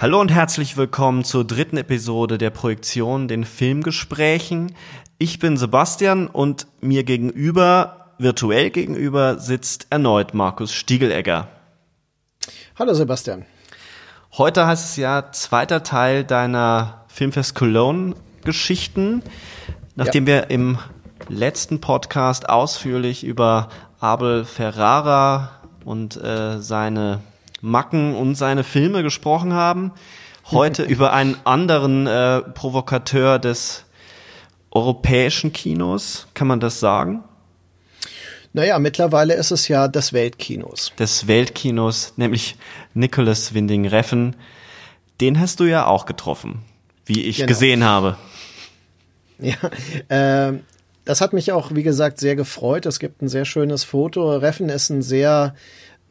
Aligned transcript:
Hallo 0.00 0.18
und 0.18 0.32
herzlich 0.32 0.78
willkommen 0.78 1.24
zur 1.24 1.46
dritten 1.46 1.76
Episode 1.76 2.38
der 2.38 2.48
Projektion, 2.48 3.28
den 3.28 3.44
Filmgesprächen. 3.44 4.74
Ich 5.18 5.38
bin 5.40 5.58
Sebastian 5.58 6.26
und 6.26 6.66
mir 6.80 7.04
gegenüber, 7.04 8.14
virtuell 8.16 8.70
gegenüber, 8.70 9.38
sitzt 9.38 9.88
erneut 9.90 10.32
Markus 10.32 10.72
Stiegelegger. 10.72 11.48
Hallo 12.78 12.94
Sebastian. 12.94 13.44
Heute 14.38 14.66
heißt 14.66 14.86
es 14.86 14.96
ja 14.96 15.32
zweiter 15.32 15.82
Teil 15.82 16.24
deiner 16.24 17.04
Filmfest 17.08 17.54
Cologne 17.54 18.14
Geschichten. 18.42 19.22
Nachdem 19.96 20.26
ja. 20.26 20.34
wir 20.34 20.50
im 20.50 20.78
letzten 21.28 21.82
Podcast 21.82 22.48
ausführlich 22.48 23.22
über 23.22 23.68
Abel 23.98 24.46
Ferrara 24.46 25.60
und 25.84 26.16
äh, 26.16 26.58
seine 26.58 27.20
Macken 27.60 28.14
und 28.14 28.34
seine 28.34 28.64
Filme 28.64 29.02
gesprochen 29.02 29.52
haben. 29.52 29.92
Heute 30.50 30.82
über 30.84 31.12
einen 31.12 31.36
anderen 31.44 32.06
äh, 32.06 32.40
Provokateur 32.40 33.38
des 33.38 33.84
europäischen 34.70 35.52
Kinos, 35.52 36.28
kann 36.34 36.46
man 36.46 36.60
das 36.60 36.80
sagen? 36.80 37.24
Naja, 38.52 38.78
mittlerweile 38.78 39.34
ist 39.34 39.52
es 39.52 39.68
ja 39.68 39.86
des 39.86 40.12
Weltkinos. 40.12 40.92
Des 40.98 41.28
Weltkinos, 41.28 42.14
nämlich 42.16 42.56
Nicholas 42.94 43.54
Winding 43.54 43.86
Reffen. 43.86 44.34
Den 45.20 45.38
hast 45.38 45.60
du 45.60 45.64
ja 45.64 45.86
auch 45.86 46.04
getroffen, 46.04 46.62
wie 47.06 47.22
ich 47.22 47.36
genau. 47.36 47.48
gesehen 47.48 47.84
habe. 47.84 48.16
Ja, 49.42 49.56
äh, 50.48 50.58
das 51.06 51.22
hat 51.22 51.32
mich 51.32 51.50
auch, 51.50 51.74
wie 51.74 51.82
gesagt, 51.82 52.20
sehr 52.20 52.36
gefreut. 52.36 52.84
Es 52.84 52.98
gibt 52.98 53.22
ein 53.22 53.28
sehr 53.28 53.46
schönes 53.46 53.84
Foto. 53.84 54.36
Reffen 54.36 54.68
ist 54.68 54.90
ein 54.90 55.00
sehr 55.00 55.54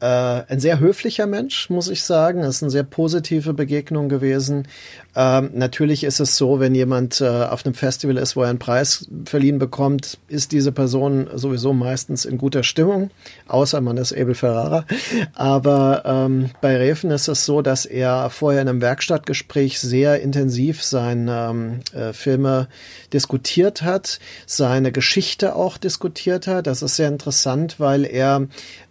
äh, 0.00 0.06
ein 0.06 0.60
sehr 0.60 0.80
höflicher 0.80 1.26
Mensch, 1.26 1.70
muss 1.70 1.88
ich 1.88 2.02
sagen. 2.02 2.40
Es 2.40 2.56
ist 2.56 2.62
eine 2.62 2.70
sehr 2.70 2.84
positive 2.84 3.52
Begegnung 3.52 4.08
gewesen. 4.08 4.66
Ähm, 5.14 5.50
natürlich 5.54 6.04
ist 6.04 6.20
es 6.20 6.36
so, 6.36 6.60
wenn 6.60 6.74
jemand 6.74 7.20
äh, 7.20 7.26
auf 7.26 7.66
einem 7.66 7.74
Festival 7.74 8.16
ist, 8.16 8.36
wo 8.36 8.42
er 8.42 8.48
einen 8.48 8.58
Preis 8.58 9.08
verliehen 9.24 9.58
bekommt, 9.58 10.18
ist 10.28 10.52
diese 10.52 10.72
Person 10.72 11.28
sowieso 11.34 11.72
meistens 11.72 12.24
in 12.24 12.38
guter 12.38 12.62
Stimmung, 12.62 13.10
außer 13.48 13.80
man 13.80 13.96
ist 13.96 14.12
Abel 14.12 14.34
Ferrara. 14.34 14.86
Aber 15.34 16.02
ähm, 16.06 16.50
bei 16.60 16.76
Refen 16.76 17.10
ist 17.10 17.28
es 17.28 17.44
so, 17.44 17.60
dass 17.60 17.86
er 17.86 18.30
vorher 18.30 18.62
in 18.62 18.68
einem 18.68 18.80
Werkstattgespräch 18.80 19.80
sehr 19.80 20.20
intensiv 20.20 20.82
seine 20.82 21.50
ähm, 21.50 21.80
äh, 21.92 22.12
Filme 22.12 22.68
diskutiert 23.12 23.82
hat, 23.82 24.20
seine 24.46 24.92
Geschichte 24.92 25.56
auch 25.56 25.76
diskutiert 25.76 26.46
hat. 26.46 26.66
Das 26.66 26.82
ist 26.82 26.96
sehr 26.96 27.08
interessant, 27.08 27.80
weil 27.80 28.04
er 28.04 28.46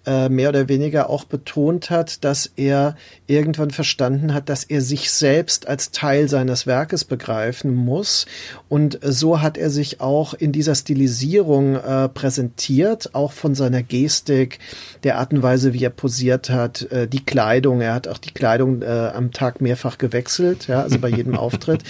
äh, 0.09 0.27
mehr 0.27 0.49
oder 0.49 0.67
weniger 0.67 1.07
auch 1.07 1.23
betont 1.23 1.91
hat, 1.91 2.23
dass 2.23 2.51
er 2.55 2.95
irgendwann 3.27 3.69
verstanden 3.69 4.33
hat, 4.33 4.49
dass 4.49 4.63
er 4.63 4.81
sich 4.81 5.11
selbst 5.11 5.67
als 5.67 5.91
Teil 5.91 6.27
seines 6.27 6.65
Werkes 6.65 7.05
begreifen 7.05 7.75
muss. 7.75 8.25
Und 8.69 8.97
so 9.03 9.39
hat 9.41 9.55
er 9.55 9.69
sich 9.69 10.01
auch 10.01 10.33
in 10.33 10.51
dieser 10.51 10.73
Stilisierung 10.73 11.75
äh, 11.75 12.09
präsentiert, 12.09 13.13
auch 13.13 13.31
von 13.31 13.53
seiner 13.53 13.83
Gestik, 13.83 14.57
der 15.03 15.19
Art 15.19 15.31
und 15.31 15.43
Weise, 15.43 15.73
wie 15.73 15.83
er 15.83 15.91
posiert 15.91 16.49
hat, 16.49 16.91
äh, 16.91 17.07
die 17.07 17.23
Kleidung. 17.23 17.81
Er 17.81 17.93
hat 17.93 18.07
auch 18.07 18.17
die 18.17 18.31
Kleidung 18.31 18.81
äh, 18.81 19.11
am 19.13 19.31
Tag 19.31 19.61
mehrfach 19.61 19.99
gewechselt, 19.99 20.67
ja, 20.67 20.81
also 20.81 20.97
bei 20.97 21.09
jedem 21.09 21.35
Auftritt. 21.37 21.83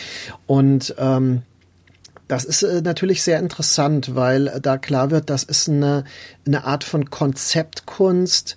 Und 0.45 0.93
ähm, 0.97 1.43
das 2.29 2.45
ist 2.45 2.63
äh, 2.63 2.81
natürlich 2.81 3.23
sehr 3.23 3.39
interessant, 3.39 4.15
weil 4.15 4.59
da 4.61 4.77
klar 4.77 5.11
wird, 5.11 5.29
das 5.29 5.43
ist 5.43 5.67
eine, 5.67 6.05
eine 6.47 6.63
Art 6.63 6.85
von 6.85 7.09
Konzeptkunst, 7.09 8.55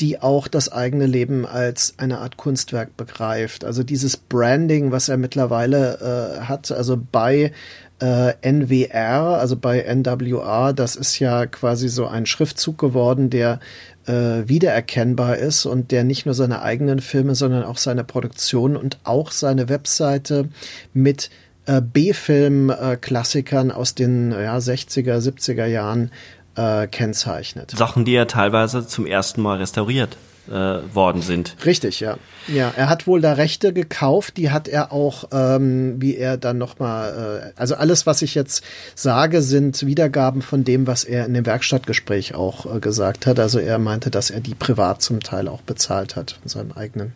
die 0.00 0.20
auch 0.20 0.48
das 0.48 0.70
eigene 0.72 1.06
Leben 1.06 1.46
als 1.46 1.94
eine 1.98 2.18
Art 2.18 2.36
Kunstwerk 2.36 2.96
begreift. 2.96 3.64
Also 3.64 3.84
dieses 3.84 4.16
Branding, 4.16 4.90
was 4.90 5.08
er 5.08 5.16
mittlerweile 5.16 6.40
äh, 6.40 6.40
hat, 6.42 6.72
also 6.72 7.00
bei 7.00 7.52
äh, 8.00 8.32
NWR, 8.42 9.38
also 9.38 9.56
bei 9.56 9.78
NWR, 9.78 10.72
das 10.72 10.96
ist 10.96 11.20
ja 11.20 11.46
quasi 11.46 11.88
so 11.88 12.08
ein 12.08 12.26
Schriftzug 12.26 12.76
geworden, 12.76 13.30
der 13.30 13.60
äh, 14.06 14.48
wiedererkennbar 14.48 15.36
ist 15.36 15.64
und 15.64 15.92
der 15.92 16.02
nicht 16.02 16.26
nur 16.26 16.34
seine 16.34 16.62
eigenen 16.62 16.98
Filme, 17.00 17.36
sondern 17.36 17.62
auch 17.62 17.78
seine 17.78 18.02
Produktion 18.02 18.76
und 18.76 18.98
auch 19.04 19.30
seine 19.30 19.68
Webseite 19.68 20.48
mit 20.92 21.30
äh, 21.66 21.80
B-Film-Klassikern 21.80 23.70
aus 23.70 23.94
den 23.94 24.32
ja, 24.32 24.56
60er, 24.56 25.18
70er 25.18 25.66
Jahren 25.66 26.10
äh, 26.56 26.86
kennzeichnet. 26.86 27.72
Sachen, 27.72 28.04
die 28.04 28.12
ja 28.12 28.24
teilweise 28.24 28.86
zum 28.86 29.06
ersten 29.06 29.42
Mal 29.42 29.58
restauriert 29.58 30.16
äh, 30.48 30.52
worden 30.94 31.22
sind. 31.22 31.56
Richtig, 31.64 32.00
ja. 32.00 32.16
Ja, 32.48 32.72
er 32.76 32.88
hat 32.88 33.06
wohl 33.06 33.20
da 33.20 33.34
Rechte 33.34 33.72
gekauft, 33.72 34.36
die 34.36 34.50
hat 34.50 34.66
er 34.66 34.92
auch, 34.92 35.28
ähm, 35.32 36.00
wie 36.00 36.16
er 36.16 36.36
dann 36.36 36.58
nochmal, 36.58 37.52
äh, 37.54 37.60
also 37.60 37.76
alles, 37.76 38.06
was 38.06 38.22
ich 38.22 38.34
jetzt 38.34 38.64
sage, 38.94 39.42
sind 39.42 39.86
Wiedergaben 39.86 40.42
von 40.42 40.64
dem, 40.64 40.86
was 40.86 41.04
er 41.04 41.26
in 41.26 41.34
dem 41.34 41.46
Werkstattgespräch 41.46 42.34
auch 42.34 42.74
äh, 42.74 42.80
gesagt 42.80 43.26
hat. 43.26 43.38
Also 43.38 43.58
er 43.60 43.78
meinte, 43.78 44.10
dass 44.10 44.30
er 44.30 44.40
die 44.40 44.54
privat 44.54 45.00
zum 45.02 45.20
Teil 45.20 45.46
auch 45.46 45.62
bezahlt 45.62 46.16
hat 46.16 46.32
von 46.32 46.48
seinem 46.48 46.72
eigenen 46.72 47.12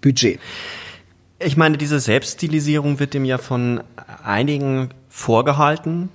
Budget. 0.00 0.40
Ich 1.38 1.56
meine, 1.56 1.76
diese 1.76 2.00
Selbststilisierung 2.00 2.98
wird 2.98 3.14
ihm 3.14 3.24
ja 3.24 3.38
von 3.38 3.82
einigen 4.24 4.90
vorgehalten. 5.08 6.08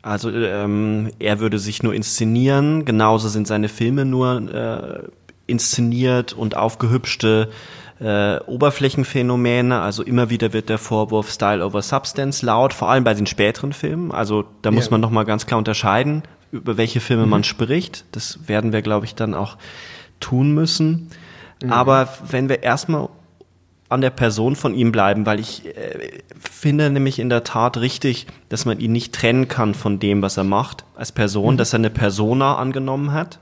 Also 0.00 0.30
ähm, 0.30 1.10
er 1.18 1.40
würde 1.40 1.58
sich 1.58 1.82
nur 1.82 1.92
inszenieren, 1.92 2.84
genauso 2.84 3.28
sind 3.28 3.46
seine 3.46 3.68
Filme 3.68 4.04
nur 4.04 4.54
äh, 4.54 5.08
inszeniert 5.46 6.32
und 6.32 6.56
aufgehübschte 6.56 7.50
äh, 8.00 8.38
Oberflächenphänomene. 8.40 9.80
Also 9.80 10.02
immer 10.02 10.30
wieder 10.30 10.52
wird 10.52 10.68
der 10.68 10.78
Vorwurf 10.78 11.30
Style 11.30 11.64
over 11.64 11.82
Substance 11.82 12.46
laut, 12.46 12.72
vor 12.72 12.88
allem 12.88 13.04
bei 13.04 13.14
den 13.14 13.26
späteren 13.26 13.72
Filmen. 13.72 14.12
Also 14.12 14.44
da 14.62 14.70
muss 14.70 14.90
man 14.90 15.00
nochmal 15.00 15.24
ganz 15.24 15.46
klar 15.46 15.58
unterscheiden, 15.58 16.22
über 16.52 16.76
welche 16.76 17.00
Filme 17.00 17.24
mhm. 17.24 17.30
man 17.30 17.44
spricht. 17.44 18.04
Das 18.12 18.40
werden 18.46 18.72
wir, 18.72 18.82
glaube 18.82 19.04
ich, 19.04 19.14
dann 19.14 19.34
auch 19.34 19.58
tun 20.20 20.52
müssen. 20.54 21.10
Mhm. 21.62 21.72
Aber 21.72 22.08
wenn 22.30 22.48
wir 22.48 22.62
erstmal 22.62 23.08
an 23.88 24.00
der 24.00 24.10
Person 24.10 24.54
von 24.54 24.74
ihm 24.74 24.92
bleiben, 24.92 25.24
weil 25.24 25.40
ich 25.40 25.64
äh, 25.64 26.20
finde 26.38 26.90
nämlich 26.90 27.18
in 27.18 27.30
der 27.30 27.44
Tat 27.44 27.78
richtig, 27.78 28.26
dass 28.48 28.64
man 28.64 28.80
ihn 28.80 28.92
nicht 28.92 29.14
trennen 29.14 29.48
kann 29.48 29.74
von 29.74 29.98
dem, 29.98 30.20
was 30.20 30.36
er 30.36 30.44
macht 30.44 30.84
als 30.94 31.12
Person, 31.12 31.54
mhm. 31.54 31.58
dass 31.58 31.72
er 31.72 31.78
eine 31.78 31.90
Persona 31.90 32.56
angenommen 32.56 33.12
hat, 33.12 33.38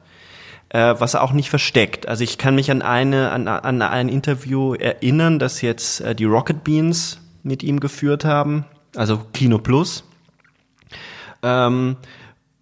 äh, 0.68 0.94
was 0.98 1.14
er 1.14 1.22
auch 1.22 1.32
nicht 1.32 1.50
versteckt. 1.50 2.06
Also 2.06 2.22
ich 2.22 2.38
kann 2.38 2.54
mich 2.54 2.70
an 2.70 2.82
eine 2.82 3.32
an, 3.32 3.48
an 3.48 3.82
ein 3.82 4.08
Interview 4.08 4.74
erinnern, 4.74 5.38
das 5.38 5.62
jetzt 5.62 6.00
äh, 6.00 6.14
die 6.14 6.24
Rocket 6.24 6.62
Beans 6.62 7.20
mit 7.42 7.62
ihm 7.62 7.80
geführt 7.80 8.24
haben, 8.24 8.64
also 8.94 9.20
Kino 9.32 9.58
Plus. 9.58 10.04
Ähm, 11.42 11.96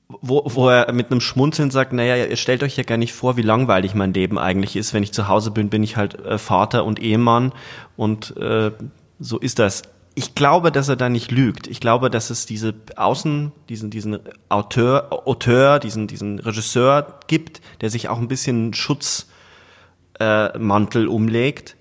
wo, 0.09 0.43
wo 0.45 0.69
er 0.69 0.93
mit 0.93 1.11
einem 1.11 1.21
Schmunzeln 1.21 1.71
sagt, 1.71 1.93
naja, 1.93 2.27
ihr 2.27 2.37
stellt 2.37 2.63
euch 2.63 2.77
ja 2.77 2.85
gar 2.85 2.99
nicht 2.99 3.13
vor, 3.13 3.37
wie 3.37 3.43
langweilig 3.43 3.95
mein 3.95 4.13
Leben 4.13 4.39
eigentlich 4.39 4.77
ist. 4.77 4.95
Wenn 4.95 5.03
ich 5.03 5.13
zu 5.13 5.29
Hause 5.29 5.51
bin, 5.51 5.71
bin 5.71 5.83
ich 5.83 5.97
halt 5.97 6.25
äh, 6.25 6.39
Vater 6.39 6.85
und 6.85 7.01
Ehemann 7.01 7.53
und 7.97 8.37
äh, 8.37 8.71
so 9.19 9.39
ist 9.39 9.59
das. 9.59 9.83
Ich 10.15 10.37
glaube, 10.37 10.71
dass 10.71 10.89
er 10.89 10.97
da 10.97 11.09
nicht 11.09 11.33
lügt. 11.33 11.67
Ich 11.67 11.81
glaube, 11.81 12.09
dass 12.09 12.31
es 12.31 12.47
diese 12.47 12.75
Außen, 12.95 13.51
diesen, 13.69 13.91
diesen 13.91 14.21
Auteur, 14.49 15.09
Auteur, 15.27 15.81
diesen, 15.81 16.07
diesen 16.07 16.39
Regisseur 16.39 17.19
gibt, 17.27 17.61
der 17.81 17.91
sich 17.91 18.09
auch 18.09 18.19
ein 18.19 18.29
bisschen 18.29 18.75
Schutzmantel 18.75 21.05
äh, 21.05 21.09
umlegt 21.09 21.77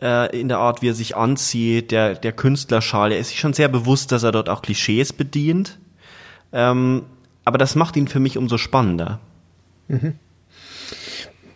äh, 0.00 0.38
in 0.38 0.48
der 0.48 0.58
Art, 0.58 0.82
wie 0.82 0.90
er 0.90 0.94
sich 0.94 1.16
anzieht, 1.16 1.90
der, 1.90 2.14
der 2.14 2.32
Künstlerschal. 2.32 3.10
Er 3.10 3.18
ist 3.18 3.30
sich 3.30 3.40
schon 3.40 3.54
sehr 3.54 3.68
bewusst, 3.68 4.12
dass 4.12 4.22
er 4.22 4.30
dort 4.30 4.48
auch 4.48 4.62
Klischees 4.62 5.12
bedient. 5.12 5.80
Ähm, 6.52 7.02
aber 7.44 7.58
das 7.58 7.74
macht 7.74 7.96
ihn 7.96 8.08
für 8.08 8.20
mich 8.20 8.38
umso 8.38 8.58
spannender. 8.58 9.20
Mhm. 9.88 10.14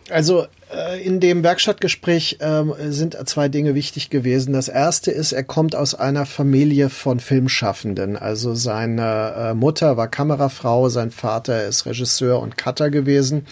Also 0.09 0.47
äh, 0.73 1.03
in 1.03 1.19
dem 1.19 1.43
Werkstattgespräch 1.43 2.37
ähm, 2.41 2.73
sind 2.89 3.17
zwei 3.27 3.47
Dinge 3.47 3.75
wichtig 3.75 4.09
gewesen. 4.09 4.53
Das 4.53 4.67
erste 4.67 5.11
ist, 5.11 5.31
er 5.31 5.43
kommt 5.43 5.75
aus 5.75 5.95
einer 5.95 6.25
Familie 6.25 6.89
von 6.89 7.19
Filmschaffenden. 7.19 8.17
Also 8.17 8.55
seine 8.55 9.33
äh, 9.37 9.53
Mutter 9.53 9.97
war 9.97 10.07
Kamerafrau, 10.07 10.89
sein 10.89 11.11
Vater 11.11 11.65
ist 11.65 11.85
Regisseur 11.85 12.39
und 12.39 12.57
Cutter 12.57 12.89
gewesen. 12.89 13.45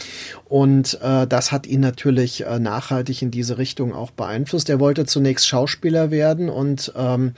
Und 0.45 0.99
äh, 1.01 1.27
das 1.27 1.51
hat 1.51 1.67
ihn 1.67 1.81
natürlich 1.81 2.45
äh, 2.45 2.59
nachhaltig 2.59 3.21
in 3.21 3.31
diese 3.31 3.57
Richtung 3.57 3.93
auch 3.93 4.11
beeinflusst. 4.11 4.69
Er 4.69 4.79
wollte 4.79 5.05
zunächst 5.05 5.47
Schauspieler 5.47 6.11
werden 6.11 6.49
und 6.49 6.91
ähm, 6.95 7.33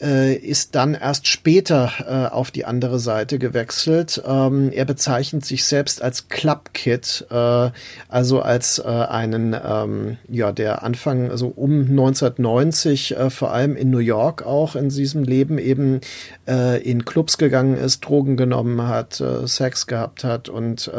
äh, 0.00 0.34
ist 0.34 0.74
dann 0.74 0.94
erst 0.94 1.26
später 1.26 1.92
äh, 2.06 2.32
auf 2.32 2.50
die 2.50 2.64
andere 2.64 2.98
Seite 2.98 3.38
gewechselt. 3.38 4.22
Ähm, 4.26 4.70
er 4.72 4.84
bezeichnet 4.84 5.44
sich 5.44 5.64
selbst 5.64 6.02
als 6.02 6.28
Club 6.28 6.70
Kid, 6.72 7.26
äh, 7.30 7.70
also 8.08 8.40
als 8.40 8.78
äh, 8.78 8.82
einen, 8.86 9.54
ähm, 9.54 10.18
ja, 10.28 10.52
der 10.52 10.82
Anfang, 10.82 11.30
also 11.30 11.48
um 11.48 11.80
1990 11.82 13.16
äh, 13.16 13.30
vor 13.30 13.52
allem 13.52 13.76
in 13.76 13.90
New 13.90 13.98
York 13.98 14.44
auch 14.44 14.76
in 14.76 14.88
diesem 14.88 15.24
Leben 15.24 15.58
eben 15.58 16.00
äh, 16.46 16.82
in 16.82 17.04
Clubs 17.04 17.38
gegangen 17.38 17.76
ist, 17.76 18.00
Drogen 18.00 18.36
genommen 18.36 18.82
hat, 18.82 19.22
Sex 19.44 19.86
gehabt 19.86 20.24
hat 20.24 20.48
und 20.48 20.90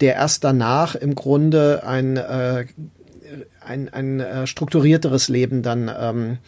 der 0.00 0.14
erst 0.14 0.44
danach 0.44 0.94
im 0.94 1.14
Grunde 1.14 1.82
ein 1.84 2.18
ein, 3.64 3.88
ein 3.92 4.20
äh, 4.20 4.46
strukturierteres 4.46 5.28
Leben 5.28 5.62
dann 5.62 5.90
ähm, 5.96 6.38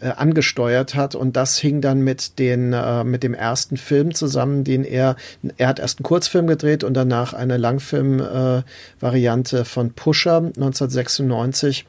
äh, 0.00 0.10
angesteuert 0.10 0.94
hat 0.94 1.14
und 1.14 1.36
das 1.36 1.58
hing 1.58 1.80
dann 1.80 2.00
mit 2.00 2.38
den 2.38 2.72
äh, 2.72 3.04
mit 3.04 3.22
dem 3.22 3.34
ersten 3.34 3.76
Film 3.76 4.14
zusammen, 4.14 4.64
den 4.64 4.84
er 4.84 5.16
er 5.56 5.68
hat 5.68 5.78
erst 5.78 5.98
einen 5.98 6.04
Kurzfilm 6.04 6.46
gedreht 6.46 6.84
und 6.84 6.94
danach 6.94 7.32
eine 7.32 7.56
Langfilm 7.56 8.20
äh, 8.20 8.62
von 9.64 9.92
Pusher 9.92 10.36
1996 10.36 11.86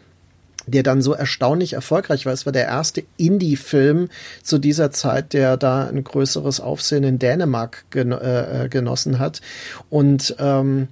der 0.72 0.84
dann 0.84 1.02
so 1.02 1.14
erstaunlich 1.14 1.74
erfolgreich 1.74 2.26
war. 2.26 2.34
Es 2.34 2.46
war 2.46 2.54
der 2.54 2.66
erste 2.66 3.04
Indie-Film 3.18 4.10
zu 4.44 4.60
dieser 4.60 4.92
Zeit, 4.92 5.34
der 5.34 5.58
da 5.58 5.88
ein 5.88 6.04
größeres 6.04 6.60
Aufsehen 6.60 7.04
in 7.04 7.18
Dänemark 7.18 7.86
gen 7.90 8.12
äh, 8.12 8.66
äh 8.66 8.70
genossen 8.70 9.18
hat. 9.20 9.42
Und 9.90 10.36
ähm, 10.38 10.90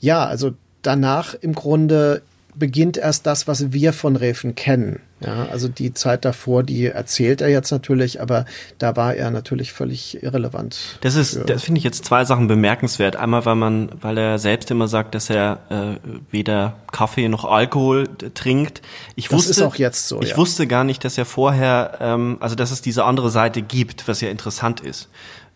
ja, 0.00 0.24
also 0.24 0.52
danach 0.82 1.34
im 1.34 1.54
Grunde 1.54 2.22
beginnt 2.54 2.96
erst 2.96 3.26
das, 3.26 3.46
was 3.46 3.72
wir 3.72 3.92
von 3.92 4.16
Refen 4.16 4.54
kennen. 4.54 5.00
Ja, 5.20 5.46
also 5.50 5.66
die 5.66 5.92
Zeit 5.94 6.24
davor, 6.24 6.62
die 6.62 6.86
erzählt 6.86 7.40
er 7.40 7.48
jetzt 7.48 7.72
natürlich, 7.72 8.20
aber 8.20 8.44
da 8.78 8.94
war 8.94 9.14
er 9.14 9.30
natürlich 9.30 9.72
völlig 9.72 10.22
irrelevant. 10.22 10.98
Das 11.00 11.16
ist, 11.16 11.40
das 11.48 11.64
finde 11.64 11.78
ich 11.78 11.84
jetzt 11.84 12.04
zwei 12.04 12.24
Sachen 12.24 12.46
bemerkenswert. 12.46 13.16
Einmal, 13.16 13.44
weil 13.44 13.56
man, 13.56 13.90
weil 14.00 14.16
er 14.16 14.38
selbst 14.38 14.70
immer 14.70 14.86
sagt, 14.86 15.16
dass 15.16 15.28
er 15.28 15.58
äh, 15.70 16.08
weder 16.30 16.76
Kaffee 16.92 17.28
noch 17.28 17.44
Alkohol 17.44 18.04
trinkt. 18.34 18.80
Ich 19.16 19.26
das 19.28 19.38
wusste, 19.38 19.50
ist 19.50 19.62
auch 19.62 19.74
jetzt 19.74 20.06
so. 20.06 20.22
Ich 20.22 20.30
ja. 20.30 20.36
wusste 20.36 20.68
gar 20.68 20.84
nicht, 20.84 21.04
dass 21.04 21.18
er 21.18 21.24
vorher, 21.24 21.98
ähm, 22.00 22.36
also 22.38 22.54
dass 22.54 22.70
es 22.70 22.80
diese 22.80 23.04
andere 23.04 23.30
Seite 23.30 23.60
gibt, 23.60 24.06
was 24.06 24.20
ja 24.20 24.28
interessant 24.28 24.80
ist. 24.80 25.08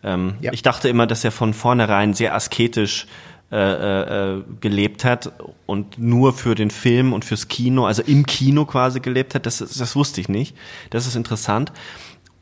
Ähm, 0.03 0.35
ja. 0.41 0.51
Ich 0.51 0.61
dachte 0.61 0.89
immer, 0.89 1.07
dass 1.07 1.23
er 1.23 1.31
von 1.31 1.53
vornherein 1.53 2.13
sehr 2.13 2.35
asketisch 2.35 3.07
äh, 3.53 4.37
äh, 4.37 4.43
gelebt 4.61 5.05
hat 5.05 5.31
und 5.67 5.99
nur 5.99 6.33
für 6.33 6.55
den 6.55 6.71
Film 6.71 7.13
und 7.13 7.23
fürs 7.23 7.49
Kino, 7.49 7.85
also 7.85 8.01
im 8.01 8.25
Kino 8.25 8.65
quasi 8.65 8.99
gelebt 8.99 9.35
hat, 9.35 9.45
das, 9.45 9.59
das 9.59 9.95
wusste 9.95 10.21
ich 10.21 10.27
nicht. 10.27 10.57
Das 10.89 11.05
ist 11.05 11.15
interessant. 11.15 11.71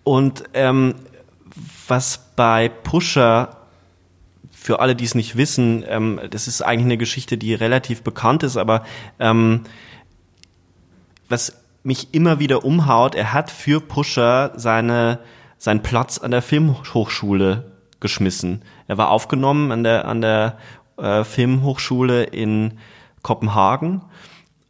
Und 0.06 0.46
ähm, 0.54 0.96
was 1.90 2.32
bei 2.38 2.70
Pusher 2.70 3.58
für 4.52 4.80
alle, 4.80 4.96
die 4.96 5.04
es 5.04 5.14
nicht 5.14 5.36
wissen, 5.36 5.84
ähm, 5.86 6.22
das 6.30 6.48
ist 6.48 6.62
eigentlich 6.62 6.86
eine 6.86 6.98
Geschichte, 6.98 7.38
die 7.38 7.56
relativ 7.56 8.04
bekannt 8.04 8.44
ist, 8.44 8.56
aber 8.56 8.86
ähm, 9.20 9.64
was 11.28 11.58
mich 11.84 12.14
immer 12.14 12.40
wieder 12.40 12.64
umhaut, 12.64 13.16
er 13.16 13.34
hat 13.34 13.52
für 13.52 13.82
Pusher 13.82 14.54
seine, 14.56 15.20
seinen 15.58 15.84
Platz 15.84 16.20
an 16.20 16.32
der 16.32 16.42
Filmhochschule 16.42 17.72
geschmissen. 18.00 18.62
Er 18.88 18.98
war 18.98 19.10
aufgenommen 19.10 19.72
an 19.74 19.84
der, 19.84 20.06
an 20.06 20.22
der 20.22 20.58
äh, 20.98 21.24
Filmhochschule 21.24 22.24
in 22.24 22.80
Kopenhagen, 23.22 24.02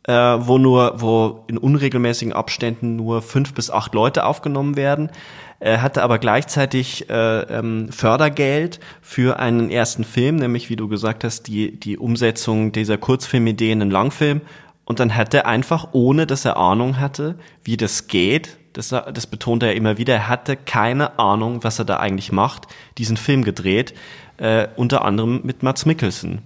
äh, 0.03 0.13
wo 0.13 0.57
nur, 0.57 1.01
wo 1.01 1.43
in 1.47 1.57
unregelmäßigen 1.57 2.33
Abständen 2.33 2.95
nur 2.95 3.21
fünf 3.21 3.53
bis 3.53 3.69
acht 3.69 3.93
Leute 3.93 4.25
aufgenommen 4.25 4.75
werden. 4.75 5.11
Er 5.59 5.83
hatte 5.83 6.01
aber 6.01 6.17
gleichzeitig 6.17 7.07
äh, 7.09 7.41
ähm, 7.41 7.91
Fördergeld 7.91 8.79
für 9.01 9.37
einen 9.37 9.69
ersten 9.69 10.03
Film, 10.03 10.37
nämlich 10.37 10.71
wie 10.71 10.75
du 10.75 10.87
gesagt 10.87 11.23
hast, 11.23 11.43
die, 11.43 11.79
die 11.79 11.99
Umsetzung 11.99 12.71
dieser 12.71 12.97
Kurzfilmidee 12.97 13.71
in 13.71 13.91
Langfilm. 13.91 14.41
Und 14.85 14.99
dann 14.99 15.15
hat 15.15 15.33
er 15.35 15.45
einfach, 15.45 15.89
ohne 15.91 16.25
dass 16.25 16.45
er 16.45 16.57
Ahnung 16.57 16.99
hatte, 16.99 17.35
wie 17.63 17.77
das 17.77 18.07
geht, 18.07 18.57
das, 18.73 18.89
das 18.89 19.27
betont 19.27 19.63
er 19.63 19.75
immer 19.75 19.97
wieder, 19.97 20.13
er 20.13 20.29
hatte 20.29 20.55
keine 20.55 21.19
Ahnung, 21.19 21.63
was 21.63 21.79
er 21.79 21.85
da 21.85 21.97
eigentlich 21.97 22.31
macht, 22.31 22.67
diesen 22.97 23.17
Film 23.17 23.43
gedreht 23.43 23.93
äh, 24.37 24.67
unter 24.75 25.05
anderem 25.05 25.41
mit 25.43 25.63
Mats 25.63 25.85
Mikkelsen. 25.85 26.41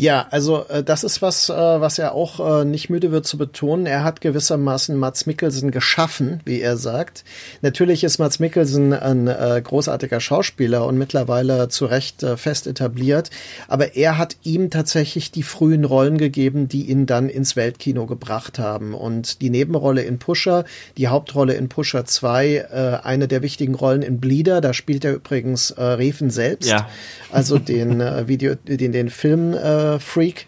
Ja, 0.00 0.28
also 0.30 0.64
äh, 0.68 0.84
das 0.84 1.02
ist 1.02 1.22
was, 1.22 1.48
äh, 1.48 1.54
was 1.54 1.98
er 1.98 2.14
auch 2.14 2.60
äh, 2.60 2.64
nicht 2.64 2.88
müde 2.88 3.10
wird 3.10 3.26
zu 3.26 3.36
betonen. 3.36 3.84
Er 3.84 4.04
hat 4.04 4.20
gewissermaßen 4.20 4.96
Mats 4.96 5.26
Mikkelsen 5.26 5.72
geschaffen, 5.72 6.40
wie 6.44 6.60
er 6.60 6.76
sagt. 6.76 7.24
Natürlich 7.62 8.04
ist 8.04 8.18
Mats 8.20 8.38
Mikkelsen 8.38 8.92
ein 8.92 9.26
äh, 9.26 9.60
großartiger 9.60 10.20
Schauspieler 10.20 10.86
und 10.86 10.98
mittlerweile 10.98 11.68
zu 11.68 11.84
Recht 11.86 12.22
äh, 12.22 12.36
fest 12.36 12.68
etabliert. 12.68 13.30
Aber 13.66 13.96
er 13.96 14.18
hat 14.18 14.36
ihm 14.44 14.70
tatsächlich 14.70 15.32
die 15.32 15.42
frühen 15.42 15.84
Rollen 15.84 16.16
gegeben, 16.16 16.68
die 16.68 16.84
ihn 16.84 17.06
dann 17.06 17.28
ins 17.28 17.56
Weltkino 17.56 18.06
gebracht 18.06 18.60
haben. 18.60 18.94
Und 18.94 19.40
die 19.42 19.50
Nebenrolle 19.50 20.02
in 20.02 20.20
Pusher, 20.20 20.64
die 20.96 21.08
Hauptrolle 21.08 21.54
in 21.54 21.68
Pusher 21.68 22.04
2, 22.04 22.46
äh, 22.46 22.98
eine 23.02 23.26
der 23.26 23.42
wichtigen 23.42 23.74
Rollen 23.74 24.02
in 24.02 24.20
Bleeder, 24.20 24.60
da 24.60 24.74
spielt 24.74 25.04
er 25.04 25.14
übrigens 25.14 25.72
äh, 25.72 25.82
Reven 25.82 26.30
selbst. 26.30 26.70
Ja. 26.70 26.88
Also 27.32 27.58
den 27.58 28.00
äh, 28.00 28.28
Video, 28.28 28.54
den, 28.54 28.92
den 28.92 29.10
Film 29.10 29.54
äh, 29.54 29.87
Freak. 29.98 30.46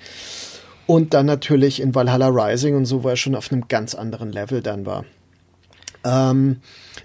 Und 0.86 1.14
dann 1.14 1.26
natürlich 1.26 1.80
in 1.80 1.94
Valhalla 1.94 2.28
Rising 2.28 2.74
und 2.74 2.84
so, 2.84 3.04
wo 3.04 3.08
er 3.08 3.16
schon 3.16 3.36
auf 3.36 3.52
einem 3.52 3.68
ganz 3.68 3.94
anderen 3.94 4.32
Level 4.32 4.60
dann 4.60 4.86
war. 4.86 5.04
Ähm, 6.04 6.60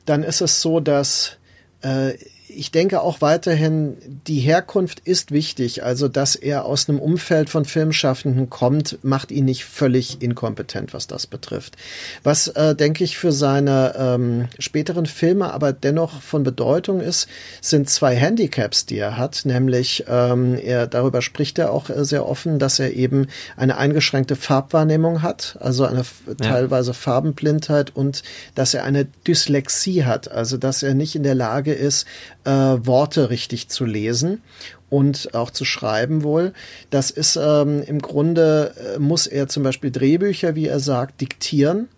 dann 0.05 0.23
ist 0.23 0.41
es 0.41 0.61
so, 0.61 0.79
dass 0.79 1.37
äh, 1.83 2.13
ich 2.47 2.71
denke 2.71 3.01
auch 3.01 3.21
weiterhin, 3.21 3.97
die 4.27 4.39
Herkunft 4.39 4.99
ist 4.99 5.31
wichtig. 5.31 5.83
Also, 5.83 6.07
dass 6.07 6.35
er 6.35 6.65
aus 6.65 6.87
einem 6.87 6.99
Umfeld 6.99 7.49
von 7.49 7.65
Filmschaffenden 7.65 8.49
kommt, 8.49 8.99
macht 9.03 9.31
ihn 9.31 9.45
nicht 9.45 9.65
völlig 9.65 10.21
inkompetent, 10.21 10.93
was 10.93 11.07
das 11.07 11.27
betrifft. 11.27 11.75
Was, 12.23 12.47
äh, 12.49 12.75
denke 12.75 13.03
ich, 13.03 13.17
für 13.17 13.31
seine 13.31 13.95
ähm, 13.97 14.47
späteren 14.59 15.05
Filme 15.05 15.53
aber 15.53 15.73
dennoch 15.73 16.21
von 16.21 16.43
Bedeutung 16.43 17.01
ist, 17.01 17.27
sind 17.61 17.89
zwei 17.89 18.15
Handicaps, 18.15 18.85
die 18.85 18.97
er 18.97 19.17
hat. 19.17 19.41
Nämlich, 19.45 20.05
ähm, 20.07 20.55
er, 20.55 20.87
darüber 20.87 21.21
spricht 21.21 21.57
er 21.57 21.71
auch 21.71 21.89
äh, 21.89 22.05
sehr 22.05 22.27
offen, 22.27 22.59
dass 22.59 22.79
er 22.79 22.93
eben 22.93 23.27
eine 23.57 23.77
eingeschränkte 23.77 24.35
Farbwahrnehmung 24.35 25.23
hat, 25.23 25.57
also 25.59 25.85
eine 25.85 26.03
ja. 26.27 26.33
teilweise 26.35 26.93
Farbenblindheit 26.93 27.95
und 27.95 28.23
dass 28.53 28.73
er 28.73 28.83
eine 28.83 29.05
Dyslexie 29.05 30.05
hat, 30.05 30.29
also 30.29 30.57
dass 30.57 30.83
er 30.83 30.93
nicht 30.93 31.15
in 31.15 31.23
der 31.23 31.35
Lage 31.35 31.73
ist, 31.73 32.05
äh, 32.45 32.49
Worte 32.49 33.29
richtig 33.29 33.69
zu 33.69 33.85
lesen 33.85 34.41
und 34.89 35.33
auch 35.33 35.51
zu 35.51 35.65
schreiben 35.65 36.23
wohl. 36.23 36.53
Das 36.89 37.11
ist 37.11 37.35
ähm, 37.35 37.83
im 37.83 37.99
Grunde, 37.99 38.73
äh, 38.95 38.99
muss 38.99 39.27
er 39.27 39.47
zum 39.47 39.63
Beispiel 39.63 39.91
Drehbücher, 39.91 40.55
wie 40.55 40.67
er 40.67 40.79
sagt, 40.79 41.21
diktieren. 41.21 41.89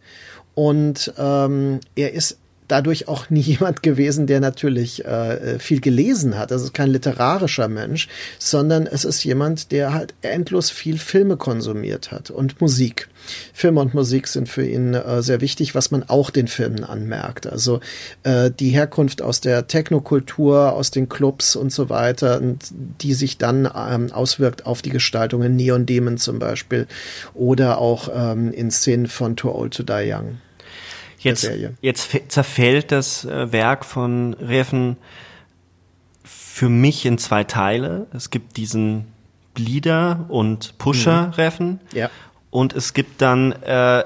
Und 0.56 1.14
ähm, 1.18 1.80
er 1.96 2.14
ist 2.14 2.40
dadurch 2.68 3.08
auch 3.08 3.30
nie 3.30 3.42
jemand 3.42 3.84
gewesen, 3.84 4.28
der 4.28 4.40
natürlich 4.40 5.06
äh, 5.06 5.60
viel 5.60 5.82
gelesen 5.82 6.38
hat. 6.38 6.52
Das 6.52 6.64
ist 6.64 6.74
kein 6.74 6.90
literarischer 6.90 7.68
Mensch, 7.68 8.08
sondern 8.40 8.88
es 8.88 9.06
ist 9.06 9.24
jemand, 9.24 9.72
der 9.72 9.94
halt 9.94 10.14
endlos 10.22 10.70
viel 10.70 10.98
Filme 10.98 11.38
konsumiert 11.38 12.12
hat 12.12 12.32
und 12.32 12.60
Musik. 12.62 13.10
Filme 13.54 13.82
und 13.82 13.94
Musik 13.94 14.28
sind 14.28 14.48
für 14.48 14.66
ihn 14.66 14.94
äh, 14.94 15.22
sehr 15.22 15.42
wichtig, 15.42 15.76
was 15.76 15.92
man 15.92 16.04
auch 16.08 16.30
den 16.30 16.48
Filmen 16.48 16.84
anmerkt. 16.84 17.48
Also 17.48 17.80
äh, 18.24 18.52
die 18.52 18.70
Herkunft 18.70 19.22
aus 19.22 19.42
der 19.42 19.68
Technokultur, 19.68 20.74
aus 20.74 20.92
den 20.92 21.10
Clubs 21.10 21.56
und 21.56 21.72
so 21.72 21.90
weiter, 21.90 22.40
und 22.40 22.72
die 23.02 23.14
sich 23.14 23.38
dann 23.38 23.70
ähm, 23.76 24.12
auswirkt 24.12 24.66
auf 24.66 24.82
die 24.82 24.92
Gestaltung 24.92 25.44
in 25.44 25.56
Neon 25.56 25.86
Demon 25.86 26.18
zum 26.18 26.40
Beispiel 26.40 26.88
oder 27.34 27.80
auch 27.80 28.10
ähm, 28.14 28.52
in 28.52 28.72
Szenen 28.72 29.08
von 29.08 29.36
Too 29.36 29.52
Old 29.52 29.74
to 29.74 29.84
Die 29.84 30.12
Young. 30.12 30.38
Jetzt, 31.82 32.10
jetzt 32.12 32.32
zerfällt 32.32 32.92
das 32.92 33.26
äh, 33.26 33.52
Werk 33.52 33.86
von 33.86 34.34
Reffen 34.36 34.98
für 36.24 36.70
mich 36.70 37.06
in 37.06 37.18
zwei 37.18 37.44
Teile. 37.44 38.08
Es 38.14 38.30
gibt 38.30 38.58
diesen 38.58 39.06
Bleeder 39.54 40.26
und 40.30 40.78
Pusher-Reffen. 40.78 41.80
Mhm. 41.92 41.98
Ja. 41.98 42.10
Und 42.50 42.74
es 42.74 42.94
gibt 42.94 43.22
dann 43.22 43.52
äh, 43.52 44.04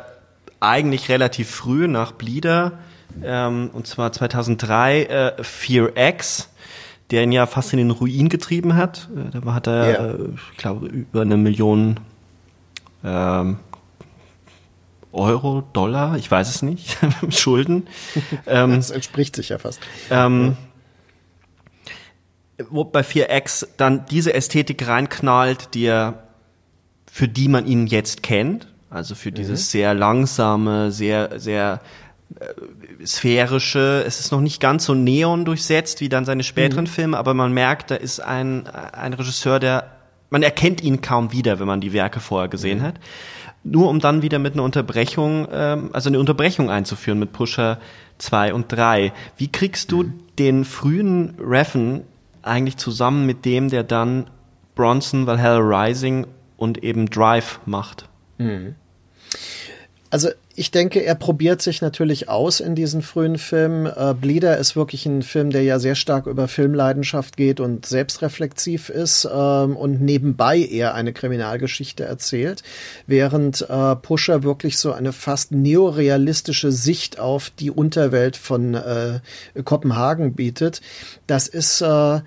eigentlich 0.60 1.10
relativ 1.10 1.50
früh 1.50 1.88
nach 1.88 2.14
Bleeder, 2.14 2.80
ähm, 3.24 3.70
und 3.74 3.88
zwar 3.88 4.12
2003, 4.12 5.04
äh, 5.04 5.44
Fear 5.44 5.92
X, 5.96 6.50
der 7.10 7.24
ihn 7.24 7.32
ja 7.32 7.46
fast 7.46 7.74
in 7.74 7.78
den 7.78 7.92
Ruin 7.92 8.30
getrieben 8.30 8.76
hat. 8.76 9.10
Äh, 9.16 9.40
da 9.40 9.54
hat 9.54 9.68
er, 9.68 9.92
ja. 9.92 10.06
äh, 10.08 10.30
ich 10.52 10.58
glaube, 10.58 10.88
über 10.88 11.22
eine 11.22 11.38
Million 11.38 12.00
ähm, 13.04 13.60
Euro, 15.14 15.62
Dollar, 15.74 16.18
ich 16.18 16.30
weiß 16.30 16.50
es 16.50 16.62
nicht, 16.62 16.98
Schulden. 17.30 17.88
Ähm, 18.48 18.76
das 18.76 18.92
entspricht 18.92 19.36
sich 19.36 19.50
ja 19.50 19.58
fast. 19.58 19.80
Ähm, 20.10 20.56
wo 22.70 22.84
bei 22.84 23.02
4X 23.02 23.68
dann 23.78 24.06
diese 24.06 24.34
Ästhetik 24.34 24.88
reinknallt, 24.88 25.74
die 25.74 25.86
er, 25.86 26.28
für 27.12 27.28
die 27.28 27.48
man 27.48 27.66
ihn 27.66 27.88
jetzt 27.88 28.24
kennt, 28.24 28.68
also 28.90 29.16
für 29.16 29.32
dieses 29.32 29.62
mhm. 29.62 29.72
sehr 29.72 29.94
langsame, 29.94 30.92
sehr, 30.92 31.40
sehr 31.40 31.82
äh, 32.40 33.06
sphärische, 33.06 34.04
es 34.06 34.20
ist 34.20 34.32
noch 34.32 34.42
nicht 34.42 34.60
ganz 34.60 34.86
so 34.86 34.94
neon 34.94 35.46
durchsetzt 35.46 36.02
wie 36.02 36.10
dann 36.10 36.26
seine 36.26 36.44
späteren 36.44 36.86
mhm. 36.86 36.90
Filme, 36.90 37.18
aber 37.18 37.34
man 37.34 37.54
merkt, 37.54 37.92
da 37.92 37.96
ist 37.96 38.20
ein, 38.20 38.68
ein 38.68 39.14
Regisseur, 39.14 39.60
der, 39.60 40.01
man 40.32 40.42
erkennt 40.42 40.82
ihn 40.82 41.02
kaum 41.02 41.32
wieder, 41.32 41.60
wenn 41.60 41.68
man 41.68 41.82
die 41.82 41.94
Werke 41.94 42.20
vorher 42.20 42.50
gesehen 42.50 42.80
mhm. 42.80 42.84
hat 42.84 43.00
nur 43.64 43.90
um 43.90 44.00
dann 44.00 44.22
wieder 44.22 44.40
mit 44.40 44.54
einer 44.54 44.64
Unterbrechung, 44.64 45.48
ähm, 45.52 45.90
also 45.94 46.10
eine 46.10 46.20
Unterbrechung 46.20 46.70
einzuführen 46.70 47.20
mit 47.20 47.32
Pusher 47.32 47.80
2 48.18 48.54
und 48.54 48.72
3. 48.72 49.14
Wie 49.38 49.52
kriegst 49.52 49.92
du 49.92 50.04
mhm. 50.04 50.14
den 50.40 50.66
frühen 50.66 51.36
Reffen 51.40 52.04
eigentlich 52.42 52.78
zusammen 52.78 53.26
mit 53.26 53.46
dem, 53.46 53.70
der 53.70 53.84
dann 53.84 54.30
Bronson, 54.76 55.28
Valhalla 55.28 55.60
Rising 55.60 56.28
und 56.58 56.84
eben 56.84 57.08
Drive 57.08 57.60
macht? 57.66 58.10
Mhm. 58.38 58.76
Also 60.12 60.30
ich 60.56 60.72
denke, 60.72 61.04
er 61.06 61.16
probiert 61.16 61.62
sich 61.62 61.82
natürlich 61.82 62.28
aus 62.28 62.60
in 62.60 62.76
diesen 62.76 63.02
frühen 63.02 63.38
Filmen. 63.38 63.86
Äh, 63.86 64.14
Bleeder 64.14 64.58
ist 64.58 64.76
wirklich 64.76 65.06
ein 65.06 65.22
Film, 65.22 65.52
der 65.52 65.64
ja 65.64 65.80
sehr 65.80 65.96
stark 65.96 66.28
über 66.28 66.50
Filmleidenschaft 66.50 67.38
geht 67.38 67.62
und 67.62 67.86
selbstreflexiv 67.86 68.90
ist 68.90 69.26
ähm, 69.34 69.78
und 69.78 70.02
nebenbei 70.02 70.60
eher 70.60 70.96
eine 70.96 71.14
Kriminalgeschichte 71.14 72.04
erzählt, 72.04 72.62
während 73.08 73.62
äh, 73.70 73.96
Pusher 73.96 74.44
wirklich 74.44 74.78
so 74.78 74.92
eine 74.92 75.14
fast 75.14 75.54
neorealistische 75.54 76.74
Sicht 76.74 77.18
auf 77.18 77.50
die 77.50 77.72
Unterwelt 77.72 78.36
von 78.36 78.74
äh, 78.74 79.22
Kopenhagen 79.64 80.34
bietet. 80.34 80.82
Das 81.26 81.48
ist 81.48 81.80
äh, 81.80 82.20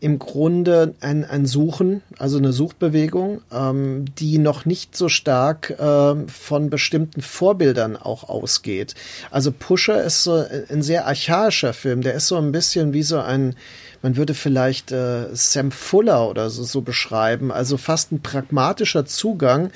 im 0.00 0.18
Grunde 0.18 0.94
ein, 1.00 1.24
ein 1.24 1.46
Suchen, 1.46 2.02
also 2.18 2.38
eine 2.38 2.52
Suchbewegung, 2.52 3.42
ähm, 3.52 4.06
die 4.18 4.38
noch 4.38 4.64
nicht 4.64 4.96
so 4.96 5.08
stark 5.08 5.70
äh, 5.70 6.14
von 6.26 6.70
bestimmten 6.70 7.20
Vorbildern 7.20 7.96
auch 7.96 8.28
ausgeht. 8.28 8.94
Also 9.30 9.52
Pusher 9.52 10.02
ist 10.02 10.24
so 10.24 10.44
ein 10.70 10.82
sehr 10.82 11.06
archaischer 11.06 11.74
Film, 11.74 12.00
der 12.00 12.14
ist 12.14 12.28
so 12.28 12.36
ein 12.36 12.50
bisschen 12.50 12.94
wie 12.94 13.02
so 13.02 13.18
ein, 13.18 13.54
man 14.02 14.16
würde 14.16 14.32
vielleicht 14.32 14.90
äh, 14.90 15.26
Sam 15.34 15.70
Fuller 15.70 16.28
oder 16.28 16.48
so, 16.48 16.64
so 16.64 16.80
beschreiben, 16.80 17.52
also 17.52 17.76
fast 17.76 18.10
ein 18.12 18.20
pragmatischer 18.20 19.04
Zugang, 19.04 19.70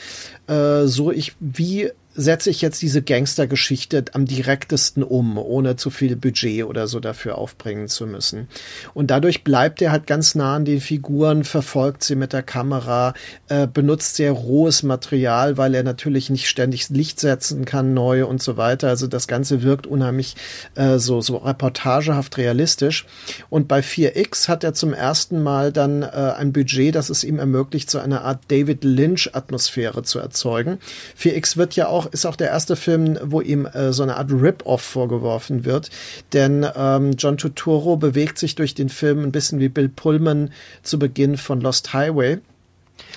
äh, 0.46 0.86
so 0.86 1.12
ich 1.12 1.34
wie 1.38 1.90
setze 2.14 2.50
ich 2.50 2.60
jetzt 2.62 2.80
diese 2.82 3.02
Gangstergeschichte 3.02 4.04
am 4.12 4.26
direktesten 4.26 5.02
um, 5.02 5.36
ohne 5.38 5.76
zu 5.76 5.90
viel 5.90 6.16
Budget 6.16 6.64
oder 6.64 6.86
so 6.86 7.00
dafür 7.00 7.38
aufbringen 7.38 7.88
zu 7.88 8.06
müssen. 8.06 8.48
Und 8.94 9.10
dadurch 9.10 9.44
bleibt 9.44 9.82
er 9.82 9.92
halt 9.92 10.06
ganz 10.06 10.34
nah 10.34 10.56
an 10.56 10.64
den 10.64 10.80
Figuren, 10.80 11.44
verfolgt 11.44 12.04
sie 12.04 12.14
mit 12.14 12.32
der 12.32 12.42
Kamera, 12.42 13.14
äh, 13.48 13.66
benutzt 13.66 14.16
sehr 14.16 14.32
rohes 14.32 14.82
Material, 14.82 15.56
weil 15.56 15.74
er 15.74 15.82
natürlich 15.82 16.30
nicht 16.30 16.48
ständig 16.48 16.88
Licht 16.90 17.18
setzen 17.18 17.64
kann, 17.64 17.94
neu 17.94 18.26
und 18.26 18.42
so 18.42 18.56
weiter. 18.56 18.88
Also 18.88 19.06
das 19.06 19.26
Ganze 19.26 19.62
wirkt 19.62 19.86
unheimlich 19.86 20.36
äh, 20.76 20.98
so, 20.98 21.20
so 21.20 21.38
reportagehaft 21.38 22.38
realistisch. 22.38 23.06
Und 23.50 23.66
bei 23.66 23.80
4X 23.80 24.48
hat 24.48 24.62
er 24.62 24.74
zum 24.74 24.92
ersten 24.92 25.42
Mal 25.42 25.72
dann 25.72 26.02
äh, 26.02 26.06
ein 26.36 26.52
Budget, 26.52 26.94
das 26.94 27.10
es 27.10 27.24
ihm 27.24 27.38
ermöglicht, 27.38 27.90
so 27.90 27.98
eine 27.98 28.22
Art 28.22 28.40
David 28.48 28.84
Lynch-Atmosphäre 28.84 30.02
zu 30.02 30.20
erzeugen. 30.20 30.78
4X 31.18 31.56
wird 31.56 31.76
ja 31.76 31.88
auch 31.88 32.03
auch, 32.04 32.12
ist 32.12 32.26
auch 32.26 32.36
der 32.36 32.48
erste 32.48 32.76
Film, 32.76 33.18
wo 33.22 33.40
ihm 33.40 33.66
äh, 33.66 33.92
so 33.92 34.02
eine 34.02 34.16
Art 34.16 34.30
Rip-Off 34.30 34.82
vorgeworfen 34.82 35.64
wird. 35.64 35.90
Denn 36.32 36.66
ähm, 36.76 37.12
John 37.18 37.36
Turturro 37.36 37.96
bewegt 37.96 38.38
sich 38.38 38.54
durch 38.54 38.74
den 38.74 38.88
Film 38.88 39.22
ein 39.22 39.32
bisschen 39.32 39.60
wie 39.60 39.68
Bill 39.68 39.88
Pullman 39.88 40.50
zu 40.82 40.98
Beginn 40.98 41.36
von 41.36 41.60
Lost 41.60 41.92
Highway. 41.92 42.38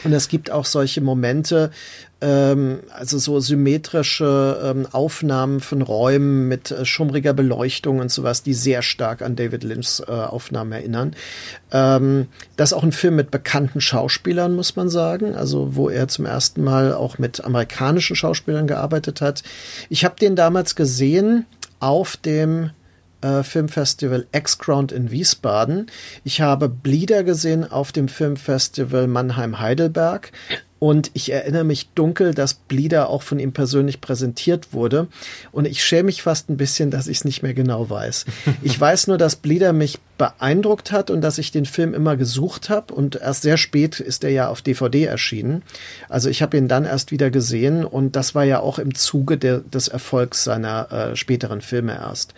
Und 0.03 0.13
es 0.13 0.27
gibt 0.27 0.51
auch 0.51 0.65
solche 0.65 1.01
Momente, 1.01 1.71
ähm, 2.21 2.79
also 2.91 3.17
so 3.17 3.39
symmetrische 3.39 4.59
ähm, 4.63 4.87
Aufnahmen 4.91 5.59
von 5.59 5.81
Räumen 5.81 6.47
mit 6.47 6.71
äh, 6.71 6.85
schummriger 6.85 7.33
Beleuchtung 7.33 7.99
und 7.99 8.11
sowas, 8.11 8.43
die 8.43 8.53
sehr 8.53 8.81
stark 8.81 9.21
an 9.21 9.35
David 9.35 9.63
Lynchs 9.63 9.99
äh, 9.99 10.11
Aufnahmen 10.11 10.71
erinnern. 10.71 11.15
Ähm, 11.71 12.27
das 12.55 12.71
ist 12.71 12.77
auch 12.77 12.83
ein 12.83 12.91
Film 12.91 13.15
mit 13.15 13.31
bekannten 13.31 13.81
Schauspielern, 13.81 14.55
muss 14.55 14.75
man 14.75 14.89
sagen, 14.89 15.35
also 15.35 15.75
wo 15.75 15.89
er 15.89 16.07
zum 16.07 16.25
ersten 16.25 16.63
Mal 16.63 16.93
auch 16.93 17.17
mit 17.17 17.43
amerikanischen 17.43 18.15
Schauspielern 18.15 18.67
gearbeitet 18.67 19.21
hat. 19.21 19.43
Ich 19.89 20.05
habe 20.05 20.15
den 20.19 20.35
damals 20.35 20.75
gesehen 20.75 21.45
auf 21.79 22.17
dem 22.17 22.71
äh, 23.27 23.43
Filmfestival 23.43 24.27
X-Ground 24.31 24.91
in 24.91 25.11
Wiesbaden. 25.11 25.87
Ich 26.23 26.41
habe 26.41 26.69
Bleeder 26.69 27.23
gesehen 27.23 27.69
auf 27.69 27.91
dem 27.91 28.07
Filmfestival 28.07 29.07
Mannheim-Heidelberg. 29.07 30.31
Und 30.79 31.09
ich 31.15 31.31
erinnere 31.31 31.63
mich 31.63 31.89
dunkel, 31.95 32.35
dass 32.35 32.53
Bleeder 32.53 33.09
auch 33.09 33.23
von 33.23 33.39
ihm 33.39 33.51
persönlich 33.51 33.99
präsentiert 33.99 34.73
wurde. 34.73 35.07
Und 35.51 35.65
ich 35.65 35.83
schäme 35.83 36.03
mich 36.03 36.21
fast 36.21 36.49
ein 36.49 36.57
bisschen, 36.57 36.91
dass 36.91 37.07
ich 37.07 37.17
es 37.17 37.25
nicht 37.25 37.41
mehr 37.41 37.55
genau 37.55 37.89
weiß. 37.89 38.25
Ich 38.61 38.79
weiß 38.79 39.07
nur, 39.07 39.17
dass 39.17 39.37
Bleeder 39.37 39.73
mich 39.73 39.97
beeindruckt 40.19 40.91
hat 40.91 41.09
und 41.09 41.21
dass 41.21 41.39
ich 41.39 41.51
den 41.51 41.65
Film 41.65 41.95
immer 41.95 42.15
gesucht 42.15 42.69
habe. 42.69 42.93
Und 42.93 43.15
erst 43.15 43.41
sehr 43.41 43.57
spät 43.57 43.99
ist 43.99 44.23
er 44.23 44.29
ja 44.29 44.49
auf 44.49 44.61
DVD 44.61 45.05
erschienen. 45.05 45.63
Also 46.09 46.29
ich 46.29 46.43
habe 46.43 46.57
ihn 46.57 46.67
dann 46.67 46.85
erst 46.85 47.11
wieder 47.11 47.31
gesehen. 47.31 47.83
Und 47.83 48.15
das 48.15 48.35
war 48.35 48.43
ja 48.43 48.59
auch 48.59 48.77
im 48.77 48.93
Zuge 48.93 49.39
der, 49.39 49.61
des 49.61 49.87
Erfolgs 49.87 50.43
seiner 50.43 50.91
äh, 50.91 51.15
späteren 51.15 51.61
Filme 51.61 51.93
erst. 51.93 52.35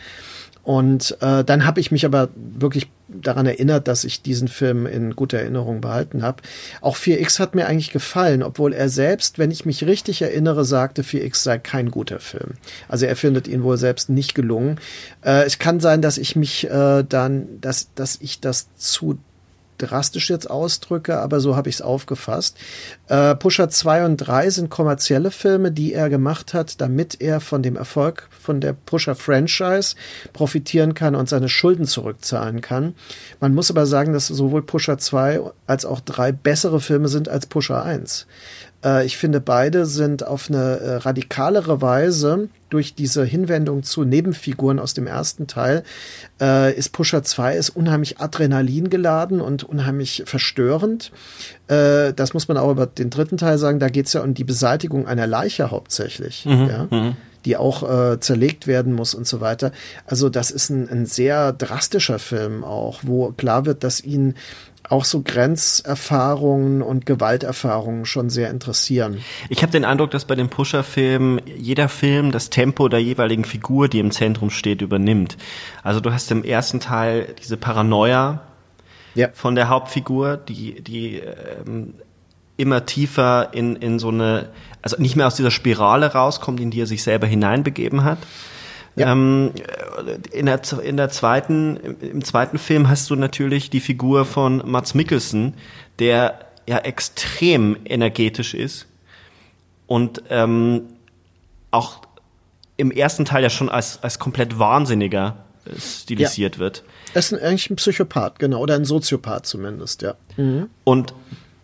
Und 0.64 1.18
äh, 1.22 1.44
dann 1.44 1.66
habe 1.66 1.80
ich 1.80 1.92
mich 1.92 2.06
aber 2.06 2.30
wirklich 2.36 2.90
daran 3.08 3.46
erinnert, 3.46 3.88
dass 3.88 4.04
ich 4.04 4.22
diesen 4.22 4.48
Film 4.48 4.86
in 4.86 5.16
guter 5.16 5.40
Erinnerung 5.40 5.82
behalten 5.82 6.22
habe. 6.22 6.44
Auch 6.82 6.96
4X 6.96 7.40
hat 7.40 7.56
mir 7.56 7.68
eigentlich 7.68 7.92
gefallen, 7.92 8.44
obwohl 8.44 8.74
er 8.74 8.90
selbst, 8.90 9.40
wenn 9.40 9.52
ich 9.52 9.66
mich 9.66 9.86
richtig 9.86 10.22
erinnere, 10.22 10.66
sagte, 10.66 11.02
4X 11.02 11.38
sei 11.38 11.58
kein 11.58 11.90
guter 11.90 12.20
Film. 12.20 12.54
Also 12.88 13.06
er 13.06 13.16
findet 13.16 13.48
ihn 13.48 13.64
wohl 13.64 13.78
selbst 13.78 14.10
nicht 14.10 14.36
gelungen. 14.36 14.80
Äh, 15.24 15.44
es 15.46 15.60
kann 15.60 15.80
sein, 15.80 16.02
dass 16.02 16.18
ich 16.18 16.36
mich 16.36 16.70
äh, 16.70 17.04
dann, 17.04 17.60
dass, 17.62 17.94
dass 17.96 18.18
ich 18.22 18.40
das 18.40 18.68
zu 18.78 19.18
drastisch 19.80 20.30
jetzt 20.30 20.50
ausdrücke, 20.50 21.20
aber 21.20 21.40
so 21.40 21.56
habe 21.56 21.70
ich 21.70 21.76
es 21.76 21.82
aufgefasst. 21.82 22.58
Äh, 23.08 23.36
Pusher 23.36 23.70
2 23.70 24.06
und 24.06 24.18
3 24.18 24.50
sind 24.50 24.70
kommerzielle 24.70 25.32
Filme, 25.32 25.72
die 25.72 25.94
er 25.94 26.10
gemacht 26.10 26.54
hat, 26.54 26.80
damit 26.82 27.22
er 27.22 27.40
von 27.40 27.64
dem 27.64 27.76
Erfolg 27.76 28.30
von 28.40 28.62
der 28.62 28.74
Pusher-Franchise 28.74 29.96
profitieren 30.34 30.94
kann 30.94 31.16
und 31.16 31.30
seine 31.30 31.50
Schulden 31.50 31.86
zurückzahlen 31.86 32.62
kann. 32.62 32.94
Man 33.40 33.56
muss 33.56 33.72
aber 33.72 33.86
sagen, 33.86 34.14
dass 34.14 34.28
sowohl 34.28 34.62
Pusher 34.62 34.98
2 34.98 35.42
als 35.66 35.86
auch 35.86 36.02
3 36.02 36.32
bessere 36.32 36.80
Filme 36.80 37.08
sind 37.08 37.30
als 37.30 37.46
Pusher 37.46 37.84
1. 37.84 38.28
Äh, 38.84 39.06
ich 39.06 39.18
finde, 39.18 39.42
beide 39.42 39.86
sind 39.86 40.26
auf 40.26 40.50
eine 40.50 40.80
äh, 40.80 40.96
radikalere 40.98 41.82
Weise 41.82 42.50
durch 42.70 42.94
diese 42.94 43.24
Hinwendung 43.26 43.84
zu 43.84 44.04
Nebenfiguren 44.04 44.80
aus 44.80 44.94
dem 44.94 45.08
ersten 45.08 45.48
Teil 45.48 45.84
äh, 46.40 46.74
ist 46.76 46.90
Pusher 46.90 47.24
2 47.24 47.56
ist 47.56 47.70
unheimlich 47.72 48.20
Adrenalin 48.20 48.90
geladen 48.90 49.42
und 49.42 49.64
unheimlich 49.64 50.24
verstörend. 50.26 51.12
Äh, 51.68 52.14
das 52.14 52.34
muss 52.34 52.48
man 52.48 52.58
auch 52.58 52.72
über 52.72 52.86
den 52.86 53.10
dritten 53.10 53.38
Teil 53.38 53.58
sagen. 53.58 53.80
Da 53.80 53.90
geht 53.90 54.06
es 54.06 54.14
ja 54.14 54.22
um 54.22 54.34
die 54.34 54.44
Beseitigung 54.44 55.08
einer 55.08 55.28
Leiche 55.28 55.72
hauptsächlich. 55.72 56.46
Mhm, 56.46 56.70
ja? 56.70 56.88
Mhm 56.90 57.18
die 57.46 57.58
auch 57.58 57.90
äh, 57.90 58.20
zerlegt 58.20 58.68
werden 58.68 58.94
muss 58.94 59.14
und 59.14 59.28
so 59.28 59.42
weiter. 59.42 59.72
Also 60.06 60.30
das 60.30 60.52
ist 60.52 60.70
ein, 60.70 60.90
ein 60.90 61.06
sehr 61.06 61.54
drastischer 61.54 62.20
Film 62.20 62.64
auch, 62.64 63.00
wo 63.04 63.32
klar 63.32 63.66
wird, 63.66 63.84
dass 63.84 64.04
ihn 64.04 64.36
auch 64.90 65.06
so 65.06 65.22
Grenzerfahrungen 65.22 66.82
und 66.82 67.06
Gewalterfahrungen 67.06 68.06
schon 68.06 68.30
sehr 68.30 68.50
interessieren. 68.50 69.22
Ich 69.48 69.62
habe 69.62 69.72
den 69.72 69.86
Eindruck, 69.86 70.12
dass 70.12 70.26
bei 70.26 70.36
den 70.36 70.50
Pusher-Filmen 70.50 71.42
jeder 71.46 71.90
Film 71.90 72.32
das 72.32 72.50
Tempo 72.50 72.90
der 72.90 73.02
jeweiligen 73.02 73.46
Figur, 73.46 73.88
die 73.88 74.00
im 74.00 74.12
Zentrum 74.12 74.50
steht, 74.50 74.82
übernimmt. 74.82 75.38
Also 75.84 76.00
du 76.00 76.12
hast 76.12 76.32
im 76.32 76.44
ersten 76.44 76.80
Teil 76.80 77.36
diese 77.40 77.56
Paranoia 77.56 78.42
ja. 79.14 79.30
von 79.34 79.56
der 79.56 79.70
Hauptfigur, 79.70 80.38
die, 80.38 80.82
die 80.82 81.18
ähm, 81.18 81.94
immer 82.58 82.86
tiefer 82.86 83.54
in, 83.54 83.76
in 83.76 84.00
so 84.00 84.10
eine, 84.10 84.50
also 84.82 85.00
nicht 85.00 85.16
mehr 85.16 85.28
aus 85.28 85.36
dieser 85.36 85.52
Spirale 85.52 86.14
rauskommt, 86.14 86.60
in 86.60 86.72
die 86.72 86.82
er 86.82 86.88
sich 86.88 87.04
selber 87.04 87.28
hineinbegeben 87.28 88.04
hat. 88.04 88.18
Ja. 89.00 89.12
Ähm, 89.12 89.52
in, 90.32 90.46
der, 90.46 90.62
in 90.84 90.98
der 90.98 91.10
zweiten, 91.10 91.78
im 92.02 92.24
zweiten 92.24 92.58
Film 92.58 92.90
hast 92.90 93.10
du 93.10 93.16
natürlich 93.16 93.70
die 93.70 93.80
Figur 93.80 94.26
von 94.26 94.62
Mats 94.70 94.94
Mikkelsen, 94.94 95.54
der 96.00 96.40
ja 96.68 96.80
extrem 96.80 97.78
energetisch 97.86 98.54
ist 98.54 98.88
und 99.88 100.22
ähm, 100.30 100.84
auch 101.72 102.02
im 102.78 102.92
ersten 102.92 103.26
Teil 103.26 103.44
ja 103.44 103.50
schon 103.50 103.70
als, 103.70 104.04
als 104.04 104.20
komplett 104.20 104.60
Wahnsinniger 104.60 105.38
stilisiert 105.78 106.56
ja. 106.56 106.60
wird. 106.60 106.84
Er 107.14 107.20
ist 107.20 107.34
eigentlich 107.34 107.70
ein 107.70 107.76
Psychopath, 107.76 108.40
genau, 108.40 108.60
oder 108.60 108.76
ein 108.76 108.86
Soziopath 108.86 109.46
zumindest, 109.46 110.02
ja. 110.02 110.16
Mhm. 110.38 110.70
Und 110.84 111.14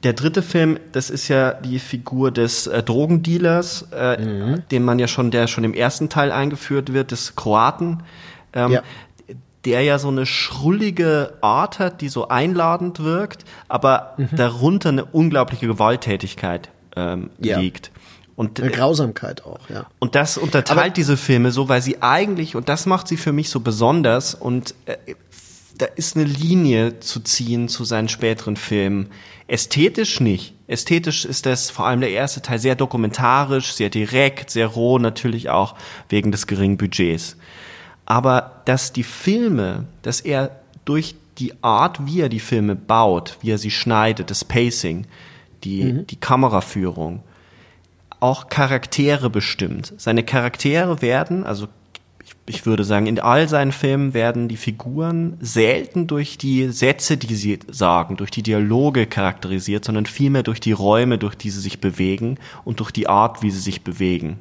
der 0.04 0.14
dritte 0.14 0.42
Film, 0.42 0.80
das 0.92 1.10
ist 1.10 1.28
ja 1.28 1.54
die 1.54 1.80
Figur 1.80 2.32
des 2.32 2.68
äh, 2.68 2.84
Drogendealers, 2.84 3.88
äh, 3.92 4.22
mhm. 4.22 4.64
den 4.70 4.84
man 4.84 5.00
ja 5.00 5.08
schon, 5.08 5.32
der 5.32 5.48
schon 5.48 5.64
im 5.64 5.74
ersten 5.74 6.10
Teil 6.10 6.32
eingeführt 6.32 6.94
wird, 6.94 7.12
des 7.12 7.36
Kroaten, 7.36 8.04
ähm, 8.54 8.72
ja. 8.72 8.82
der 9.66 9.82
ja 9.82 9.98
so 9.98 10.10
eine 10.10 10.26
schrullige 10.26 11.34
Art 11.42 11.80
hat, 11.80 12.02
die 12.02 12.10
so 12.10 12.28
einladend 12.28 13.04
wirkt, 13.04 13.46
aber 13.68 14.14
mhm. 14.18 14.30
darunter 14.36 14.90
eine 14.90 15.06
unglaubliche 15.06 15.68
Gewalttätigkeit 15.68 16.70
ähm, 16.96 17.32
ja. 17.40 17.60
liegt. 17.60 17.92
Und, 18.36 18.60
eine 18.60 18.70
Grausamkeit 18.70 19.46
auch, 19.46 19.70
ja. 19.70 19.86
Und 20.00 20.16
das 20.16 20.38
unterteilt 20.38 20.78
aber 20.78 20.90
diese 20.90 21.16
Filme 21.16 21.52
so, 21.52 21.70
weil 21.70 21.82
sie 21.82 22.02
eigentlich, 22.02 22.58
und 22.58 22.68
das 22.68 22.86
macht 22.86 23.08
sie 23.08 23.16
für 23.16 23.32
mich 23.32 23.50
so 23.50 23.62
besonders, 23.62 24.36
und 24.36 24.76
äh, 24.86 24.98
da 25.78 25.86
ist 25.86 26.16
eine 26.16 26.26
Linie 26.26 27.00
zu 27.00 27.22
ziehen 27.22 27.70
zu 27.70 27.86
seinen 27.86 28.10
späteren 28.10 28.58
Filmen. 28.58 29.10
Ästhetisch 29.48 30.20
nicht. 30.20 30.54
Ästhetisch 30.68 31.26
ist 31.26 31.46
das 31.46 31.70
vor 31.70 31.86
allem 31.86 32.02
der 32.02 32.10
erste 32.10 32.42
Teil 32.42 32.58
sehr 32.58 32.76
dokumentarisch, 32.76 33.74
sehr 33.74 33.90
direkt, 33.90 34.50
sehr 34.50 34.68
roh, 34.68 34.98
natürlich 34.98 35.50
auch 35.50 35.76
wegen 36.10 36.32
des 36.32 36.48
geringen 36.48 36.78
Budgets. 36.78 37.38
Aber 38.06 38.62
dass 38.66 38.92
die 38.92 39.04
Filme, 39.04 39.86
dass 40.02 40.22
er 40.22 40.60
durch 40.84 41.16
die 41.38 41.54
Art, 41.64 42.06
wie 42.06 42.22
er 42.22 42.30
die 42.30 42.40
Filme 42.40 42.76
baut, 42.76 43.38
wie 43.42 43.52
er 43.52 43.58
sie 43.58 43.72
schneidet, 43.72 44.32
das 44.32 44.46
Pacing, 44.46 45.06
die, 45.64 45.84
mhm. 45.84 46.08
die 46.08 46.16
Kameraführung, 46.16 47.24
auch 48.20 48.50
Charaktere 48.50 49.30
bestimmt. 49.30 49.94
Seine 49.98 50.24
Charaktere 50.24 51.02
werden, 51.02 51.44
also 51.44 51.68
ich 52.48 52.66
würde 52.66 52.84
sagen, 52.84 53.08
in 53.08 53.20
all 53.20 53.50
seinen 53.50 53.72
Filmen 53.72 54.14
werden 54.14 54.48
die 54.48 54.58
Figuren 54.58 55.38
selten 55.40 56.06
durch 56.06 56.38
die 56.38 56.70
Sätze, 56.70 57.18
die 57.18 57.34
sie 57.34 57.60
sagen, 57.72 58.18
durch 58.18 58.30
die 58.30 58.44
Dialoge 58.44 59.08
charakterisiert, 59.08 59.84
sondern 59.84 60.06
vielmehr 60.06 60.44
durch 60.44 60.60
die 60.60 60.72
Räume, 60.72 61.18
durch 61.18 61.36
die 61.36 61.50
sie 61.50 61.60
sich 61.60 61.82
bewegen 61.82 62.38
und 62.64 62.80
durch 62.80 62.92
die 62.92 63.08
Art, 63.08 63.42
wie 63.42 63.50
sie 63.50 63.60
sich 63.60 63.84
bewegen. 63.84 64.40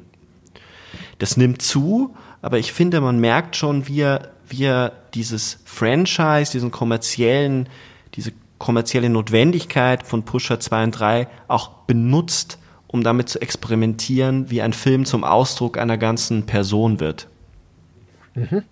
Das 1.17 1.35
nimmt 1.35 1.63
zu, 1.63 2.15
aber 2.43 2.59
ich 2.59 2.73
finde, 2.73 3.01
man 3.01 3.19
merkt 3.19 3.55
schon, 3.55 3.87
wie 3.87 4.01
er, 4.01 4.29
wie 4.47 4.65
er 4.65 4.91
dieses 5.15 5.59
Franchise, 5.65 6.51
diesen 6.51 6.69
kommerziellen, 6.69 7.69
diese 8.13 8.33
kommerzielle 8.59 9.09
Notwendigkeit 9.09 10.03
von 10.03 10.23
Pusher 10.23 10.59
2 10.59 10.83
und 10.83 10.91
3 10.91 11.27
auch 11.47 11.69
benutzt, 11.87 12.59
um 12.85 13.03
damit 13.03 13.29
zu 13.29 13.41
experimentieren, 13.41 14.51
wie 14.51 14.61
ein 14.61 14.73
Film 14.73 15.05
zum 15.05 15.23
Ausdruck 15.23 15.79
einer 15.79 15.97
ganzen 15.97 16.45
Person 16.45 16.99
wird. 16.99 17.29
Mhm. 18.35 18.63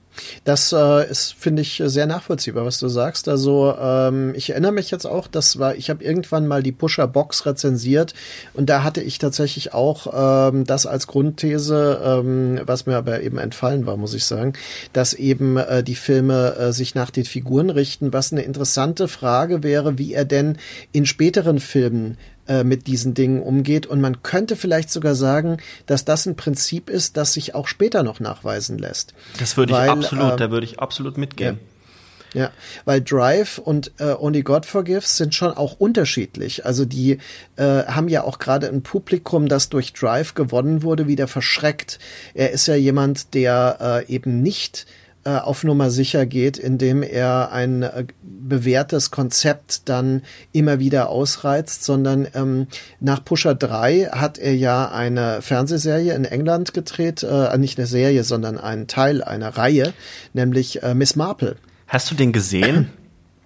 Das 0.44 0.72
äh, 0.74 1.10
ist, 1.10 1.34
finde 1.34 1.64
ich, 1.64 1.82
sehr 1.86 2.06
nachvollziehbar, 2.06 2.66
was 2.66 2.78
du 2.80 2.88
sagst. 2.88 3.28
Also 3.28 3.74
ähm, 3.80 4.34
ich 4.36 4.52
erinnere 4.52 4.72
mich 4.72 4.92
jetzt 4.92 5.06
auch, 5.06 5.28
das 5.28 5.58
war, 5.58 5.76
ich 5.76 5.90
habe 5.90 6.04
irgendwann 6.04 6.46
mal 6.48 6.62
die 6.62 6.72
Pusher 6.72 7.08
Box 7.08 7.46
rezensiert 7.46 8.14
und 8.54 8.70
da 8.70 8.84
hatte 8.84 9.02
ich 9.02 9.18
tatsächlich 9.18 9.74
auch 9.74 10.52
ähm, 10.52 10.66
das 10.66 10.86
als 10.86 11.08
Grundthese, 11.08 12.00
ähm, 12.04 12.62
was 12.66 12.86
mir 12.86 12.98
aber 12.98 13.22
eben 13.22 13.38
entfallen 13.38 13.86
war, 13.86 13.98
muss 13.98 14.14
ich 14.14 14.26
sagen, 14.26 14.54
dass 14.92 15.14
eben 15.14 15.58
äh, 15.58 15.84
die 15.84 15.96
Filme 15.96 16.56
äh, 16.58 16.74
sich 16.74 16.94
nach 16.94 17.10
den 17.10 17.26
Figuren 17.26 17.70
richten, 17.70 18.14
was 18.14 18.32
eine 18.32 18.44
interessante 18.44 19.08
Frage 19.08 19.64
wäre, 19.64 19.98
wie 19.98 20.14
er 20.14 20.26
denn 20.26 20.58
in 20.92 21.06
späteren 21.06 21.60
Filmen 21.60 22.18
äh, 22.48 22.64
mit 22.64 22.88
diesen 22.88 23.14
Dingen 23.14 23.42
umgeht. 23.42 23.86
Und 23.86 24.02
man 24.02 24.22
könnte 24.24 24.56
vielleicht 24.56 24.92
sogar 24.92 25.16
sagen, 25.16 25.58
dass 25.86 26.06
das 26.06 26.26
ein 26.26 26.36
Prinzip 26.36 26.90
ist, 26.90 27.18
das 27.18 27.34
sich 27.34 27.56
auch 27.56 27.68
später 27.68 28.04
noch 28.04 28.20
nachweisen 28.20 28.78
lässt. 28.78 29.14
Das 29.40 29.58
würde 29.58 29.74
ich 29.74 29.80
Weil, 29.80 29.90
absolut, 29.90 30.34
äh, 30.34 30.38
da 30.38 30.52
würde 30.52 30.66
ich 30.66 30.80
absolut 30.80 31.18
mitgehen. 31.18 31.60
Ja. 31.62 31.74
Ja, 32.34 32.50
weil 32.86 33.00
Drive 33.02 33.60
und 33.60 33.92
äh, 34.00 34.16
Only 34.18 34.42
God 34.42 34.66
Forgives 34.66 35.18
sind 35.18 35.36
schon 35.36 35.52
auch 35.52 35.80
unterschiedlich. 35.80 36.66
Also 36.66 36.84
die 36.84 37.20
äh, 37.58 37.84
haben 37.84 38.08
ja 38.08 38.24
auch 38.24 38.40
gerade 38.40 38.68
ein 38.70 38.82
Publikum, 38.82 39.48
das 39.48 39.70
durch 39.70 39.94
Drive 39.94 40.34
gewonnen 40.34 40.82
wurde, 40.82 41.08
wieder 41.08 41.28
verschreckt. 41.28 42.00
Er 42.34 42.50
ist 42.50 42.68
ja 42.68 42.74
jemand, 42.74 43.36
der 43.36 44.04
äh, 44.08 44.12
eben 44.12 44.42
nicht 44.42 44.88
äh, 45.26 45.32
auf 45.32 45.64
Nummer 45.64 45.90
sicher 45.90 46.26
geht, 46.26 46.58
indem 46.58 47.04
er 47.04 47.52
ein 47.52 47.84
äh, 47.84 48.06
bewährtes 48.22 49.12
Konzept 49.12 49.88
dann 49.90 50.22
immer 50.52 50.80
wieder 50.80 51.10
ausreizt, 51.10 51.84
sondern 51.84 52.28
ähm, 52.34 52.68
nach 53.00 53.24
Pusher 53.24 53.56
3 53.56 54.10
hat 54.12 54.38
er 54.38 54.56
ja 54.56 54.92
eine 54.92 55.42
Fernsehserie 55.42 56.14
in 56.14 56.26
England 56.26 56.74
gedreht, 56.74 57.24
äh, 57.24 57.58
nicht 57.58 57.78
eine 57.78 57.88
Serie, 57.88 58.24
sondern 58.24 58.58
einen 58.58 58.88
Teil 58.88 59.24
einer 59.24 59.50
Reihe, 59.58 59.94
nämlich 60.34 60.84
äh, 60.84 60.94
Miss 60.94 61.16
Marple. 61.16 61.56
Hast 61.88 62.12
du 62.12 62.16
den 62.16 62.32
gesehen? 62.32 62.90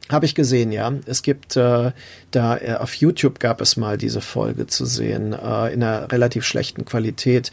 Habe 0.09 0.25
ich 0.25 0.35
gesehen, 0.35 0.71
ja. 0.71 0.93
Es 1.05 1.21
gibt 1.21 1.57
äh, 1.57 1.91
da 2.31 2.57
äh, 2.57 2.75
auf 2.75 2.93
YouTube 2.93 3.39
gab 3.39 3.59
es 3.59 3.75
mal 3.75 3.97
diese 3.97 4.21
Folge 4.21 4.67
zu 4.67 4.85
sehen 4.85 5.33
äh, 5.33 5.73
in 5.73 5.83
einer 5.83 6.11
relativ 6.11 6.45
schlechten 6.45 6.85
Qualität, 6.85 7.51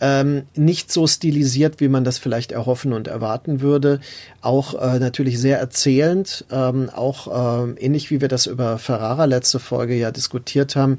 ähm, 0.00 0.42
nicht 0.54 0.92
so 0.92 1.06
stilisiert, 1.06 1.80
wie 1.80 1.88
man 1.88 2.04
das 2.04 2.18
vielleicht 2.18 2.52
erhoffen 2.52 2.92
und 2.92 3.08
erwarten 3.08 3.60
würde. 3.62 4.00
Auch 4.42 4.74
äh, 4.74 4.98
natürlich 4.98 5.40
sehr 5.40 5.58
erzählend, 5.58 6.44
ähm, 6.50 6.90
auch 6.90 7.64
äh, 7.66 7.70
ähnlich 7.80 8.10
wie 8.10 8.20
wir 8.20 8.28
das 8.28 8.46
über 8.46 8.78
Ferrara 8.78 9.24
letzte 9.24 9.58
Folge 9.58 9.94
ja 9.94 10.10
diskutiert 10.10 10.76
haben, 10.76 10.98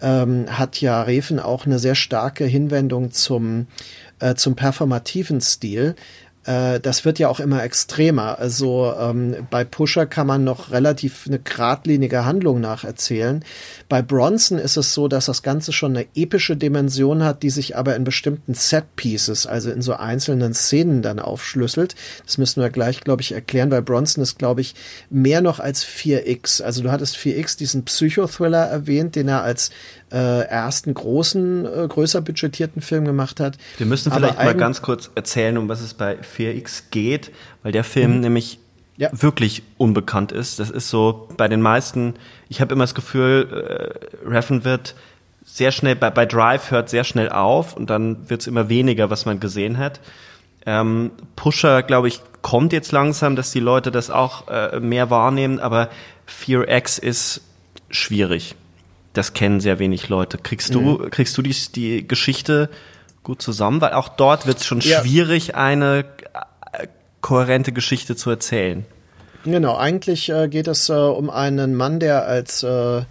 ähm, 0.00 0.46
hat 0.48 0.80
ja 0.80 1.02
Reven 1.02 1.38
auch 1.38 1.66
eine 1.66 1.78
sehr 1.78 1.94
starke 1.94 2.44
Hinwendung 2.44 3.10
zum 3.12 3.66
äh, 4.18 4.34
zum 4.34 4.56
performativen 4.56 5.40
Stil 5.40 5.94
äh, 6.46 6.80
das 6.80 7.04
wird 7.04 7.18
ja 7.18 7.28
auch 7.28 7.40
immer 7.40 7.62
extremer. 7.62 8.38
Also 8.38 8.94
ähm, 8.98 9.46
bei 9.50 9.64
Pusher 9.64 10.06
kann 10.06 10.26
man 10.26 10.44
noch 10.44 10.70
relativ 10.70 11.26
eine 11.26 11.38
geradlinige 11.38 12.24
Handlung 12.24 12.60
nacherzählen. 12.60 13.44
Bei 13.88 14.00
Bronson 14.00 14.58
ist 14.58 14.76
es 14.76 14.94
so, 14.94 15.08
dass 15.08 15.26
das 15.26 15.42
Ganze 15.42 15.72
schon 15.72 15.96
eine 15.96 16.06
epische 16.14 16.56
Dimension 16.56 17.24
hat, 17.24 17.42
die 17.42 17.50
sich 17.50 17.76
aber 17.76 17.96
in 17.96 18.04
bestimmten 18.04 18.54
Set-Pieces, 18.54 19.46
also 19.46 19.70
in 19.70 19.82
so 19.82 19.94
einzelnen 19.94 20.54
Szenen 20.54 21.02
dann 21.02 21.18
aufschlüsselt. 21.18 21.96
Das 22.24 22.38
müssen 22.38 22.62
wir 22.62 22.70
gleich, 22.70 23.00
glaube 23.00 23.22
ich, 23.22 23.32
erklären, 23.32 23.70
weil 23.70 23.82
Bronson 23.82 24.22
ist, 24.22 24.38
glaube 24.38 24.60
ich, 24.60 24.74
mehr 25.10 25.40
noch 25.40 25.58
als 25.58 25.84
4X. 25.84 26.62
Also 26.62 26.82
du 26.82 26.90
hattest 26.90 27.16
4X 27.16 27.58
diesen 27.58 27.84
Psychothriller 27.84 28.64
erwähnt, 28.66 29.16
den 29.16 29.28
er 29.28 29.42
als 29.42 29.70
äh, 30.12 30.42
ersten 30.42 30.94
großen, 30.94 31.64
äh, 31.66 31.88
größer 31.88 32.20
budgetierten 32.20 32.80
Film 32.80 33.04
gemacht 33.04 33.40
hat. 33.40 33.58
Wir 33.78 33.86
müssen 33.86 34.12
vielleicht 34.12 34.36
mal 34.36 34.54
ganz 34.54 34.82
kurz 34.82 35.10
erzählen, 35.14 35.58
um 35.58 35.68
was 35.68 35.80
es 35.80 35.94
bei 35.94 36.18
4X 36.18 36.84
geht, 36.90 37.32
weil 37.62 37.72
der 37.72 37.84
Film 37.84 38.16
mhm. 38.16 38.20
nämlich 38.20 38.60
ja. 38.96 39.10
wirklich 39.12 39.62
unbekannt 39.78 40.32
ist. 40.32 40.60
Das 40.60 40.70
ist 40.70 40.90
so 40.90 41.28
bei 41.36 41.48
den 41.48 41.60
meisten, 41.60 42.14
ich 42.48 42.60
habe 42.60 42.74
immer 42.74 42.84
das 42.84 42.94
Gefühl, 42.94 43.48
äh, 44.24 44.28
Reffen 44.28 44.64
wird 44.64 44.94
sehr 45.44 45.72
schnell, 45.72 45.96
bei, 45.96 46.10
bei 46.10 46.26
Drive 46.26 46.70
hört 46.70 46.88
sehr 46.88 47.04
schnell 47.04 47.28
auf 47.28 47.76
und 47.76 47.90
dann 47.90 48.30
wird 48.30 48.42
es 48.42 48.46
immer 48.46 48.68
weniger, 48.68 49.10
was 49.10 49.26
man 49.26 49.40
gesehen 49.40 49.78
hat. 49.78 50.00
Ähm, 50.66 51.12
Pusher, 51.36 51.82
glaube 51.82 52.08
ich, 52.08 52.20
kommt 52.42 52.72
jetzt 52.72 52.92
langsam, 52.92 53.36
dass 53.36 53.52
die 53.52 53.60
Leute 53.60 53.90
das 53.90 54.10
auch 54.10 54.48
äh, 54.48 54.80
mehr 54.80 55.10
wahrnehmen, 55.10 55.60
aber 55.60 55.88
4X 56.28 57.00
ist 57.00 57.40
schwierig 57.90 58.56
das 59.16 59.32
kennen 59.32 59.60
sehr 59.60 59.78
wenig 59.78 60.08
Leute. 60.08 60.38
Kriegst 60.38 60.74
du, 60.74 60.80
mhm. 60.80 61.10
kriegst 61.10 61.36
du 61.38 61.42
die, 61.42 61.54
die 61.74 62.06
Geschichte 62.06 62.68
gut 63.22 63.42
zusammen? 63.42 63.80
Weil 63.80 63.92
auch 63.92 64.08
dort 64.08 64.46
wird 64.46 64.58
es 64.58 64.66
schon 64.66 64.80
ja. 64.80 65.00
schwierig, 65.00 65.54
eine 65.54 66.04
äh, 66.72 66.86
kohärente 67.20 67.72
Geschichte 67.72 68.16
zu 68.16 68.30
erzählen. 68.30 68.84
Genau, 69.44 69.76
eigentlich 69.76 70.28
äh, 70.28 70.48
geht 70.48 70.66
es 70.66 70.88
äh, 70.88 70.92
um 70.92 71.30
einen 71.30 71.74
Mann, 71.74 72.00
der 72.00 72.26
als 72.26 72.62
äh, 72.62 73.02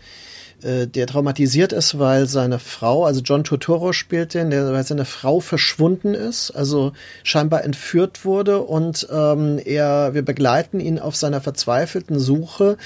äh, 0.65 0.87
der 0.87 1.07
traumatisiert 1.07 1.73
ist, 1.73 1.99
weil 1.99 2.27
seine 2.27 2.59
Frau, 2.59 3.05
also 3.05 3.21
John 3.21 3.43
Turturro 3.43 3.93
spielt 3.93 4.33
den, 4.33 4.49
der, 4.49 4.73
weil 4.73 4.83
seine 4.83 5.05
Frau 5.05 5.39
verschwunden 5.39 6.13
ist, 6.13 6.51
also 6.51 6.93
scheinbar 7.23 7.63
entführt 7.63 8.25
wurde 8.25 8.61
und 8.61 9.07
ähm, 9.11 9.59
er, 9.63 10.13
wir 10.13 10.23
begleiten 10.23 10.79
ihn 10.79 10.97
auf 10.97 11.15
seiner 11.15 11.39
verzweifelten 11.39 12.19
Suche 12.19 12.77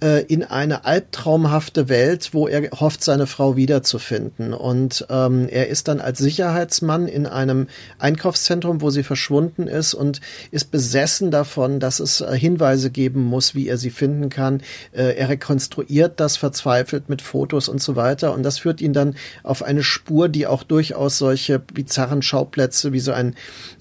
äh, 0.00 0.22
in 0.24 0.44
eine 0.44 0.84
albtraumhafte 0.84 1.88
Welt, 1.88 2.30
wo 2.32 2.46
er 2.46 2.70
hofft, 2.70 3.02
seine 3.02 3.26
Frau 3.26 3.56
wiederzufinden. 3.56 4.54
Und 4.54 5.06
ähm, 5.10 5.48
er 5.48 5.68
ist 5.68 5.88
dann 5.88 6.00
als 6.00 6.18
Sicherheitsmann 6.18 7.08
in 7.08 7.26
einem 7.26 7.66
Einkaufszentrum, 7.98 8.80
wo 8.80 8.90
sie 8.90 9.02
verschwunden 9.02 9.66
ist 9.66 9.94
und 9.94 10.20
ist 10.52 10.70
besessen 10.70 11.30
davon, 11.30 11.80
dass 11.80 11.98
es 11.98 12.20
äh, 12.20 12.38
Hinweise 12.38 12.90
geben 12.90 13.24
muss, 13.24 13.54
wie 13.54 13.68
er 13.68 13.76
sie 13.76 13.90
finden 13.90 14.28
kann. 14.28 14.62
Äh, 14.92 15.16
er 15.16 15.28
rekonstruiert 15.28 16.20
das 16.20 16.36
verzweifelt 16.36 17.08
mit 17.08 17.23
Fotos 17.24 17.68
und 17.68 17.82
so 17.82 17.96
weiter. 17.96 18.32
Und 18.32 18.42
das 18.42 18.58
führt 18.58 18.80
ihn 18.80 18.92
dann 18.92 19.16
auf 19.42 19.62
eine 19.62 19.82
Spur, 19.82 20.28
die 20.28 20.46
auch 20.46 20.62
durchaus 20.62 21.18
solche 21.18 21.58
bizarren 21.58 22.22
Schauplätze 22.22 22.92
wie 22.92 23.00
so 23.00 23.12
ein 23.12 23.34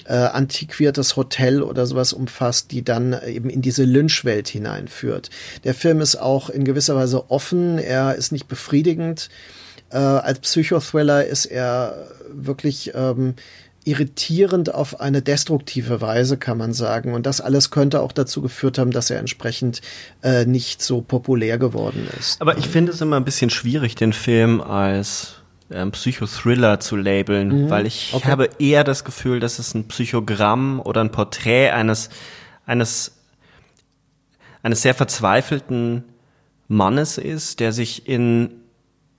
äh, 0.06 0.13
antiquiertes 0.13 1.15
Hotel 1.15 1.62
oder 1.62 1.86
sowas 1.86 2.13
umfasst, 2.13 2.71
die 2.71 2.84
dann 2.84 3.15
eben 3.27 3.49
in 3.49 3.62
diese 3.62 3.84
Lynchwelt 3.84 4.47
hineinführt. 4.47 5.29
Der 5.63 5.73
Film 5.73 6.01
ist 6.01 6.15
auch 6.15 6.49
in 6.49 6.65
gewisser 6.65 6.95
Weise 6.95 7.29
offen, 7.29 7.77
er 7.77 8.15
ist 8.15 8.32
nicht 8.32 8.47
befriedigend. 8.47 9.29
Äh, 9.91 9.97
als 9.97 10.39
Psychothriller 10.39 11.25
ist 11.25 11.45
er 11.45 12.08
wirklich 12.34 12.91
ähm, 12.95 13.36
irritierend 13.86 14.74
auf 14.74 15.00
eine 15.00 15.22
destruktive 15.22 16.02
Weise, 16.02 16.38
kann 16.38 16.58
man 16.58 16.74
sagen. 16.74 17.13
Und 17.13 17.26
das 17.26 17.41
alles 17.41 17.72
könnte 17.72 18.02
auch 18.02 18.12
dazu 18.12 18.41
geführt 18.41 18.78
haben, 18.78 18.91
dass 18.91 19.10
er 19.10 19.19
entsprechend 19.19 19.82
äh, 20.22 20.46
nicht 20.46 20.82
so 20.82 21.02
populär 21.02 21.58
geworden 21.58 22.08
ist. 22.19 22.41
Aber 22.41 22.58
ich 22.58 22.67
finde 22.67 22.91
es 22.91 23.02
immer 23.02 23.17
ein 23.17 23.26
bisschen 23.26 23.50
schwierig, 23.50 23.96
den 23.96 24.13
Film 24.13 24.62
als 24.62 25.36
ähm, 25.72 25.91
Psychothriller 25.91 26.80
zu 26.80 26.96
labeln, 26.96 27.65
mhm. 27.65 27.69
weil 27.69 27.86
ich 27.86 28.12
okay. 28.13 28.30
habe 28.30 28.50
eher 28.60 28.84
das 28.84 29.04
Gefühl, 29.04 29.39
dass 29.39 29.60
es 29.60 29.74
ein 29.74 29.88
Psychogramm 29.88 30.80
oder 30.80 31.02
ein 31.02 31.12
Porträt 31.12 31.72
eines, 31.72 32.10
eines, 32.65 33.13
eines 34.62 34.82
sehr 34.82 34.93
verzweifelten 34.93 36.04
Mannes 36.67 37.17
ist, 37.17 37.60
der 37.60 37.72
sich 37.72 38.08
in, 38.08 38.52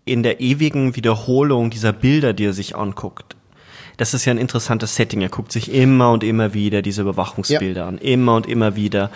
in 0.05 0.23
der 0.23 0.41
ewigen 0.41 0.97
Wiederholung 0.97 1.71
dieser 1.71 1.93
Bilder, 1.93 2.33
die 2.33 2.47
er 2.47 2.53
sich 2.53 2.77
anguckt, 2.77 3.37
das 3.97 4.15
ist 4.15 4.25
ja 4.25 4.33
ein 4.33 4.39
interessantes 4.39 4.97
Setting. 4.97 5.21
Er 5.21 5.29
guckt 5.29 5.53
sich 5.53 5.73
immer 5.73 6.11
und 6.13 6.25
immer 6.25 6.55
wieder 6.55 6.83
diese 6.83 7.03
Überwachungsbilder 7.03 7.83
ja. 7.83 7.89
an, 7.89 7.99
immer 7.99 8.37
und 8.37 8.47
immer 8.47 8.77
wieder 8.77 9.11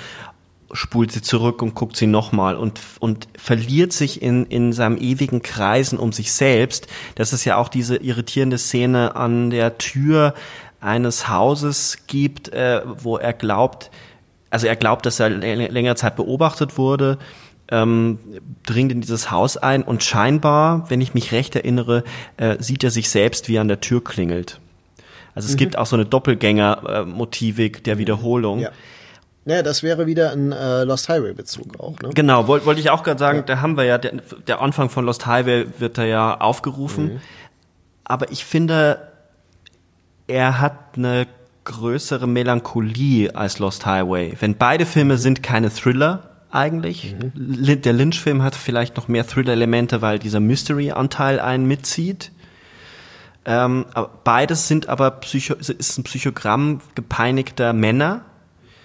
spult 0.72 1.12
sie 1.12 1.22
zurück 1.22 1.62
und 1.62 1.74
guckt 1.74 1.96
sie 1.96 2.06
nochmal 2.06 2.54
und, 2.54 2.78
und 3.00 3.26
verliert 3.38 3.94
sich 3.94 4.20
in, 4.20 4.44
in 4.44 4.74
seinem 4.74 4.98
ewigen 4.98 5.40
Kreisen 5.40 5.98
um 5.98 6.12
sich 6.12 6.30
selbst. 6.30 6.88
Das 7.14 7.32
ist 7.32 7.46
ja 7.46 7.56
auch 7.56 7.70
diese 7.70 7.96
irritierende 7.96 8.58
Szene 8.58 9.16
an 9.16 9.48
der 9.48 9.78
Tür 9.78 10.34
eines 10.80 11.28
Hauses 11.28 12.00
gibt, 12.06 12.50
äh, 12.50 12.82
wo 12.84 13.16
er 13.16 13.32
glaubt, 13.32 13.90
also 14.50 14.66
er 14.66 14.76
glaubt, 14.76 15.06
dass 15.06 15.20
er 15.20 15.30
längere 15.30 15.96
Zeit 15.96 16.16
beobachtet 16.16 16.76
wurde 16.76 17.18
ähm, 17.70 18.18
dringt 18.64 18.92
in 18.92 19.00
dieses 19.00 19.30
Haus 19.30 19.56
ein 19.56 19.82
und 19.82 20.02
scheinbar, 20.02 20.88
wenn 20.90 21.00
ich 21.00 21.14
mich 21.14 21.32
recht 21.32 21.54
erinnere, 21.54 22.04
äh, 22.36 22.56
sieht 22.58 22.84
er 22.84 22.90
sich 22.90 23.10
selbst, 23.10 23.48
wie 23.48 23.56
er 23.56 23.60
an 23.60 23.68
der 23.68 23.80
Tür 23.80 24.02
klingelt. 24.02 24.60
Also 25.38 25.46
es 25.46 25.54
mhm. 25.54 25.58
gibt 25.58 25.78
auch 25.78 25.86
so 25.86 25.94
eine 25.94 26.04
Doppelgänger-Motivik 26.04 27.84
der 27.84 27.98
Wiederholung. 27.98 28.58
Ja. 28.58 28.70
Ja, 29.44 29.62
das 29.62 29.84
wäre 29.84 30.06
wieder 30.06 30.32
ein 30.32 30.50
äh, 30.50 30.82
Lost 30.82 31.08
Highway-Bezug 31.08 31.78
auch. 31.78 31.96
Ne? 32.00 32.10
Genau, 32.12 32.48
wollte 32.48 32.66
wollt 32.66 32.78
ich 32.80 32.90
auch 32.90 33.04
gerade 33.04 33.20
sagen, 33.20 33.38
ja. 33.38 33.44
da 33.44 33.60
haben 33.60 33.76
wir 33.76 33.84
ja, 33.84 33.96
der, 33.96 34.14
der 34.48 34.60
Anfang 34.60 34.90
von 34.90 35.06
Lost 35.06 35.26
Highway 35.26 35.66
wird 35.78 35.96
da 35.96 36.04
ja 36.04 36.38
aufgerufen. 36.40 37.04
Mhm. 37.04 37.20
Aber 38.02 38.32
ich 38.32 38.44
finde, 38.44 39.08
er 40.26 40.60
hat 40.60 40.96
eine 40.96 41.28
größere 41.64 42.26
Melancholie 42.26 43.34
als 43.36 43.60
Lost 43.60 43.86
Highway. 43.86 44.34
Wenn 44.40 44.56
beide 44.56 44.84
Filme 44.84 45.18
sind 45.18 45.44
keine 45.44 45.70
Thriller 45.70 46.30
eigentlich. 46.50 47.14
Mhm. 47.14 47.80
Der 47.80 47.92
Lynch-Film 47.92 48.42
hat 48.42 48.56
vielleicht 48.56 48.96
noch 48.96 49.06
mehr 49.06 49.24
Thriller-Elemente, 49.24 50.02
weil 50.02 50.18
dieser 50.18 50.40
Mystery-Anteil 50.40 51.38
einen 51.38 51.66
mitzieht. 51.66 52.32
Ähm, 53.48 53.86
beides 54.24 54.68
sind 54.68 54.90
aber 54.90 55.10
Psycho 55.10 55.54
ist 55.54 55.98
ein 55.98 56.04
Psychogramm 56.04 56.82
gepeinigter 56.94 57.72
Männer. 57.72 58.20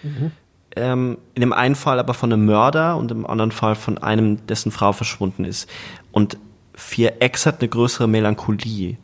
Mhm. 0.04 0.32
Ähm, 0.78 1.18
in 1.36 1.42
dem 1.42 1.52
einen 1.52 1.76
Fall 1.76 2.00
aber 2.00 2.14
von 2.14 2.32
einem 2.32 2.46
Mörder 2.46 2.96
und 2.96 3.12
im 3.12 3.28
anderen 3.28 3.52
Fall 3.52 3.76
von 3.76 3.98
einem, 3.98 4.48
dessen 4.48 4.72
Frau 4.72 4.94
verschwunden 4.94 5.44
ist. 5.44 5.70
Und 6.14 6.38
4X 6.78 7.46
hat 7.46 7.60
eine 7.60 7.68
größere 7.68 8.08
Melancholie, 8.08 8.98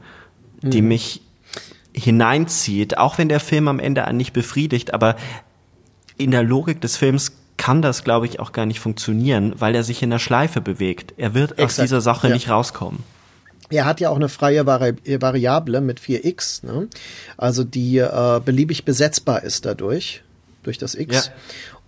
mhm. 0.61 0.69
die 0.69 0.81
mich 0.81 1.21
hineinzieht, 1.93 2.97
auch 2.97 3.17
wenn 3.17 3.27
der 3.27 3.41
Film 3.41 3.67
am 3.67 3.79
Ende 3.79 4.05
einen 4.05 4.17
nicht 4.17 4.31
befriedigt, 4.31 4.93
aber 4.93 5.17
in 6.17 6.31
der 6.31 6.43
Logik 6.43 6.79
des 6.79 6.95
Films 6.95 7.33
kann 7.57 7.81
das, 7.81 8.05
glaube 8.05 8.27
ich, 8.27 8.39
auch 8.39 8.53
gar 8.53 8.65
nicht 8.65 8.79
funktionieren, 8.79 9.55
weil 9.57 9.75
er 9.75 9.83
sich 9.83 10.01
in 10.01 10.09
der 10.09 10.19
Schleife 10.19 10.61
bewegt. 10.61 11.13
Er 11.17 11.33
wird 11.33 11.51
Exakt. 11.51 11.65
aus 11.65 11.75
dieser 11.75 12.01
Sache 12.01 12.29
ja. 12.29 12.33
nicht 12.33 12.49
rauskommen. 12.49 13.03
Er 13.69 13.85
hat 13.85 13.99
ja 13.99 14.09
auch 14.09 14.15
eine 14.15 14.29
freie 14.29 14.65
Vari 14.65 14.95
Variable 15.21 15.81
mit 15.81 15.99
4x, 15.99 16.65
ne? 16.65 16.87
also 17.37 17.63
die 17.63 17.97
äh, 17.97 18.41
beliebig 18.43 18.85
besetzbar 18.85 19.43
ist 19.43 19.65
dadurch, 19.65 20.23
durch 20.63 20.77
das 20.77 20.95
x. 20.95 21.27
Ja. 21.27 21.33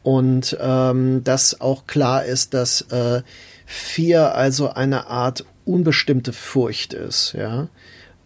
Und 0.04 0.58
ähm, 0.60 1.24
dass 1.24 1.62
auch 1.62 1.88
klar 1.88 2.26
ist, 2.26 2.54
dass 2.54 2.82
äh, 2.92 3.22
4 3.66 4.36
also 4.36 4.70
eine 4.70 5.08
Art 5.08 5.46
unbestimmte 5.66 6.34
Furcht 6.34 6.94
ist, 6.94 7.34
ja. 7.34 7.68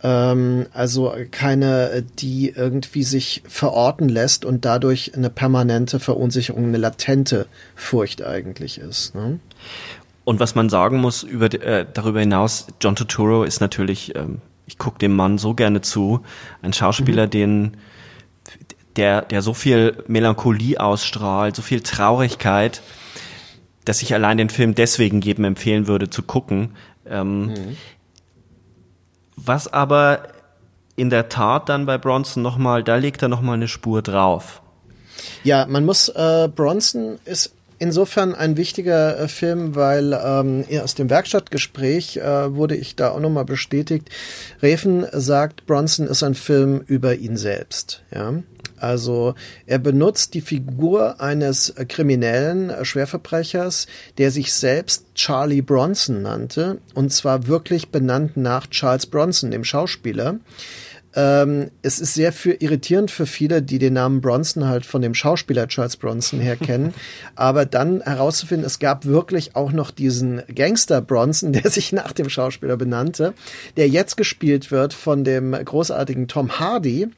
Ähm, 0.04 0.68
also 0.74 1.13
keine, 1.32 2.04
die 2.20 2.50
irgendwie 2.50 3.04
sich 3.04 3.41
verorten 3.48 4.10
lässt 4.10 4.46
und 4.46 4.65
dadurch 4.65 5.15
eine 5.15 5.30
permanente 5.30 6.00
Verunsicherung, 6.00 6.65
eine 6.65 6.78
latente 6.78 7.48
Furcht 7.76 8.24
eigentlich 8.24 8.78
ist. 8.78 9.15
Ne? 9.15 9.39
Und 10.26 10.40
was 10.40 10.56
man 10.56 10.70
sagen 10.70 10.98
muss 10.98 11.24
über, 11.24 11.54
äh, 11.54 11.86
darüber 11.92 12.20
hinaus, 12.20 12.68
John 12.82 12.96
Turturro 12.96 13.44
ist 13.44 13.62
natürlich, 13.62 14.16
ähm, 14.16 14.42
ich 14.66 14.78
gucke 14.78 14.98
dem 14.98 15.16
Mann 15.16 15.38
so 15.38 15.54
gerne 15.54 15.82
zu, 15.82 16.22
ein 16.62 16.74
Schauspieler, 16.74 17.28
mhm. 17.28 17.32
den 17.32 17.78
der, 18.96 19.22
der 19.22 19.42
so 19.42 19.54
viel 19.54 20.04
Melancholie 20.08 20.80
ausstrahlt, 20.80 21.56
so 21.56 21.62
viel 21.62 21.82
Traurigkeit, 21.82 22.82
dass 23.84 24.02
ich 24.02 24.14
allein 24.14 24.38
den 24.38 24.50
Film 24.50 24.74
deswegen 24.74 25.22
jedem 25.22 25.46
empfehlen 25.46 25.88
würde 25.88 26.10
zu 26.10 26.24
gucken. 26.24 26.76
Ähm, 27.06 27.48
mhm. 27.48 27.78
Was 29.36 29.72
aber 29.72 30.30
in 30.96 31.10
der 31.10 31.30
Tat 31.30 31.70
dann 31.70 31.86
bei 31.86 31.98
Bronson 31.98 32.42
nochmal, 32.42 32.84
da 32.84 32.96
legt 32.96 33.22
er 33.22 33.28
nochmal 33.28 33.56
eine 33.56 33.68
Spur 33.68 34.02
drauf. 34.02 34.62
Ja, 35.44 35.66
man 35.68 35.86
muss, 35.86 36.10
äh, 36.10 36.50
Bronson 36.54 37.20
ist 37.26 37.55
insofern 37.80 38.36
ein 38.36 38.58
wichtiger 38.58 39.20
äh, 39.20 39.28
Film, 39.28 39.76
weil 39.76 40.14
ähm, 40.14 40.66
aus 40.82 40.96
dem 40.96 41.10
Werkstattgespräch 41.10 42.18
äh, 42.18 42.56
wurde 42.56 42.76
ich 42.76 42.96
da 42.96 43.12
auch 43.12 43.20
nochmal 43.20 43.46
bestätigt. 43.46 44.10
Reven 44.62 45.06
sagt, 45.12 45.66
Bronson 45.66 46.08
ist 46.08 46.24
ein 46.24 46.36
Film 46.36 46.82
über 46.88 47.16
ihn 47.16 47.38
selbst. 47.38 48.04
Ja. 48.14 48.34
Also 48.78 49.36
er 49.66 49.80
benutzt 49.80 50.34
die 50.34 50.42
Figur 50.42 51.22
eines 51.22 51.74
kriminellen 51.88 52.86
Schwerverbrechers, 52.86 53.88
der 54.18 54.32
sich 54.32 54.54
selbst 54.54 55.06
Charlie 55.16 55.62
Bronson 55.62 56.22
nannte, 56.22 56.80
und 56.94 57.14
zwar 57.14 57.48
wirklich 57.48 57.90
benannt 57.90 58.36
nach 58.36 58.68
Charles 58.68 59.06
Bronson, 59.06 59.52
dem 59.52 59.64
Schauspieler. 59.64 60.40
Ähm, 61.15 61.71
es 61.82 61.99
ist 61.99 62.13
sehr 62.13 62.34
für, 62.34 62.54
irritierend 62.54 63.10
für 63.10 63.25
viele, 63.25 63.62
die 63.62 63.80
den 63.80 63.93
Namen 63.93 64.21
Bronson 64.21 64.67
halt 64.67 64.86
von 64.86 65.01
dem 65.01 65.13
Schauspieler 65.13 65.67
Charles 65.67 65.97
Bronson 65.97 66.39
her 66.39 66.58
kennen. 66.58 66.93
Aber 67.36 67.65
dann 67.65 68.01
herauszufinden, 68.01 68.65
es 68.65 68.80
gab 68.80 69.06
wirklich 69.06 69.56
auch 69.56 69.71
noch 69.71 69.91
diesen 69.91 70.43
Gangster 70.54 71.01
Bronson, 71.01 71.54
der 71.54 71.69
sich 71.69 71.91
nach 71.91 72.12
dem 72.12 72.30
Schauspieler 72.30 72.78
benannte, 72.78 73.34
der 73.78 73.88
jetzt 73.88 74.17
gespielt 74.17 74.71
wird 74.71 74.93
von 74.93 75.23
dem 75.23 75.54
großartigen 75.54 76.28
Tom 76.28 76.60
Hardy 76.60 77.10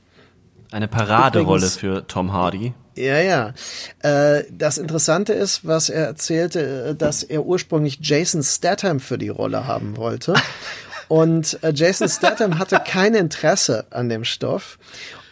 eine 0.71 0.87
Paraderolle 0.87 1.67
für 1.67 2.05
Tom 2.07 2.33
Hardy. 2.33 2.73
Ja, 2.95 3.19
ja. 3.19 3.53
Äh, 3.99 4.43
das 4.51 4.77
Interessante 4.77 5.33
ist, 5.33 5.65
was 5.65 5.89
er 5.89 6.05
erzählte, 6.07 6.89
äh, 6.89 6.95
dass 6.95 7.23
er 7.23 7.45
ursprünglich 7.45 7.99
Jason 8.01 8.43
Statham 8.43 8.99
für 8.99 9.17
die 9.17 9.29
Rolle 9.29 9.67
haben 9.67 9.97
wollte. 9.97 10.33
Und 11.07 11.61
äh, 11.63 11.71
Jason 11.73 12.09
Statham 12.09 12.59
hatte 12.59 12.81
kein 12.85 13.13
Interesse 13.13 13.85
an 13.91 14.09
dem 14.09 14.23
Stoff. 14.23 14.77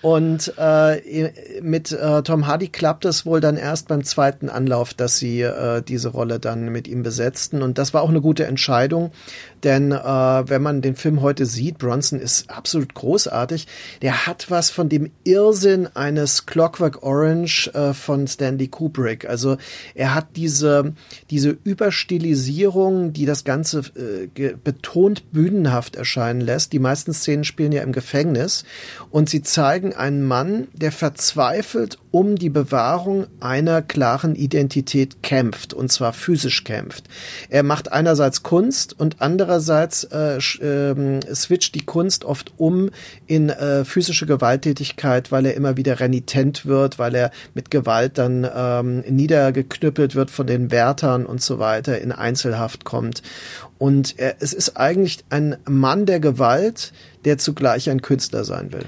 Und 0.06 0.54
äh, 0.60 1.32
mit 1.62 1.92
äh, 1.92 2.22
Tom 2.22 2.46
Hardy 2.46 2.68
klappt 2.68 3.06
es 3.06 3.26
wohl 3.26 3.42
dann 3.42 3.58
erst 3.58 3.88
beim 3.88 4.04
zweiten 4.04 4.50
Anlauf, 4.50 4.94
dass 4.94 5.18
sie 5.18 5.42
äh, 5.42 5.82
diese 5.82 6.10
Rolle 6.10 6.40
dann 6.40 6.70
mit 6.70 6.88
ihm 6.88 7.02
besetzten. 7.02 7.64
Und 7.64 7.80
das 7.80 7.96
war 7.96 8.04
auch 8.04 8.10
eine 8.10 8.22
gute 8.22 8.46
Entscheidung, 8.46 9.12
denn 9.64 9.92
äh, 9.92 9.96
wenn 9.96 10.62
man 10.62 10.82
den 10.82 10.96
Film 10.96 11.22
heute 11.22 11.46
sieht, 11.46 11.78
Bronson 11.78 12.20
ist 12.20 12.50
absolut 12.50 12.94
großartig. 12.94 13.68
Der 14.02 14.28
hat 14.28 14.50
was 14.50 14.70
von 14.70 14.90
dem 14.90 15.12
Irrsinn 15.24 15.88
eines 15.96 16.46
Clockwork 16.46 17.04
Orange 17.04 17.70
äh, 17.74 17.94
von 17.94 18.28
Stanley 18.28 18.68
Kubrick. 18.68 19.28
Also 19.28 19.58
er 19.94 20.14
hat 20.14 20.28
diese, 20.36 20.94
diese 21.30 21.58
Überstilisierung, 21.64 23.14
die 23.14 23.26
das 23.26 23.44
Ganze 23.44 23.84
äh, 23.96 24.54
betont 24.64 25.32
bühnenhaft 25.32 25.96
erscheinen 25.96 26.42
lässt. 26.42 26.74
Die 26.74 26.80
meisten 26.80 27.14
Szenen 27.14 27.44
spielen 27.44 27.72
ja 27.72 27.84
im 27.84 27.92
Gefängnis 27.92 28.66
und 29.10 29.30
sie 29.30 29.42
zeigen 29.42 29.94
einen 29.94 30.24
Mann, 30.24 30.68
der 30.74 30.92
verzweifelt 30.92 31.98
um 32.16 32.38
die 32.38 32.50
Bewahrung 32.50 33.28
einer 33.42 33.82
klaren 33.82 34.36
Identität 34.36 35.22
kämpft, 35.22 35.74
und 35.74 35.92
zwar 35.92 36.14
physisch 36.14 36.64
kämpft. 36.64 37.10
Er 37.50 37.62
macht 37.62 37.92
einerseits 37.92 38.42
Kunst 38.42 38.98
und 38.98 39.18
andererseits 39.20 40.06
äh, 40.06 40.38
äh, 40.38 41.36
switcht 41.36 41.76
die 41.76 41.84
Kunst 41.84 42.24
oft 42.24 42.54
um 42.56 42.90
in 43.28 43.50
äh, 43.50 43.84
physische 43.84 44.28
Gewalttätigkeit, 44.28 45.34
weil 45.34 45.46
er 45.46 45.56
immer 45.56 45.76
wieder 45.76 46.00
renitent 46.00 46.66
wird, 46.66 47.00
weil 47.00 47.16
er 47.16 47.32
mit 47.54 47.70
Gewalt 47.70 48.18
dann 48.18 48.50
ähm, 48.56 49.00
niedergeknüppelt 49.02 50.16
wird 50.16 50.32
von 50.32 50.48
den 50.48 50.72
Wärtern 50.72 51.26
und 51.26 51.42
so 51.42 51.60
weiter, 51.60 52.00
in 52.00 52.14
Einzelhaft 52.14 52.86
kommt. 52.86 53.24
Und 53.78 54.18
er, 54.18 54.38
es 54.40 54.54
ist 54.54 54.78
eigentlich 54.78 55.26
ein 55.30 55.58
Mann 55.68 56.06
der 56.06 56.22
Gewalt, 56.22 56.94
der 57.26 57.38
zugleich 57.40 57.90
ein 57.90 58.02
Künstler 58.02 58.46
sein 58.46 58.72
will 58.72 58.86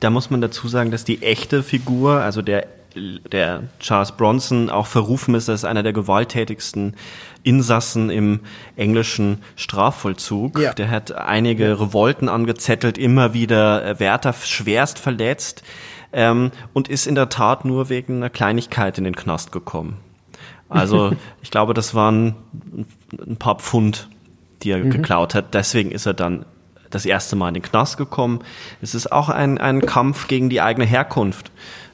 da 0.00 0.10
muss 0.10 0.30
man 0.30 0.40
dazu 0.40 0.68
sagen, 0.68 0.90
dass 0.90 1.04
die 1.04 1.22
echte 1.22 1.62
Figur, 1.62 2.20
also 2.20 2.42
der, 2.42 2.66
der 2.94 3.64
Charles 3.80 4.12
Bronson, 4.12 4.70
auch 4.70 4.86
verrufen 4.86 5.34
ist 5.34 5.48
als 5.48 5.64
einer 5.64 5.82
der 5.82 5.92
gewalttätigsten 5.92 6.94
Insassen 7.42 8.10
im 8.10 8.40
englischen 8.76 9.38
Strafvollzug. 9.54 10.58
Ja. 10.58 10.74
Der 10.74 10.90
hat 10.90 11.12
einige. 11.12 11.80
Revolten 11.80 12.28
angezettelt, 12.28 12.98
immer 12.98 13.34
wieder 13.34 13.84
äh, 13.84 14.00
Wärter 14.00 14.32
schwerst 14.32 14.98
verletzt 14.98 15.62
ähm, 16.12 16.50
und 16.72 16.88
ist 16.88 17.06
in 17.06 17.14
der 17.14 17.28
Tat 17.28 17.64
nur 17.64 17.88
wegen 17.88 18.16
einer 18.16 18.30
Kleinigkeit 18.30 18.98
in 18.98 19.04
den 19.04 19.14
Knast 19.14 19.52
gekommen. 19.52 19.98
Also 20.68 21.12
ich 21.42 21.50
glaube, 21.50 21.74
das 21.74 21.94
waren 21.94 22.34
ein 23.12 23.36
paar 23.36 23.56
Pfund, 23.56 24.08
die 24.62 24.70
er 24.70 24.78
mhm. 24.78 24.90
geklaut 24.90 25.34
hat. 25.34 25.54
Deswegen 25.54 25.90
ist 25.92 26.06
er 26.06 26.14
dann 26.14 26.44
das 26.96 27.06
erste 27.06 27.36
Mal 27.36 27.48
in 27.48 27.54
den 27.54 27.62
Knast 27.62 27.96
gekommen. 27.96 28.40
Es 28.80 28.94
ist 28.94 29.12
auch 29.12 29.28
ein, 29.28 29.58
ein 29.58 29.82
Kampf 29.82 30.28
gegen 30.28 30.50
die 30.50 30.60
eigene 30.60 30.86
Herkunft. 30.86 31.50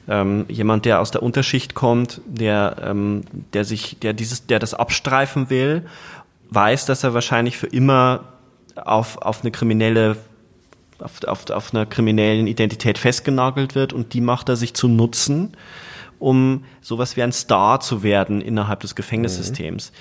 Ähm, 0.07 0.45
jemand, 0.49 0.85
der 0.85 0.99
aus 0.99 1.11
der 1.11 1.23
Unterschicht 1.23 1.75
kommt, 1.75 2.21
der, 2.25 2.75
ähm, 2.83 3.23
der 3.53 3.63
sich, 3.63 3.99
der 3.99 4.13
dieses, 4.13 4.47
der 4.47 4.59
das 4.59 4.73
abstreifen 4.73 5.49
will, 5.49 5.85
weiß, 6.49 6.85
dass 6.85 7.03
er 7.03 7.13
wahrscheinlich 7.13 7.57
für 7.57 7.67
immer 7.67 8.33
auf, 8.75 9.17
auf 9.17 9.41
eine 9.41 9.51
kriminelle, 9.51 10.17
auf, 10.99 11.23
auf, 11.23 11.49
auf 11.49 11.73
einer 11.73 11.85
kriminellen 11.85 12.47
Identität 12.47 12.97
festgenagelt 12.97 13.75
wird 13.75 13.93
und 13.93 14.13
die 14.13 14.21
macht 14.21 14.49
er 14.49 14.55
sich 14.55 14.73
zu 14.73 14.87
nutzen, 14.87 15.55
um 16.19 16.65
sowas 16.81 17.15
wie 17.15 17.23
ein 17.23 17.31
Star 17.31 17.79
zu 17.79 18.03
werden 18.03 18.41
innerhalb 18.41 18.81
des 18.81 18.95
Gefängnissystems. 18.95 19.91
Mhm. 19.91 19.95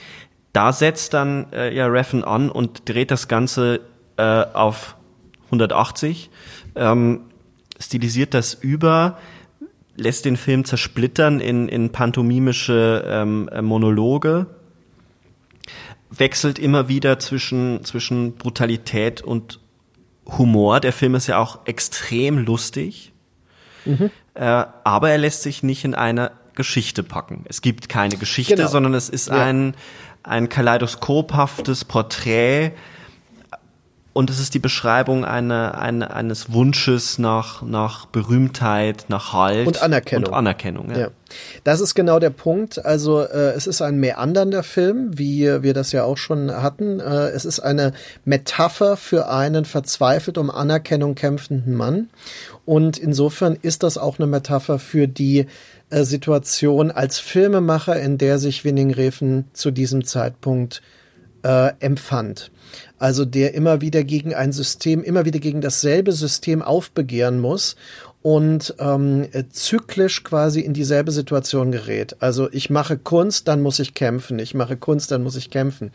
Da 0.52 0.72
setzt 0.72 1.14
dann 1.14 1.46
äh, 1.52 1.74
ja 1.74 1.86
Reffen 1.86 2.24
an 2.24 2.50
und 2.50 2.88
dreht 2.88 3.10
das 3.10 3.28
Ganze 3.28 3.80
äh, 4.16 4.22
auf 4.22 4.96
180, 5.46 6.30
ähm, 6.76 7.22
stilisiert 7.78 8.34
das 8.34 8.54
über, 8.54 9.18
lässt 9.96 10.24
den 10.24 10.36
Film 10.36 10.64
zersplittern 10.64 11.40
in, 11.40 11.68
in 11.68 11.92
pantomimische 11.92 13.04
ähm, 13.06 13.50
Monologe 13.60 14.46
wechselt 16.18 16.58
immer 16.58 16.88
wieder 16.88 17.18
zwischen, 17.18 17.84
zwischen 17.84 18.34
Brutalität 18.34 19.22
und 19.22 19.60
Humor. 20.26 20.80
Der 20.80 20.92
Film 20.92 21.14
ist 21.14 21.26
ja 21.26 21.38
auch 21.38 21.66
extrem 21.66 22.38
lustig. 22.38 23.12
Mhm. 23.84 24.10
Äh, 24.34 24.64
aber 24.84 25.10
er 25.10 25.18
lässt 25.18 25.42
sich 25.42 25.62
nicht 25.62 25.84
in 25.84 25.94
eine 25.94 26.32
Geschichte 26.54 27.02
packen. 27.02 27.44
Es 27.48 27.62
gibt 27.62 27.88
keine 27.88 28.16
Geschichte, 28.16 28.56
genau. 28.56 28.68
sondern 28.68 28.94
es 28.94 29.08
ist 29.08 29.28
ja. 29.28 29.44
ein, 29.44 29.74
ein 30.22 30.48
kaleidoskophaftes 30.48 31.84
Porträt 31.84 32.72
und 34.14 34.28
es 34.28 34.38
ist 34.38 34.52
die 34.52 34.58
Beschreibung 34.58 35.24
eine, 35.24 35.78
eine, 35.78 36.14
eines 36.14 36.52
Wunsches 36.52 37.18
nach, 37.18 37.62
nach 37.62 38.04
Berühmtheit, 38.06 39.06
nach 39.08 39.32
Halt 39.32 39.66
und 39.66 39.82
Anerkennung. 39.82 40.28
Und 40.28 40.34
Anerkennung 40.34 40.90
ja. 40.90 40.98
ja. 40.98 41.08
Das 41.64 41.80
ist 41.80 41.94
genau 41.94 42.18
der 42.18 42.28
Punkt. 42.28 42.84
Also 42.84 43.22
äh, 43.22 43.52
es 43.52 43.66
ist 43.66 43.80
ein 43.80 43.98
meandernder 43.98 44.62
Film, 44.62 45.18
wie 45.18 45.62
wir 45.62 45.72
das 45.72 45.92
ja 45.92 46.04
auch 46.04 46.18
schon 46.18 46.50
hatten. 46.50 47.00
Äh, 47.00 47.28
es 47.28 47.46
ist 47.46 47.60
eine 47.60 47.94
Metapher 48.26 48.98
für 48.98 49.30
einen 49.30 49.64
verzweifelt 49.64 50.36
um 50.36 50.50
Anerkennung 50.50 51.14
kämpfenden 51.14 51.74
Mann. 51.74 52.10
Und 52.66 52.98
insofern 52.98 53.56
ist 53.62 53.82
das 53.82 53.96
auch 53.96 54.18
eine 54.18 54.26
Metapher 54.26 54.78
für 54.78 55.08
die 55.08 55.46
äh, 55.88 56.04
Situation 56.04 56.90
als 56.90 57.18
Filmemacher, 57.18 57.98
in 57.98 58.18
der 58.18 58.38
sich 58.38 58.62
Winning 58.62 58.92
Refn 58.92 59.46
zu 59.54 59.70
diesem 59.70 60.04
Zeitpunkt 60.04 60.82
äh, 60.84 61.01
empfand. 61.42 62.50
Also 62.98 63.24
der 63.24 63.54
immer 63.54 63.80
wieder 63.80 64.04
gegen 64.04 64.32
ein 64.32 64.52
System, 64.52 65.02
immer 65.02 65.24
wieder 65.24 65.40
gegen 65.40 65.60
dasselbe 65.60 66.12
System 66.12 66.62
aufbegehren 66.62 67.40
muss 67.40 67.74
und 68.22 68.74
ähm, 68.78 69.26
zyklisch 69.50 70.22
quasi 70.22 70.60
in 70.60 70.72
dieselbe 70.72 71.10
Situation 71.10 71.72
gerät. 71.72 72.16
Also 72.20 72.48
ich 72.52 72.70
mache 72.70 72.96
Kunst, 72.96 73.48
dann 73.48 73.60
muss 73.60 73.80
ich 73.80 73.94
kämpfen. 73.94 74.38
Ich 74.38 74.54
mache 74.54 74.76
Kunst, 74.76 75.10
dann 75.10 75.24
muss 75.24 75.34
ich 75.34 75.50
kämpfen. 75.50 75.90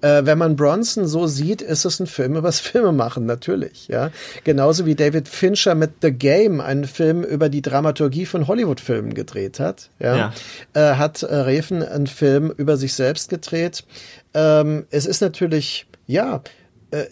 Äh, 0.00 0.24
wenn 0.24 0.38
man 0.38 0.56
Bronson 0.56 1.06
so 1.06 1.26
sieht, 1.26 1.60
ist 1.60 1.84
es 1.84 2.00
ein 2.00 2.06
Film 2.06 2.32
über 2.36 2.48
das 2.48 2.60
Filmemachen, 2.60 3.26
natürlich. 3.26 3.88
Ja, 3.88 4.10
genauso 4.44 4.86
wie 4.86 4.94
David 4.94 5.28
Fincher 5.28 5.74
mit 5.74 5.90
The 6.00 6.12
Game 6.12 6.62
einen 6.62 6.84
Film 6.84 7.22
über 7.22 7.50
die 7.50 7.62
Dramaturgie 7.62 8.24
von 8.24 8.46
Hollywood-Filmen 8.46 9.12
gedreht 9.12 9.60
hat. 9.60 9.90
Ja, 9.98 10.16
ja. 10.16 10.32
Äh, 10.72 10.96
hat 10.96 11.22
äh, 11.22 11.34
Reven 11.34 11.82
einen 11.82 12.06
Film 12.06 12.50
über 12.56 12.78
sich 12.78 12.94
selbst 12.94 13.28
gedreht. 13.28 13.84
Ähm, 14.32 14.86
es 14.90 15.04
ist 15.04 15.20
natürlich 15.20 15.86
ja, 16.06 16.42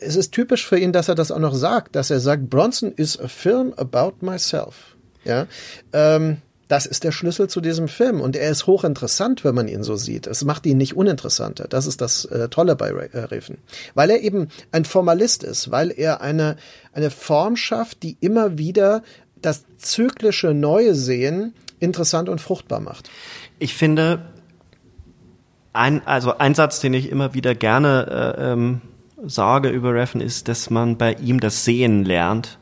es 0.01 0.17
ist 0.17 0.33
typisch 0.33 0.67
für 0.67 0.79
ihn, 0.79 0.93
dass 0.93 1.09
er 1.09 1.15
das 1.15 1.31
auch 1.31 1.39
noch 1.39 1.55
sagt, 1.55 1.97
dass 1.97 2.11
er 2.11 2.21
sagt, 2.21 2.49
Bronson 2.51 2.93
is 2.93 3.19
a 3.19 3.29
film 3.29 3.73
about 3.77 4.15
myself. 4.21 4.97
Ja, 5.25 5.47
ähm, 5.93 6.39
das 6.69 6.87
ist 6.87 7.05
der 7.05 7.13
Schlüssel 7.13 7.49
zu 7.49 7.61
diesem 7.61 7.89
Film 7.89 8.21
und 8.21 8.37
er 8.37 8.51
ist 8.51 8.67
hochinteressant, 8.67 9.45
wenn 9.45 9.55
man 9.55 9.69
ihn 9.69 9.83
so 9.83 9.97
sieht. 9.97 10.27
Es 10.27 10.45
macht 10.45 10.65
ihn 10.67 10.79
nicht 10.79 10.97
uninteressanter. 10.97 11.67
Das 11.69 11.87
ist 11.87 12.01
das 12.01 12.25
äh, 12.27 12.49
Tolle 12.49 12.75
bei 12.75 12.91
Re 12.91 13.11
äh, 13.13 13.19
Reven. 13.21 13.59
Weil 13.95 14.11
er 14.11 14.23
eben 14.23 14.49
ein 14.73 14.85
Formalist 14.85 15.45
ist, 15.45 15.71
weil 15.71 15.91
er 15.91 16.21
eine, 16.21 16.57
eine 16.93 17.11
Form 17.11 17.57
schafft, 17.57 18.03
die 18.03 18.17
immer 18.21 18.59
wieder 18.59 19.03
das 19.41 19.65
zyklische 19.77 20.55
Neue 20.55 20.95
sehen 20.95 21.55
interessant 21.81 22.29
und 22.29 22.41
fruchtbar 22.41 22.81
macht. 22.81 23.11
Ich 23.59 23.75
finde, 23.75 24.23
ein, 25.73 26.07
also 26.07 26.39
ein 26.39 26.55
Satz, 26.55 26.81
den 26.81 26.95
ich 26.95 27.11
immer 27.11 27.35
wieder 27.35 27.55
gerne 27.55 28.35
äh, 28.39 28.53
ähm, 28.53 28.81
sage 29.27 29.69
über 29.71 29.95
Reffen, 29.95 30.21
ist, 30.21 30.49
dass 30.49 30.71
man 30.71 30.97
bei 30.97 31.15
ihm 31.15 31.41
das 31.41 31.65
Sehen 31.65 32.05
lernt. 32.05 32.59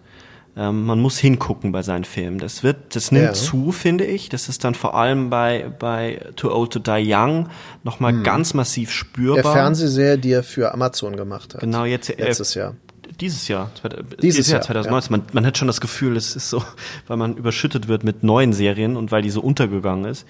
Ähm, 0.54 0.84
man 0.84 1.00
muss 1.00 1.18
hingucken 1.18 1.72
bei 1.72 1.82
seinen 1.82 2.04
Filmen. 2.04 2.38
Das 2.38 2.62
wird, 2.62 2.94
das 2.94 3.10
nimmt 3.10 3.24
ja. 3.24 3.32
zu, 3.32 3.72
finde 3.72 4.04
ich. 4.04 4.28
Das 4.28 4.48
ist 4.50 4.64
dann 4.64 4.74
vor 4.74 4.94
allem 4.94 5.30
bei, 5.30 5.72
bei 5.78 6.20
Too 6.36 6.54
Old 6.54 6.72
to 6.72 6.78
Die 6.78 7.04
Young 7.06 7.48
nochmal 7.84 8.12
hm. 8.12 8.22
ganz 8.22 8.52
massiv 8.52 8.90
spürbar. 8.90 9.42
Der 9.42 9.52
Fernsehserie, 9.52 10.18
die 10.18 10.32
er 10.32 10.42
für 10.42 10.72
Amazon 10.74 11.16
gemacht 11.16 11.54
hat. 11.54 11.62
Genau, 11.62 11.84
jetzt, 11.84 12.10
äh, 12.10 12.22
letztes 12.22 12.54
Jahr 12.54 12.74
dieses 13.20 13.46
Jahr, 13.48 13.70
dieses, 13.82 14.36
dieses 14.36 14.50
Jahr, 14.50 14.62
2019. 14.62 15.12
Ja. 15.12 15.18
Man, 15.18 15.26
man 15.32 15.46
hat 15.46 15.58
schon 15.58 15.68
das 15.68 15.80
Gefühl, 15.80 16.16
es 16.16 16.34
ist 16.36 16.50
so, 16.50 16.62
weil 17.06 17.16
man 17.16 17.36
überschüttet 17.36 17.88
wird 17.88 18.04
mit 18.04 18.22
neuen 18.22 18.52
Serien 18.52 18.96
und 18.96 19.12
weil 19.12 19.22
die 19.22 19.30
so 19.30 19.40
untergegangen 19.40 20.06
ist. 20.06 20.26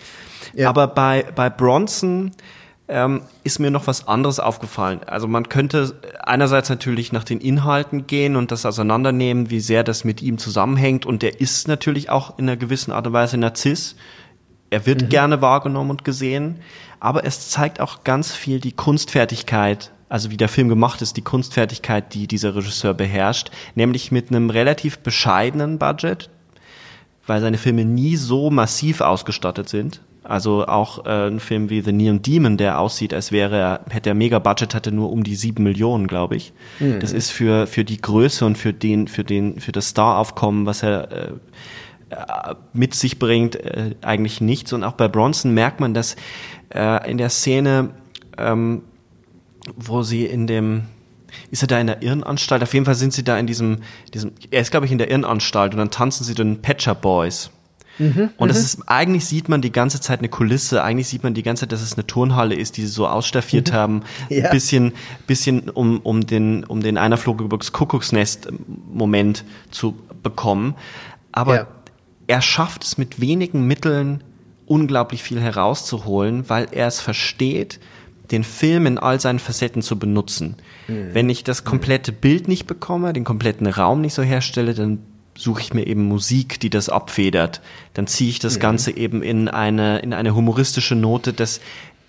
Ja. 0.55 0.68
Aber 0.68 0.87
bei, 0.88 1.25
bei 1.35 1.49
Bronson 1.49 2.33
ähm, 2.92 3.22
ist 3.42 3.59
mir 3.59 3.70
noch 3.70 3.87
was 3.87 4.07
anderes 4.07 4.38
aufgefallen. 4.38 5.00
Also 5.07 5.26
man 5.26 5.48
könnte 5.48 5.98
einerseits 6.22 6.68
natürlich 6.68 7.11
nach 7.11 7.24
den 7.24 7.40
Inhalten 7.40 8.07
gehen 8.07 8.37
und 8.37 8.52
das 8.52 8.66
auseinandernehmen, 8.66 9.50
wie 9.50 9.61
sehr 9.61 9.83
das 9.83 10.05
mit 10.05 10.20
ihm 10.22 10.38
zusammenhängt. 10.38 11.07
Und 11.07 11.24
er 11.24 11.40
ist 11.40 11.66
natürlich 11.68 12.11
auch 12.11 12.38
in 12.38 12.48
einer 12.48 12.57
gewissen 12.57 12.92
Art 12.92 13.07
und 13.07 13.14
Weise 13.14 13.38
Narziss. 13.38 13.96
Er 14.70 14.87
wird 14.87 15.02
mhm. 15.02 15.09
gerne 15.09 15.40
wahrgenommen 15.40 15.90
und 15.90 16.05
gesehen, 16.05 16.61
aber 17.00 17.24
es 17.24 17.50
zeigt 17.50 17.81
auch 17.81 18.05
ganz 18.05 18.33
viel 18.33 18.61
die 18.61 18.72
Kunstfertigkeit, 18.72 19.90
also 20.09 20.31
wie 20.31 20.37
der 20.37 20.48
Film 20.48 20.68
gemacht 20.68 21.00
ist, 21.02 21.16
die 21.16 21.22
Kunstfertigkeit, 21.22 22.12
die 22.14 22.26
dieser 22.26 22.55
Regisseur 22.55 22.94
beherrscht, 22.94 23.50
nämlich 23.74 24.12
mit 24.12 24.31
einem 24.31 24.50
relativ 24.50 24.98
bescheidenen 24.98 25.78
Budget, 25.78 26.31
weil 27.26 27.40
seine 27.40 27.59
Filme 27.59 27.85
nie 27.85 28.16
so 28.16 28.50
massiv 28.50 29.00
ausgestattet 29.00 29.68
sind. 29.68 30.02
Also 30.24 30.66
auch 30.66 31.04
äh, 31.04 31.26
ein 31.26 31.40
Film 31.40 31.68
wie 31.68 31.80
The 31.80 31.92
Neon 31.92 32.22
Demon, 32.22 32.56
der 32.56 32.78
aussieht, 32.78 33.12
als 33.12 33.32
wäre 33.32 33.56
er, 33.56 33.80
hätte 33.90 34.11
er 34.11 34.14
mega 34.14 34.38
Budget, 34.38 34.74
hatte 34.74 34.92
nur 34.92 35.11
um 35.11 35.24
die 35.24 35.35
sieben 35.35 35.64
Millionen, 35.64 36.06
glaube 36.06 36.37
ich. 36.37 36.52
Mhm. 36.78 37.00
Das 37.00 37.12
ist 37.12 37.30
für, 37.30 37.66
für 37.66 37.85
die 37.85 38.00
Größe 38.00 38.44
und 38.46 38.56
für 38.56 38.72
den, 38.72 39.08
für 39.08 39.24
den, 39.24 39.58
für 39.58 39.72
das 39.72 39.88
Star-Aufkommen, 39.88 40.64
was 40.64 40.85
er 40.85 41.11
äh, 41.11 41.32
mit 42.72 42.94
sich 42.94 43.18
bringt, 43.18 43.56
äh, 43.56 43.96
eigentlich 44.02 44.40
nichts. 44.40 44.72
Und 44.72 44.85
auch 44.85 44.92
bei 44.92 45.08
Bronson 45.08 45.54
merkt 45.54 45.80
man, 45.80 45.92
dass 45.92 46.14
äh, 46.72 47.11
in 47.11 47.18
der 47.18 47.30
Szene, 47.30 47.90
ähm, 48.38 48.82
wo 49.76 50.02
sie 50.02 50.26
in 50.26 50.46
dem, 50.46 50.85
ist 51.50 51.62
er 51.62 51.68
da 51.68 51.80
in 51.80 51.88
der 51.88 52.02
Irrenanstalt? 52.02 52.62
Auf 52.62 52.74
jeden 52.74 52.87
Fall 52.87 52.94
sind 52.94 53.12
sie 53.12 53.24
da 53.24 53.38
in 53.38 53.46
diesem, 53.48 53.78
diesem 54.14 54.32
er 54.50 54.61
ist, 54.61 54.70
glaube 54.70 54.87
ich, 54.87 54.92
in 54.92 54.98
der 54.98 55.11
Irrenanstalt 55.11 55.72
und 55.72 55.78
dann 55.78 55.90
tanzen 55.90 56.22
sie 56.22 56.35
den 56.35 56.62
Patcher 56.62 56.94
Boys. 56.94 57.50
Mhm, 57.98 58.31
und 58.37 58.48
das 58.48 58.59
mhm. 58.59 58.64
ist, 58.64 58.83
eigentlich 58.87 59.26
sieht 59.26 59.48
man 59.48 59.61
die 59.61 59.72
ganze 59.72 60.00
Zeit 60.00 60.20
eine 60.20 60.28
Kulisse, 60.28 60.83
eigentlich 60.83 61.09
sieht 61.09 61.22
man 61.22 61.35
die 61.35 61.42
ganze 61.42 61.61
Zeit, 61.61 61.72
dass 61.72 61.83
es 61.83 61.94
eine 61.94 62.07
Turnhalle 62.07 62.55
ist, 62.55 62.76
die 62.76 62.83
sie 62.83 62.88
so 62.88 63.07
ausstaffiert 63.07 63.70
mhm. 63.70 63.74
haben, 63.74 64.02
ja. 64.28 64.50
bisschen, 64.50 64.92
bisschen 65.26 65.68
um, 65.68 66.00
um 66.00 66.26
den, 66.26 66.64
um 66.64 66.83
den 66.83 66.98
einer 66.98 67.16
flog 67.16 67.40
übers 67.40 67.72
Kuckucksnest 67.72 68.48
Moment 68.92 69.44
zu 69.70 69.96
bekommen. 70.22 70.74
Aber 71.33 71.55
ja. 71.55 71.66
er 72.26 72.42
schafft 72.42 72.85
es 72.85 72.98
mit 72.98 73.20
wenigen 73.20 73.66
Mitteln 73.66 74.24
unglaublich 74.66 75.22
viel 75.22 75.40
herauszuholen, 75.40 76.48
weil 76.48 76.68
er 76.72 76.87
es 76.87 77.00
versteht, 77.00 77.81
den 78.31 78.44
Film 78.44 78.87
in 78.87 78.98
all 78.98 79.20
seinen 79.20 79.38
Facetten 79.38 79.83
zu 79.83 79.98
benutzen. 79.98 80.57
Mhm. 80.88 81.11
Wenn 81.12 81.28
ich 81.28 81.44
das 81.44 81.64
komplette 81.64 82.12
Bild 82.12 82.48
nicht 82.48 82.66
bekomme, 82.66 83.12
den 83.12 83.24
kompletten 83.24 83.66
Raum 83.66 84.00
nicht 84.00 84.14
so 84.14 84.22
herstelle, 84.22 84.72
dann 84.72 85.00
suche 85.37 85.61
ich 85.62 85.75
mir 85.75 85.87
eben 85.87 86.07
Musik, 86.07 86.61
die 86.61 86.71
das 86.71 86.88
abfedert. 86.88 87.61
Dann 87.95 88.07
ziehe 88.07 88.31
ich 88.31 88.38
das 88.38 88.57
mhm. 88.57 88.61
Ganze 88.61 88.97
eben 88.97 89.23
in 89.23 89.49
eine, 89.49 90.01
in 90.01 90.12
eine 90.12 90.35
humoristische 90.35 90.95
Note, 90.95 91.33
dass 91.33 91.61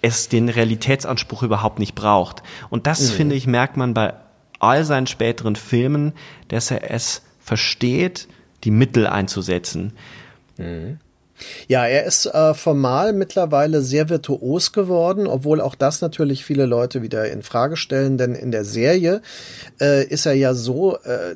es 0.02 0.28
den 0.28 0.50
Realitätsanspruch 0.50 1.44
überhaupt 1.44 1.80
nicht 1.80 1.96
braucht. 1.96 2.44
Und 2.70 2.88
das, 2.88 3.02
mhm. 3.02 3.16
finde 3.16 3.36
ich, 3.36 3.48
merkt 3.48 3.78
man 3.78 3.94
bei 3.94 4.14
all 4.60 4.86
seinen 4.86 5.08
späteren 5.08 5.56
Filmen, 5.56 6.14
dass 6.50 6.72
er 6.72 6.92
es 6.92 7.22
versteht, 7.40 8.28
die 8.64 8.72
Mittel 8.72 9.08
einzusetzen. 9.08 9.94
Mhm. 10.58 11.00
Ja, 11.68 11.86
er 11.86 12.06
ist 12.06 12.26
äh, 12.28 12.54
formal 12.54 13.12
mittlerweile 13.12 13.82
sehr 13.82 14.10
virtuos 14.10 14.72
geworden, 14.72 15.28
obwohl 15.28 15.62
auch 15.62 15.76
das 15.76 16.02
natürlich 16.02 16.46
viele 16.46 16.66
Leute 16.66 17.02
wieder 17.02 17.30
in 17.30 17.42
Frage 17.42 17.76
stellen, 17.76 18.18
denn 18.18 18.36
in 18.36 18.52
der 18.52 18.64
Serie 18.64 19.22
äh, 19.82 20.06
ist 20.06 20.26
er 20.26 20.34
ja 20.34 20.54
so, 20.54 20.98
äh, 20.98 21.36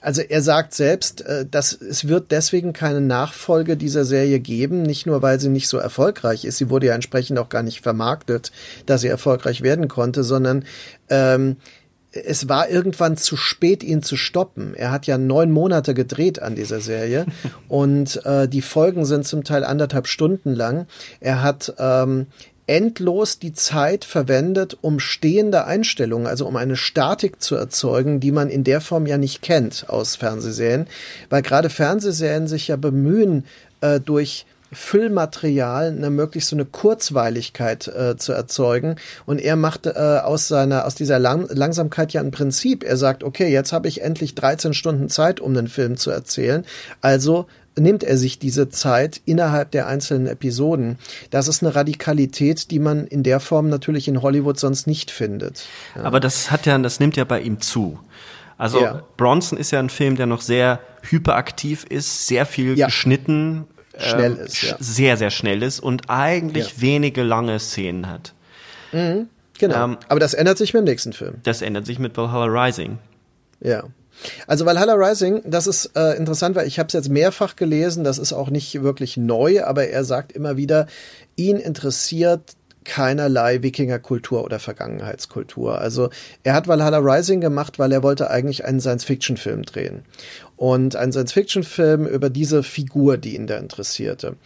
also 0.00 0.22
er 0.22 0.42
sagt 0.42 0.74
selbst, 0.74 1.22
äh, 1.22 1.46
dass 1.46 1.72
es 1.72 2.08
wird 2.08 2.30
deswegen 2.30 2.72
keine 2.72 3.00
Nachfolge 3.00 3.76
dieser 3.76 4.04
Serie 4.04 4.40
geben, 4.40 4.82
nicht 4.82 5.06
nur 5.06 5.22
weil 5.22 5.40
sie 5.40 5.48
nicht 5.48 5.68
so 5.68 5.78
erfolgreich 5.78 6.44
ist, 6.44 6.58
sie 6.58 6.70
wurde 6.70 6.86
ja 6.86 6.94
entsprechend 6.94 7.38
auch 7.38 7.48
gar 7.48 7.62
nicht 7.62 7.80
vermarktet, 7.82 8.52
dass 8.86 9.02
sie 9.02 9.08
erfolgreich 9.08 9.62
werden 9.62 9.88
konnte, 9.88 10.24
sondern 10.24 10.64
ähm, 11.08 11.56
es 12.12 12.48
war 12.48 12.68
irgendwann 12.68 13.16
zu 13.16 13.36
spät, 13.36 13.84
ihn 13.84 14.02
zu 14.02 14.16
stoppen. 14.16 14.74
Er 14.74 14.90
hat 14.90 15.06
ja 15.06 15.16
neun 15.16 15.52
Monate 15.52 15.94
gedreht 15.94 16.42
an 16.42 16.56
dieser 16.56 16.80
Serie 16.80 17.26
und 17.68 18.24
äh, 18.24 18.48
die 18.48 18.62
Folgen 18.62 19.04
sind 19.04 19.26
zum 19.26 19.44
Teil 19.44 19.64
anderthalb 19.64 20.06
Stunden 20.06 20.54
lang. 20.54 20.86
Er 21.20 21.42
hat 21.42 21.74
ähm, 21.78 22.26
endlos 22.70 23.40
die 23.40 23.52
Zeit 23.52 24.04
verwendet, 24.04 24.78
um 24.80 25.00
stehende 25.00 25.64
Einstellungen, 25.64 26.28
also 26.28 26.46
um 26.46 26.54
eine 26.54 26.76
Statik 26.76 27.42
zu 27.42 27.56
erzeugen, 27.56 28.20
die 28.20 28.30
man 28.30 28.48
in 28.48 28.62
der 28.62 28.80
Form 28.80 29.06
ja 29.06 29.18
nicht 29.18 29.42
kennt 29.42 29.86
aus 29.88 30.14
Fernsehserien, 30.14 30.86
weil 31.30 31.42
gerade 31.42 31.68
Fernsehserien 31.68 32.46
sich 32.46 32.68
ja 32.68 32.76
bemühen, 32.76 33.44
äh, 33.80 33.98
durch 33.98 34.46
Füllmaterial 34.72 35.88
eine 35.88 36.10
möglichst 36.10 36.50
so 36.50 36.54
eine 36.54 36.64
Kurzweiligkeit 36.64 37.88
äh, 37.88 38.16
zu 38.16 38.32
erzeugen 38.32 38.94
und 39.26 39.40
er 39.40 39.56
macht 39.56 39.86
äh, 39.86 39.90
aus 40.22 40.46
seiner 40.46 40.86
aus 40.86 40.94
dieser 40.94 41.18
Lang 41.18 41.48
Langsamkeit 41.50 42.12
ja 42.12 42.20
ein 42.20 42.30
Prinzip. 42.30 42.84
Er 42.84 42.96
sagt, 42.96 43.24
okay, 43.24 43.50
jetzt 43.50 43.72
habe 43.72 43.88
ich 43.88 44.00
endlich 44.02 44.36
13 44.36 44.74
Stunden 44.74 45.08
Zeit, 45.08 45.40
um 45.40 45.54
den 45.54 45.66
Film 45.66 45.96
zu 45.96 46.12
erzählen, 46.12 46.64
also 47.00 47.46
nimmt 47.78 48.04
er 48.04 48.16
sich 48.16 48.38
diese 48.38 48.68
Zeit 48.68 49.20
innerhalb 49.24 49.70
der 49.70 49.86
einzelnen 49.86 50.26
Episoden. 50.26 50.98
Das 51.30 51.48
ist 51.48 51.62
eine 51.62 51.74
Radikalität, 51.74 52.70
die 52.70 52.78
man 52.78 53.06
in 53.06 53.22
der 53.22 53.40
Form 53.40 53.68
natürlich 53.68 54.08
in 54.08 54.22
Hollywood 54.22 54.58
sonst 54.58 54.86
nicht 54.86 55.10
findet. 55.10 55.66
Ja. 55.94 56.02
Aber 56.02 56.20
das 56.20 56.50
hat 56.50 56.66
ja, 56.66 56.76
das 56.78 57.00
nimmt 57.00 57.16
ja 57.16 57.24
bei 57.24 57.40
ihm 57.40 57.60
zu. 57.60 57.98
Also 58.58 58.80
ja. 58.82 59.02
Bronson 59.16 59.58
ist 59.58 59.70
ja 59.70 59.78
ein 59.78 59.88
Film, 59.88 60.16
der 60.16 60.26
noch 60.26 60.42
sehr 60.42 60.80
hyperaktiv 61.02 61.84
ist, 61.88 62.26
sehr 62.26 62.44
viel 62.44 62.76
ja. 62.76 62.86
geschnitten, 62.86 63.66
schnell 63.96 64.38
äh, 64.38 64.44
ist, 64.44 64.62
ja. 64.62 64.76
sehr 64.78 65.16
sehr 65.16 65.30
schnell 65.30 65.62
ist 65.62 65.80
und 65.80 66.10
eigentlich 66.10 66.80
wenige 66.80 67.22
lange 67.22 67.58
Szenen 67.58 68.08
hat. 68.08 68.34
Mhm, 68.92 69.28
genau. 69.58 69.84
Ähm, 69.84 69.98
Aber 70.08 70.20
das 70.20 70.34
ändert 70.34 70.58
sich 70.58 70.74
mit 70.74 70.82
dem 70.82 70.84
nächsten 70.84 71.14
Film. 71.14 71.36
Das 71.42 71.62
ändert 71.62 71.86
sich 71.86 71.98
mit 71.98 72.16
Valhalla 72.16 72.64
Rising. 72.66 72.98
Ja. 73.60 73.84
Also 74.46 74.66
Valhalla 74.66 74.94
Rising, 74.94 75.42
das 75.44 75.66
ist 75.66 75.96
äh, 75.96 76.16
interessant, 76.16 76.56
weil 76.56 76.66
ich 76.66 76.78
habe 76.78 76.88
es 76.88 76.92
jetzt 76.92 77.08
mehrfach 77.08 77.56
gelesen, 77.56 78.04
das 78.04 78.18
ist 78.18 78.32
auch 78.32 78.50
nicht 78.50 78.82
wirklich 78.82 79.16
neu, 79.16 79.64
aber 79.64 79.88
er 79.88 80.04
sagt 80.04 80.32
immer 80.32 80.56
wieder, 80.56 80.86
ihn 81.36 81.56
interessiert 81.56 82.56
keinerlei 82.84 83.62
Wikingerkultur 83.62 84.42
oder 84.42 84.58
Vergangenheitskultur. 84.58 85.78
Also 85.78 86.10
er 86.42 86.54
hat 86.54 86.66
Valhalla 86.66 86.98
Rising 86.98 87.40
gemacht, 87.40 87.78
weil 87.78 87.92
er 87.92 88.02
wollte 88.02 88.30
eigentlich 88.30 88.64
einen 88.64 88.80
Science-Fiction-Film 88.80 89.62
drehen. 89.62 90.02
Und 90.56 90.96
einen 90.96 91.12
Science-Fiction-Film 91.12 92.06
über 92.06 92.30
diese 92.30 92.62
Figur, 92.62 93.18
die 93.18 93.36
ihn 93.36 93.46
da 93.46 93.58
interessierte. 93.58 94.36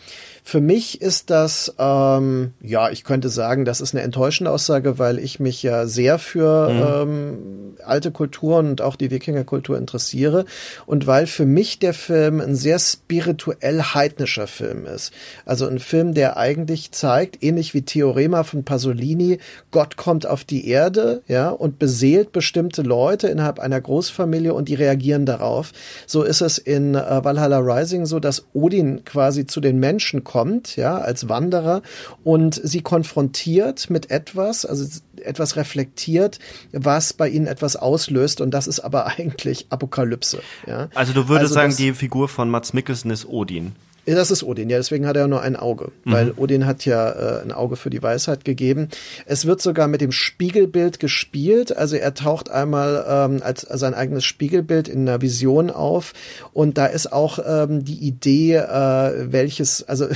Für 0.46 0.61
mich 0.61 1.00
ist 1.00 1.30
das, 1.30 1.74
ähm, 1.78 2.52
ja, 2.61 2.90
ich 2.90 3.02
könnte 3.02 3.30
sagen, 3.30 3.64
das 3.64 3.80
ist 3.80 3.94
eine 3.94 4.04
enttäuschende 4.04 4.50
Aussage, 4.50 4.98
weil 4.98 5.18
ich 5.18 5.40
mich 5.40 5.62
ja 5.62 5.87
sehr 5.87 6.18
für 6.18 6.68
mhm. 6.68 7.12
ähm, 7.12 7.76
alte 7.83 8.11
Kulturen 8.11 8.68
und 8.68 8.83
auch 8.83 8.96
die 8.96 9.11
Wikingerkultur 9.11 9.78
interessiere 9.78 10.44
und 10.85 11.07
weil 11.07 11.26
für 11.26 11.46
mich 11.46 11.78
der 11.78 11.94
Film 11.94 12.42
ein 12.42 12.57
sehr 12.57 12.78
spirituell 12.78 13.80
heidnischer 13.80 14.46
Film 14.46 14.85
ist. 14.85 15.14
Also 15.46 15.66
ein 15.66 15.78
Film, 15.78 16.12
der 16.12 16.37
eigentlich 16.37 16.92
zeigt, 16.92 17.42
ähnlich 17.42 17.72
wie 17.72 17.83
Theorema 17.83 18.44
von 18.44 18.64
Pasolini, 18.64 19.38
Gott 19.70 19.96
kommt 19.96 20.26
auf 20.26 20.44
die 20.44 20.68
Erde, 20.68 21.22
ja, 21.26 21.48
und 21.48 21.78
beseelt 21.78 22.33
bestimmte 22.33 22.83
Leute 22.83 23.28
innerhalb 23.28 23.61
einer 23.61 23.80
Großfamilie 23.80 24.52
und 24.52 24.68
die 24.68 24.74
reagieren 24.74 25.24
darauf. 25.24 25.72
So 26.07 26.22
ist 26.22 26.42
es 26.42 26.59
in 26.59 26.94
äh, 26.94 27.24
Valhalla 27.24 27.61
Rising 27.61 28.04
so, 28.04 28.20
dass 28.20 28.44
Odin 28.52 29.07
quasi 29.07 29.46
zu 29.46 29.62
den 29.62 29.78
Menschen 29.78 30.22
kommt 30.22 30.34
kommt, 30.35 30.75
ja, 30.75 30.99
als 30.99 31.29
Wanderer 31.29 31.81
und 32.25 32.61
sie 32.61 32.81
konfrontiert 32.81 33.88
mit 33.88 34.11
etwas, 34.11 34.66
also 34.66 34.85
etwas 35.23 35.55
reflektiert, 35.55 36.40
was 36.73 37.12
bei 37.12 37.29
ihnen 37.29 37.47
etwas 37.47 37.77
auslöst 37.77 38.40
und 38.40 38.51
das 38.51 38.66
ist 38.66 38.81
aber 38.81 39.07
eigentlich 39.16 39.66
Apokalypse, 39.70 40.40
ja. 40.66 40.88
Also 40.92 41.12
du 41.12 41.29
würdest 41.29 41.53
also 41.53 41.55
sagen, 41.55 41.77
die 41.77 41.92
Figur 41.92 42.29
von 42.29 42.51
Mats 42.51 42.73
Mikkelsen 42.73 43.12
ist 43.12 43.27
Odin. 43.27 43.77
Das 44.06 44.30
ist 44.30 44.42
Odin, 44.42 44.68
ja, 44.68 44.76
deswegen 44.76 45.06
hat 45.06 45.16
er 45.16 45.28
nur 45.28 45.40
ein 45.40 45.56
Auge, 45.56 45.92
mhm. 46.04 46.12
weil 46.12 46.32
Odin 46.36 46.66
hat 46.66 46.84
ja 46.84 47.10
äh, 47.10 47.42
ein 47.42 47.52
Auge 47.52 47.76
für 47.76 47.90
die 47.90 48.02
Weisheit 48.02 48.44
gegeben. 48.44 48.88
Es 49.26 49.46
wird 49.46 49.62
sogar 49.62 49.88
mit 49.88 50.00
dem 50.00 50.12
Spiegelbild 50.12 51.00
gespielt, 51.00 51.76
also 51.76 51.96
er 51.96 52.14
taucht 52.14 52.50
einmal 52.50 53.04
ähm, 53.08 53.40
als 53.42 53.62
sein 53.62 53.94
eigenes 53.94 54.24
Spiegelbild 54.24 54.88
in 54.88 55.08
einer 55.08 55.22
Vision 55.22 55.70
auf 55.70 56.12
und 56.52 56.76
da 56.76 56.86
ist 56.86 57.12
auch 57.12 57.38
ähm, 57.46 57.84
die 57.84 57.98
Idee, 58.06 58.56
äh, 58.56 59.32
welches, 59.32 59.82
also 59.88 60.06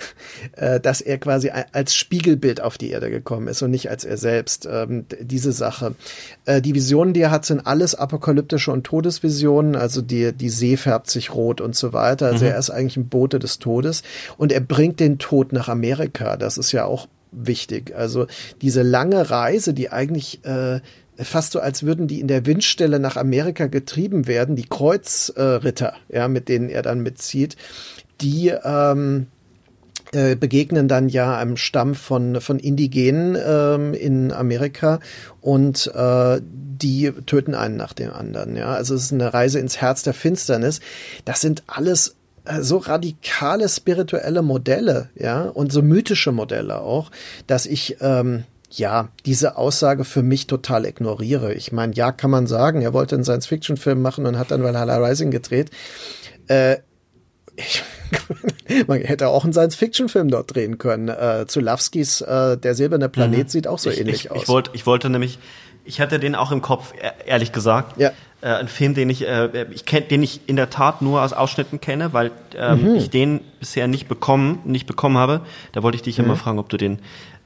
äh, 0.56 0.80
dass 0.80 1.00
er 1.00 1.18
quasi 1.18 1.50
als 1.72 1.94
Spiegelbild 1.94 2.60
auf 2.60 2.76
die 2.76 2.90
Erde 2.90 3.10
gekommen 3.10 3.46
ist 3.46 3.62
und 3.62 3.70
nicht 3.70 3.88
als 3.90 4.04
er 4.04 4.16
selbst. 4.16 4.68
Ähm, 4.70 5.04
diese 5.20 5.52
Sache. 5.52 5.94
Äh, 6.44 6.60
die 6.60 6.74
Visionen, 6.74 7.14
die 7.14 7.20
er 7.20 7.30
hat, 7.30 7.44
sind 7.44 7.66
alles 7.66 7.94
apokalyptische 7.94 8.72
und 8.72 8.84
Todesvisionen, 8.84 9.76
also 9.76 10.02
die, 10.02 10.32
die 10.32 10.48
See 10.48 10.76
färbt 10.76 11.10
sich 11.10 11.34
rot 11.34 11.60
und 11.60 11.76
so 11.76 11.92
weiter. 11.92 12.26
Also 12.26 12.44
mhm. 12.44 12.52
er 12.52 12.58
ist 12.58 12.70
eigentlich 12.70 12.96
ein 12.96 13.08
Boden 13.08 13.27
Bote 13.28 13.38
des 13.38 13.58
Todes 13.58 14.02
und 14.38 14.52
er 14.52 14.60
bringt 14.60 15.00
den 15.00 15.18
Tod 15.18 15.52
nach 15.52 15.68
Amerika. 15.68 16.36
Das 16.36 16.56
ist 16.56 16.72
ja 16.72 16.84
auch 16.84 17.08
wichtig. 17.30 17.94
Also 17.94 18.26
diese 18.62 18.82
lange 18.82 19.30
Reise, 19.30 19.74
die 19.74 19.92
eigentlich 19.92 20.42
äh, 20.46 20.80
fast 21.18 21.52
so, 21.52 21.60
als 21.60 21.82
würden 21.82 22.08
die 22.08 22.20
in 22.20 22.28
der 22.28 22.46
Windstelle 22.46 22.98
nach 22.98 23.16
Amerika 23.16 23.66
getrieben 23.66 24.26
werden, 24.26 24.56
die 24.56 24.64
Kreuzritter, 24.64 25.92
äh, 26.08 26.16
ja, 26.16 26.28
mit 26.28 26.48
denen 26.48 26.70
er 26.70 26.80
dann 26.80 27.02
mitzieht, 27.02 27.56
die 28.22 28.48
ähm, 28.48 29.26
äh, 30.12 30.34
begegnen 30.36 30.88
dann 30.88 31.10
ja 31.10 31.36
einem 31.36 31.58
Stamm 31.58 31.94
von, 31.94 32.40
von 32.40 32.58
Indigenen 32.58 33.36
ähm, 33.44 33.92
in 33.92 34.32
Amerika 34.32 35.00
und 35.42 35.92
äh, 35.94 36.40
die 36.42 37.12
töten 37.26 37.54
einen 37.54 37.76
nach 37.76 37.92
dem 37.92 38.10
anderen. 38.10 38.56
Ja, 38.56 38.72
also 38.72 38.94
es 38.94 39.04
ist 39.04 39.12
eine 39.12 39.34
Reise 39.34 39.58
ins 39.58 39.82
Herz 39.82 40.02
der 40.02 40.14
Finsternis. 40.14 40.80
Das 41.26 41.42
sind 41.42 41.64
alles 41.66 42.17
so 42.60 42.78
radikale 42.78 43.68
spirituelle 43.68 44.42
Modelle, 44.42 45.10
ja, 45.14 45.42
und 45.42 45.72
so 45.72 45.82
mythische 45.82 46.32
Modelle 46.32 46.80
auch, 46.80 47.10
dass 47.46 47.66
ich 47.66 47.96
ähm, 48.00 48.44
ja 48.70 49.08
diese 49.26 49.56
Aussage 49.56 50.04
für 50.04 50.22
mich 50.22 50.46
total 50.46 50.84
ignoriere. 50.84 51.54
Ich 51.54 51.72
meine, 51.72 51.94
ja, 51.94 52.12
kann 52.12 52.30
man 52.30 52.46
sagen, 52.46 52.82
er 52.82 52.92
wollte 52.92 53.14
einen 53.14 53.24
Science-Fiction-Film 53.24 54.00
machen 54.00 54.26
und 54.26 54.38
hat 54.38 54.50
dann 54.50 54.62
Valhalla 54.62 54.96
Rising 54.98 55.30
gedreht. 55.30 55.70
Äh, 56.48 56.78
ich, 57.56 57.82
man 58.86 59.00
hätte 59.00 59.28
auch 59.28 59.44
einen 59.44 59.52
Science-Fiction-Film 59.52 60.28
dort 60.30 60.54
drehen 60.54 60.78
können. 60.78 61.08
Äh, 61.08 61.46
Zulawskis 61.46 62.20
äh, 62.20 62.56
Der 62.56 62.74
silberne 62.74 63.08
Planet 63.08 63.46
mhm. 63.46 63.48
sieht 63.48 63.66
auch 63.66 63.78
so 63.78 63.90
ich, 63.90 64.00
ähnlich 64.00 64.26
ich, 64.26 64.30
aus. 64.30 64.42
Ich 64.42 64.48
wollte, 64.48 64.70
ich 64.74 64.86
wollte 64.86 65.10
nämlich, 65.10 65.38
ich 65.88 66.00
hatte 66.00 66.20
den 66.20 66.34
auch 66.34 66.52
im 66.52 66.62
Kopf, 66.62 66.92
e-, 66.94 67.28
ehrlich 67.28 67.50
gesagt. 67.50 67.98
Ja. 67.98 68.12
Äh, 68.40 68.50
ein 68.50 68.68
Film, 68.68 68.94
den 68.94 69.10
ich, 69.10 69.26
äh, 69.26 69.66
ich 69.72 69.84
kenn, 69.84 70.06
den 70.08 70.22
ich 70.22 70.42
in 70.46 70.54
der 70.56 70.70
Tat 70.70 71.02
nur 71.02 71.22
aus 71.22 71.32
Ausschnitten 71.32 71.80
kenne, 71.80 72.12
weil 72.12 72.30
ähm, 72.56 72.90
mhm. 72.90 72.94
ich 72.94 73.10
den 73.10 73.40
bisher 73.58 73.88
nicht 73.88 74.06
bekommen, 74.06 74.60
nicht 74.64 74.86
bekommen 74.86 75.16
habe. 75.16 75.40
Da 75.72 75.82
wollte 75.82 75.96
ich 75.96 76.02
dich 76.02 76.18
mhm. 76.18 76.26
immer 76.26 76.36
fragen, 76.36 76.58
ob 76.58 76.68
du 76.68 76.76
den 76.76 77.00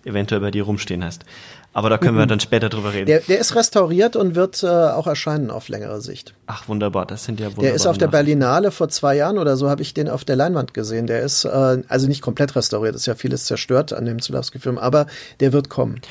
eventuell 0.04 0.40
bei 0.40 0.50
dir 0.50 0.64
rumstehen 0.64 1.04
hast. 1.04 1.24
Aber 1.72 1.88
da 1.88 1.96
können 1.96 2.16
mhm. 2.16 2.18
wir 2.18 2.26
dann 2.26 2.40
später 2.40 2.68
drüber 2.68 2.92
reden. 2.92 3.06
Der, 3.06 3.20
der 3.20 3.38
ist 3.38 3.54
restauriert 3.54 4.16
und 4.16 4.34
wird 4.34 4.62
äh, 4.62 4.66
auch 4.66 5.06
erscheinen 5.06 5.50
auf 5.50 5.68
längere 5.68 6.02
Sicht. 6.02 6.34
Ach, 6.46 6.68
wunderbar, 6.68 7.06
das 7.06 7.24
sind 7.24 7.40
ja 7.40 7.46
wunderbar. 7.46 7.64
Der 7.64 7.74
ist 7.74 7.86
auf 7.86 7.96
der 7.96 8.08
Berlinale 8.08 8.72
vor 8.72 8.90
zwei 8.90 9.16
Jahren 9.16 9.38
oder 9.38 9.56
so, 9.56 9.70
habe 9.70 9.80
ich 9.80 9.94
den 9.94 10.08
auf 10.08 10.24
der 10.24 10.36
Leinwand 10.36 10.74
gesehen. 10.74 11.06
Der 11.06 11.22
ist 11.22 11.44
äh, 11.44 11.82
also 11.88 12.08
nicht 12.08 12.20
komplett 12.20 12.56
restauriert, 12.56 12.94
ist 12.94 13.06
ja 13.06 13.14
vieles 13.14 13.46
zerstört 13.46 13.94
an 13.94 14.04
dem 14.04 14.20
Zulawski-Film, 14.20 14.76
aber 14.76 15.06
der 15.40 15.54
wird 15.54 15.70
kommen. 15.70 16.02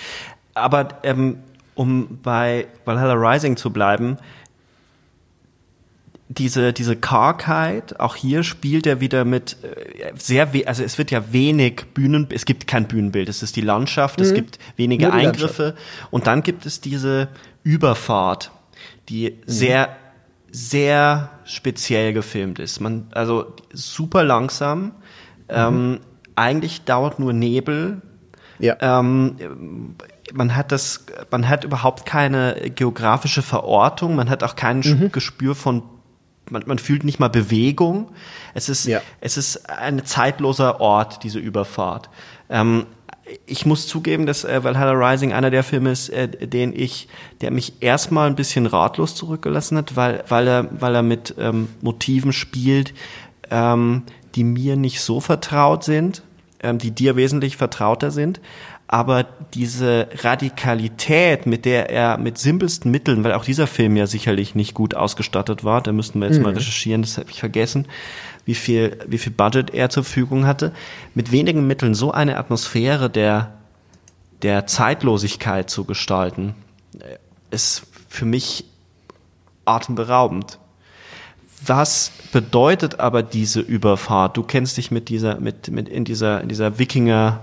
Aber 0.55 0.87
ähm, 1.03 1.37
um 1.81 2.19
bei 2.21 2.67
Valhalla 2.85 3.13
Rising 3.13 3.57
zu 3.57 3.71
bleiben, 3.71 4.17
diese, 6.29 6.73
diese 6.73 6.95
Kargheit, 6.95 7.99
auch 7.99 8.15
hier 8.15 8.43
spielt 8.43 8.85
er 8.85 9.01
wieder 9.01 9.25
mit 9.25 9.57
äh, 9.63 10.13
sehr, 10.15 10.47
also 10.67 10.83
es 10.83 10.99
wird 10.99 11.09
ja 11.09 11.33
wenig 11.33 11.85
Bühnen, 11.95 12.27
es 12.29 12.45
gibt 12.45 12.67
kein 12.67 12.87
Bühnenbild, 12.87 13.29
es 13.29 13.41
ist 13.41 13.55
die 13.55 13.61
Landschaft, 13.61 14.19
mhm. 14.19 14.25
es 14.25 14.33
gibt 14.35 14.59
wenige 14.75 15.11
Eingriffe 15.11 15.75
und 16.11 16.27
dann 16.27 16.43
gibt 16.43 16.67
es 16.67 16.81
diese 16.81 17.29
Überfahrt, 17.63 18.51
die 19.09 19.31
mhm. 19.31 19.35
sehr, 19.47 19.97
sehr 20.51 21.31
speziell 21.45 22.13
gefilmt 22.13 22.59
ist. 22.59 22.79
Man, 22.79 23.07
also 23.11 23.55
super 23.73 24.23
langsam, 24.23 24.83
mhm. 24.83 24.91
ähm, 25.49 25.99
eigentlich 26.35 26.83
dauert 26.83 27.17
nur 27.17 27.33
Nebel. 27.33 28.03
Ja. 28.59 28.77
Ähm, 28.79 29.95
man 30.33 30.55
hat 30.55 30.71
das, 30.71 31.05
man 31.29 31.47
hat 31.47 31.63
überhaupt 31.63 32.05
keine 32.05 32.71
geografische 32.75 33.41
Verortung, 33.41 34.15
man 34.15 34.29
hat 34.29 34.43
auch 34.43 34.55
kein 34.55 34.79
mhm. 34.79 35.11
Gespür 35.11 35.55
von 35.55 35.83
man, 36.49 36.63
man 36.65 36.79
fühlt 36.79 37.03
nicht 37.03 37.19
mal 37.19 37.29
Bewegung. 37.29 38.09
Es 38.53 38.67
ist, 38.69 38.85
ja. 38.85 39.01
es 39.21 39.37
ist 39.37 39.69
ein 39.69 40.05
zeitloser 40.05 40.81
Ort, 40.81 41.23
diese 41.23 41.39
Überfahrt. 41.39 42.09
Ähm, 42.49 42.85
ich 43.45 43.65
muss 43.65 43.87
zugeben, 43.87 44.25
dass 44.25 44.43
äh, 44.43 44.63
Valhalla 44.63 44.91
Rising 44.91 45.31
einer 45.31 45.49
der 45.49 45.63
Filme 45.63 45.91
ist, 45.91 46.09
äh, 46.09 46.27
den 46.27 46.73
ich, 46.73 47.07
der 47.39 47.51
mich 47.51 47.75
erstmal 47.79 48.27
ein 48.27 48.35
bisschen 48.35 48.65
ratlos 48.65 49.15
zurückgelassen 49.15 49.77
hat, 49.77 49.95
weil, 49.95 50.23
weil 50.27 50.47
er, 50.47 50.67
weil 50.81 50.95
er 50.95 51.03
mit 51.03 51.35
ähm, 51.39 51.69
Motiven 51.81 52.33
spielt, 52.33 52.93
ähm, 53.49 54.03
die 54.35 54.43
mir 54.43 54.75
nicht 54.75 55.01
so 55.01 55.21
vertraut 55.21 55.83
sind, 55.83 56.23
ähm, 56.61 56.77
die 56.77 56.91
dir 56.91 57.15
wesentlich 57.15 57.55
vertrauter 57.55 58.11
sind 58.11 58.41
aber 58.91 59.23
diese 59.53 60.09
Radikalität, 60.17 61.45
mit 61.45 61.63
der 61.63 61.89
er 61.89 62.17
mit 62.17 62.37
simpelsten 62.37 62.91
Mitteln, 62.91 63.23
weil 63.23 63.31
auch 63.31 63.45
dieser 63.45 63.65
Film 63.65 63.95
ja 63.95 64.05
sicherlich 64.05 64.53
nicht 64.53 64.73
gut 64.73 64.95
ausgestattet 64.95 65.63
war, 65.63 65.81
da 65.81 65.93
müssten 65.93 66.19
wir 66.19 66.27
jetzt 66.27 66.37
mhm. 66.37 66.43
mal 66.43 66.53
recherchieren, 66.53 67.01
das 67.01 67.17
habe 67.17 67.31
ich 67.31 67.39
vergessen, 67.39 67.87
wie 68.43 68.53
viel, 68.53 68.99
wie 69.07 69.17
viel 69.17 69.31
Budget 69.31 69.73
er 69.73 69.89
zur 69.89 70.03
Verfügung 70.03 70.45
hatte, 70.45 70.73
mit 71.15 71.31
wenigen 71.31 71.65
Mitteln 71.67 71.95
so 71.95 72.11
eine 72.11 72.37
Atmosphäre 72.37 73.09
der, 73.09 73.53
der 74.41 74.67
Zeitlosigkeit 74.67 75.69
zu 75.69 75.85
gestalten, 75.85 76.53
äh, 76.99 77.17
ist 77.49 77.83
für 78.09 78.25
mich 78.25 78.65
atemberaubend. 79.63 80.59
Was 81.65 82.11
bedeutet 82.33 82.99
aber 82.99 83.23
diese 83.23 83.61
Überfahrt? 83.61 84.35
Du 84.35 84.43
kennst 84.43 84.75
dich 84.75 84.91
mit 84.91 85.07
dieser, 85.07 85.39
mit, 85.39 85.69
mit 85.69 85.87
in 85.87 86.03
dieser, 86.03 86.41
in 86.41 86.49
dieser 86.49 86.77
Wikinger 86.77 87.39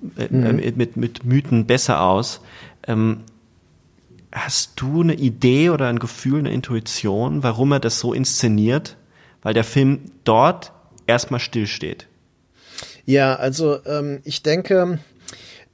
mhm. 0.00 0.58
Äh, 0.58 0.72
mit, 0.72 0.96
mit 0.96 1.24
Mythen 1.24 1.66
besser 1.66 2.02
aus. 2.02 2.40
Ähm, 2.86 3.24
hast 4.32 4.80
du 4.80 5.02
eine 5.02 5.14
Idee 5.14 5.70
oder 5.70 5.88
ein 5.88 5.98
Gefühl, 5.98 6.38
eine 6.40 6.52
Intuition, 6.52 7.42
warum 7.42 7.72
er 7.72 7.80
das 7.80 7.98
so 7.98 8.12
inszeniert? 8.12 8.96
Weil 9.42 9.54
der 9.54 9.64
Film 9.64 10.00
dort 10.24 10.72
erstmal 11.06 11.40
stillsteht. 11.40 12.06
Ja, 13.06 13.34
also 13.36 13.84
ähm, 13.86 14.20
ich 14.24 14.42
denke, 14.42 14.98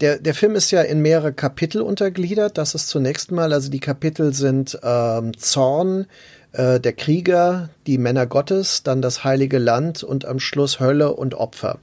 der, 0.01 0.19
der 0.19 0.35
Film 0.35 0.55
ist 0.55 0.71
ja 0.71 0.83
in 0.83 1.01
mehrere 1.01 1.33
Kapitel 1.33 1.83
untergliedert. 1.83 2.59
Das 2.59 2.75
ist 2.75 2.89
zunächst 2.89 3.33
mal, 3.33 3.53
also 3.53 3.71
die 3.71 3.81
Kapitel 3.81 4.33
sind 4.33 4.79
ähm, 4.83 5.37
Zorn, 5.37 6.07
äh, 6.53 6.81
der 6.81 6.93
Krieger, 6.93 7.71
die 7.87 7.99
Männer 7.99 8.27
Gottes, 8.27 8.83
dann 8.83 9.03
das 9.03 9.25
heilige 9.25 9.59
Land 9.59 10.03
und 10.03 10.25
am 10.25 10.41
Schluss 10.41 10.81
Hölle 10.81 11.13
und 11.13 11.35
Opfer. 11.35 11.79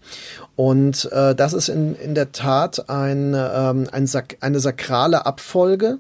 Und 0.56 1.12
äh, 1.12 1.34
das 1.34 1.54
ist 1.54 1.68
in, 1.68 1.96
in 1.96 2.14
der 2.14 2.32
Tat 2.32 2.88
ein, 2.88 3.34
ähm, 3.36 3.88
ein 3.92 4.06
Sak 4.06 4.38
eine 4.42 4.60
sakrale 4.60 5.26
Abfolge, 5.26 5.98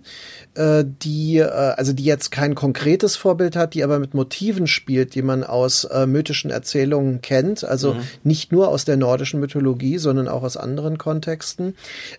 äh, 0.53 0.83
die 0.85 1.39
äh, 1.39 1.47
also 1.47 1.91
die 1.91 2.03
jetzt 2.03 2.29
kein 2.29 2.53
konkretes 2.53 3.15
Vorbild 3.15 3.55
hat, 3.55 3.73
die 3.73 3.83
aber 3.83 3.97
mit 3.97 4.13
Motiven 4.13 4.67
spielt, 4.67 5.15
die 5.15 5.23
man 5.23 5.43
aus 5.43 5.85
äh, 5.85 6.05
mythischen 6.05 6.51
Erzählungen 6.51 7.21
kennt, 7.21 7.63
also 7.63 7.95
mhm. 7.95 8.01
nicht 8.23 8.51
nur 8.51 8.67
aus 8.67 8.85
der 8.85 8.95
nordischen 8.95 9.39
Mythologie, 9.39 9.97
sondern 9.97 10.27
auch 10.27 10.43
aus 10.43 10.55
anderen 10.55 10.99
Kontexten. 10.99 11.75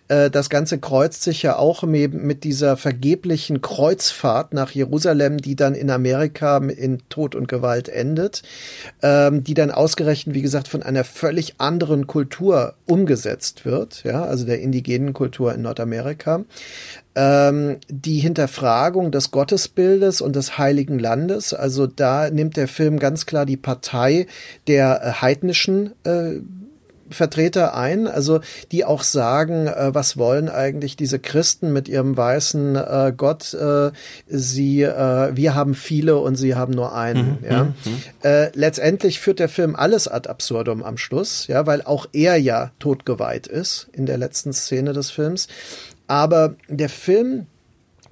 Äh, 0.09 0.29
das 0.29 0.49
Ganze 0.49 0.77
kreuzt 0.77 1.23
sich 1.23 1.41
ja 1.41 1.55
auch 1.55 1.83
mit 1.83 2.43
dieser 2.43 2.75
vergeblichen 2.75 3.61
Kreuzfahrt 3.61 4.53
nach 4.53 4.71
Jerusalem, 4.71 5.37
die 5.37 5.55
dann 5.55 5.73
in 5.73 5.89
Amerika 5.89 6.57
in 6.57 7.01
Tod 7.09 7.35
und 7.35 7.47
Gewalt 7.47 7.74
endet, 7.87 8.41
ähm, 9.01 9.43
die 9.43 9.53
dann 9.53 9.71
ausgerechnet, 9.71 10.35
wie 10.35 10.41
gesagt, 10.41 10.67
von 10.67 10.83
einer 10.83 11.03
völlig 11.03 11.55
anderen 11.59 12.07
Kultur 12.07 12.25
Kultur 12.25 12.73
umgesetzt 12.85 13.65
wird, 13.65 14.03
ja, 14.03 14.23
also 14.23 14.45
der 14.45 14.59
indigenen 14.61 15.13
Kultur 15.13 15.53
in 15.53 15.61
Nordamerika. 15.61 16.43
Ähm, 17.15 17.77
die 17.87 18.19
Hinterfragung 18.19 19.11
des 19.11 19.31
Gottesbildes 19.31 20.21
und 20.21 20.35
des 20.35 20.57
Heiligen 20.57 20.99
Landes, 20.99 21.53
also 21.53 21.87
da 21.87 22.29
nimmt 22.29 22.57
der 22.57 22.67
Film 22.67 22.99
ganz 22.99 23.25
klar 23.25 23.45
die 23.45 23.57
Partei 23.57 24.27
der 24.67 25.01
äh, 25.01 25.11
heidnischen 25.21 25.93
äh, 26.03 26.41
Vertreter 27.15 27.75
ein, 27.75 28.07
also 28.07 28.41
die 28.71 28.85
auch 28.85 29.03
sagen, 29.03 29.67
äh, 29.67 29.93
was 29.93 30.17
wollen 30.17 30.49
eigentlich 30.49 30.95
diese 30.95 31.19
Christen 31.19 31.73
mit 31.73 31.87
ihrem 31.87 32.15
weißen 32.15 32.75
äh, 32.75 33.13
Gott? 33.15 33.53
Äh, 33.53 33.91
sie, 34.27 34.83
äh, 34.83 35.35
wir 35.35 35.55
haben 35.55 35.73
viele 35.73 36.17
und 36.17 36.35
sie 36.35 36.55
haben 36.55 36.73
nur 36.73 36.95
einen. 36.95 37.39
Mhm, 37.41 37.49
ja. 37.49 37.63
Mhm, 37.63 37.73
mhm. 37.85 38.03
Äh, 38.23 38.51
letztendlich 38.53 39.19
führt 39.19 39.39
der 39.39 39.49
Film 39.49 39.75
alles 39.75 40.07
ad 40.07 40.29
absurdum 40.29 40.83
am 40.83 40.97
Schluss, 40.97 41.47
ja, 41.47 41.65
weil 41.65 41.81
auch 41.81 42.07
er 42.13 42.37
ja 42.37 42.71
totgeweiht 42.79 43.47
ist 43.47 43.87
in 43.93 44.05
der 44.05 44.17
letzten 44.17 44.53
Szene 44.53 44.93
des 44.93 45.11
Films. 45.11 45.47
Aber 46.07 46.55
der 46.69 46.89
Film 46.89 47.47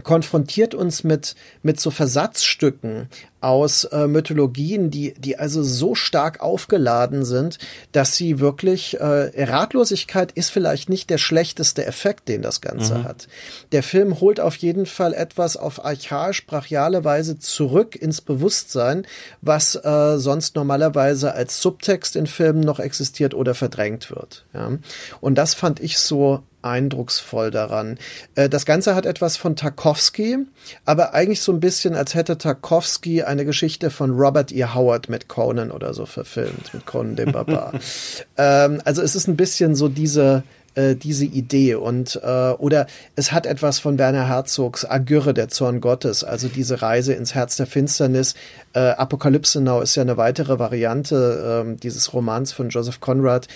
konfrontiert 0.04 0.76
uns 0.76 1.04
mit, 1.04 1.36
mit 1.62 1.80
so 1.80 1.92
Versatzstücken 1.92 3.08
aus 3.44 3.84
äh, 3.86 4.08
Mythologien, 4.08 4.90
die, 4.90 5.14
die 5.18 5.38
also 5.38 5.64
so 5.64 5.96
stark 5.96 6.42
aufgeladen 6.42 7.26
sind, 7.26 7.58
dass 7.92 8.16
sie 8.16 8.40
wirklich, 8.40 9.00
äh, 9.00 9.44
Ratlosigkeit 9.44 10.32
ist 10.32 10.50
vielleicht 10.50 10.90
nicht 10.90 11.10
der 11.10 11.18
schlechteste 11.18 11.86
Effekt, 11.86 12.30
den 12.30 12.42
das 12.42 12.62
Ganze 12.62 13.00
mhm. 13.00 13.04
hat. 13.04 13.28
Der 13.72 13.84
Film 13.84 14.20
holt 14.20 14.40
auf 14.40 14.56
jeden 14.56 14.86
Fall 14.86 15.14
etwas 15.14 15.58
auf 15.58 15.84
archaisch-brachiale 15.84 17.04
Weise 17.04 17.38
zurück 17.38 17.96
ins 17.96 18.22
Bewusstsein, 18.22 19.06
was 19.42 19.76
äh, 19.76 20.18
sonst 20.18 20.56
normalerweise 20.56 21.34
als 21.34 21.60
Subtext 21.62 22.16
in 22.16 22.28
Filmen 22.28 22.62
noch 22.62 22.80
existiert 22.80 23.34
oder 23.34 23.56
verdrängt 23.56 24.10
wird. 24.10 24.46
Ja? 24.54 24.72
Und 25.20 25.36
das 25.36 25.54
fand 25.54 25.80
ich 25.80 25.98
so 25.98 26.44
eindrucksvoll 26.64 27.52
daran. 27.52 28.00
Äh, 28.36 28.50
das 28.50 28.66
Ganze 28.66 28.96
hat 28.96 29.06
etwas 29.06 29.38
von 29.38 29.56
Tarkovsky, 29.56 30.40
aber 30.86 31.14
eigentlich 31.14 31.42
so 31.42 31.52
ein 31.52 31.60
bisschen, 31.60 31.96
als 31.96 32.16
hätte 32.16 32.38
Tarkovsky 32.38 33.24
eine 33.34 33.46
Geschichte 33.46 33.90
von 33.90 34.12
Robert 34.12 34.52
E. 34.52 34.64
Howard 34.66 35.10
mit 35.10 35.28
Conan 35.28 35.72
oder 35.72 35.94
so 35.94 36.06
verfilmt, 36.06 36.74
mit 36.74 36.86
Conan 36.86 37.16
dem 37.16 37.32
Barbar. 37.32 37.74
ähm, 38.38 38.82
also 38.86 39.02
es 39.02 39.16
ist 39.16 39.28
ein 39.28 39.36
bisschen 39.36 39.76
so 39.76 39.90
diese 39.90 40.44
äh, 40.76 40.96
diese 40.96 41.26
Idee 41.26 41.76
und 41.76 42.20
äh, 42.24 42.52
oder 42.52 42.88
es 43.16 43.32
hat 43.32 43.46
etwas 43.46 43.80
von 43.80 44.00
Werner 44.00 44.28
Herzogs 44.28 44.86
Agyrre, 44.86 45.34
der 45.34 45.50
Zorn 45.50 45.82
Gottes, 45.82 46.24
also 46.24 46.48
diese 46.48 46.82
Reise 46.82 47.14
ins 47.14 47.36
Herz 47.36 47.58
der 47.58 47.68
Finsternis. 47.68 48.34
Äh, 48.74 48.80
Apokalypse 48.80 49.62
Now 49.62 49.82
ist 49.82 49.96
ja 49.96 50.02
eine 50.02 50.18
weitere 50.18 50.58
Variante 50.60 51.66
äh, 51.66 51.76
dieses 51.78 52.14
Romans 52.14 52.54
von 52.54 52.70
Joseph 52.70 53.00
Conrad. 53.00 53.48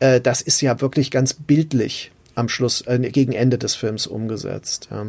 Äh, 0.00 0.20
das 0.20 0.40
ist 0.40 0.60
ja 0.60 0.80
wirklich 0.80 1.10
ganz 1.10 1.34
bildlich 1.34 2.10
am 2.34 2.48
Schluss, 2.48 2.82
äh, 2.82 2.98
gegen 2.98 3.32
Ende 3.32 3.58
des 3.58 3.74
Films 3.74 4.06
umgesetzt. 4.06 4.88
Ja. 4.90 5.06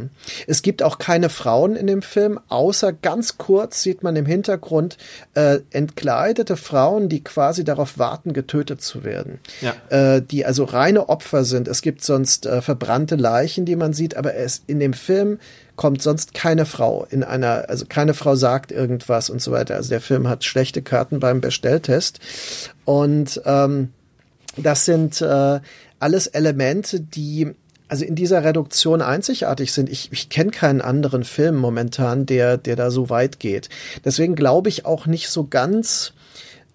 Es 0.48 0.62
gibt 0.62 0.84
auch 0.84 0.98
keine 0.98 1.30
Frauen 1.30 1.76
in 1.76 1.88
dem 1.88 2.02
Film, 2.02 2.40
außer 2.50 2.94
ganz 2.94 3.38
kurz 3.38 3.82
sieht 3.82 4.04
man 4.04 4.16
im 4.16 4.26
Hintergrund 4.26 4.98
äh, 5.34 5.60
entkleidete 5.72 6.58
Frauen, 6.58 7.10
die 7.10 7.24
quasi 7.24 7.64
darauf 7.64 7.98
warten, 7.98 8.34
getötet 8.34 8.82
zu 8.82 9.04
werden. 9.04 9.40
Ja. 9.62 9.74
Äh, 9.90 10.22
die 10.22 10.46
also 10.46 10.64
reine 10.64 11.10
Opfer 11.10 11.46
sind. 11.46 11.68
Es 11.68 11.82
gibt 11.82 12.04
sonst 12.04 12.46
äh, 12.46 12.62
verbrannte 12.62 13.16
Leichen, 13.16 13.66
die 13.66 13.76
man 13.76 13.94
sieht, 13.94 14.16
aber 14.18 14.36
es 14.36 14.64
in 14.68 14.80
dem 14.80 14.94
Film 14.94 15.40
kommt 15.76 16.02
sonst 16.02 16.34
keine 16.34 16.66
Frau 16.66 17.08
in 17.10 17.24
einer, 17.24 17.66
also 17.68 17.86
keine 17.88 18.14
Frau 18.14 18.36
sagt 18.36 18.72
irgendwas 18.72 19.30
und 19.30 19.42
so 19.42 19.52
weiter. 19.52 19.76
Also 19.76 19.90
der 19.90 20.02
Film 20.02 20.28
hat 20.28 20.44
schlechte 20.44 20.82
Karten 20.82 21.20
beim 21.20 21.42
Bestelltest. 21.42 22.20
Und 22.86 23.42
ähm, 23.46 23.90
das 24.56 24.86
sind 24.86 25.20
äh, 25.22 25.60
alles 26.04 26.28
Elemente, 26.28 27.00
die 27.00 27.56
also 27.88 28.06
in 28.06 28.16
dieser 28.16 28.44
Reduktion 28.44 29.02
einzigartig 29.02 29.72
sind. 29.72 29.90
Ich, 29.90 30.12
ich 30.12 30.30
kenne 30.30 30.52
keinen 30.52 30.82
anderen 30.82 31.24
Film 31.24 31.56
momentan, 31.56 32.26
der, 32.26 32.58
der 32.58 32.76
da 32.76 32.92
so 32.92 33.10
weit 33.10 33.40
geht. 33.40 33.70
Deswegen 34.04 34.36
glaube 34.36 34.70
ich 34.70 34.86
auch 34.86 35.06
nicht 35.06 35.30
so 35.30 35.48
ganz, 35.48 36.14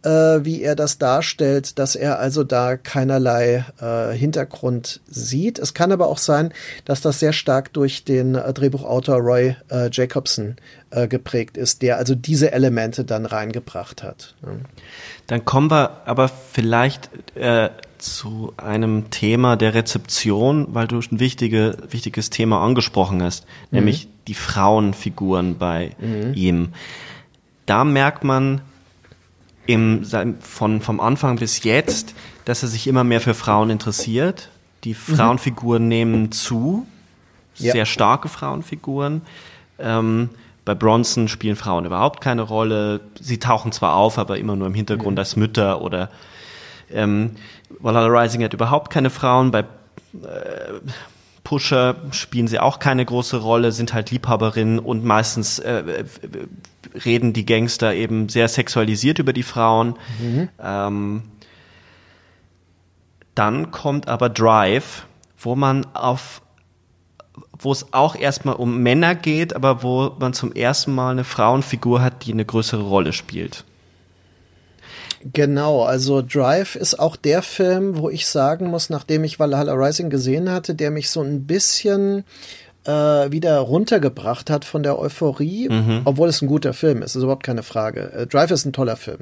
äh, 0.02 0.44
wie 0.44 0.62
er 0.62 0.76
das 0.76 0.98
darstellt, 0.98 1.78
dass 1.78 1.96
er 1.96 2.18
also 2.18 2.44
da 2.44 2.76
keinerlei 2.76 3.64
äh, 3.80 4.12
Hintergrund 4.16 5.00
sieht. 5.08 5.58
Es 5.58 5.74
kann 5.74 5.92
aber 5.92 6.06
auch 6.06 6.18
sein, 6.18 6.52
dass 6.84 7.00
das 7.00 7.18
sehr 7.20 7.32
stark 7.32 7.72
durch 7.72 8.04
den 8.04 8.34
äh, 8.34 8.52
Drehbuchautor 8.52 9.18
Roy 9.18 9.56
äh, 9.70 9.90
Jacobson 9.90 10.56
äh, 10.90 11.08
geprägt 11.08 11.56
ist, 11.56 11.82
der 11.82 11.98
also 11.98 12.14
diese 12.14 12.52
Elemente 12.52 13.04
dann 13.04 13.26
reingebracht 13.26 14.02
hat. 14.02 14.34
Ja. 14.42 14.52
Dann 15.26 15.44
kommen 15.44 15.70
wir 15.70 16.06
aber 16.06 16.28
vielleicht 16.28 17.10
äh, 17.36 17.70
zu 17.98 18.54
einem 18.56 19.10
Thema 19.10 19.56
der 19.56 19.74
Rezeption, 19.74 20.68
weil 20.70 20.86
du 20.86 21.00
ein 21.00 21.18
wichtige, 21.18 21.76
wichtiges 21.90 22.30
Thema 22.30 22.62
angesprochen 22.62 23.22
hast, 23.22 23.44
mhm. 23.70 23.78
nämlich 23.78 24.08
die 24.28 24.34
Frauenfiguren 24.34 25.58
bei 25.58 25.96
mhm. 25.98 26.34
ihm. 26.34 26.68
Da 27.66 27.84
merkt 27.84 28.24
man 28.24 28.62
im, 29.68 30.02
von, 30.40 30.80
vom 30.80 30.98
Anfang 30.98 31.36
bis 31.36 31.62
jetzt, 31.62 32.14
dass 32.46 32.62
er 32.62 32.70
sich 32.70 32.86
immer 32.86 33.04
mehr 33.04 33.20
für 33.20 33.34
Frauen 33.34 33.68
interessiert. 33.68 34.48
Die 34.84 34.94
mhm. 34.94 35.16
Frauenfiguren 35.16 35.82
mhm. 35.82 35.88
nehmen 35.88 36.32
zu, 36.32 36.86
ja. 37.56 37.72
sehr 37.72 37.84
starke 37.84 38.30
Frauenfiguren. 38.30 39.20
Ähm, 39.78 40.30
bei 40.64 40.74
Bronson 40.74 41.28
spielen 41.28 41.54
Frauen 41.54 41.84
überhaupt 41.84 42.22
keine 42.22 42.42
Rolle. 42.42 43.02
Sie 43.20 43.38
tauchen 43.38 43.70
zwar 43.70 43.94
auf, 43.94 44.18
aber 44.18 44.38
immer 44.38 44.56
nur 44.56 44.68
im 44.68 44.74
Hintergrund 44.74 45.16
mhm. 45.16 45.18
als 45.18 45.36
Mütter 45.36 45.82
oder 45.82 46.08
ähm, 46.90 47.32
Valhalla 47.78 48.06
Rising 48.06 48.42
hat 48.42 48.54
überhaupt 48.54 48.90
keine 48.90 49.10
Frauen. 49.10 49.50
Bei 49.50 49.60
äh, 49.60 49.64
Pusher 51.44 51.96
spielen 52.10 52.48
sie 52.48 52.58
auch 52.58 52.78
keine 52.78 53.04
große 53.04 53.38
Rolle, 53.38 53.72
sind 53.72 53.94
halt 53.94 54.10
Liebhaberinnen 54.10 54.78
und 54.78 55.04
meistens 55.04 55.58
äh, 55.58 56.04
reden 57.04 57.32
die 57.32 57.46
Gangster 57.46 57.94
eben 57.94 58.28
sehr 58.28 58.48
sexualisiert 58.48 59.18
über 59.18 59.32
die 59.32 59.42
Frauen. 59.42 59.94
Mhm. 60.20 60.48
Ähm, 60.62 61.22
dann 63.34 63.70
kommt 63.70 64.08
aber 64.08 64.28
Drive, 64.28 65.06
wo 65.38 65.54
man 65.54 65.86
auf 65.94 66.42
wo 67.60 67.72
es 67.72 67.92
auch 67.92 68.14
erstmal 68.14 68.54
um 68.54 68.82
Männer 68.82 69.14
geht, 69.14 69.54
aber 69.54 69.82
wo 69.82 70.14
man 70.18 70.32
zum 70.32 70.52
ersten 70.52 70.94
Mal 70.94 71.10
eine 71.10 71.24
Frauenfigur 71.24 72.00
hat, 72.00 72.24
die 72.24 72.32
eine 72.32 72.44
größere 72.44 72.82
Rolle 72.82 73.12
spielt. 73.12 73.64
Genau, 75.32 75.82
also 75.82 76.22
Drive 76.22 76.76
ist 76.76 76.98
auch 76.98 77.16
der 77.16 77.42
Film, 77.42 77.98
wo 77.98 78.08
ich 78.08 78.26
sagen 78.26 78.68
muss, 78.68 78.90
nachdem 78.90 79.24
ich 79.24 79.38
Valhalla 79.38 79.72
Rising 79.72 80.10
gesehen 80.10 80.50
hatte, 80.50 80.74
der 80.74 80.90
mich 80.90 81.10
so 81.10 81.22
ein 81.22 81.46
bisschen 81.46 82.24
äh, 82.84 82.90
wieder 83.30 83.58
runtergebracht 83.58 84.48
hat 84.48 84.64
von 84.64 84.82
der 84.82 84.98
Euphorie, 84.98 85.68
mhm. 85.68 86.02
obwohl 86.04 86.28
es 86.28 86.40
ein 86.40 86.48
guter 86.48 86.72
Film 86.72 87.02
ist, 87.02 87.16
ist 87.16 87.22
überhaupt 87.22 87.42
keine 87.42 87.62
Frage. 87.62 88.12
Äh, 88.12 88.26
Drive 88.26 88.50
ist 88.50 88.64
ein 88.64 88.72
toller 88.72 88.96
Film, 88.96 89.20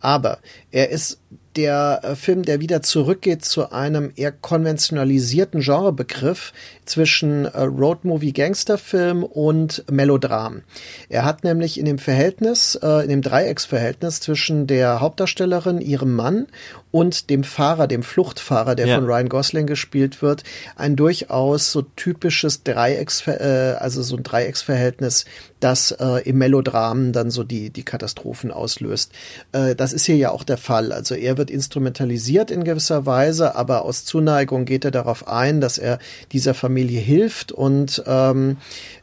aber 0.00 0.38
er 0.70 0.90
ist 0.90 1.20
der 1.56 2.00
äh, 2.02 2.14
Film, 2.14 2.42
der 2.42 2.60
wieder 2.60 2.82
zurückgeht 2.82 3.44
zu 3.44 3.72
einem 3.72 4.12
eher 4.14 4.32
konventionalisierten 4.32 5.60
Genrebegriff 5.60 6.52
zwischen 6.84 7.46
äh, 7.46 7.62
Roadmovie 7.62 8.32
Gangsterfilm 8.32 9.24
und 9.24 9.84
Melodram. 9.90 10.62
Er 11.08 11.24
hat 11.24 11.44
nämlich 11.44 11.78
in 11.78 11.86
dem 11.86 11.98
Verhältnis, 11.98 12.78
äh, 12.82 13.02
in 13.02 13.08
dem 13.08 13.22
Dreiecksverhältnis 13.22 14.20
zwischen 14.20 14.66
der 14.66 15.00
Hauptdarstellerin, 15.00 15.80
ihrem 15.80 16.14
Mann 16.14 16.46
und 16.90 17.30
dem 17.30 17.44
Fahrer, 17.44 17.86
dem 17.86 18.02
Fluchtfahrer, 18.02 18.74
der 18.74 18.86
ja. 18.86 18.94
von 18.96 19.04
Ryan 19.04 19.28
Gosling 19.28 19.66
gespielt 19.66 20.22
wird, 20.22 20.44
ein 20.76 20.96
durchaus 20.96 21.72
so 21.72 21.82
typisches 21.82 22.62
Dreiecks, 22.62 23.26
äh, 23.26 23.76
also 23.78 24.02
so 24.02 24.16
ein 24.16 24.22
Dreiecksverhältnis, 24.22 25.24
das 25.66 25.90
äh, 25.92 26.28
im 26.28 26.36
Melodram 26.36 27.12
dann 27.12 27.30
so 27.30 27.44
die, 27.44 27.70
die 27.70 27.82
Katastrophen 27.82 28.50
auslöst. 28.50 29.12
Äh, 29.52 29.74
das 29.74 29.94
ist 29.94 30.04
hier 30.04 30.16
ja 30.16 30.30
auch 30.30 30.44
der 30.44 30.58
Fall. 30.58 30.92
Also 30.92 31.14
er 31.14 31.38
wird 31.38 31.46
wird 31.46 31.50
instrumentalisiert 31.54 32.50
in 32.50 32.64
gewisser 32.64 33.06
Weise, 33.06 33.54
aber 33.54 33.82
aus 33.82 34.04
Zuneigung 34.04 34.64
geht 34.64 34.84
er 34.84 34.90
darauf 34.90 35.28
ein, 35.28 35.60
dass 35.60 35.78
er 35.78 36.00
dieser 36.32 36.54
Familie 36.54 37.00
hilft 37.00 37.52
und 37.52 38.02
ähm, 38.06 38.56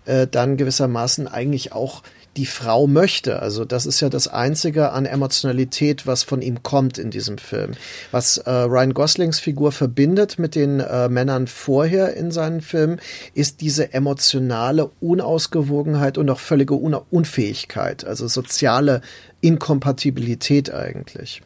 äh, 0.05 0.27
dann 0.27 0.57
gewissermaßen 0.57 1.29
eigentlich 1.29 1.71
auch 1.71 2.03
die 2.37 2.45
Frau 2.45 2.87
möchte. 2.87 3.41
Also 3.41 3.65
das 3.65 3.85
ist 3.85 4.01
ja 4.01 4.09
das 4.09 4.27
Einzige 4.27 4.91
an 4.91 5.05
Emotionalität, 5.05 6.07
was 6.07 6.23
von 6.23 6.41
ihm 6.41 6.63
kommt 6.63 6.97
in 6.97 7.11
diesem 7.11 7.37
Film. 7.37 7.73
Was 8.11 8.37
äh, 8.37 8.49
Ryan 8.51 8.93
Goslings 8.93 9.39
Figur 9.39 9.71
verbindet 9.71 10.39
mit 10.39 10.55
den 10.55 10.79
äh, 10.79 11.09
Männern 11.09 11.47
vorher 11.47 12.15
in 12.15 12.31
seinen 12.31 12.61
Filmen, 12.61 12.99
ist 13.33 13.61
diese 13.61 13.93
emotionale 13.93 14.89
Unausgewogenheit 14.99 16.17
und 16.17 16.29
auch 16.29 16.39
völlige 16.39 16.75
Un 16.75 16.93
Unfähigkeit, 17.09 18.05
also 18.05 18.27
soziale 18.27 19.01
Inkompatibilität 19.41 20.71
eigentlich. 20.73 21.41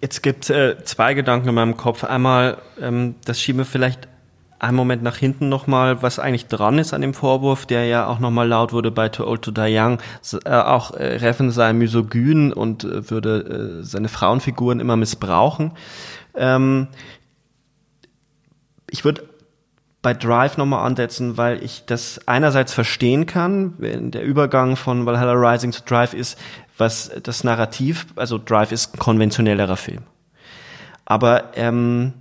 Jetzt 0.00 0.22
gibt 0.22 0.50
äh, 0.50 0.76
zwei 0.84 1.14
Gedanken 1.14 1.48
in 1.48 1.54
meinem 1.54 1.76
Kopf. 1.76 2.04
Einmal, 2.04 2.58
ähm, 2.80 3.16
das 3.24 3.40
schieben 3.40 3.60
wir 3.60 3.66
vielleicht 3.66 4.08
einen 4.58 4.76
Moment 4.76 5.02
nach 5.02 5.16
hinten 5.16 5.48
nochmal, 5.48 6.02
was 6.02 6.18
eigentlich 6.18 6.46
dran 6.46 6.78
ist 6.78 6.92
an 6.92 7.00
dem 7.00 7.14
Vorwurf, 7.14 7.66
der 7.66 7.86
ja 7.86 8.06
auch 8.06 8.18
nochmal 8.18 8.48
laut 8.48 8.72
wurde 8.72 8.90
bei 8.90 9.08
Too 9.08 9.26
Old 9.26 9.42
to 9.42 9.50
Die 9.50 9.76
Young, 9.76 9.98
äh, 10.44 10.50
auch 10.50 10.92
äh, 10.92 11.16
Reffen 11.16 11.50
sei 11.50 11.72
misogyn 11.72 12.52
und 12.52 12.84
äh, 12.84 13.10
würde 13.10 13.80
äh, 13.80 13.84
seine 13.84 14.08
Frauenfiguren 14.08 14.80
immer 14.80 14.96
missbrauchen. 14.96 15.72
Ähm, 16.34 16.88
ich 18.90 19.04
würde 19.04 19.28
bei 20.02 20.14
Drive 20.14 20.56
nochmal 20.56 20.86
ansetzen, 20.86 21.36
weil 21.36 21.62
ich 21.62 21.84
das 21.86 22.20
einerseits 22.26 22.72
verstehen 22.72 23.26
kann, 23.26 23.74
wenn 23.78 24.10
der 24.10 24.22
Übergang 24.22 24.76
von 24.76 25.06
Valhalla 25.06 25.32
Rising 25.32 25.72
zu 25.72 25.82
Drive 25.82 26.14
ist, 26.14 26.38
was 26.76 27.10
das 27.22 27.44
Narrativ, 27.44 28.06
also 28.16 28.38
Drive 28.38 28.72
ist 28.72 28.94
ein 28.94 28.98
konventionellerer 28.98 29.76
Film. 29.76 30.02
Aber 31.04 31.56
ähm, 31.56 32.12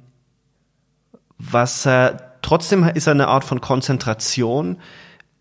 was 1.38 1.86
er 1.86 2.27
Trotzdem 2.48 2.86
ist 2.86 3.08
er 3.08 3.12
eine 3.12 3.28
Art 3.28 3.44
von 3.44 3.60
Konzentration, 3.60 4.78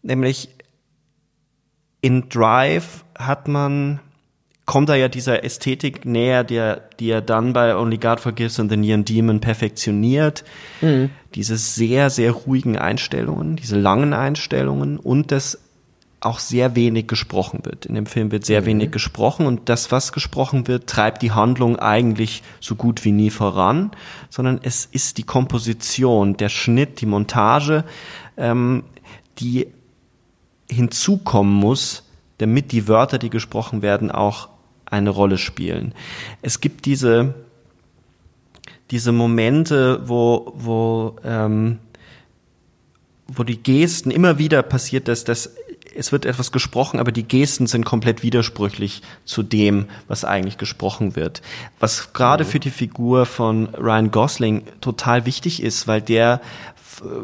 nämlich 0.03 0.49
in 2.01 2.29
Drive 2.29 3.05
hat 3.17 3.47
man, 3.47 4.01
kommt 4.65 4.89
er 4.89 4.97
ja 4.97 5.07
dieser 5.07 5.45
Ästhetik 5.45 6.05
näher, 6.05 6.43
der, 6.43 6.83
die 6.99 7.09
er 7.11 7.21
dann 7.21 7.53
bei 7.53 7.77
Only 7.77 7.99
God 7.99 8.19
Forgives 8.19 8.59
und 8.59 8.71
The 8.71 8.77
Neon 8.77 9.05
Demon 9.05 9.39
perfektioniert. 9.39 10.43
Mhm. 10.81 11.11
Diese 11.37 11.57
sehr, 11.57 12.11
sehr 12.11 12.33
ruhigen 12.33 12.77
Einstellungen, 12.77 13.55
diese 13.55 13.79
langen 13.79 14.13
Einstellungen 14.13 14.99
und 14.99 15.31
das 15.31 15.61
auch 16.27 16.39
sehr 16.39 16.77
wenig 16.77 17.07
gesprochen 17.07 17.61
wird. 17.65 17.87
In 17.87 17.95
dem 17.95 18.07
Film 18.07 18.31
wird 18.31 18.45
sehr 18.45 18.63
mhm. 18.63 18.67
wenig 18.67 18.91
gesprochen 18.91 19.47
und 19.47 19.69
das, 19.69 19.93
was 19.93 20.13
gesprochen 20.13 20.69
wird, 20.69 20.87
treibt 20.87 21.23
die 21.23 21.33
Handlung 21.33 21.77
eigentlich 21.79 22.43
so 22.61 22.75
gut 22.75 23.05
wie 23.05 23.13
nie 23.13 23.31
voran, 23.31 23.93
sondern 24.29 24.61
es 24.63 24.85
ist 24.85 25.19
die 25.19 25.23
Komposition, 25.23 26.37
der 26.37 26.49
Schnitt, 26.49 27.01
die 27.01 27.07
Montage, 27.07 27.85
ähm, 28.37 28.85
die 29.39 29.69
hinzukommen 30.71 31.55
muss, 31.55 32.03
damit 32.39 32.73
die 32.73 32.89
Wörter, 32.89 33.19
die 33.19 33.31
gesprochen 33.31 33.83
werden, 33.83 34.11
auch 34.11 34.49
eine 34.85 35.11
Rolle 35.11 35.39
spielen. 35.39 35.95
Es 36.43 36.61
gibt 36.61 36.87
diese, 36.87 37.35
diese 38.91 39.13
Momente, 39.13 40.03
wo, 40.07 40.53
wo, 40.57 41.17
ähm, 41.25 41.79
wo 43.27 43.43
die 43.43 43.63
Gesten 43.63 44.11
immer 44.11 44.39
wieder 44.39 44.63
passiert, 44.63 45.09
dass 45.09 45.25
das 45.25 45.55
es 45.97 46.13
wird 46.13 46.25
etwas 46.27 46.53
gesprochen, 46.53 47.01
aber 47.01 47.13
die 47.13 47.27
Gesten 47.27 47.67
sind 47.67 47.85
komplett 47.85 48.23
widersprüchlich 48.23 49.03
zu 49.25 49.43
dem, 49.43 49.87
was 50.09 50.25
eigentlich 50.25 50.59
gesprochen 50.59 51.17
wird. 51.17 51.43
Was 51.79 52.13
gerade 52.13 52.45
mhm. 52.45 52.49
für 52.49 52.61
die 52.61 52.71
Figur 52.71 53.27
von 53.27 53.69
Ryan 53.75 54.11
Gosling 54.11 54.65
total 54.81 55.27
wichtig 55.27 55.63
ist, 55.63 55.87
weil 55.87 56.01
der 56.01 56.41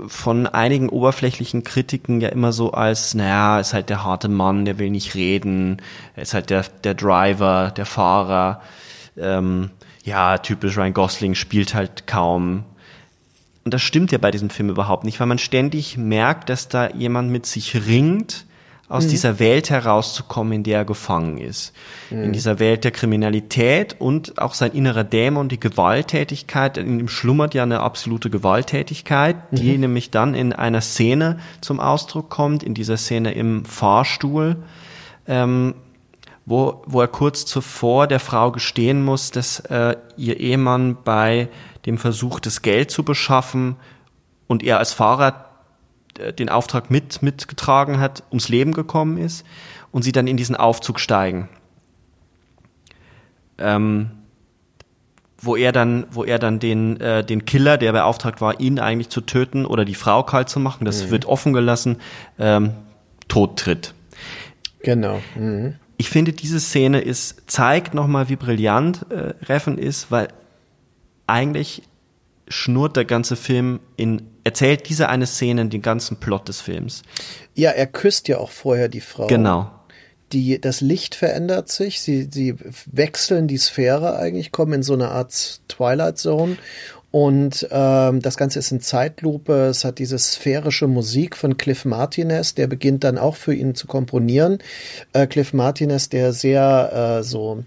von 0.06 0.46
einigen 0.46 0.88
oberflächlichen 0.88 1.64
Kritiken 1.64 2.20
ja 2.20 2.28
immer 2.28 2.52
so 2.52 2.72
als, 2.72 3.14
naja, 3.14 3.58
ist 3.60 3.72
halt 3.72 3.88
der 3.88 4.04
harte 4.04 4.28
Mann, 4.28 4.64
der 4.64 4.78
will 4.78 4.90
nicht 4.90 5.14
reden, 5.14 5.80
ist 6.16 6.34
halt 6.34 6.50
der, 6.50 6.64
der 6.84 6.94
Driver, 6.94 7.72
der 7.74 7.86
Fahrer, 7.86 8.60
ähm, 9.16 9.70
ja, 10.04 10.38
typisch 10.38 10.76
Ryan 10.76 10.94
Gosling 10.94 11.34
spielt 11.34 11.74
halt 11.74 12.06
kaum. 12.06 12.64
Und 13.64 13.72
das 13.72 13.82
stimmt 13.82 14.10
ja 14.12 14.18
bei 14.18 14.30
diesem 14.30 14.50
Film 14.50 14.70
überhaupt 14.70 15.04
nicht, 15.04 15.20
weil 15.20 15.28
man 15.28 15.38
ständig 15.38 15.96
merkt, 15.96 16.48
dass 16.48 16.68
da 16.68 16.90
jemand 16.90 17.30
mit 17.30 17.46
sich 17.46 17.86
ringt, 17.86 18.44
aus 18.92 19.06
mhm. 19.06 19.10
dieser 19.10 19.38
Welt 19.38 19.70
herauszukommen, 19.70 20.52
in 20.52 20.62
der 20.62 20.78
er 20.78 20.84
gefangen 20.84 21.38
ist. 21.38 21.72
Mhm. 22.10 22.24
In 22.24 22.32
dieser 22.32 22.58
Welt 22.58 22.84
der 22.84 22.90
Kriminalität 22.90 23.96
und 23.98 24.38
auch 24.38 24.54
sein 24.54 24.72
innerer 24.72 25.04
Dämon, 25.04 25.48
die 25.48 25.58
Gewalttätigkeit. 25.58 26.76
In 26.76 27.00
ihm 27.00 27.08
schlummert 27.08 27.54
ja 27.54 27.62
eine 27.62 27.80
absolute 27.80 28.30
Gewalttätigkeit, 28.30 29.36
die 29.50 29.74
mhm. 29.74 29.80
nämlich 29.80 30.10
dann 30.10 30.34
in 30.34 30.52
einer 30.52 30.82
Szene 30.82 31.38
zum 31.60 31.80
Ausdruck 31.80 32.28
kommt, 32.28 32.62
in 32.62 32.74
dieser 32.74 32.96
Szene 32.96 33.32
im 33.32 33.64
Fahrstuhl. 33.64 34.56
Ähm, 35.26 35.74
wo, 36.44 36.82
wo 36.86 37.00
er 37.00 37.08
kurz 37.08 37.46
zuvor 37.46 38.08
der 38.08 38.18
Frau 38.18 38.50
gestehen 38.50 39.04
muss, 39.04 39.30
dass 39.30 39.60
äh, 39.60 39.96
ihr 40.16 40.40
Ehemann 40.40 40.96
bei 41.04 41.48
dem 41.86 41.98
Versuch, 41.98 42.40
das 42.40 42.62
Geld 42.62 42.90
zu 42.90 43.04
beschaffen 43.04 43.76
und 44.48 44.64
er 44.64 44.78
als 44.78 44.92
Fahrer 44.92 45.51
den 46.38 46.48
Auftrag 46.48 46.90
mit, 46.90 47.22
mitgetragen 47.22 47.98
hat, 47.98 48.22
ums 48.30 48.48
Leben 48.48 48.72
gekommen 48.72 49.18
ist 49.18 49.46
und 49.90 50.02
sie 50.02 50.12
dann 50.12 50.26
in 50.26 50.36
diesen 50.36 50.56
Aufzug 50.56 51.00
steigen. 51.00 51.48
Ähm, 53.58 54.10
wo 55.38 55.56
er 55.56 55.72
dann, 55.72 56.06
wo 56.10 56.24
er 56.24 56.38
dann 56.38 56.60
den, 56.60 57.00
äh, 57.00 57.24
den 57.24 57.44
Killer, 57.44 57.76
der 57.76 57.92
beauftragt 57.92 58.40
war, 58.40 58.60
ihn 58.60 58.78
eigentlich 58.78 59.08
zu 59.08 59.20
töten 59.20 59.66
oder 59.66 59.84
die 59.84 59.96
Frau 59.96 60.22
kalt 60.22 60.48
zu 60.48 60.60
machen, 60.60 60.84
das 60.84 61.06
mhm. 61.06 61.10
wird 61.10 61.26
offen 61.26 61.52
gelassen, 61.52 61.96
ähm, 62.38 62.70
tot 63.28 63.58
tritt. 63.58 63.94
Genau. 64.82 65.20
Mhm. 65.34 65.74
Ich 65.96 66.10
finde, 66.10 66.32
diese 66.32 66.60
Szene 66.60 67.00
ist, 67.00 67.50
zeigt 67.50 67.92
nochmal, 67.94 68.28
wie 68.28 68.36
brillant 68.36 69.06
äh, 69.10 69.34
Reffen 69.44 69.78
ist, 69.78 70.10
weil 70.10 70.28
eigentlich 71.26 71.82
schnurrt 72.52 72.96
der 72.96 73.04
ganze 73.04 73.36
Film 73.36 73.80
in, 73.96 74.22
erzählt 74.44 74.88
diese 74.88 75.08
eine 75.08 75.26
Szene 75.26 75.66
den 75.66 75.82
ganzen 75.82 76.18
Plot 76.18 76.48
des 76.48 76.60
Films. 76.60 77.02
Ja, 77.54 77.70
er 77.70 77.86
küsst 77.86 78.28
ja 78.28 78.38
auch 78.38 78.50
vorher 78.50 78.88
die 78.88 79.00
Frau. 79.00 79.26
Genau. 79.26 79.70
Die, 80.32 80.60
das 80.60 80.80
Licht 80.80 81.14
verändert 81.14 81.68
sich, 81.68 82.00
sie, 82.00 82.28
sie 82.30 82.54
wechseln 82.86 83.48
die 83.48 83.58
Sphäre 83.58 84.16
eigentlich, 84.16 84.50
kommen 84.50 84.72
in 84.72 84.82
so 84.82 84.94
eine 84.94 85.10
Art 85.10 85.60
Twilight 85.68 86.16
Zone 86.16 86.56
und 87.12 87.68
ähm, 87.70 88.22
das 88.22 88.38
Ganze 88.38 88.58
ist 88.58 88.72
in 88.72 88.80
Zeitlupe. 88.80 89.66
Es 89.66 89.84
hat 89.84 89.98
diese 89.98 90.18
sphärische 90.18 90.88
Musik 90.88 91.36
von 91.36 91.58
Cliff 91.58 91.84
Martinez, 91.84 92.54
der 92.54 92.66
beginnt 92.66 93.04
dann 93.04 93.18
auch 93.18 93.36
für 93.36 93.54
ihn 93.54 93.74
zu 93.74 93.86
komponieren. 93.86 94.58
Äh, 95.12 95.26
Cliff 95.26 95.52
Martinez, 95.52 96.08
der 96.08 96.32
sehr 96.32 97.18
äh, 97.18 97.22
so 97.22 97.64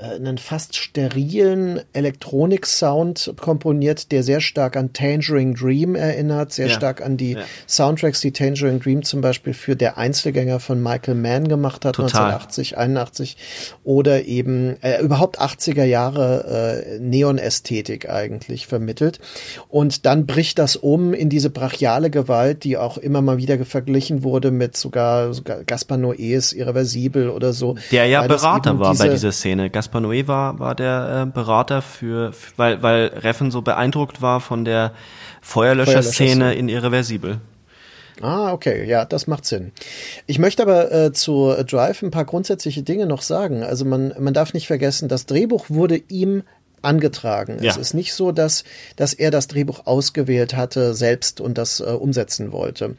einen 0.00 0.38
fast 0.38 0.76
sterilen 0.76 1.80
Elektronik-Sound 1.92 3.34
komponiert, 3.38 4.12
der 4.12 4.22
sehr 4.22 4.40
stark 4.40 4.76
an 4.76 4.92
Tangerine 4.92 5.54
Dream 5.54 5.94
erinnert, 5.94 6.52
sehr 6.52 6.68
ja. 6.68 6.74
stark 6.74 7.02
an 7.02 7.16
die 7.16 7.32
ja. 7.32 7.40
Soundtracks, 7.66 8.20
die 8.20 8.32
Tangerine 8.32 8.78
Dream 8.78 9.02
zum 9.02 9.20
Beispiel 9.20 9.52
für 9.52 9.76
Der 9.76 9.98
Einzelgänger 9.98 10.60
von 10.60 10.82
Michael 10.82 11.16
Mann 11.16 11.48
gemacht 11.48 11.84
hat, 11.84 11.96
Total. 11.96 12.32
1980, 12.32 12.78
81 12.78 13.36
oder 13.84 14.24
eben 14.24 14.76
äh, 14.82 15.00
überhaupt 15.02 15.40
80er 15.40 15.84
Jahre 15.84 16.84
äh, 16.96 16.98
Neon-Ästhetik 16.98 18.08
eigentlich 18.08 18.66
vermittelt. 18.66 19.20
Und 19.68 20.06
dann 20.06 20.26
bricht 20.26 20.58
das 20.58 20.76
um 20.76 21.12
in 21.12 21.28
diese 21.28 21.50
brachiale 21.50 22.10
Gewalt, 22.10 22.64
die 22.64 22.76
auch 22.78 22.96
immer 22.96 23.20
mal 23.20 23.36
wieder 23.36 23.62
verglichen 23.64 24.22
wurde 24.22 24.50
mit 24.50 24.76
sogar, 24.76 25.34
sogar 25.34 25.64
Gaspar 25.64 25.98
Noés 25.98 26.54
Irreversibel 26.54 27.28
oder 27.28 27.52
so. 27.52 27.76
Der 27.90 28.06
ja 28.06 28.26
Berater 28.26 28.78
war 28.78 28.94
bei 28.94 29.08
dieser 29.08 29.32
Szene. 29.32 29.70
Gaspar 29.70 29.89
Gaspar 29.90 30.00
Noé 30.00 30.28
war, 30.28 30.60
war 30.60 30.74
der 30.76 31.26
äh, 31.26 31.30
Berater 31.30 31.82
für, 31.82 32.32
weil, 32.56 32.80
weil 32.82 33.06
Reffen 33.08 33.50
so 33.50 33.60
beeindruckt 33.62 34.22
war 34.22 34.40
von 34.40 34.64
der 34.64 34.92
Feuerlöscher-Szene 35.42 36.54
in 36.54 36.68
Irreversibel. 36.68 37.40
Ah, 38.20 38.52
okay, 38.52 38.86
ja, 38.86 39.04
das 39.04 39.26
macht 39.26 39.46
Sinn. 39.46 39.72
Ich 40.26 40.38
möchte 40.38 40.62
aber 40.62 40.92
äh, 40.92 41.12
zu 41.12 41.54
Drive 41.66 42.02
ein 42.02 42.12
paar 42.12 42.24
grundsätzliche 42.24 42.82
Dinge 42.82 43.06
noch 43.06 43.22
sagen. 43.22 43.64
Also 43.64 43.84
man, 43.84 44.14
man 44.18 44.34
darf 44.34 44.54
nicht 44.54 44.68
vergessen, 44.68 45.08
das 45.08 45.26
Drehbuch 45.26 45.66
wurde 45.70 45.96
ihm 46.08 46.44
angetragen. 46.82 47.58
Ja. 47.60 47.70
Es 47.70 47.76
ist 47.76 47.94
nicht 47.94 48.14
so, 48.14 48.32
dass, 48.32 48.64
dass 48.96 49.14
er 49.14 49.30
das 49.30 49.46
Drehbuch 49.48 49.86
ausgewählt 49.86 50.56
hatte 50.56 50.94
selbst 50.94 51.40
und 51.40 51.58
das 51.58 51.80
äh, 51.80 51.84
umsetzen 51.84 52.52
wollte. 52.52 52.96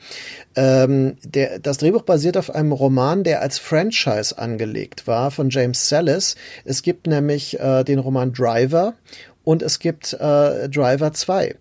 Ähm, 0.56 1.18
der, 1.24 1.60
das 1.60 1.78
Drehbuch 1.78 2.04
basiert 2.04 2.38
auf 2.38 2.54
einem 2.54 2.72
Roman, 2.72 3.24
der 3.24 3.42
als 3.42 3.60
Franchise 3.60 4.38
angelegt 4.38 5.08
war 5.08 5.32
von 5.32 5.50
James 5.50 5.90
Sallis. 5.90 6.36
Es 6.66 6.84
gibt 6.84 7.08
nämlich 7.08 7.60
äh, 7.60 7.84
den 7.84 8.00
Roman 8.00 8.34
Driver 8.34 8.94
und 9.44 9.62
es 9.62 9.80
gibt 9.80 10.14
äh, 10.14 10.70
Driver 10.70 11.14
2. 11.14 11.56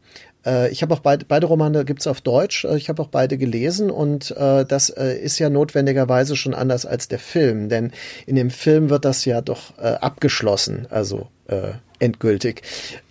Äh, 0.44 0.70
ich 0.70 0.82
habe 0.82 0.94
auch 0.94 1.00
beide, 1.00 1.24
beide 1.24 1.46
Romane 1.46 1.84
gibt's 1.84 2.06
auf 2.06 2.20
Deutsch. 2.20 2.64
Äh, 2.64 2.76
ich 2.76 2.88
habe 2.88 3.02
auch 3.02 3.08
beide 3.08 3.38
gelesen 3.38 3.90
und 3.90 4.30
äh, 4.32 4.64
das 4.64 4.90
äh, 4.90 5.14
ist 5.14 5.38
ja 5.38 5.50
notwendigerweise 5.50 6.36
schon 6.36 6.54
anders 6.54 6.86
als 6.86 7.08
der 7.08 7.18
Film, 7.18 7.68
denn 7.68 7.92
in 8.26 8.36
dem 8.36 8.50
Film 8.50 8.90
wird 8.90 9.04
das 9.04 9.24
ja 9.24 9.40
doch 9.40 9.78
äh, 9.78 9.88
abgeschlossen, 9.88 10.86
also 10.90 11.28
äh, 11.48 11.72
endgültig. 12.00 12.62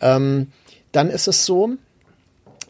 Ähm, 0.02 0.48
dann 0.92 1.10
ist 1.10 1.28
es 1.28 1.46
so, 1.46 1.78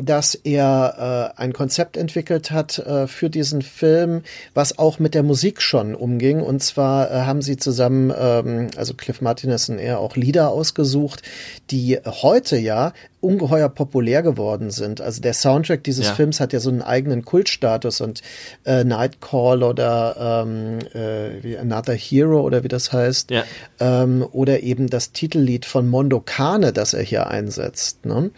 dass 0.01 0.33
er 0.33 1.33
äh, 1.35 1.41
ein 1.41 1.51
Konzept 1.51 1.97
entwickelt 1.97 2.51
hat 2.51 2.79
äh, 2.79 3.05
für 3.05 3.29
diesen 3.29 3.61
Film, 3.61 4.23
was 4.53 4.79
auch 4.79 4.97
mit 4.97 5.13
der 5.13 5.23
Musik 5.23 5.61
schon 5.61 5.93
umging. 5.93 6.41
Und 6.41 6.63
zwar 6.63 7.11
äh, 7.11 7.13
haben 7.21 7.41
sie 7.41 7.57
zusammen, 7.57 8.13
ähm, 8.17 8.67
also 8.77 8.93
Cliff 8.93 9.19
Martinez 9.19 9.67
und 9.67 9.77
er, 9.77 9.99
auch 9.99 10.15
Lieder 10.15 10.51
ausgesucht, 10.51 11.21
die 11.69 11.99
heute 12.05 12.57
ja 12.57 12.93
ungeheuer 13.21 13.67
populär 13.67 14.23
geworden 14.23 14.71
sind. 14.71 15.01
Also 15.01 15.21
der 15.21 15.33
Soundtrack 15.33 15.83
dieses 15.83 16.07
ja. 16.07 16.13
Films 16.13 16.39
hat 16.39 16.53
ja 16.53 16.59
so 16.59 16.69
einen 16.69 16.81
eigenen 16.81 17.25
Kultstatus 17.25 17.99
und 17.99 18.21
äh, 18.65 18.83
Nightcall 18.83 19.63
oder 19.63 20.45
ähm, 20.45 20.79
äh, 20.93 21.43
wie 21.43 21.57
Another 21.57 21.93
Hero 21.93 22.41
oder 22.41 22.63
wie 22.63 22.69
das 22.69 22.93
heißt. 22.93 23.31
Ja. 23.31 23.43
Ähm, 23.79 24.25
oder 24.31 24.61
eben 24.61 24.89
das 24.89 25.11
Titellied 25.11 25.65
von 25.65 25.87
Mondo 25.87 26.21
Kane, 26.21 26.71
das 26.71 26.93
er 26.93 27.03
hier 27.03 27.27
einsetzt. 27.27 28.05
Ne? 28.05 28.31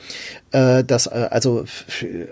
Äh, 0.51 0.83
das, 0.83 1.05
äh, 1.05 1.27
also 1.29 1.65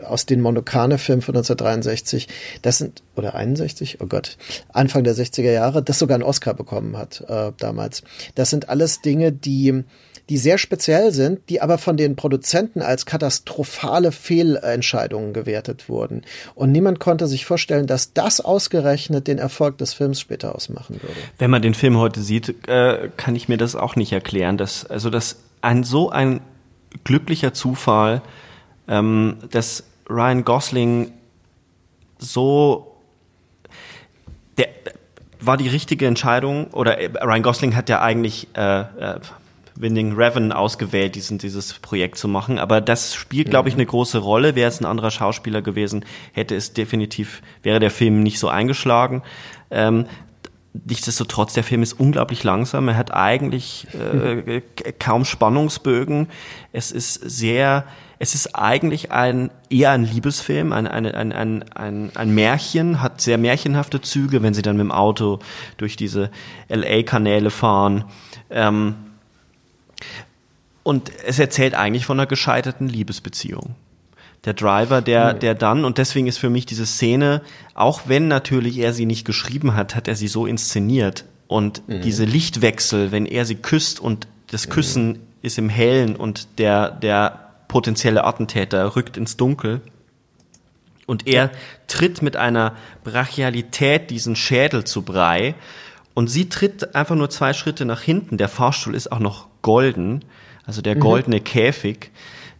aus 0.04 0.26
den 0.26 0.42
Mondo 0.42 0.64
Kane-Filmen 0.64 1.22
von 1.22 1.36
1963, 1.36 2.28
das 2.64 2.80
sind, 2.80 3.04
oder 3.16 3.36
61, 3.36 4.00
oh 4.02 4.08
Gott, 4.08 4.38
Anfang 4.74 5.04
der 5.04 5.14
60er 5.14 5.52
Jahre, 5.52 5.84
das 5.84 6.00
sogar 6.00 6.16
einen 6.16 6.24
Oscar 6.24 6.56
bekommen 6.56 6.98
hat 6.98 7.24
äh, 7.28 7.52
damals. 7.58 8.02
Das 8.34 8.50
sind 8.50 8.70
alles 8.70 9.02
Dinge, 9.02 9.32
die 9.32 9.84
die 10.30 10.38
sehr 10.38 10.60
speziell 10.60 11.12
sind, 11.12 11.50
die 11.50 11.62
aber 11.62 11.78
von 11.80 11.98
den 11.98 12.16
Produzenten 12.16 12.82
als 12.82 13.06
katastrophale 13.06 14.12
Fehlentscheidungen 14.12 15.34
gewertet 15.34 15.90
wurden. 15.90 16.22
Und 16.54 16.72
niemand 16.72 17.00
konnte 17.00 17.28
sich 17.28 17.46
vorstellen, 17.46 17.88
dass 17.88 18.14
das 18.14 18.40
ausgerechnet 18.40 19.28
den 19.28 19.40
Erfolg 19.40 19.80
des 19.80 19.94
Films 19.94 20.20
später 20.20 20.56
ausmachen 20.56 21.02
würde. 21.02 21.16
Wenn 21.40 21.50
man 21.50 21.64
den 21.64 21.74
Film 21.74 21.98
heute 21.98 22.22
sieht, 22.22 22.68
äh, 22.68 23.10
kann 23.18 23.36
ich 23.36 23.50
mir 23.50 23.58
das 23.58 23.76
auch 23.76 23.96
nicht 23.96 24.12
erklären, 24.12 24.58
dass 24.58 24.86
also 24.86 25.10
dass 25.10 25.38
ein 25.62 25.84
so 25.84 26.10
ein 26.10 26.42
glücklicher 27.04 27.54
Zufall, 27.54 28.22
ähm, 28.88 29.38
dass 29.50 29.84
Ryan 30.10 30.46
Gosling 30.46 31.12
so 32.20 32.96
der 34.58 34.68
war 35.42 35.58
die 35.58 35.70
richtige 35.70 36.06
Entscheidung 36.06 36.68
oder 36.68 37.00
äh, 37.00 37.08
Ryan 37.24 37.44
Gosling 37.44 37.76
hat 37.76 37.90
ja 37.90 38.02
eigentlich 38.02 38.48
äh, 38.56 38.84
Winding 39.80 40.14
Revan 40.14 40.52
ausgewählt, 40.52 41.16
diesen, 41.16 41.38
dieses 41.38 41.74
Projekt 41.74 42.18
zu 42.18 42.28
machen. 42.28 42.60
Aber 42.60 42.82
das 42.82 43.16
spielt, 43.16 43.50
glaube 43.50 43.70
ich, 43.70 43.76
eine 43.76 43.86
große 43.86 44.20
Rolle. 44.20 44.54
Wäre 44.56 44.68
es 44.68 44.82
ein 44.82 44.86
anderer 44.86 45.10
Schauspieler 45.10 45.62
gewesen, 45.62 46.06
hätte 46.34 46.56
es 46.56 46.74
definitiv, 46.74 47.42
wäre 47.64 47.80
der 47.80 47.90
Film 47.90 48.22
nicht 48.22 48.40
so 48.40 48.50
eingeschlagen. 48.50 49.24
Ähm, 49.72 50.06
nichtsdestotrotz, 50.74 51.54
der 51.54 51.64
Film 51.64 51.82
ist 51.82 51.94
unglaublich 51.94 52.44
langsam. 52.44 52.90
Er 52.90 52.98
hat 52.98 53.14
eigentlich 53.14 53.88
äh, 53.94 54.62
kaum 55.00 55.24
Spannungsbögen. 55.24 56.28
Es 56.74 56.92
ist 56.92 57.14
sehr, 57.14 57.86
es 58.20 58.36
ist 58.36 58.56
eigentlich 58.56 59.14
ein 59.14 59.50
eher 59.70 59.92
ein 59.92 60.04
Liebesfilm, 60.04 60.74
ein, 60.74 60.88
ein, 60.88 61.06
ein, 61.06 61.32
ein, 61.32 61.64
ein, 61.74 62.12
ein 62.14 62.36
Märchen, 62.36 63.02
hat 63.02 63.22
sehr 63.22 63.38
märchenhafte 63.38 64.02
Züge, 64.02 64.44
wenn 64.44 64.54
sie 64.54 64.62
dann 64.62 64.76
mit 64.76 64.84
dem 64.84 64.92
Auto 64.92 65.40
durch 65.78 65.96
diese 65.96 66.32
LA-Kanäle 66.68 67.50
fahren. 67.50 68.04
Ähm, 68.50 68.96
und 70.84 71.12
es 71.26 71.40
erzählt 71.40 71.76
eigentlich 71.76 72.06
von 72.06 72.20
einer 72.20 72.28
gescheiterten 72.28 72.88
Liebesbeziehung. 72.88 73.76
Der 74.46 74.54
Driver, 74.54 75.02
der, 75.02 75.34
der 75.34 75.54
dann, 75.54 75.84
und 75.84 75.98
deswegen 75.98 76.28
ist 76.28 76.38
für 76.38 76.50
mich 76.50 76.66
diese 76.66 76.86
Szene, 76.86 77.42
auch 77.74 78.04
wenn 78.06 78.30
natürlich 78.30 78.78
er 78.78 78.94
sie 78.94 79.06
nicht 79.06 79.26
geschrieben 79.26 79.76
hat, 79.76 79.96
hat 79.96 80.08
er 80.08 80.16
sie 80.16 80.30
so 80.30 80.46
inszeniert. 80.46 81.26
Und 81.48 81.88
mhm. 81.88 82.02
diese 82.02 82.24
Lichtwechsel, 82.24 83.12
wenn 83.12 83.26
er 83.26 83.44
sie 83.44 83.56
küsst 83.56 84.00
und 84.00 84.28
das 84.48 84.68
mhm. 84.68 84.72
Küssen 84.72 85.08
mhm. 85.08 85.20
ist 85.42 85.58
im 85.58 85.68
Hellen 85.68 86.16
und 86.16 86.48
der, 86.58 86.90
der 86.90 87.50
potenzielle 87.68 88.24
Attentäter 88.24 88.96
rückt 88.96 89.18
ins 89.18 89.36
Dunkel. 89.36 89.82
Und 91.06 91.28
er 91.28 91.52
tritt 91.88 92.22
mit 92.22 92.38
einer 92.38 92.76
Brachialität 93.04 94.10
diesen 94.10 94.36
Schädel 94.36 94.86
zu 94.86 95.02
Brei. 95.02 95.56
Und 96.14 96.28
sie 96.30 96.48
tritt 96.48 96.96
einfach 96.96 97.16
nur 97.16 97.30
zwei 97.30 97.54
Schritte 97.54 97.84
nach 97.84 98.02
hinten. 98.02 98.38
Der 98.38 98.48
Fahrstuhl 98.48 98.96
ist 98.96 99.12
auch 99.12 99.20
noch 99.20 99.48
golden 99.62 100.24
also 100.70 100.84
der 100.84 100.96
mhm. 100.96 101.00
goldene 101.00 101.38
mhm. 101.38 101.44
Käfig, 101.46 102.12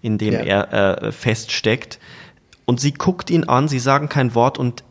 in 0.02 0.18
dem 0.18 0.34
ja. 0.34 0.40
er 0.40 1.04
äh, 1.04 1.12
feststeckt. 1.12 2.00
Und 2.66 2.80
sie 2.80 2.92
guckt 2.92 3.30
ihn 3.30 3.44
an, 3.44 3.68
sie 3.68 3.78
sagen 3.78 4.10
kein 4.10 4.34
Wort 4.34 4.58
und 4.58 4.84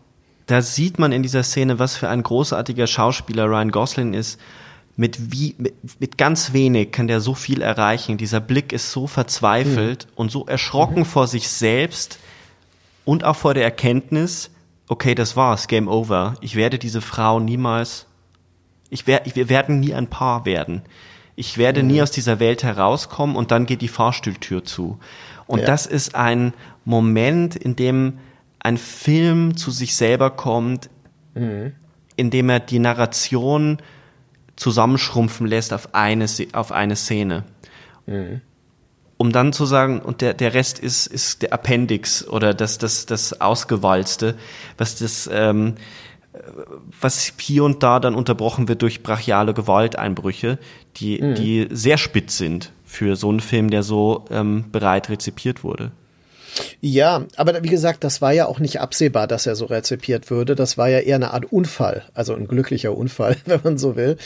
da 0.47 0.63
sieht 0.63 1.01
man 1.01 1.11
in 1.11 1.25
dieser 1.25 1.43
Szene, 1.43 1.81
was 1.81 1.97
für 1.97 2.09
ein 2.09 2.23
großartiger 2.23 2.87
Schauspieler 2.87 3.47
Ryan 3.47 3.73
Gosling 3.73 4.15
ist. 4.15 4.41
Mit 4.97 5.33
wie, 5.33 5.57
mit, 5.59 5.75
mit 6.01 6.17
ganz 6.17 6.53
wenig 6.53 6.93
kann 6.93 7.09
der 7.09 7.21
so 7.21 7.35
viel 7.35 7.61
erreichen. 7.61 8.19
Dieser 8.19 8.39
Blick 8.39 8.73
ist 8.73 8.93
so 8.93 9.09
verzweifelt 9.09 10.07
mhm. 10.07 10.13
und 10.15 10.31
so 10.31 10.47
erschrocken 10.47 11.01
mhm. 11.01 11.07
vor 11.07 11.27
sich 11.27 11.49
selbst 11.49 12.21
und 13.05 13.25
auch 13.25 13.37
vor 13.37 13.55
der 13.55 13.65
Erkenntnis, 13.65 14.51
okay, 14.87 15.17
das 15.17 15.35
war's, 15.35 15.67
Game 15.67 15.89
Over. 15.89 16.37
Ich 16.41 16.55
werde 16.55 16.79
diese 16.79 17.01
Frau 17.01 17.41
niemals, 17.41 18.07
ich 18.91 19.09
werde, 19.09 19.35
wir 19.35 19.49
werden 19.49 19.81
nie 19.81 19.93
ein 19.93 20.07
Paar 20.07 20.45
werden 20.45 20.83
ich 21.39 21.57
werde 21.57 21.85
nie 21.85 22.03
aus 22.03 22.11
dieser 22.11 22.41
Welt 22.41 22.65
herauskommen 22.65 23.37
und 23.37 23.53
dann 23.53 23.65
geht 23.65 23.81
die 23.81 23.89
Fahrstuhltür 23.89 24.65
zu. 24.65 24.99
Und 25.47 25.61
ja. 25.61 25.67
das 25.67 25.87
ist 25.87 26.17
ein 26.17 26.53
Moment, 26.85 27.55
in 27.55 27.77
dem 27.77 28.19
ein 28.59 28.77
Film 28.77 29.57
zu 29.57 29.71
sich 29.71 29.95
selber 29.95 30.31
kommt, 30.31 30.91
mhm. 31.35 31.75
in 32.17 32.31
dem 32.31 32.49
er 32.49 32.59
die 32.59 32.81
Narration 32.81 33.79
zusammenschrumpfen 34.57 35.47
lässt 35.47 35.73
auf 35.73 35.95
eine, 35.95 36.27
auf 36.53 36.73
eine 36.73 36.97
Szene. 36.97 37.45
Mhm. 38.07 38.41
Um 39.17 39.31
dann 39.31 39.53
zu 39.53 39.65
sagen, 39.65 40.01
und 40.01 40.21
der, 40.21 40.35
der 40.35 40.55
Rest 40.55 40.81
ist, 40.81 41.07
ist 41.07 41.43
der 41.43 41.53
Appendix 41.53 42.27
oder 42.27 42.53
das, 42.53 42.79
das, 42.79 43.07
das 43.07 43.41
Ausgewalzte, 43.41 44.37
was 44.77 44.97
das, 44.97 45.31
ähm, 45.33 45.77
was 47.01 47.33
hier 47.39 47.65
und 47.65 47.83
da 47.83 48.01
dann 48.01 48.15
unterbrochen 48.15 48.69
wird 48.69 48.83
durch 48.83 49.03
brachiale 49.03 49.55
Gewalteinbrüche, 49.55 50.59
die, 50.97 51.21
mhm. 51.21 51.35
die 51.35 51.69
sehr 51.71 51.99
spitz 51.99 52.39
sind 52.39 52.73
für 52.85 53.17
so 53.17 53.29
einen 53.31 53.41
Film, 53.41 53.71
der 53.71 53.83
so 53.83 54.25
ähm, 54.31 54.65
bereit 54.71 55.09
rezipiert 55.09 55.65
wurde. 55.65 55.93
Ja, 56.81 57.25
aber 57.37 57.63
wie 57.63 57.69
gesagt, 57.69 58.05
das 58.05 58.21
war 58.21 58.33
ja 58.33 58.47
auch 58.47 58.59
nicht 58.59 58.81
absehbar, 58.81 59.27
dass 59.27 59.47
er 59.47 59.55
so 59.55 59.67
rezipiert 59.67 60.31
würde. 60.31 60.55
Das 60.55 60.77
war 60.77 60.89
ja 60.89 60.99
eher 61.01 61.17
eine 61.17 61.33
Art 61.33 61.53
Unfall, 61.53 62.03
also 62.15 62.35
ein 62.35 62.49
glücklicher 62.49 62.97
Unfall, 62.97 63.37
wenn 63.45 63.61
man 63.63 63.79
so 63.79 63.97
will. 63.97 64.17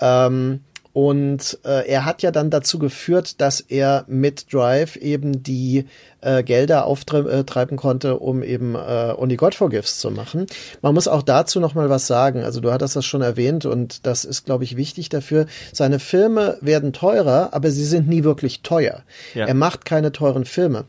Ähm, 0.00 0.60
und 0.94 1.58
äh, 1.64 1.88
er 1.88 2.04
hat 2.04 2.22
ja 2.22 2.30
dann 2.30 2.50
dazu 2.50 2.78
geführt, 2.78 3.40
dass 3.40 3.60
er 3.60 4.04
mit 4.06 4.52
Drive 4.54 4.94
eben 4.94 5.42
die 5.42 5.86
äh, 6.20 6.44
Gelder 6.44 6.86
auftreiben 6.86 7.76
konnte, 7.76 8.20
um 8.20 8.44
eben 8.44 8.76
äh, 8.76 9.12
Only 9.16 9.34
God 9.34 9.56
Forgives 9.56 9.98
zu 9.98 10.12
machen. 10.12 10.46
Man 10.82 10.94
muss 10.94 11.08
auch 11.08 11.22
dazu 11.22 11.58
noch 11.58 11.74
mal 11.74 11.90
was 11.90 12.06
sagen. 12.06 12.44
Also 12.44 12.60
du 12.60 12.70
hattest 12.70 12.94
das 12.94 13.04
schon 13.04 13.22
erwähnt 13.22 13.66
und 13.66 14.06
das 14.06 14.24
ist, 14.24 14.44
glaube 14.44 14.62
ich, 14.62 14.76
wichtig 14.76 15.08
dafür. 15.08 15.46
Seine 15.72 15.98
Filme 15.98 16.58
werden 16.60 16.92
teurer, 16.92 17.48
aber 17.50 17.72
sie 17.72 17.84
sind 17.84 18.06
nie 18.06 18.22
wirklich 18.22 18.62
teuer. 18.62 19.02
Ja. 19.34 19.46
Er 19.46 19.54
macht 19.54 19.84
keine 19.84 20.12
teuren 20.12 20.44
Filme. 20.44 20.84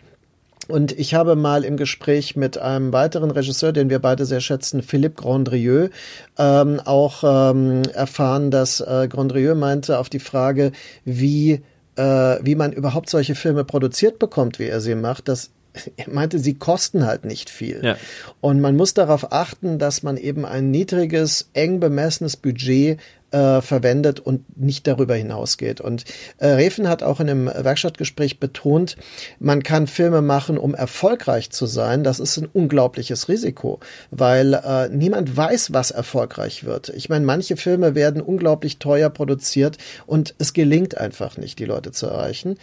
Und 0.68 0.91
ich 0.97 1.13
habe 1.13 1.36
mal 1.36 1.63
im 1.63 1.78
Gespräch 1.78 2.36
mit 2.36 2.57
einem 2.57 2.91
weiteren 2.91 3.32
Regisseur, 3.32 3.72
den 3.72 3.89
wir 3.89 3.99
beide 3.99 4.26
sehr 4.26 4.41
schätzen, 4.41 4.82
Philippe 4.82 5.22
Grandrieux, 5.22 5.89
ähm, 6.38 6.82
auch 6.84 7.24
ähm, 7.24 7.84
erfahren, 7.93 8.51
dass 8.51 8.80
äh, 8.80 9.07
Grandrieux 9.07 9.55
meinte 9.55 9.99
auf 9.99 10.09
die 10.09 10.20
Frage, 10.20 10.72
wie 11.03 11.61
äh, 11.95 12.38
wie 12.41 12.55
man 12.55 12.74
überhaupt 12.74 13.09
solche 13.09 13.36
Filme 13.36 13.63
produziert 13.63 14.20
bekommt, 14.20 14.59
wie 14.59 14.68
er 14.68 14.82
sie 14.82 14.95
macht, 14.95 15.28
dass 15.28 15.51
er 15.97 16.09
meinte, 16.09 16.39
sie 16.39 16.55
kosten 16.55 17.05
halt 17.05 17.26
nicht 17.26 17.49
viel. 17.49 17.82
Ja. 17.84 17.97
Und 18.41 18.61
man 18.61 18.76
muss 18.76 18.93
darauf 18.93 19.32
achten, 19.32 19.80
dass 19.80 20.03
man 20.03 20.18
eben 20.18 20.45
ein 20.45 20.72
niedriges, 20.72 21.49
eng 21.53 21.80
bemessenes 21.80 22.38
Budget 22.38 22.99
äh, 23.36 23.61
verwendet 23.61 24.21
und 24.21 24.57
nicht 24.57 24.88
darüber 24.88 25.13
hinausgeht. 25.15 25.81
Und 25.81 26.05
äh, 26.38 26.47
Refen 26.47 26.88
hat 26.88 27.03
auch 27.03 27.19
in 27.19 27.29
einem 27.29 27.47
Werkstattgespräch 27.47 28.39
betont, 28.39 28.95
man 29.39 29.61
kann 29.61 29.88
Filme 29.88 30.21
machen, 30.21 30.57
um 30.57 30.73
erfolgreich 30.73 31.49
zu 31.49 31.65
sein. 31.65 32.05
Das 32.05 32.21
ist 32.21 32.38
ein 32.38 32.47
unglaubliches 32.51 33.27
Risiko, 33.27 33.81
weil 34.09 34.53
äh, 34.53 34.88
niemand 34.88 35.36
weiß, 35.36 35.73
was 35.73 35.91
erfolgreich 35.91 36.63
wird. 36.63 36.89
Ich 36.89 37.09
meine, 37.09 37.25
manche 37.25 37.57
Filme 37.57 37.93
werden 37.93 38.21
unglaublich 38.21 38.79
teuer 38.79 39.09
produziert 39.09 39.77
und 40.05 40.33
es 40.38 40.53
gelingt 40.53 40.97
einfach 40.97 41.36
nicht, 41.36 41.59
die 41.59 41.65
Leute 41.65 41.91
zu 41.91 42.07
erreichen. 42.07 42.57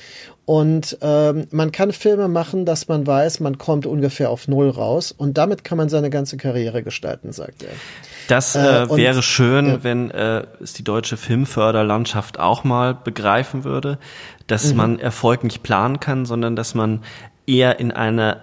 Und 0.44 0.98
ähm, 1.02 1.46
man 1.52 1.70
kann 1.70 1.92
Filme 1.92 2.26
machen, 2.26 2.66
dass 2.66 2.88
man 2.88 3.06
weiß, 3.06 3.40
man 3.40 3.58
kommt 3.58 3.86
ungefähr 3.86 4.28
auf 4.30 4.48
Null 4.48 4.70
raus 4.70 5.12
und 5.12 5.38
damit 5.38 5.62
kann 5.62 5.78
man 5.78 5.88
seine 5.88 6.10
ganze 6.10 6.36
Karriere 6.36 6.82
gestalten, 6.82 7.32
sagt 7.32 7.62
er. 7.62 7.70
Das 8.26 8.56
äh, 8.56 8.82
äh 8.82 8.96
wäre 8.96 9.22
schön, 9.22 9.66
ja. 9.66 9.84
wenn 9.84 10.10
äh, 10.10 10.44
es 10.60 10.72
die 10.72 10.82
deutsche 10.82 11.16
Filmförderlandschaft 11.16 12.40
auch 12.40 12.64
mal 12.64 12.94
begreifen 12.94 13.62
würde, 13.62 13.98
dass 14.48 14.72
mhm. 14.72 14.76
man 14.76 14.98
Erfolg 14.98 15.44
nicht 15.44 15.62
planen 15.62 16.00
kann, 16.00 16.26
sondern 16.26 16.56
dass 16.56 16.74
man 16.74 17.02
eher 17.46 17.78
in 17.78 17.92
eine 17.92 18.40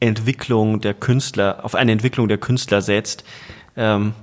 Entwicklung 0.00 0.80
der 0.80 0.94
Künstler, 0.94 1.60
auf 1.64 1.74
eine 1.74 1.92
Entwicklung 1.92 2.28
der 2.28 2.38
Künstler 2.38 2.82
setzt. 2.82 3.24
Ähm, 3.76 4.14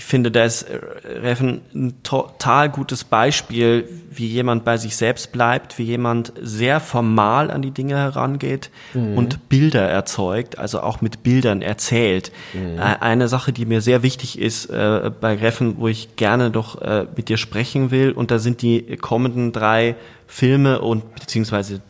ich 0.00 0.06
finde, 0.06 0.30
da 0.30 0.44
ist 0.44 0.64
Reffen 1.04 1.60
ein 1.74 2.02
total 2.02 2.70
gutes 2.70 3.04
Beispiel, 3.04 3.86
wie 4.10 4.26
jemand 4.28 4.64
bei 4.64 4.78
sich 4.78 4.96
selbst 4.96 5.30
bleibt, 5.30 5.78
wie 5.78 5.82
jemand 5.82 6.32
sehr 6.40 6.80
formal 6.80 7.50
an 7.50 7.60
die 7.60 7.70
Dinge 7.70 7.96
herangeht 7.96 8.70
mhm. 8.94 9.18
und 9.18 9.50
Bilder 9.50 9.86
erzeugt, 9.86 10.58
also 10.58 10.80
auch 10.80 11.02
mit 11.02 11.22
Bildern 11.22 11.60
erzählt. 11.60 12.32
Mhm. 12.54 12.78
Äh, 12.78 12.96
eine 13.00 13.28
Sache, 13.28 13.52
die 13.52 13.66
mir 13.66 13.82
sehr 13.82 14.02
wichtig 14.02 14.38
ist 14.38 14.70
äh, 14.70 15.10
bei 15.20 15.34
Reffen, 15.34 15.76
wo 15.76 15.86
ich 15.86 16.16
gerne 16.16 16.50
doch 16.50 16.80
äh, 16.80 17.04
mit 17.14 17.28
dir 17.28 17.36
sprechen 17.36 17.90
will, 17.90 18.12
und 18.12 18.30
da 18.30 18.38
sind 18.38 18.62
die 18.62 18.96
kommenden 18.96 19.52
drei 19.52 19.96
Filme 20.26 20.80
und 20.80 21.14
beziehungsweise 21.16 21.82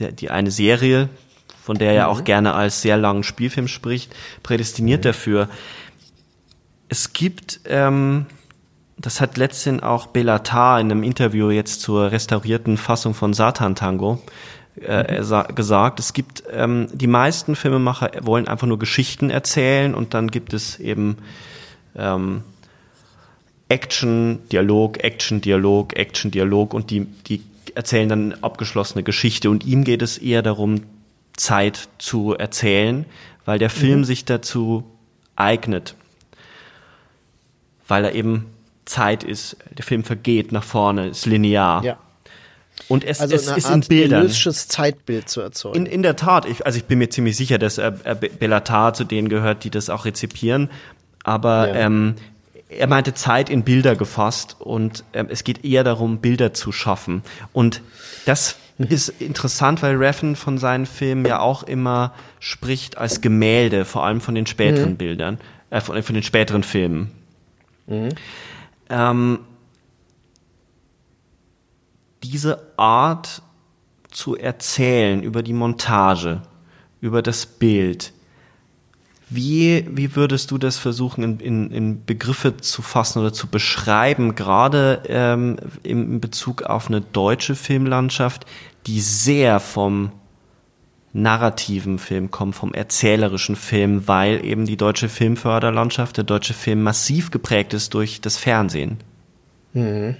der, 0.00 0.12
die 0.12 0.28
eine 0.28 0.50
Serie, 0.50 1.08
von 1.62 1.78
der 1.78 1.94
er 1.94 2.08
mhm. 2.08 2.10
auch 2.10 2.24
gerne 2.24 2.52
als 2.52 2.82
sehr 2.82 2.98
langen 2.98 3.22
Spielfilm 3.22 3.68
spricht, 3.68 4.14
prädestiniert 4.42 5.00
mhm. 5.00 5.08
dafür. 5.08 5.48
Es 6.88 7.12
gibt, 7.12 7.60
ähm, 7.66 8.26
das 8.96 9.20
hat 9.20 9.36
letztens 9.36 9.82
auch 9.82 10.06
Belatar 10.06 10.80
in 10.80 10.90
einem 10.90 11.02
Interview 11.02 11.50
jetzt 11.50 11.80
zur 11.80 12.12
restaurierten 12.12 12.76
Fassung 12.76 13.14
von 13.14 13.34
Satan 13.34 13.74
Tango 13.74 14.22
äh, 14.80 15.20
mhm. 15.20 15.54
gesagt. 15.54 16.00
Es 16.00 16.12
gibt 16.12 16.44
ähm, 16.52 16.88
die 16.92 17.06
meisten 17.06 17.56
Filmemacher 17.56 18.10
wollen 18.22 18.48
einfach 18.48 18.66
nur 18.66 18.78
Geschichten 18.78 19.30
erzählen 19.30 19.94
und 19.94 20.14
dann 20.14 20.30
gibt 20.30 20.52
es 20.52 20.78
eben 20.78 21.18
ähm, 21.96 22.42
Action, 23.68 24.40
Dialog, 24.52 25.02
Action, 25.02 25.40
Dialog, 25.40 25.96
Action, 25.96 26.30
Dialog 26.30 26.72
und 26.72 26.90
die, 26.90 27.06
die 27.26 27.42
erzählen 27.74 28.08
dann 28.08 28.34
abgeschlossene 28.42 29.02
Geschichte 29.02 29.50
und 29.50 29.64
ihm 29.66 29.84
geht 29.84 30.02
es 30.02 30.18
eher 30.18 30.42
darum, 30.42 30.82
Zeit 31.36 31.88
zu 31.98 32.34
erzählen, 32.34 33.04
weil 33.44 33.58
der 33.58 33.70
Film 33.70 34.00
mhm. 34.00 34.04
sich 34.04 34.24
dazu 34.24 34.84
eignet. 35.34 35.94
Weil 37.88 38.04
er 38.04 38.14
eben 38.14 38.46
Zeit 38.84 39.24
ist. 39.24 39.56
Der 39.76 39.84
Film 39.84 40.04
vergeht 40.04 40.52
nach 40.52 40.64
vorne, 40.64 41.08
ist 41.08 41.26
linear. 41.26 41.84
Ja. 41.84 41.98
Und 42.88 43.04
es, 43.04 43.20
also 43.20 43.34
es 43.34 43.48
ist 43.48 43.66
Art 43.66 43.74
in 43.74 43.80
Bildern. 43.88 44.28
Zeitbild 44.28 45.28
zu 45.28 45.40
erzeugen. 45.40 45.76
In, 45.76 45.86
in 45.86 46.02
der 46.02 46.16
Tat. 46.16 46.46
Ich, 46.46 46.66
also 46.66 46.78
ich 46.78 46.84
bin 46.84 46.98
mir 46.98 47.08
ziemlich 47.08 47.36
sicher, 47.36 47.58
dass 47.58 47.78
äh, 47.78 47.92
Bellatar 48.38 48.94
zu 48.94 49.04
denen 49.04 49.28
gehört, 49.28 49.64
die 49.64 49.70
das 49.70 49.90
auch 49.90 50.04
rezipieren. 50.04 50.70
Aber 51.24 51.68
ja. 51.68 51.74
ähm, 51.74 52.14
er 52.68 52.86
meinte 52.86 53.14
Zeit 53.14 53.50
in 53.50 53.62
Bilder 53.62 53.96
gefasst 53.96 54.56
und 54.58 55.04
ähm, 55.12 55.28
es 55.30 55.44
geht 55.44 55.64
eher 55.64 55.84
darum, 55.84 56.18
Bilder 56.18 56.52
zu 56.52 56.72
schaffen. 56.72 57.22
Und 57.52 57.80
das 58.24 58.56
mhm. 58.78 58.86
ist 58.88 59.08
interessant, 59.20 59.82
weil 59.82 59.96
Reffen 59.96 60.36
von 60.36 60.58
seinen 60.58 60.86
Filmen 60.86 61.24
ja 61.24 61.40
auch 61.40 61.62
immer 61.62 62.12
spricht 62.40 62.98
als 62.98 63.20
Gemälde, 63.20 63.84
vor 63.84 64.04
allem 64.04 64.20
von 64.20 64.34
den 64.34 64.46
späteren 64.46 64.90
mhm. 64.90 64.96
Bildern, 64.96 65.38
äh, 65.70 65.80
von, 65.80 66.00
von, 66.02 66.14
den 66.14 66.24
späteren 66.24 66.62
Filmen. 66.62 67.10
Mhm. 67.86 68.08
Ähm, 68.88 69.38
diese 72.22 72.72
Art 72.76 73.42
zu 74.10 74.36
erzählen 74.36 75.22
über 75.22 75.42
die 75.42 75.52
Montage, 75.52 76.42
über 77.00 77.22
das 77.22 77.46
Bild, 77.46 78.12
wie, 79.28 79.86
wie 79.90 80.14
würdest 80.14 80.52
du 80.52 80.58
das 80.58 80.78
versuchen, 80.78 81.24
in, 81.24 81.40
in, 81.40 81.70
in 81.72 82.04
Begriffe 82.04 82.58
zu 82.58 82.80
fassen 82.80 83.18
oder 83.18 83.32
zu 83.32 83.48
beschreiben, 83.48 84.36
gerade 84.36 85.02
ähm, 85.08 85.56
in 85.82 86.20
Bezug 86.20 86.62
auf 86.62 86.86
eine 86.86 87.00
deutsche 87.00 87.56
Filmlandschaft, 87.56 88.46
die 88.86 89.00
sehr 89.00 89.58
vom 89.58 90.12
narrativen 91.16 91.98
Film 91.98 92.30
kommt, 92.30 92.54
vom 92.54 92.74
erzählerischen 92.74 93.56
Film, 93.56 94.06
weil 94.06 94.44
eben 94.44 94.66
die 94.66 94.76
deutsche 94.76 95.08
Filmförderlandschaft, 95.08 96.16
der 96.16 96.24
deutsche 96.24 96.54
Film 96.54 96.82
massiv 96.82 97.30
geprägt 97.30 97.74
ist 97.74 97.94
durch 97.94 98.20
das 98.20 98.36
Fernsehen? 98.36 98.98
Mhm. 99.72 100.16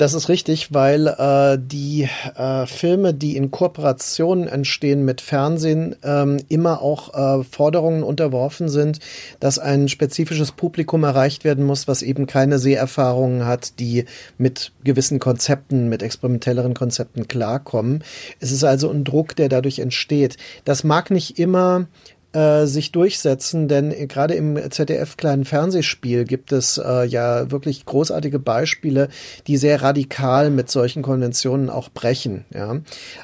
Das 0.00 0.14
ist 0.14 0.30
richtig, 0.30 0.72
weil 0.72 1.08
äh, 1.08 1.58
die 1.60 2.08
äh, 2.34 2.64
Filme, 2.64 3.12
die 3.12 3.36
in 3.36 3.50
Kooperationen 3.50 4.48
entstehen 4.48 5.04
mit 5.04 5.20
Fernsehen, 5.20 5.94
ähm, 6.02 6.38
immer 6.48 6.80
auch 6.80 7.12
äh, 7.12 7.44
Forderungen 7.44 8.02
unterworfen 8.02 8.70
sind, 8.70 9.00
dass 9.40 9.58
ein 9.58 9.90
spezifisches 9.90 10.52
Publikum 10.52 11.04
erreicht 11.04 11.44
werden 11.44 11.66
muss, 11.66 11.86
was 11.86 12.00
eben 12.00 12.26
keine 12.26 12.58
Seherfahrungen 12.58 13.44
hat, 13.44 13.78
die 13.78 14.06
mit 14.38 14.72
gewissen 14.84 15.18
Konzepten, 15.18 15.90
mit 15.90 16.02
experimentelleren 16.02 16.72
Konzepten 16.72 17.28
klarkommen. 17.28 18.02
Es 18.38 18.52
ist 18.52 18.64
also 18.64 18.88
ein 18.88 19.04
Druck, 19.04 19.36
der 19.36 19.50
dadurch 19.50 19.80
entsteht. 19.80 20.38
Das 20.64 20.82
mag 20.82 21.10
nicht 21.10 21.38
immer 21.38 21.88
äh, 22.32 22.66
sich 22.66 22.92
durchsetzen, 22.92 23.66
denn 23.66 23.90
gerade 24.08 24.34
im 24.34 24.58
ZDF 24.70 25.16
kleinen 25.16 25.44
Fernsehspiel 25.44 26.24
gibt 26.24 26.52
es 26.52 26.78
äh, 26.78 27.04
ja 27.04 27.50
wirklich 27.50 27.84
großartige 27.84 28.38
Beispiele, 28.38 29.08
die 29.46 29.56
sehr 29.56 29.82
radikal 29.82 30.50
mit 30.50 30.70
solchen 30.70 31.02
Konventionen 31.02 31.70
auch 31.70 31.88
brechen. 31.88 32.44
Ja, 32.54 32.80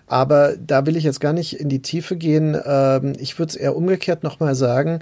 aber 0.06 0.56
da 0.56 0.86
will 0.86 0.96
ich 0.96 1.04
jetzt 1.04 1.20
gar 1.20 1.32
nicht 1.32 1.60
in 1.60 1.68
die 1.68 1.82
Tiefe 1.82 2.16
gehen. 2.16 2.60
Ähm, 2.64 3.12
ich 3.18 3.38
würde 3.38 3.50
es 3.50 3.56
eher 3.56 3.76
umgekehrt 3.76 4.22
nochmal 4.22 4.54
sagen. 4.54 5.00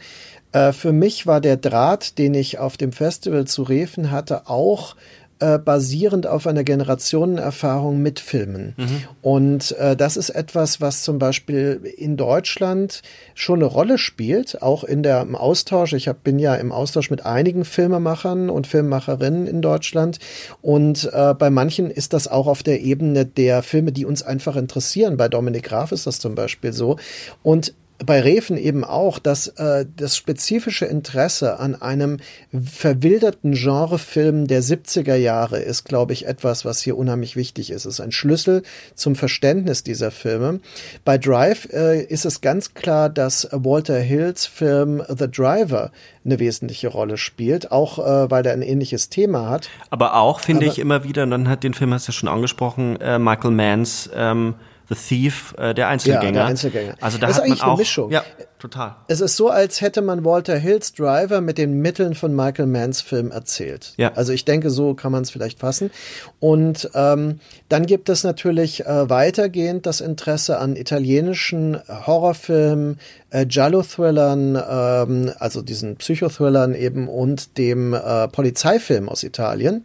Äh, 0.53 0.73
für 0.73 0.93
mich 0.93 1.27
war 1.27 1.41
der 1.41 1.57
Draht, 1.57 2.19
den 2.19 2.35
ich 2.35 2.59
auf 2.59 2.77
dem 2.77 2.93
Festival 2.93 3.47
zu 3.47 3.63
Refen 3.63 4.11
hatte, 4.11 4.49
auch 4.49 4.97
äh, 5.45 5.59
basierend 5.59 6.27
auf 6.27 6.47
einer 6.47 6.65
Generationenerfahrung 6.65 8.01
mit 8.01 8.19
Filmen. 8.19 8.75
Mhm. 8.79 9.03
Und 9.21 9.73
äh, 9.73 9.95
das 9.95 10.17
ist 10.17 10.31
etwas, 10.31 10.81
was 10.81 11.03
zum 11.03 11.19
Beispiel 11.19 11.83
in 11.99 12.17
Deutschland 12.17 13.03
schon 13.35 13.59
eine 13.59 13.67
Rolle 13.67 13.99
spielt, 13.99 14.63
auch 14.63 14.85
in 14.85 15.03
der 15.03 15.21
im 15.21 15.37
Austausch. 15.37 15.93
Ich 15.93 16.09
hab, 16.09 16.25
bin 16.25 16.39
ja 16.39 16.55
im 16.55 16.73
Austausch 16.73 17.11
mit 17.11 17.27
einigen 17.27 17.67
Filmemachern 17.67 18.49
und 18.49 18.67
Filmemacherinnen 18.67 19.47
in 19.47 19.61
Deutschland. 19.61 20.19
Und 20.63 21.11
äh, 21.13 21.35
bei 21.35 21.51
manchen 21.51 21.91
ist 21.91 22.15
das 22.15 22.27
auch 22.27 22.47
auf 22.47 22.63
der 22.63 22.81
Ebene 22.81 23.27
der 23.27 23.63
Filme, 23.63 23.93
die 23.93 24.07
uns 24.07 24.23
einfach 24.23 24.57
interessieren. 24.57 25.19
Bei 25.19 25.29
Dominik 25.29 25.65
Graf 25.65 25.93
ist 25.93 26.07
das 26.07 26.21
zum 26.21 26.35
Beispiel 26.35 26.73
so. 26.73 26.97
Und 27.43 27.75
bei 28.05 28.21
Refen 28.21 28.57
eben 28.57 28.85
auch, 28.85 29.19
dass 29.19 29.49
äh, 29.49 29.87
das 29.97 30.17
spezifische 30.17 30.85
Interesse 30.85 31.61
an 31.61 31.81
einem 31.81 32.19
verwilderten 32.53 33.53
Genrefilm 33.53 34.47
der 34.47 34.63
70er 34.63 35.15
Jahre 35.15 35.61
ist, 35.61 35.85
glaube 35.85 36.13
ich, 36.13 36.27
etwas, 36.27 36.65
was 36.65 36.83
hier 36.83 36.99
unheimlich 36.99 37.37
wichtig 37.37 37.71
ist. 37.71 37.85
Es 37.85 37.95
ist 37.95 38.01
ein 38.01 38.11
Schlüssel 38.11 38.63
zum 38.95 39.15
Verständnis 39.15 39.85
dieser 39.85 40.11
Filme. 40.11 40.61
Bei 41.05 41.19
Drive 41.19 41.69
äh, 41.73 42.03
ist 42.03 42.25
es 42.25 42.41
ganz 42.41 42.75
klar, 42.75 43.09
dass 43.09 43.49
Walter 43.53 43.99
Hills 43.99 44.47
Film 44.47 45.03
The 45.09 45.31
Driver 45.31 45.93
eine 46.25 46.39
wesentliche 46.41 46.89
Rolle 46.89 47.17
spielt, 47.17 47.71
auch 47.71 47.99
äh, 47.99 48.31
weil 48.31 48.45
er 48.45 48.55
ein 48.55 48.63
ähnliches 48.63 49.09
Thema 49.09 49.49
hat. 49.49 49.71
Aber 49.91 50.17
auch, 50.17 50.41
finde 50.41 50.67
ich 50.67 50.79
immer 50.79 51.05
wieder, 51.05 51.23
und 51.23 51.31
dann 51.31 51.49
hat 51.49 51.63
den 51.63 51.75
Film, 51.75 51.95
hast 51.95 52.09
du 52.09 52.13
ja 52.13 52.19
schon 52.19 52.29
angesprochen, 52.29 53.01
äh, 53.01 53.19
Michael 53.19 53.53
Manns 53.53 54.11
ähm 54.15 54.55
The 54.89 54.95
Thief, 54.95 55.55
äh, 55.57 55.75
der 55.75 55.89
Einzelgänger. 55.89 56.25
Ja, 56.25 56.33
der 56.33 56.45
Einzelgänger. 56.45 56.95
Also 57.01 57.19
da 57.19 57.27
das 57.27 57.39
hat 57.39 57.49
man 57.49 57.61
auch, 57.61 57.65
eine 57.69 57.77
Mischung. 57.77 58.11
Ja, 58.11 58.23
total. 58.59 58.97
Es 59.09 59.21
ist 59.21 59.37
so, 59.37 59.49
als 59.49 59.81
hätte 59.81 60.03
man 60.03 60.25
Walter 60.25 60.57
Hills 60.57 60.93
Driver 60.93 61.41
mit 61.41 61.57
den 61.57 61.81
Mitteln 61.81 62.15
von 62.15 62.35
Michael 62.35 62.67
Manns 62.67 63.01
Film 63.01 63.31
erzählt. 63.31 63.95
Ja. 63.97 64.13
Also 64.15 64.33
ich 64.33 64.45
denke, 64.45 64.71
so 64.71 64.95
kann 64.95 65.13
man 65.13 65.23
es 65.23 65.31
vielleicht 65.31 65.61
fassen. 65.61 65.91
Und 66.39 66.91
ähm, 66.95 67.41
dann 67.69 67.87
gibt 67.87 68.09
es 68.09 68.25
natürlich 68.25 68.85
äh, 68.85 69.09
weitergehend 69.09 69.87
das 69.87 70.01
Interesse 70.01 70.59
an 70.59 70.77
italienischen 70.77 71.81
Horrorfilmen, 71.89 72.99
äh, 73.31 73.47
Giallo-Thrillern, 73.47 74.63
ähm, 74.69 75.33
also 75.39 75.63
diesen 75.63 75.97
Psychothrillern 75.97 76.75
eben 76.75 77.09
und 77.09 77.57
dem 77.57 77.95
äh, 77.95 78.29
Polizeifilm 78.29 79.09
aus 79.09 79.23
Italien, 79.25 79.85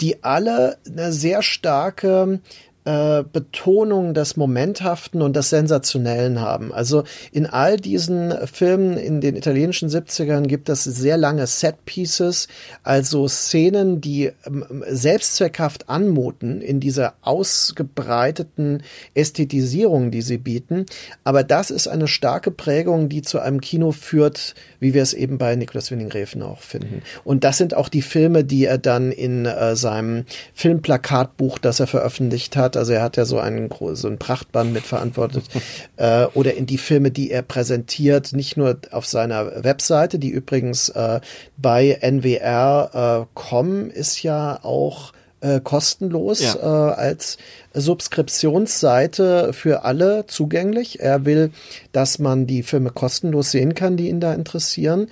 die 0.00 0.24
alle 0.24 0.78
eine 0.86 1.12
sehr 1.12 1.42
starke 1.42 2.40
äh, 2.84 3.22
Betonung 3.32 4.12
des 4.14 4.36
Momenthaften 4.36 5.22
und 5.22 5.36
des 5.36 5.50
Sensationellen 5.50 6.40
haben. 6.40 6.72
Also 6.72 7.04
in 7.30 7.46
all 7.46 7.76
diesen 7.76 8.34
Filmen 8.46 8.96
in 8.96 9.20
den 9.20 9.36
italienischen 9.36 9.88
70ern 9.88 10.46
gibt 10.46 10.68
es 10.68 10.82
sehr 10.84 11.16
lange 11.16 11.46
Set-Pieces, 11.46 12.48
also 12.82 13.28
Szenen, 13.28 14.00
die 14.00 14.32
ähm, 14.46 14.84
selbstzweckhaft 14.88 15.88
anmuten 15.88 16.60
in 16.60 16.80
dieser 16.80 17.14
ausgebreiteten 17.22 18.82
Ästhetisierung, 19.14 20.10
die 20.10 20.22
sie 20.22 20.38
bieten. 20.38 20.86
Aber 21.24 21.44
das 21.44 21.70
ist 21.70 21.86
eine 21.86 22.08
starke 22.08 22.50
Prägung, 22.50 23.08
die 23.08 23.22
zu 23.22 23.38
einem 23.38 23.60
Kino 23.60 23.92
führt, 23.92 24.54
wie 24.80 24.94
wir 24.94 25.02
es 25.02 25.14
eben 25.14 25.38
bei 25.38 25.54
Nikolaus 25.54 25.90
Winning-Refen 25.90 26.42
auch 26.42 26.60
finden. 26.60 27.02
Und 27.24 27.44
das 27.44 27.58
sind 27.58 27.74
auch 27.74 27.88
die 27.88 28.02
Filme, 28.02 28.44
die 28.44 28.64
er 28.64 28.78
dann 28.78 29.12
in 29.12 29.46
äh, 29.46 29.76
seinem 29.76 30.24
Filmplakatbuch, 30.54 31.58
das 31.58 31.78
er 31.78 31.86
veröffentlicht 31.86 32.56
hat, 32.56 32.71
also 32.76 32.92
er 32.92 33.02
hat 33.02 33.16
ja 33.16 33.24
so 33.24 33.38
einen 33.38 33.70
so 33.94 34.08
ein 34.08 34.18
Prachtband 34.18 34.72
mitverantwortet, 34.72 35.44
äh, 35.96 36.26
oder 36.34 36.54
in 36.54 36.66
die 36.66 36.78
Filme, 36.78 37.10
die 37.10 37.30
er 37.30 37.42
präsentiert, 37.42 38.32
nicht 38.32 38.56
nur 38.56 38.78
auf 38.90 39.06
seiner 39.06 39.64
Webseite, 39.64 40.18
die 40.18 40.30
übrigens 40.30 40.88
äh, 40.90 41.20
bei 41.56 41.98
nwr.com 42.00 43.90
äh, 43.90 43.92
ist 43.92 44.22
ja 44.22 44.58
auch 44.62 45.12
äh, 45.42 45.60
kostenlos 45.60 46.40
ja. 46.40 46.54
äh, 46.56 46.94
als 46.94 47.36
Subskriptionsseite 47.74 49.52
für 49.52 49.84
alle 49.84 50.26
zugänglich. 50.26 51.00
Er 51.00 51.24
will, 51.24 51.50
dass 51.90 52.18
man 52.18 52.46
die 52.46 52.62
Filme 52.62 52.90
kostenlos 52.90 53.50
sehen 53.50 53.74
kann, 53.74 53.96
die 53.96 54.08
ihn 54.08 54.20
da 54.20 54.32
interessieren. 54.32 55.08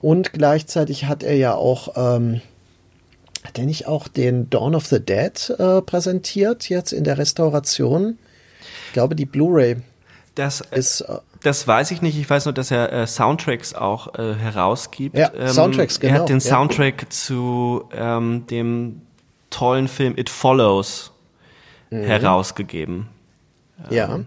Und 0.00 0.32
gleichzeitig 0.32 1.06
hat 1.06 1.22
er 1.22 1.36
ja 1.36 1.54
auch, 1.54 1.94
ähm, 1.96 2.40
hat 3.44 3.58
er 3.58 3.66
nicht 3.66 3.86
auch 3.86 4.08
den 4.08 4.48
Dawn 4.50 4.74
of 4.74 4.86
the 4.86 5.00
Dead 5.00 5.50
äh, 5.58 5.82
präsentiert 5.82 6.68
jetzt 6.68 6.92
in 6.92 7.04
der 7.04 7.18
Restauration? 7.18 8.18
Ich 8.86 8.92
glaube, 8.94 9.14
die 9.14 9.26
Blu-ray 9.26 9.76
das 10.34 10.60
äh, 10.60 10.78
ist. 10.78 11.02
Äh, 11.02 11.18
das 11.42 11.68
weiß 11.68 11.90
ich 11.90 12.00
nicht. 12.00 12.18
Ich 12.18 12.28
weiß 12.28 12.46
nur, 12.46 12.54
dass 12.54 12.70
er 12.70 12.92
äh, 12.92 13.06
Soundtracks 13.06 13.74
auch 13.74 14.18
äh, 14.18 14.34
herausgibt. 14.34 15.16
Ja, 15.16 15.30
ähm, 15.36 15.48
Soundtracks, 15.48 16.00
genau. 16.00 16.14
Er 16.14 16.20
hat 16.20 16.28
den 16.28 16.40
Soundtrack 16.40 17.02
ja. 17.02 17.10
zu 17.10 17.84
ähm, 17.94 18.46
dem 18.48 19.02
tollen 19.50 19.88
Film 19.88 20.16
It 20.16 20.30
Follows 20.30 21.12
mhm. 21.90 22.04
herausgegeben. 22.04 23.08
Ja. 23.90 24.20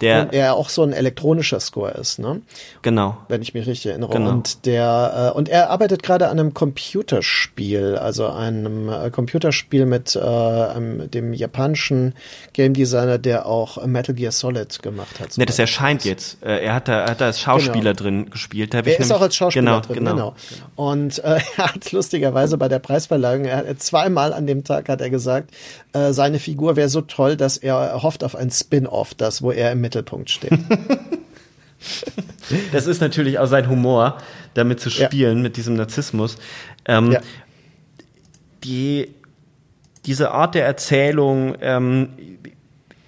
Der 0.00 0.22
und 0.22 0.32
er 0.32 0.54
auch 0.54 0.68
so 0.68 0.82
ein 0.82 0.92
elektronischer 0.92 1.60
Score 1.60 1.92
ist, 1.92 2.18
ne? 2.18 2.42
Genau. 2.82 3.18
Wenn 3.28 3.42
ich 3.42 3.54
mich 3.54 3.66
richtig 3.66 3.86
erinnere. 3.86 4.10
Genau. 4.12 4.30
Und 4.30 4.66
der 4.66 5.32
äh, 5.34 5.36
und 5.36 5.48
er 5.48 5.70
arbeitet 5.70 6.02
gerade 6.02 6.28
an 6.28 6.38
einem 6.38 6.54
Computerspiel, 6.54 7.96
also 7.96 8.26
einem 8.28 8.88
äh, 8.88 9.10
Computerspiel 9.10 9.86
mit 9.86 10.16
äh, 10.16 11.08
dem 11.08 11.32
japanischen 11.34 12.14
Game 12.52 12.74
Designer, 12.74 13.18
der 13.18 13.46
auch 13.46 13.84
Metal 13.86 14.14
Gear 14.14 14.32
Solid 14.32 14.82
gemacht 14.82 15.20
hat. 15.20 15.36
Ne, 15.38 15.46
das 15.46 15.58
erscheint 15.58 16.04
jetzt. 16.04 16.42
Äh, 16.42 16.64
er 16.64 16.74
hat 16.74 16.88
da, 16.88 17.08
hat 17.08 17.20
da 17.20 17.26
als 17.26 17.40
Schauspieler 17.40 17.94
genau. 17.94 18.02
drin 18.02 18.30
gespielt. 18.30 18.74
Da 18.74 18.80
er 18.80 18.98
ist 18.98 19.12
auch 19.12 19.20
als 19.20 19.36
Schauspieler 19.36 19.64
genau, 19.64 19.80
drin, 19.80 19.96
genau. 19.96 20.12
genau. 20.12 20.34
Und 20.76 21.18
äh, 21.18 21.40
er 21.56 21.72
hat 21.74 21.92
lustigerweise 21.92 22.58
bei 22.58 22.68
der 22.68 22.78
Preisverleihung, 22.78 23.44
er 23.44 23.58
hat 23.58 23.82
zweimal 23.82 24.32
an 24.32 24.46
dem 24.46 24.64
Tag 24.64 24.88
hat 24.88 25.00
er 25.00 25.10
gesagt, 25.10 25.50
äh, 25.92 26.12
seine 26.12 26.38
Figur 26.38 26.76
wäre 26.76 26.88
so 26.88 27.00
toll, 27.00 27.36
dass 27.36 27.56
er 27.56 28.02
hofft 28.02 28.24
auf 28.24 28.34
ein 28.34 28.50
Spin-off, 28.50 29.01
das, 29.14 29.42
wo 29.42 29.50
er 29.50 29.72
im 29.72 29.80
Mittelpunkt 29.80 30.30
steht. 30.30 30.52
das 32.72 32.86
ist 32.86 33.00
natürlich 33.00 33.38
auch 33.38 33.46
sein 33.46 33.68
Humor, 33.68 34.18
damit 34.54 34.80
zu 34.80 34.90
spielen, 34.90 35.38
ja. 35.38 35.42
mit 35.42 35.56
diesem 35.56 35.74
Narzissmus. 35.74 36.36
Ähm, 36.84 37.12
ja. 37.12 37.20
die, 38.64 39.14
diese 40.06 40.30
Art 40.30 40.54
der 40.54 40.66
Erzählung, 40.66 41.56
ähm, 41.60 42.10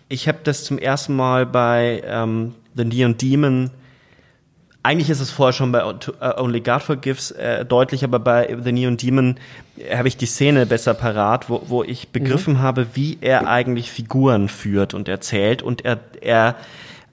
ich 0.08 0.28
habe 0.28 0.38
das 0.44 0.64
zum 0.64 0.78
ersten 0.78 1.16
Mal 1.16 1.46
bei 1.46 2.02
ähm, 2.06 2.54
The 2.76 2.84
Neon 2.84 3.16
Demon 3.16 3.70
eigentlich 4.84 5.10
ist 5.10 5.20
es 5.20 5.30
vorher 5.30 5.54
schon 5.54 5.72
bei 5.72 5.80
äh, 5.80 6.40
Only 6.40 6.60
God 6.60 6.82
Forgives 6.82 7.30
äh, 7.32 7.64
deutlich, 7.64 8.04
aber 8.04 8.18
bei 8.18 8.56
The 8.62 8.70
Neon 8.70 8.96
Demon 8.96 9.36
habe 9.92 10.08
ich 10.08 10.16
die 10.16 10.26
Szene 10.26 10.66
besser 10.66 10.94
parat, 10.94 11.48
wo, 11.48 11.62
wo 11.66 11.82
ich 11.82 12.10
begriffen 12.10 12.54
mhm. 12.54 12.62
habe, 12.62 12.86
wie 12.92 13.18
er 13.20 13.48
eigentlich 13.48 13.90
Figuren 13.90 14.48
führt 14.48 14.92
und 14.94 15.08
erzählt 15.08 15.62
und 15.62 15.84
er, 15.84 16.00
er 16.20 16.56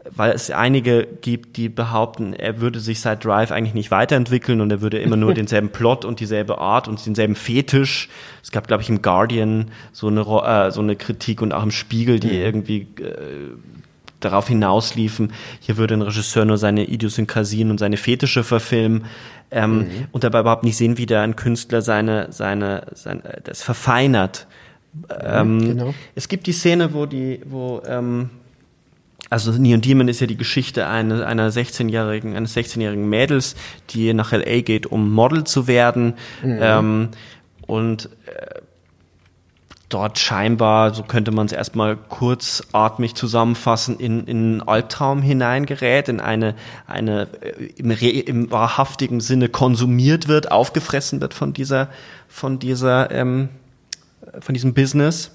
weil 0.09 0.32
es 0.32 0.51
einige 0.51 1.07
gibt, 1.22 1.57
die 1.57 1.69
behaupten, 1.69 2.34
er 2.34 2.59
würde 2.59 2.80
sich 2.80 2.99
seit 2.99 3.24
Drive 3.24 3.51
eigentlich 3.51 3.76
nicht 3.76 3.91
weiterentwickeln 3.91 4.59
und 4.59 4.72
er 4.72 4.82
würde 4.82 4.99
immer 4.99 5.15
nur 5.15 5.34
denselben 5.36 5.69
Plot 5.69 6.03
und 6.03 6.19
dieselbe 6.19 6.57
Art 6.57 6.88
und 6.88 7.05
denselben 7.05 7.36
Fetisch. 7.36 8.09
Es 8.43 8.51
gab, 8.51 8.67
glaube 8.67 8.84
ich, 8.84 8.89
im 8.89 9.01
Guardian 9.01 9.72
so 9.91 10.07
eine, 10.07 10.22
äh, 10.22 10.72
so 10.72 10.82
eine 10.82 10.95
Kritik 10.95 11.41
und 11.41 11.53
auch 11.53 11.63
im 11.63 11.72
Spiegel, 11.72 12.19
die 12.19 12.28
mhm. 12.28 12.41
irgendwie 12.41 12.88
äh, 12.99 13.55
darauf 14.24 14.47
hinausliefen, 14.47 15.34
hier 15.59 15.78
würde 15.78 15.95
ein 15.95 16.01
Regisseur 16.01 16.45
nur 16.45 16.57
seine 16.57 16.86
Idiosynkrasien 16.86 17.69
und 17.69 17.80
seine 17.80 17.97
Fetische 17.97 18.43
verfilmen 18.43 19.05
ähm, 19.51 19.78
mhm. 19.78 19.88
und 20.11 20.24
dabei 20.24 20.39
überhaupt 20.39 20.63
nicht 20.63 20.78
sehen, 20.78 20.97
wie 20.97 21.05
da 21.05 21.22
ein 21.24 21.36
Künstler 21.36 21.82
seine, 21.82 22.28
seine, 22.32 22.88
sein, 22.93 23.22
das 23.43 23.61
verfeinert. 23.61 24.47
Ähm, 25.22 25.59
genau. 25.59 25.93
Es 26.15 26.28
gibt 26.28 26.47
die 26.47 26.53
Szene, 26.53 26.93
wo 26.93 27.05
die, 27.05 27.41
wo 27.45 27.82
ähm, 27.86 28.30
also 29.30 29.51
Neon 29.53 29.80
Demon 29.80 30.09
ist 30.09 30.19
ja 30.19 30.28
die 30.28 30.38
Geschichte 30.38 30.88
eine, 30.88 31.26
einer 31.26 31.49
16-jährigen, 31.49 32.36
eines 32.36 32.55
16-jährigen 32.55 33.07
Mädels, 33.07 33.55
die 33.91 34.13
nach 34.13 34.34
LA 34.34 34.59
geht, 34.61 34.88
um 34.88 35.11
Model 35.13 35.45
zu 35.45 35.67
werden. 35.67 36.15
Mhm. 36.43 36.59
Ähm, 36.61 37.09
und 37.65 38.09
äh, 38.26 38.59
dort 39.93 40.19
scheinbar, 40.19 40.93
so 40.93 41.03
könnte 41.03 41.31
man 41.31 41.45
es 41.45 41.51
erstmal 41.51 41.95
kurzatmig 41.95 43.15
zusammenfassen, 43.15 43.99
in, 43.99 44.25
in 44.25 44.37
einen 44.37 44.61
Albtraum 44.61 45.21
hineingerät, 45.21 46.09
in 46.09 46.19
eine, 46.19 46.55
eine 46.87 47.27
äh, 47.41 47.65
im, 47.77 47.91
im 47.91 48.51
wahrhaftigen 48.51 49.21
Sinne 49.21 49.49
konsumiert 49.49 50.27
wird, 50.27 50.51
aufgefressen 50.51 51.21
wird 51.21 51.33
von 51.33 51.53
dieser, 51.53 51.89
von 52.27 52.59
dieser, 52.59 53.11
ähm, 53.11 53.49
von 54.39 54.53
diesem 54.53 54.73
Business. 54.73 55.31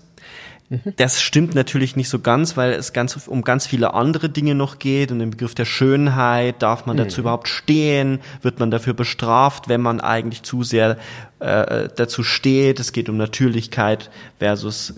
Das 0.96 1.22
stimmt 1.22 1.54
natürlich 1.54 1.94
nicht 1.94 2.08
so 2.08 2.18
ganz, 2.18 2.56
weil 2.56 2.72
es 2.72 2.92
ganz 2.92 3.28
um 3.28 3.42
ganz 3.42 3.66
viele 3.66 3.94
andere 3.94 4.28
Dinge 4.28 4.54
noch 4.54 4.78
geht. 4.78 5.12
Und 5.12 5.20
im 5.20 5.30
Begriff 5.30 5.54
der 5.54 5.64
Schönheit, 5.64 6.60
darf 6.60 6.86
man 6.86 6.96
dazu 6.96 7.20
mhm. 7.20 7.22
überhaupt 7.22 7.48
stehen? 7.48 8.20
Wird 8.42 8.58
man 8.58 8.70
dafür 8.70 8.94
bestraft, 8.94 9.68
wenn 9.68 9.80
man 9.80 10.00
eigentlich 10.00 10.42
zu 10.42 10.64
sehr 10.64 10.98
äh, 11.38 11.88
dazu 11.94 12.24
steht? 12.24 12.80
Es 12.80 12.92
geht 12.92 13.08
um 13.08 13.16
Natürlichkeit 13.16 14.10
versus 14.38 14.94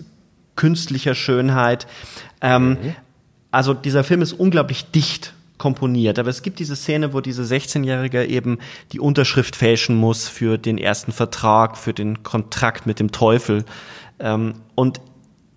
künstlicher 0.55 1.13
Schönheit. 1.13 1.85
Ähm, 2.41 2.69
mhm. 2.69 2.95
Also 3.51 3.73
dieser 3.73 4.03
Film 4.03 4.21
ist 4.21 4.33
unglaublich 4.33 4.89
dicht 4.91 5.33
komponiert. 5.59 6.17
Aber 6.17 6.29
es 6.29 6.41
gibt 6.41 6.57
diese 6.57 6.75
Szene, 6.75 7.13
wo 7.13 7.21
diese 7.21 7.43
16-Jährige 7.43 8.25
eben 8.25 8.57
die 8.91 8.99
Unterschrift 8.99 9.55
fälschen 9.55 9.95
muss 9.95 10.27
für 10.27 10.57
den 10.57 10.79
ersten 10.79 11.11
Vertrag, 11.11 11.77
für 11.77 11.93
den 11.93 12.23
Kontrakt 12.23 12.87
mit 12.87 12.99
dem 12.99 13.11
Teufel. 13.11 13.65
Ähm, 14.19 14.55
und 14.73 14.99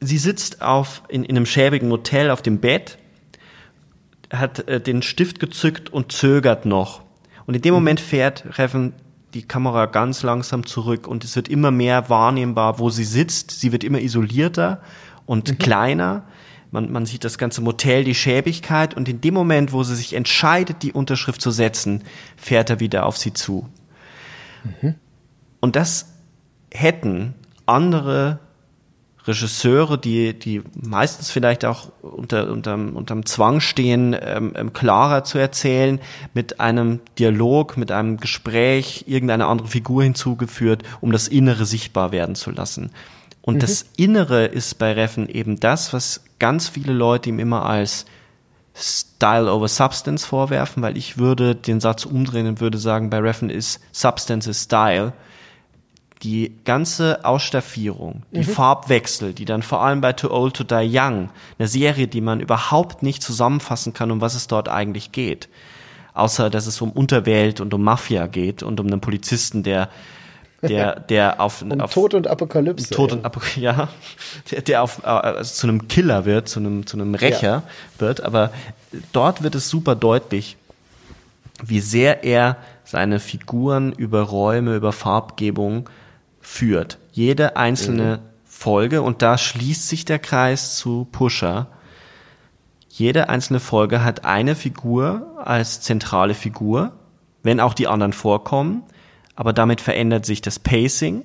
sie 0.02 0.18
sitzt 0.18 0.62
auf, 0.62 1.02
in, 1.08 1.24
in 1.24 1.36
einem 1.36 1.46
schäbigen 1.46 1.90
Hotel 1.90 2.30
auf 2.30 2.42
dem 2.42 2.58
Bett, 2.58 2.98
hat 4.30 4.68
äh, 4.68 4.80
den 4.80 5.02
Stift 5.02 5.40
gezückt 5.40 5.90
und 5.90 6.12
zögert 6.12 6.66
noch. 6.66 7.02
Und 7.46 7.54
in 7.54 7.62
dem 7.62 7.74
mhm. 7.74 7.80
Moment 7.80 8.00
fährt 8.00 8.58
Reven 8.58 8.92
die 9.34 9.42
Kamera 9.42 9.86
ganz 9.86 10.22
langsam 10.22 10.66
zurück 10.66 11.06
und 11.06 11.24
es 11.24 11.36
wird 11.36 11.48
immer 11.48 11.70
mehr 11.70 12.10
wahrnehmbar, 12.10 12.78
wo 12.78 12.90
sie 12.90 13.04
sitzt. 13.04 13.50
Sie 13.50 13.72
wird 13.72 13.84
immer 13.84 14.00
isolierter 14.00 14.82
und 15.24 15.48
mhm. 15.48 15.58
kleiner. 15.58 16.24
Man, 16.70 16.90
man 16.90 17.06
sieht 17.06 17.24
das 17.24 17.38
ganze 17.38 17.60
Motel, 17.60 18.04
die 18.04 18.14
Schäbigkeit 18.14 18.94
und 18.94 19.08
in 19.08 19.20
dem 19.20 19.34
Moment, 19.34 19.72
wo 19.72 19.82
sie 19.82 19.94
sich 19.94 20.14
entscheidet, 20.14 20.82
die 20.82 20.92
Unterschrift 20.92 21.40
zu 21.40 21.50
setzen, 21.50 22.02
fährt 22.36 22.70
er 22.70 22.80
wieder 22.80 23.06
auf 23.06 23.16
sie 23.16 23.32
zu. 23.32 23.68
Mhm. 24.64 24.94
Und 25.60 25.76
das 25.76 26.12
hätten 26.72 27.34
andere 27.66 28.38
Regisseure, 29.26 29.98
die, 29.98 30.36
die 30.36 30.62
meistens 30.74 31.30
vielleicht 31.30 31.64
auch 31.64 31.90
unter, 32.02 32.50
unterm, 32.50 32.96
unterm 32.96 33.24
Zwang 33.24 33.60
stehen, 33.60 34.16
ähm, 34.20 34.52
ähm, 34.56 34.72
klarer 34.72 35.22
zu 35.22 35.38
erzählen, 35.38 36.00
mit 36.34 36.58
einem 36.60 37.00
Dialog, 37.18 37.76
mit 37.76 37.92
einem 37.92 38.16
Gespräch, 38.16 39.04
irgendeine 39.06 39.46
andere 39.46 39.68
Figur 39.68 40.02
hinzugeführt, 40.02 40.82
um 41.00 41.12
das 41.12 41.28
Innere 41.28 41.66
sichtbar 41.66 42.10
werden 42.10 42.34
zu 42.34 42.50
lassen. 42.50 42.90
Und 43.42 43.56
mhm. 43.56 43.60
das 43.60 43.86
Innere 43.96 44.46
ist 44.46 44.78
bei 44.78 44.92
Reffen 44.92 45.28
eben 45.28 45.60
das, 45.60 45.92
was 45.92 46.24
ganz 46.40 46.68
viele 46.68 46.92
Leute 46.92 47.28
ihm 47.28 47.38
immer 47.38 47.64
als 47.64 48.06
Style 48.74 49.52
over 49.52 49.68
Substance 49.68 50.24
vorwerfen, 50.24 50.82
weil 50.82 50.96
ich 50.96 51.18
würde 51.18 51.54
den 51.54 51.80
Satz 51.80 52.06
umdrehen 52.06 52.46
und 52.46 52.60
würde 52.60 52.78
sagen, 52.78 53.10
bei 53.10 53.18
Reffen 53.18 53.50
ist 53.50 53.80
Substance 53.92 54.48
is 54.48 54.64
Style 54.64 55.12
die 56.22 56.52
ganze 56.64 57.24
Ausstaffierung, 57.24 58.22
die 58.30 58.38
mhm. 58.38 58.44
Farbwechsel, 58.44 59.32
die 59.32 59.44
dann 59.44 59.62
vor 59.62 59.82
allem 59.82 60.00
bei 60.00 60.12
Too 60.12 60.30
Old 60.30 60.54
to 60.54 60.64
Die 60.64 60.88
Young, 60.92 61.30
eine 61.58 61.68
Serie, 61.68 62.06
die 62.06 62.20
man 62.20 62.40
überhaupt 62.40 63.02
nicht 63.02 63.22
zusammenfassen 63.22 63.92
kann, 63.92 64.10
um 64.10 64.20
was 64.20 64.34
es 64.34 64.46
dort 64.46 64.68
eigentlich 64.68 65.10
geht. 65.10 65.48
Außer, 66.14 66.50
dass 66.50 66.66
es 66.66 66.80
um 66.80 66.92
Unterwelt 66.92 67.60
und 67.60 67.74
um 67.74 67.82
Mafia 67.82 68.26
geht 68.26 68.62
und 68.62 68.78
um 68.78 68.86
einen 68.86 69.00
Polizisten, 69.00 69.62
der 69.62 69.88
der, 70.62 71.00
der 71.08 71.40
auf, 71.40 71.62
um 71.62 71.80
auf 71.80 71.92
Tod 71.92 72.14
und 72.14 72.28
Apokalypse. 72.28 72.90
Tod 72.90 73.12
und 73.12 73.24
Apokalypse, 73.24 73.60
ja. 73.60 73.88
Der, 74.52 74.62
der 74.62 74.82
auf, 74.82 75.04
also 75.04 75.54
zu 75.54 75.66
einem 75.66 75.88
Killer 75.88 76.24
wird, 76.24 76.48
zu 76.48 76.60
einem, 76.60 76.86
zu 76.86 76.96
einem 76.96 77.16
Rächer 77.16 77.42
ja. 77.42 77.62
wird. 77.98 78.20
Aber 78.20 78.52
dort 79.12 79.42
wird 79.42 79.56
es 79.56 79.68
super 79.68 79.96
deutlich, 79.96 80.56
wie 81.64 81.80
sehr 81.80 82.22
er 82.22 82.58
seine 82.84 83.18
Figuren 83.18 83.92
über 83.92 84.22
Räume, 84.22 84.76
über 84.76 84.92
Farbgebung 84.92 85.88
führt. 86.52 86.98
Jede 87.12 87.56
einzelne 87.56 88.18
mhm. 88.18 88.28
Folge, 88.44 89.00
und 89.00 89.22
da 89.22 89.38
schließt 89.38 89.88
sich 89.88 90.04
der 90.04 90.18
Kreis 90.18 90.76
zu 90.76 91.06
Pusher, 91.10 91.68
jede 92.90 93.30
einzelne 93.30 93.58
Folge 93.58 94.04
hat 94.04 94.26
eine 94.26 94.54
Figur 94.54 95.38
als 95.42 95.80
zentrale 95.80 96.34
Figur, 96.34 96.92
wenn 97.42 97.58
auch 97.58 97.72
die 97.72 97.88
anderen 97.88 98.12
vorkommen, 98.12 98.82
aber 99.34 99.54
damit 99.54 99.80
verändert 99.80 100.26
sich 100.26 100.42
das 100.42 100.58
Pacing, 100.58 101.22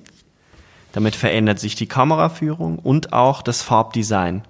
damit 0.92 1.14
verändert 1.14 1.60
sich 1.60 1.74
die 1.74 1.86
Kameraführung 1.86 2.78
und 2.78 3.12
auch 3.12 3.42
das 3.42 3.60
Farbdesign 3.60 4.48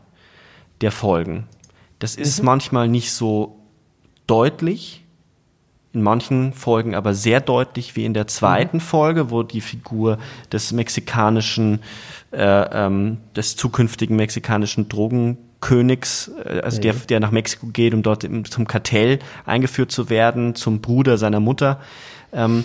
der 0.80 0.92
Folgen. 0.92 1.48
Das 1.98 2.14
ist 2.14 2.38
mhm. 2.38 2.44
manchmal 2.44 2.86
nicht 2.86 3.12
so 3.12 3.58
deutlich, 4.28 5.04
in 5.92 6.02
manchen 6.02 6.52
Folgen 6.52 6.94
aber 6.94 7.14
sehr 7.14 7.40
deutlich 7.40 7.96
wie 7.96 8.04
in 8.04 8.14
der 8.14 8.26
zweiten 8.26 8.78
mhm. 8.78 8.82
Folge, 8.82 9.30
wo 9.30 9.42
die 9.42 9.60
Figur 9.60 10.18
des 10.52 10.72
mexikanischen, 10.72 11.80
äh, 12.30 12.38
ähm, 12.42 13.18
des 13.34 13.56
zukünftigen 13.56 14.16
mexikanischen 14.16 14.88
Drogenkönigs, 14.88 16.30
äh, 16.44 16.60
also 16.60 16.78
mhm. 16.78 16.82
der, 16.82 16.94
der 16.94 17.20
nach 17.20 17.30
Mexiko 17.30 17.68
geht, 17.68 17.94
um 17.94 18.02
dort 18.02 18.22
im, 18.24 18.44
zum 18.44 18.66
Kartell 18.66 19.18
eingeführt 19.46 19.90
zu 19.90 20.10
werden, 20.10 20.54
zum 20.54 20.80
Bruder 20.80 21.16
seiner 21.16 21.40
Mutter. 21.40 21.80
Ähm, 22.32 22.64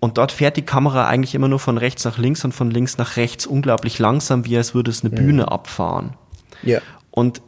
und 0.00 0.18
dort 0.18 0.32
fährt 0.32 0.56
die 0.56 0.62
Kamera 0.62 1.06
eigentlich 1.06 1.34
immer 1.34 1.48
nur 1.48 1.58
von 1.58 1.78
rechts 1.78 2.04
nach 2.04 2.18
links 2.18 2.44
und 2.44 2.52
von 2.52 2.70
links 2.70 2.98
nach 2.98 3.16
rechts 3.16 3.46
unglaublich 3.46 3.98
langsam, 3.98 4.44
wie 4.44 4.56
als 4.56 4.74
würde 4.74 4.90
es 4.90 5.04
eine 5.04 5.10
mhm. 5.10 5.24
Bühne 5.24 5.52
abfahren. 5.52 6.14
Ja. 6.62 6.80
Und 7.10 7.42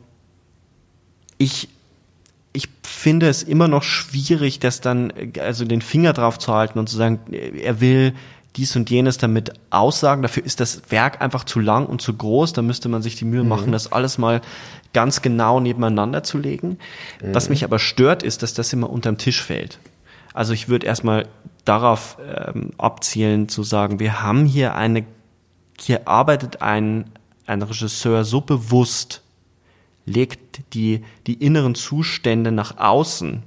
ich 1.39 1.69
ich 2.53 2.69
finde 2.83 3.29
es 3.29 3.43
immer 3.43 3.69
noch 3.69 3.83
schwierig, 3.83 4.59
das 4.59 4.81
dann, 4.81 5.13
also 5.41 5.65
den 5.65 5.81
Finger 5.81 6.13
drauf 6.13 6.39
zu 6.39 6.53
halten 6.53 6.79
und 6.79 6.89
zu 6.89 6.97
sagen, 6.97 7.21
er 7.33 7.81
will 7.81 8.15
dies 8.57 8.77
und 8.77 8.91
jenes 8.91 9.17
damit 9.17 9.53
aussagen. 9.71 10.23
Dafür 10.23 10.45
ist 10.45 10.61
das 10.61 10.83
Werk 10.91 11.23
einfach 11.23 11.45
zu 11.45 11.59
lang 11.59 11.87
und 11.87 12.03
zu 12.03 12.15
groß. 12.15 12.53
Da 12.53 12.63
müsste 12.63 12.89
man 12.89 13.01
sich 13.01 13.17
die 13.17 13.25
Mühe 13.25 13.45
machen, 13.45 13.69
mhm. 13.69 13.73
das 13.73 13.91
alles 13.93 14.19
mal 14.19 14.43
ganz 14.93 15.23
genau 15.23 15.61
nebeneinander 15.61 16.23
zu 16.23 16.37
legen. 16.39 16.79
Mhm. 17.23 17.35
Was 17.35 17.49
mich 17.49 17.65
aber 17.65 17.79
stört, 17.79 18.23
ist, 18.23 18.43
dass 18.43 18.53
das 18.53 18.73
immer 18.73 18.91
unterm 18.91 19.17
Tisch 19.17 19.43
fällt. 19.43 19.79
Also 20.35 20.53
ich 20.53 20.69
würde 20.69 20.87
erstmal 20.87 21.27
darauf 21.65 22.19
ähm, 22.21 22.71
abzielen, 22.77 23.49
zu 23.49 23.63
sagen, 23.63 23.99
wir 24.01 24.23
haben 24.23 24.45
hier 24.45 24.75
eine, 24.75 25.05
hier 25.81 26.07
arbeitet 26.07 26.61
ein, 26.61 27.07
ein 27.47 27.63
Regisseur 27.63 28.25
so 28.25 28.41
bewusst 28.41 29.22
legt 30.07 30.75
die, 30.75 31.05
die 31.27 31.35
inneren 31.35 31.75
Zustände 31.75 32.53
nach 32.53 32.79
außen. 32.79 33.43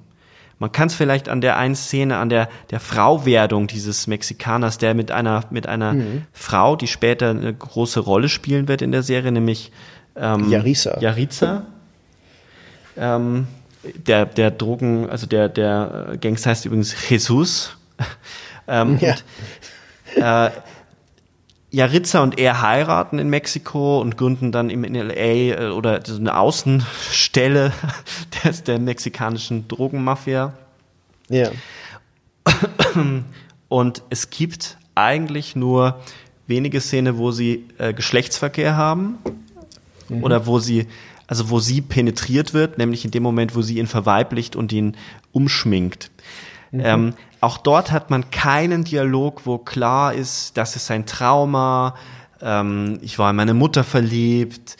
Man 0.57 0.71
kann 0.71 0.87
es 0.87 0.95
vielleicht 0.95 1.27
an 1.27 1.41
der 1.41 1.57
einen 1.57 1.75
Szene, 1.75 2.17
an 2.17 2.29
der, 2.29 2.49
der 2.71 2.79
Frauwerdung 2.79 3.67
dieses 3.67 4.07
Mexikaners, 4.07 4.77
der 4.77 4.93
mit 4.93 5.11
einer, 5.11 5.43
mit 5.49 5.67
einer 5.67 5.93
mhm. 5.93 6.23
Frau, 6.31 6.77
die 6.77 6.87
später 6.87 7.31
eine 7.31 7.53
große 7.53 7.99
Rolle 7.99 8.29
spielen 8.29 8.69
wird 8.69 8.81
in 8.81 8.93
der 8.93 9.03
Serie, 9.03 9.31
nämlich 9.31 9.71
ähm, 10.15 10.49
Yarisa. 10.49 10.99
Yaritza. 11.01 11.65
Ähm, 12.95 13.47
der, 14.07 14.25
der 14.25 14.51
Drogen, 14.51 15.09
also 15.09 15.27
der, 15.27 15.49
der 15.49 16.17
Gangster 16.21 16.51
heißt 16.51 16.65
übrigens 16.65 17.09
Jesus. 17.09 17.77
ähm, 18.67 18.97
ja. 19.01 19.15
Und, 20.15 20.21
äh, 20.21 20.51
Yaritza 21.75 22.23
und 22.23 22.39
er 22.39 22.61
heiraten 22.61 23.19
in 23.19 23.29
Mexiko 23.29 23.99
und 23.99 24.17
gründen 24.17 24.53
dann 24.53 24.69
in 24.69 24.95
LA 24.95 25.13
äh, 25.13 25.69
oder 25.71 26.01
eine 26.07 26.37
Außenstelle 26.37 27.73
der, 28.43 28.51
der 28.53 28.79
mexikanischen 28.79 29.67
Drogenmafia. 29.67 30.53
Ja. 31.29 31.49
Und 33.67 34.03
es 34.11 34.29
gibt 34.29 34.77
eigentlich 34.93 35.55
nur 35.55 35.99
wenige 36.47 36.79
Szenen, 36.79 37.17
wo 37.17 37.31
sie 37.31 37.65
äh, 37.79 37.93
Geschlechtsverkehr 37.93 38.77
haben 38.77 39.17
mhm. 40.07 40.23
oder 40.23 40.45
wo 40.45 40.59
sie 40.59 40.87
also 41.27 41.49
wo 41.49 41.59
sie 41.59 41.81
penetriert 41.81 42.53
wird, 42.53 42.77
nämlich 42.77 43.03
in 43.03 43.09
dem 43.09 43.23
Moment, 43.23 43.55
wo 43.55 43.63
sie 43.63 43.79
ihn 43.79 43.87
verweiblicht 43.87 44.55
und 44.55 44.71
ihn 44.71 44.95
umschminkt. 45.31 46.11
Mhm. 46.71 46.81
Ähm, 46.83 47.13
auch 47.45 47.57
dort 47.57 47.91
hat 47.91 48.09
man 48.09 48.31
keinen 48.31 48.83
Dialog, 48.83 49.45
wo 49.45 49.57
klar 49.57 50.13
ist, 50.13 50.57
das 50.57 50.75
ist 50.75 50.89
ein 50.91 51.05
Trauma, 51.05 51.95
ähm, 52.41 52.99
ich 53.01 53.19
war 53.19 53.29
in 53.29 53.35
meine 53.35 53.53
Mutter 53.53 53.83
verliebt. 53.83 54.77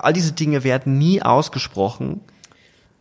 All 0.00 0.12
diese 0.12 0.32
Dinge 0.32 0.64
werden 0.64 0.96
nie 0.98 1.22
ausgesprochen. 1.22 2.20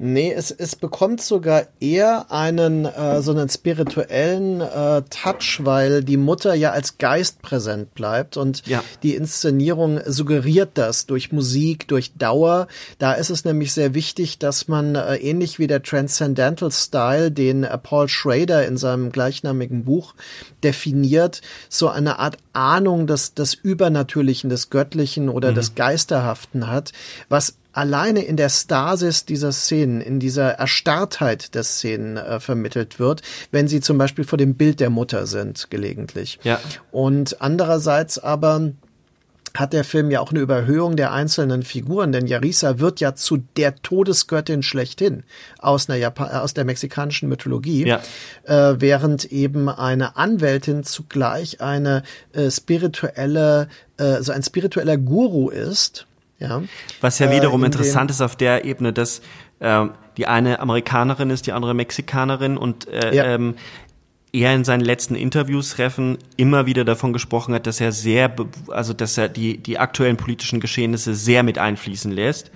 Nee, 0.04 0.34
es, 0.34 0.50
es 0.50 0.76
bekommt 0.76 1.22
sogar 1.22 1.68
eher 1.80 2.32
einen 2.32 2.86
äh, 2.86 3.22
so 3.22 3.34
einen 3.34 3.48
spirituellen 3.50 4.60
äh, 4.60 5.04
Touch, 5.12 5.60
weil 5.60 6.04
die 6.04 6.18
Mutter 6.18 6.56
ja 6.56 6.72
als 6.72 6.98
Geist 6.98 7.44
präsent 7.44 7.94
bleibt 7.94 8.36
und 8.36 8.66
ja. 8.66 8.84
die 9.04 9.14
Inszenierung 9.14 10.00
suggeriert 10.08 10.72
das 10.74 11.06
durch 11.06 11.32
Musik, 11.32 11.88
durch 11.88 12.14
Dauer. 12.16 12.68
Da 12.98 13.14
ist 13.14 13.30
es 13.30 13.46
nämlich 13.46 13.74
sehr 13.74 13.94
wichtig, 13.94 14.40
dass 14.40 14.68
man 14.68 14.96
äh, 14.96 15.18
ähnlich 15.18 15.60
wie 15.60 15.68
der 15.68 15.84
Transcendental 15.84 16.72
Style, 16.72 17.30
den 17.30 17.64
äh, 17.64 17.78
Paul 17.78 18.10
Schrader 18.10 18.66
in 18.66 18.78
seinem 18.78 19.12
gleichnamigen 19.12 19.84
Buch 19.84 20.16
definiert, 20.64 21.44
so 21.70 21.90
eine 21.90 22.18
Art 22.18 22.38
Ahnung 22.54 23.06
des, 23.06 23.36
des 23.36 23.54
Übernatürlichen, 23.54 24.50
des 24.50 24.72
Göttlichen 24.72 25.30
oder 25.30 25.52
mhm. 25.52 25.56
des 25.56 25.76
Geisterhaften 25.76 26.68
hat, 26.72 26.92
was 27.30 27.54
alleine 27.74 28.24
in 28.24 28.38
der 28.38 28.50
Stasis 28.50 29.26
dieser 29.26 29.52
Szenen, 29.52 30.02
in 30.02 30.20
dieser 30.20 30.52
Erstarrtheit 30.54 31.56
der 31.56 31.64
Szenen 31.64 32.18
äh, 32.18 32.40
vermittelt 32.40 33.00
wird, 33.00 33.22
wenn 33.52 33.68
sie 33.68 33.82
zum 33.82 33.98
Beispiel 33.98 34.26
vor 34.26 34.38
dem 34.38 34.56
Bild 34.56 34.80
der 34.80 34.90
Mutter 34.90 35.26
sind, 35.28 35.70
gelegentlich. 35.70 36.40
Ja. 36.44 36.60
Und 36.92 37.42
andererseits 37.42 38.20
aber 38.20 38.72
hat 39.56 39.74
der 39.74 39.84
Film 39.84 40.12
ja 40.12 40.22
auch 40.22 40.32
eine 40.32 40.40
Überhöhung 40.40 40.96
der 40.96 41.12
einzelnen 41.12 41.64
Figuren, 41.64 42.12
denn 42.12 42.26
Yarisa 42.26 42.80
wird 42.80 43.00
ja 43.00 43.16
zu 43.16 43.44
der 43.58 43.76
Todesgöttin 43.76 44.64
schlechthin 44.64 45.24
aus, 45.60 45.90
einer 45.90 45.98
Japan 45.98 46.30
äh, 46.30 46.38
aus 46.38 46.54
der 46.54 46.64
mexikanischen 46.64 47.28
Mythologie, 47.28 47.86
ja. 47.86 48.02
äh, 48.44 48.80
während 48.80 49.26
eben 49.26 49.68
eine 49.68 50.16
Anwältin 50.16 50.84
zugleich 50.84 51.60
eine 51.60 52.04
äh, 52.34 52.50
spirituelle, 52.50 53.68
äh, 53.98 54.22
so 54.22 54.32
ein 54.32 54.44
spiritueller 54.44 54.98
Guru 54.98 55.50
ist, 55.50 56.08
ja. 56.42 56.62
Was 57.00 57.20
ja 57.20 57.32
wiederum 57.32 57.64
äh, 57.64 57.68
interessant 57.68 58.12
ist 58.12 58.22
auf 58.22 58.36
der 58.36 58.66
Ebene, 58.66 58.92
dass 58.92 59.22
äh, 59.60 59.86
die 60.18 60.28
eine 60.28 60.60
Amerikanerin 60.60 61.30
ist, 61.30 61.48
die 61.48 61.54
andere 61.54 61.74
Mexikanerin 61.74 62.58
und 62.58 62.88
äh, 62.88 63.16
ja. 63.16 63.26
ähm, 63.26 63.56
er 64.34 64.56
in 64.56 64.64
seinen 64.64 64.82
letzten 64.82 65.16
Interviews 65.16 65.78
Reffen 65.78 66.18
immer 66.38 66.66
wieder 66.66 66.86
davon 66.86 67.14
gesprochen 67.14 67.54
hat, 67.54 67.68
dass 67.68 67.82
er 67.82 67.92
sehr, 67.92 68.34
also 68.70 68.94
dass 68.94 69.18
er 69.18 69.30
die 69.30 69.58
die 69.58 69.78
aktuellen 69.78 70.18
politischen 70.18 70.60
Geschehnisse 70.60 71.16
sehr 71.16 71.44
mit 71.44 71.58
einfließen 71.58 72.12
lässt. 72.12 72.52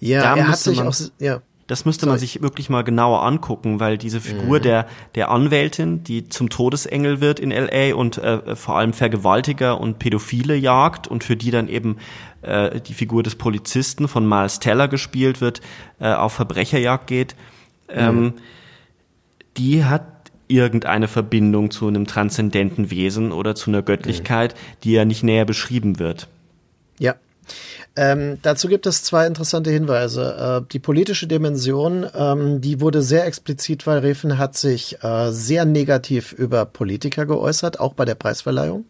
Ja, 0.00 0.22
da 0.22 0.36
er 0.36 0.48
hat 0.48 0.58
sich 0.58 0.80
auch, 0.80 0.94
ja. 1.18 1.42
Das 1.68 1.84
müsste 1.84 2.06
man 2.06 2.18
sich 2.18 2.40
wirklich 2.40 2.70
mal 2.70 2.82
genauer 2.82 3.22
angucken, 3.22 3.78
weil 3.78 3.98
diese 3.98 4.22
Figur 4.22 4.58
mhm. 4.58 4.62
der, 4.62 4.86
der 5.14 5.30
Anwältin, 5.30 6.02
die 6.02 6.26
zum 6.26 6.48
Todesengel 6.48 7.20
wird 7.20 7.38
in 7.38 7.50
LA 7.50 7.94
und 7.94 8.16
äh, 8.16 8.56
vor 8.56 8.78
allem 8.78 8.94
Vergewaltiger 8.94 9.78
und 9.78 9.98
Pädophile 9.98 10.56
jagt 10.56 11.06
und 11.06 11.24
für 11.24 11.36
die 11.36 11.50
dann 11.50 11.68
eben 11.68 11.98
äh, 12.40 12.80
die 12.80 12.94
Figur 12.94 13.22
des 13.22 13.36
Polizisten 13.36 14.08
von 14.08 14.26
Miles 14.26 14.60
Teller 14.60 14.88
gespielt 14.88 15.42
wird, 15.42 15.60
äh, 16.00 16.10
auf 16.10 16.32
Verbrecherjagd 16.32 17.06
geht, 17.06 17.36
ähm, 17.90 18.22
mhm. 18.22 18.32
die 19.58 19.84
hat 19.84 20.06
irgendeine 20.48 21.06
Verbindung 21.06 21.70
zu 21.70 21.86
einem 21.86 22.06
transzendenten 22.06 22.90
Wesen 22.90 23.30
oder 23.30 23.54
zu 23.54 23.70
einer 23.70 23.82
Göttlichkeit, 23.82 24.54
mhm. 24.54 24.76
die 24.84 24.92
ja 24.92 25.04
nicht 25.04 25.22
näher 25.22 25.44
beschrieben 25.44 25.98
wird. 25.98 26.28
Ja, 26.98 27.16
ähm, 28.00 28.38
dazu 28.42 28.68
gibt 28.68 28.86
es 28.86 29.02
zwei 29.02 29.26
interessante 29.26 29.70
Hinweise. 29.70 30.62
Äh, 30.62 30.68
die 30.72 30.78
politische 30.78 31.26
Dimension, 31.26 32.06
ähm, 32.14 32.60
die 32.60 32.80
wurde 32.80 33.02
sehr 33.02 33.26
explizit, 33.26 33.88
weil 33.88 33.98
Refen 33.98 34.38
hat 34.38 34.56
sich 34.56 35.02
äh, 35.02 35.32
sehr 35.32 35.64
negativ 35.64 36.32
über 36.32 36.64
Politiker 36.64 37.26
geäußert, 37.26 37.80
auch 37.80 37.94
bei 37.94 38.04
der 38.04 38.14
Preisverleihung. 38.14 38.84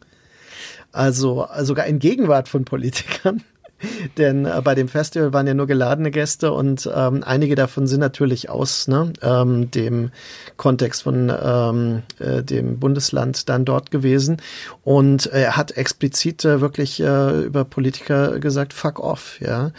Also 0.92 1.48
sogar 1.60 1.86
in 1.86 2.00
Gegenwart 2.00 2.48
von 2.48 2.66
Politikern. 2.66 3.42
Denn 4.18 4.44
äh, 4.44 4.60
bei 4.62 4.74
dem 4.74 4.88
Festival 4.88 5.32
waren 5.32 5.46
ja 5.46 5.54
nur 5.54 5.66
geladene 5.66 6.10
Gäste 6.10 6.52
und 6.52 6.88
ähm, 6.94 7.22
einige 7.24 7.54
davon 7.54 7.86
sind 7.86 8.00
natürlich 8.00 8.50
aus 8.50 8.88
ne, 8.88 9.12
ähm, 9.22 9.70
dem 9.70 10.10
Kontext 10.56 11.02
von 11.02 11.32
ähm, 11.42 12.02
äh, 12.18 12.42
dem 12.42 12.78
Bundesland 12.78 13.48
dann 13.48 13.64
dort 13.64 13.90
gewesen. 13.90 14.38
Und 14.82 15.26
er 15.26 15.56
hat 15.56 15.72
explizit 15.72 16.44
äh, 16.44 16.60
wirklich 16.60 17.00
äh, 17.00 17.42
über 17.42 17.64
Politiker 17.64 18.38
gesagt, 18.38 18.72
fuck 18.72 19.00
off, 19.00 19.40
ja 19.40 19.72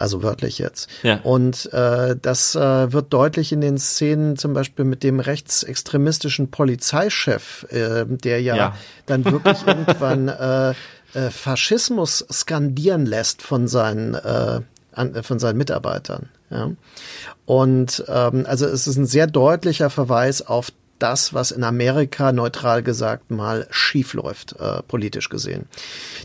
also 0.00 0.22
wörtlich 0.22 0.58
jetzt. 0.58 0.88
Ja. 1.02 1.20
Und 1.22 1.70
äh, 1.74 2.16
das 2.20 2.54
äh, 2.54 2.92
wird 2.92 3.12
deutlich 3.12 3.52
in 3.52 3.60
den 3.60 3.76
Szenen 3.76 4.36
zum 4.38 4.54
Beispiel 4.54 4.86
mit 4.86 5.02
dem 5.02 5.20
rechtsextremistischen 5.20 6.50
Polizeichef, 6.50 7.66
äh, 7.70 8.06
der 8.06 8.40
ja, 8.40 8.56
ja. 8.56 8.76
dann 9.04 9.26
wirklich 9.26 9.58
irgendwann 9.66 10.28
äh, 10.28 10.72
äh, 11.14 11.30
Faschismus 11.30 12.24
skandieren 12.30 13.06
lässt 13.06 13.42
von 13.42 13.68
seinen, 13.68 14.14
äh, 14.14 14.60
an, 14.92 15.14
äh, 15.14 15.22
von 15.22 15.38
seinen 15.38 15.58
Mitarbeitern. 15.58 16.28
Ja? 16.50 16.70
Und 17.46 18.04
ähm, 18.08 18.44
also 18.46 18.66
es 18.66 18.86
ist 18.86 18.96
ein 18.96 19.06
sehr 19.06 19.26
deutlicher 19.26 19.90
Verweis 19.90 20.42
auf 20.42 20.72
das, 21.00 21.34
was 21.34 21.50
in 21.50 21.64
Amerika 21.64 22.32
neutral 22.32 22.82
gesagt 22.82 23.30
mal 23.30 23.66
schief 23.70 24.14
läuft, 24.14 24.56
äh, 24.60 24.82
politisch 24.86 25.28
gesehen. 25.28 25.66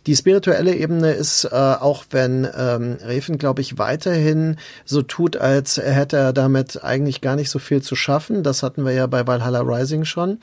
Die 0.05 0.15
spirituelle 0.15 0.75
Ebene 0.75 1.13
ist, 1.13 1.45
äh, 1.45 1.49
auch 1.49 2.05
wenn 2.11 2.47
ähm, 2.55 2.97
Refen, 3.01 3.37
glaube 3.37 3.61
ich, 3.61 3.77
weiterhin 3.77 4.57
so 4.83 5.01
tut, 5.01 5.37
als 5.37 5.77
hätte 5.77 6.17
er 6.17 6.33
damit 6.33 6.83
eigentlich 6.83 7.21
gar 7.21 7.35
nicht 7.35 7.49
so 7.49 7.59
viel 7.59 7.81
zu 7.81 7.95
schaffen, 7.95 8.43
das 8.43 8.63
hatten 8.63 8.85
wir 8.85 8.93
ja 8.93 9.07
bei 9.07 9.25
Valhalla 9.25 9.61
Rising 9.61 10.05
schon, 10.05 10.39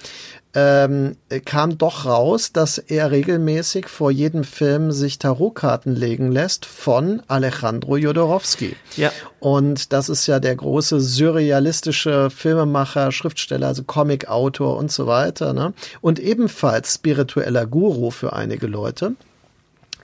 ähm, 0.55 1.17
kam 1.45 1.79
doch 1.79 2.05
raus, 2.05 2.53
dass 2.53 2.79
er 2.79 3.11
regelmäßig 3.11 3.89
vor 3.89 4.11
jedem 4.11 4.45
Film 4.45 4.93
sich 4.93 5.19
Tarotkarten 5.19 5.95
legen 5.95 6.31
lässt 6.31 6.67
von 6.67 7.23
Alejandro 7.27 7.97
Jodorowsky. 7.97 8.77
Ja. 8.97 9.11
Und 9.41 9.93
das 9.93 10.09
ist 10.09 10.27
ja 10.27 10.41
der 10.41 10.55
große 10.57 11.01
surrealistische 11.01 12.29
Filmemacher, 12.29 13.13
Schriftsteller, 13.13 13.69
also 13.69 13.85
Comicautor 13.85 14.77
und 14.77 14.93
so 14.93 15.07
weiter. 15.07 15.55
Ne? 15.55 15.73
Und 16.01 16.19
ebenfalls 16.19 16.95
spiritueller 16.95 17.67
Guru 17.67 18.11
für 18.11 18.35
einige 18.35 18.67
Leute. 18.67 19.15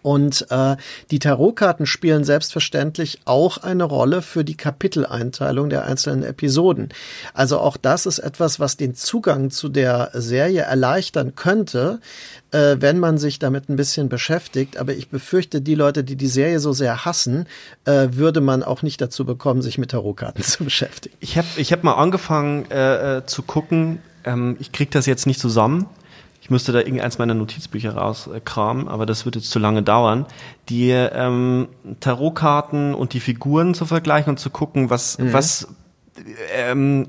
Und 0.02 0.46
äh, 0.50 0.76
die 1.10 1.18
Tarotkarten 1.18 1.86
spielen 1.86 2.24
selbstverständlich 2.24 3.20
auch 3.24 3.58
eine 3.58 3.84
Rolle 3.84 4.22
für 4.22 4.44
die 4.44 4.56
Kapiteleinteilung 4.56 5.70
der 5.70 5.84
einzelnen 5.84 6.24
Episoden. 6.24 6.90
Also 7.34 7.58
auch 7.58 7.76
das 7.76 8.06
ist 8.06 8.18
etwas, 8.18 8.60
was 8.60 8.76
den 8.76 8.94
Zugang 8.94 9.50
zu 9.50 9.68
der 9.68 10.10
Serie 10.14 10.62
erleichtern 10.62 11.34
könnte, 11.34 12.00
äh, 12.50 12.76
wenn 12.78 12.98
man 12.98 13.18
sich 13.18 13.38
damit 13.38 13.68
ein 13.68 13.76
bisschen 13.76 14.08
beschäftigt. 14.08 14.76
Aber 14.76 14.92
ich 14.92 15.08
befürchte, 15.08 15.60
die 15.60 15.74
Leute, 15.74 16.04
die 16.04 16.16
die 16.16 16.26
Serie 16.26 16.60
so 16.60 16.72
sehr 16.72 17.04
hassen, 17.04 17.46
äh, 17.84 18.08
würde 18.12 18.40
man 18.40 18.62
auch 18.62 18.82
nicht 18.82 19.00
dazu 19.00 19.24
bekommen, 19.24 19.62
sich 19.62 19.78
mit 19.78 19.90
Tarotkarten 19.90 20.42
zu 20.44 20.64
beschäftigen. 20.64 21.16
Ich 21.20 21.36
habe 21.36 21.48
ich 21.56 21.72
hab 21.72 21.84
mal 21.84 21.94
angefangen 21.94 22.70
äh, 22.70 23.18
äh, 23.18 23.26
zu 23.26 23.42
gucken. 23.42 24.00
Ähm, 24.24 24.56
ich 24.60 24.72
krieg 24.72 24.90
das 24.90 25.06
jetzt 25.06 25.26
nicht 25.26 25.40
zusammen 25.40 25.86
ich 26.48 26.50
müsste 26.50 26.72
da 26.72 26.78
irgendeins 26.78 27.18
meiner 27.18 27.34
Notizbücher 27.34 27.94
rauskramen, 27.94 28.88
aber 28.88 29.04
das 29.04 29.26
wird 29.26 29.36
jetzt 29.36 29.50
zu 29.50 29.58
lange 29.58 29.82
dauern, 29.82 30.24
die 30.70 30.92
ähm, 30.92 31.68
Tarotkarten 32.00 32.94
und 32.94 33.12
die 33.12 33.20
Figuren 33.20 33.74
zu 33.74 33.84
vergleichen 33.84 34.30
und 34.30 34.38
zu 34.38 34.48
gucken, 34.48 34.88
was, 34.88 35.18
mhm. 35.18 35.34
was 35.34 35.68
ähm, 36.56 37.08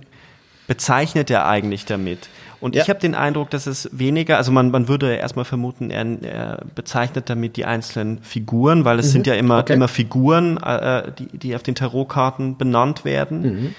bezeichnet 0.68 1.32
er 1.32 1.48
eigentlich 1.48 1.86
damit. 1.86 2.28
Und 2.60 2.76
ja. 2.76 2.82
ich 2.82 2.90
habe 2.90 3.00
den 3.00 3.16
Eindruck, 3.16 3.50
dass 3.50 3.66
es 3.66 3.90
weniger, 3.94 4.36
also 4.36 4.52
man, 4.52 4.72
man 4.72 4.90
würde 4.90 5.16
erstmal 5.16 5.46
vermuten, 5.46 5.90
er, 5.90 6.22
er 6.22 6.66
bezeichnet 6.76 7.30
damit 7.30 7.56
die 7.56 7.64
einzelnen 7.64 8.22
Figuren, 8.22 8.84
weil 8.84 9.00
es 9.00 9.06
mhm. 9.06 9.12
sind 9.12 9.28
ja 9.28 9.36
immer, 9.36 9.60
okay. 9.60 9.72
immer 9.72 9.88
Figuren, 9.88 10.58
äh, 10.58 11.14
die, 11.18 11.38
die 11.38 11.56
auf 11.56 11.64
den 11.64 11.76
Tarotkarten 11.76 12.58
benannt 12.58 13.06
werden. 13.06 13.42
Mhm. 13.42 13.76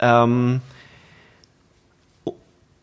Ähm, 0.00 0.60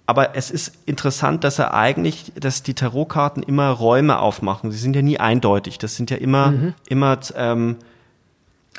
aber 0.05 0.35
es 0.35 0.51
ist 0.51 0.73
interessant, 0.85 1.43
dass 1.43 1.59
er 1.59 1.73
eigentlich, 1.73 2.33
dass 2.35 2.61
die 2.61 2.73
Tarotkarten 2.73 3.41
immer 3.41 3.69
Räume 3.69 4.19
aufmachen. 4.19 4.71
Sie 4.71 4.77
sind 4.77 4.95
ja 4.95 5.01
nie 5.01 5.19
eindeutig. 5.19 5.77
Das 5.77 5.95
sind 5.95 6.11
ja 6.11 6.17
immer, 6.17 6.51
mhm. 6.51 6.73
immer 6.89 7.19
ähm, 7.35 7.77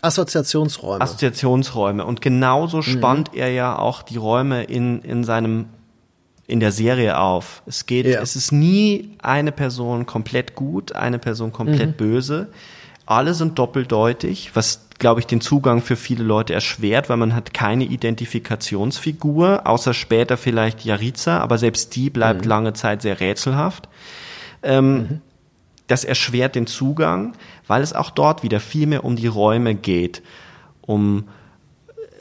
Assoziationsräume. 0.03 1.01
Assoziationsräume. 1.01 2.05
Und 2.05 2.21
genauso 2.21 2.79
mhm. 2.79 2.83
spannt 2.83 3.31
er 3.35 3.51
ja 3.51 3.79
auch 3.79 4.03
die 4.03 4.19
Räume 4.19 4.65
in, 4.65 5.01
in 5.01 5.25
seinem 5.25 5.67
in 6.47 6.61
der 6.61 6.73
Serie 6.73 7.19
auf. 7.19 7.63
Es 7.65 7.87
geht, 7.87 8.05
ja. 8.05 8.21
es 8.21 8.37
ist 8.37 8.53
nie 8.53 9.17
eine 9.23 9.51
Person 9.51 10.05
komplett 10.05 10.55
gut, 10.55 10.93
eine 10.93 11.19
Person 11.19 11.53
komplett 11.53 11.93
mhm. 11.93 11.97
böse. 11.97 12.49
Alle 13.07 13.33
sind 13.33 13.59
doppeldeutig, 13.59 14.55
was 14.55 14.84
glaube 14.99 15.21
ich, 15.21 15.27
den 15.27 15.41
Zugang 15.41 15.83
für 15.83 15.97
viele 15.97 16.25
Leute 16.25 16.55
erschwert, 16.55 17.09
weil 17.09 17.17
man 17.17 17.35
hat 17.35 17.53
keine 17.53 17.85
Identifikationsfigur, 17.85 19.67
außer 19.67 19.95
später 19.95 20.37
vielleicht 20.37 20.85
Jariza, 20.85 21.39
aber 21.39 21.59
selbst 21.59 21.97
die 21.97 22.11
bleibt 22.11 22.45
mhm. 22.45 22.49
lange 22.49 22.73
Zeit 22.73 23.03
sehr 23.03 23.21
rätselhaft. 23.21 23.89
Ähm, 24.63 24.95
mhm. 24.95 25.21
Das 25.87 26.05
erschwert 26.05 26.55
den 26.55 26.67
Zugang, 26.67 27.35
weil 27.67 27.83
es 27.83 27.93
auch 27.93 28.11
dort 28.11 28.43
wieder 28.43 28.61
viel 28.61 28.87
mehr 28.87 29.05
um 29.05 29.17
die 29.17 29.27
Räume 29.27 29.75
geht, 29.75 30.23
um 30.81 31.25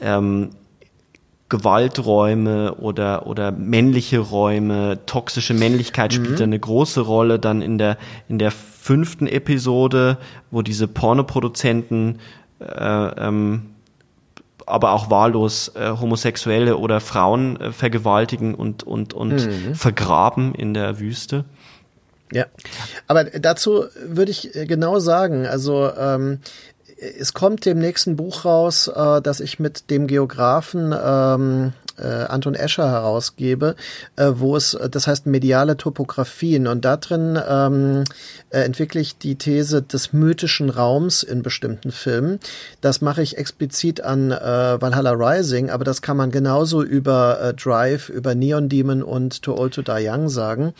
ähm, 0.00 0.50
Gewalträume 1.48 2.74
oder, 2.74 3.26
oder 3.26 3.52
männliche 3.52 4.18
Räume, 4.18 4.98
toxische 5.06 5.54
Männlichkeit 5.54 6.12
spielt 6.12 6.38
mhm. 6.38 6.44
eine 6.44 6.58
große 6.58 7.00
Rolle 7.00 7.38
dann 7.38 7.62
in 7.62 7.78
der, 7.78 7.96
in 8.28 8.38
der 8.38 8.50
fünften 8.50 9.26
Episode, 9.26 10.18
wo 10.50 10.62
diese 10.62 10.88
Pornoproduzenten 10.88 12.18
ähm, 12.60 13.74
aber 14.66 14.92
auch 14.92 15.10
wahllos 15.10 15.72
äh, 15.74 15.90
Homosexuelle 15.90 16.76
oder 16.76 17.00
Frauen 17.00 17.60
äh, 17.60 17.72
vergewaltigen 17.72 18.54
und, 18.54 18.82
und, 18.82 19.12
und 19.12 19.46
mhm. 19.46 19.74
vergraben 19.74 20.54
in 20.54 20.74
der 20.74 21.00
Wüste. 21.00 21.44
Ja, 22.32 22.46
aber 23.06 23.24
dazu 23.24 23.84
würde 24.02 24.30
ich 24.30 24.54
äh, 24.56 24.66
genau 24.66 24.98
sagen, 24.98 25.46
also 25.46 25.90
ähm, 25.96 26.40
es 26.96 27.34
kommt 27.34 27.66
dem 27.66 27.78
nächsten 27.78 28.16
Buch 28.16 28.44
raus, 28.44 28.88
äh, 28.88 29.20
das 29.20 29.40
ich 29.40 29.58
mit 29.58 29.90
dem 29.90 30.06
Geografen 30.06 30.94
ähm, 30.98 31.72
äh, 31.98 32.06
Anton 32.06 32.54
Escher 32.54 32.90
herausgebe, 32.90 33.76
äh, 34.16 34.32
wo 34.34 34.56
es, 34.56 34.76
das 34.90 35.06
heißt 35.06 35.26
mediale 35.26 35.76
Topografien 35.76 36.66
und 36.66 36.84
da 36.84 36.96
drin 36.96 37.38
ähm, 37.48 38.04
äh, 38.50 38.60
entwickle 38.60 39.00
ich 39.00 39.18
die 39.18 39.36
These 39.36 39.82
des 39.82 40.12
mythischen 40.12 40.70
Raums 40.70 41.22
in 41.22 41.42
bestimmten 41.42 41.92
Filmen. 41.92 42.40
Das 42.80 43.00
mache 43.00 43.22
ich 43.22 43.38
explizit 43.38 44.00
an 44.00 44.30
äh, 44.30 44.80
Valhalla 44.80 45.12
Rising, 45.12 45.70
aber 45.70 45.84
das 45.84 46.02
kann 46.02 46.16
man 46.16 46.30
genauso 46.30 46.82
über 46.82 47.40
äh, 47.40 47.54
Drive, 47.54 48.08
über 48.08 48.34
Neon 48.34 48.68
Demon 48.68 49.02
und 49.02 49.42
Too 49.42 49.56
Old 49.56 49.74
to 49.74 49.82
Die 49.82 50.08
Young 50.08 50.28
sagen. 50.28 50.74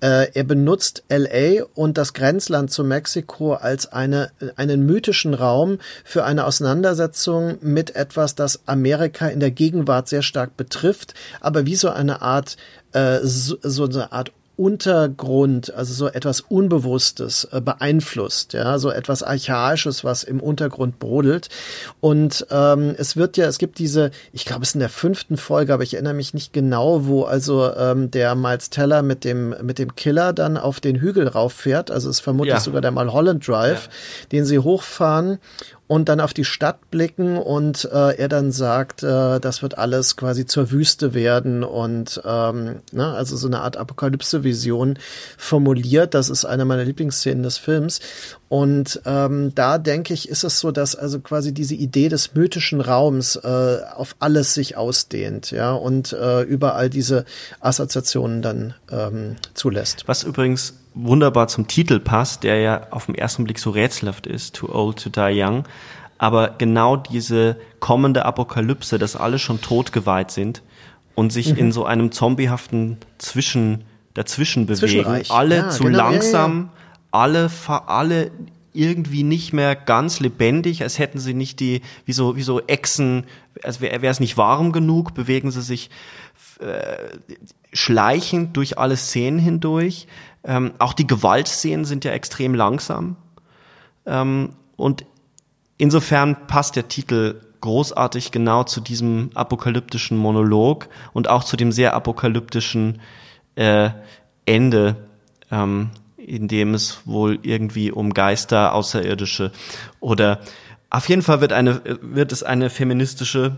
Äh, 0.00 0.32
er 0.34 0.44
benutzt 0.44 1.04
LA 1.08 1.64
und 1.74 1.98
das 1.98 2.12
Grenzland 2.12 2.70
zu 2.70 2.84
Mexiko 2.84 3.54
als 3.54 3.92
eine, 3.92 4.30
einen 4.56 4.84
mythischen 4.86 5.34
Raum 5.34 5.78
für 6.04 6.24
eine 6.24 6.46
Auseinandersetzung 6.46 7.58
mit 7.60 7.94
etwas, 7.96 8.34
das 8.34 8.60
Amerika 8.66 9.28
in 9.28 9.40
der 9.40 9.50
Gegenwart 9.50 10.08
sehr 10.08 10.22
stark 10.22 10.51
betrifft, 10.56 11.14
aber 11.40 11.66
wie 11.66 11.76
so 11.76 11.90
eine 11.90 12.22
Art, 12.22 12.56
äh, 12.92 13.20
so, 13.22 13.56
so 13.62 13.84
eine 13.84 14.12
Art 14.12 14.32
Untergrund, 14.56 15.72
also 15.74 15.94
so 15.94 16.08
etwas 16.08 16.42
Unbewusstes 16.42 17.48
äh, 17.50 17.62
beeinflusst, 17.62 18.52
ja, 18.52 18.78
so 18.78 18.90
etwas 18.90 19.22
Archaisches, 19.22 20.04
was 20.04 20.24
im 20.24 20.40
Untergrund 20.40 20.98
brodelt. 20.98 21.48
Und 22.00 22.46
ähm, 22.50 22.94
es 22.98 23.16
wird 23.16 23.38
ja, 23.38 23.46
es 23.46 23.56
gibt 23.56 23.78
diese, 23.78 24.10
ich 24.32 24.44
glaube, 24.44 24.62
es 24.62 24.68
ist 24.68 24.74
in 24.74 24.80
der 24.80 24.90
fünften 24.90 25.38
Folge, 25.38 25.72
aber 25.72 25.82
ich 25.84 25.94
erinnere 25.94 26.12
mich 26.12 26.34
nicht 26.34 26.52
genau, 26.52 27.06
wo 27.06 27.24
also 27.24 27.74
ähm, 27.74 28.10
der 28.10 28.34
Miles 28.34 28.68
Teller 28.68 29.02
mit 29.02 29.24
dem 29.24 29.54
mit 29.62 29.78
dem 29.78 29.96
Killer 29.96 30.34
dann 30.34 30.58
auf 30.58 30.80
den 30.80 31.00
Hügel 31.00 31.28
rauffährt. 31.28 31.90
Also 31.90 32.10
es 32.10 32.16
ist 32.16 32.20
vermutlich 32.20 32.54
ja. 32.54 32.60
sogar 32.60 32.82
der 32.82 32.92
Mulholland 32.92 33.48
Drive, 33.48 33.86
ja. 33.86 34.28
den 34.32 34.44
sie 34.44 34.58
hochfahren 34.58 35.38
und 35.92 36.08
dann 36.08 36.20
auf 36.20 36.32
die 36.32 36.46
Stadt 36.46 36.90
blicken 36.90 37.36
und 37.36 37.84
äh, 37.84 38.16
er 38.16 38.28
dann 38.28 38.50
sagt, 38.50 39.02
äh, 39.02 39.38
das 39.40 39.60
wird 39.60 39.76
alles 39.76 40.16
quasi 40.16 40.46
zur 40.46 40.70
Wüste 40.70 41.12
werden 41.12 41.62
und 41.62 42.18
ähm, 42.24 42.80
ne, 42.92 43.12
also 43.12 43.36
so 43.36 43.46
eine 43.46 43.60
Art 43.60 43.76
Apokalypse-Vision 43.76 44.98
formuliert. 45.36 46.14
Das 46.14 46.30
ist 46.30 46.46
eine 46.46 46.64
meiner 46.64 46.84
Lieblingsszenen 46.84 47.42
des 47.42 47.58
Films. 47.58 48.00
Und 48.48 49.02
ähm, 49.04 49.54
da 49.54 49.76
denke 49.76 50.14
ich, 50.14 50.30
ist 50.30 50.44
es 50.44 50.60
so, 50.60 50.70
dass 50.70 50.96
also 50.96 51.20
quasi 51.20 51.52
diese 51.52 51.74
Idee 51.74 52.08
des 52.08 52.34
mythischen 52.34 52.80
Raums 52.80 53.36
äh, 53.36 53.80
auf 53.94 54.16
alles 54.18 54.54
sich 54.54 54.78
ausdehnt, 54.78 55.50
ja, 55.50 55.74
und 55.74 56.14
äh, 56.14 56.40
überall 56.40 56.88
diese 56.88 57.26
Assoziationen 57.60 58.40
dann 58.40 58.72
ähm, 58.90 59.36
zulässt. 59.52 60.04
Was 60.06 60.22
übrigens 60.22 60.72
wunderbar 60.94 61.48
zum 61.48 61.68
Titel 61.68 62.00
passt, 62.00 62.44
der 62.44 62.60
ja 62.60 62.86
auf 62.90 63.06
den 63.06 63.14
ersten 63.14 63.44
Blick 63.44 63.58
so 63.58 63.70
rätselhaft 63.70 64.26
ist, 64.26 64.54
Too 64.54 64.72
Old 64.72 65.02
to 65.02 65.10
Die 65.10 65.40
Young. 65.42 65.64
Aber 66.18 66.50
genau 66.58 66.96
diese 66.96 67.56
kommende 67.80 68.24
Apokalypse, 68.24 68.98
dass 68.98 69.16
alle 69.16 69.38
schon 69.38 69.60
tot 69.60 69.92
geweiht 69.92 70.30
sind 70.30 70.62
und 71.14 71.32
sich 71.32 71.52
mhm. 71.52 71.58
in 71.58 71.72
so 71.72 71.84
einem 71.84 72.12
zombiehaften 72.12 72.98
Zwischen, 73.18 73.84
dazwischen 74.14 74.66
bewegen, 74.66 75.22
alle 75.30 75.56
ja, 75.56 75.70
zu 75.70 75.84
genau, 75.84 75.98
langsam, 75.98 76.56
ja, 76.56 76.64
ja. 76.64 76.70
alle, 77.10 77.50
alle 77.86 78.30
irgendwie 78.74 79.22
nicht 79.22 79.52
mehr 79.52 79.76
ganz 79.76 80.20
lebendig, 80.20 80.82
als 80.82 80.98
hätten 80.98 81.18
sie 81.18 81.34
nicht 81.34 81.60
die, 81.60 81.82
wie 82.06 82.12
so, 82.12 82.36
wie 82.36 82.42
so 82.42 82.60
Echsen, 82.60 83.24
als 83.62 83.80
wäre 83.80 84.06
es 84.06 84.20
nicht 84.20 84.36
warm 84.36 84.72
genug, 84.72 85.14
bewegen 85.14 85.50
sie 85.50 85.62
sich 85.62 85.90
äh, 86.60 86.96
schleichend 87.72 88.56
durch 88.56 88.78
alle 88.78 88.96
Szenen 88.96 89.38
hindurch. 89.38 90.06
Ähm, 90.44 90.72
auch 90.78 90.92
die 90.92 91.06
Gewaltszenen 91.06 91.84
sind 91.84 92.04
ja 92.04 92.12
extrem 92.12 92.54
langsam. 92.54 93.16
Ähm, 94.06 94.50
und 94.76 95.04
insofern 95.78 96.46
passt 96.46 96.76
der 96.76 96.88
Titel 96.88 97.40
großartig 97.60 98.32
genau 98.32 98.64
zu 98.64 98.80
diesem 98.80 99.30
apokalyptischen 99.34 100.18
Monolog 100.18 100.88
und 101.12 101.28
auch 101.28 101.44
zu 101.44 101.56
dem 101.56 101.72
sehr 101.72 101.94
apokalyptischen 101.94 103.00
äh, 103.54 103.90
Ende, 104.44 104.96
ähm, 105.50 105.90
in 106.16 106.48
dem 106.48 106.74
es 106.74 107.06
wohl 107.06 107.38
irgendwie 107.42 107.90
um 107.90 108.12
Geister, 108.12 108.74
Außerirdische 108.74 109.52
oder 110.00 110.40
auf 110.90 111.08
jeden 111.08 111.22
Fall 111.22 111.40
wird 111.40 111.52
eine 111.52 111.80
wird 112.02 112.32
es 112.32 112.42
eine 112.42 112.68
feministische 112.68 113.56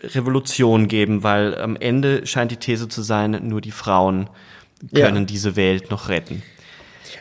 Revolution 0.00 0.86
geben, 0.86 1.22
weil 1.22 1.58
am 1.58 1.76
Ende 1.76 2.26
scheint 2.26 2.50
die 2.50 2.58
These 2.58 2.88
zu 2.88 3.02
sein, 3.02 3.48
nur 3.48 3.60
die 3.60 3.70
Frauen 3.70 4.28
können 4.92 5.22
ja. 5.22 5.24
diese 5.24 5.56
Welt 5.56 5.90
noch 5.90 6.08
retten. 6.08 6.42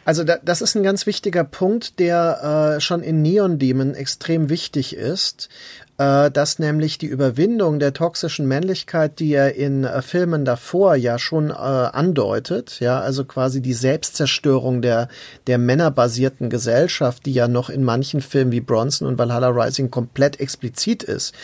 Also 0.06 0.24
da, 0.24 0.38
das 0.44 0.62
ist 0.62 0.76
ein 0.76 0.84
ganz 0.84 1.06
wichtiger 1.06 1.44
Punkt, 1.44 2.00
der 2.00 2.76
äh, 2.76 2.82
schon 2.82 3.02
in 3.02 3.22
Neon 3.22 3.58
Demon 3.58 3.96
extrem 3.96 4.50
wichtig 4.50 4.96
ist. 4.96 5.50
Äh, 5.98 6.32
dass 6.32 6.60
nämlich 6.60 6.98
die 6.98 7.06
Überwindung 7.06 7.80
der 7.80 7.94
toxischen 7.94 8.48
Männlichkeit, 8.48 9.20
die 9.20 9.34
er 9.34 9.56
in 9.56 9.84
äh, 9.84 10.02
Filmen 10.02 10.44
davor 10.44 10.96
ja 10.96 11.20
schon 11.20 11.52
äh, 11.52 11.54
andeutet, 11.54 12.80
ja, 12.80 13.00
also 13.00 13.26
quasi 13.26 13.62
die 13.62 13.74
Selbstzerstörung 13.74 14.82
der, 14.82 15.08
der 15.48 15.58
männerbasierten 15.58 16.50
Gesellschaft, 16.50 17.26
die 17.26 17.34
ja 17.34 17.48
noch 17.48 17.70
in 17.70 17.84
manchen 17.84 18.22
Filmen 18.22 18.52
wie 18.52 18.62
Bronson 18.62 19.08
und 19.08 19.20
Valhalla 19.20 19.50
Rising 19.50 19.92
komplett 19.92 20.40
explizit 20.40 21.04
ist, 21.04 21.36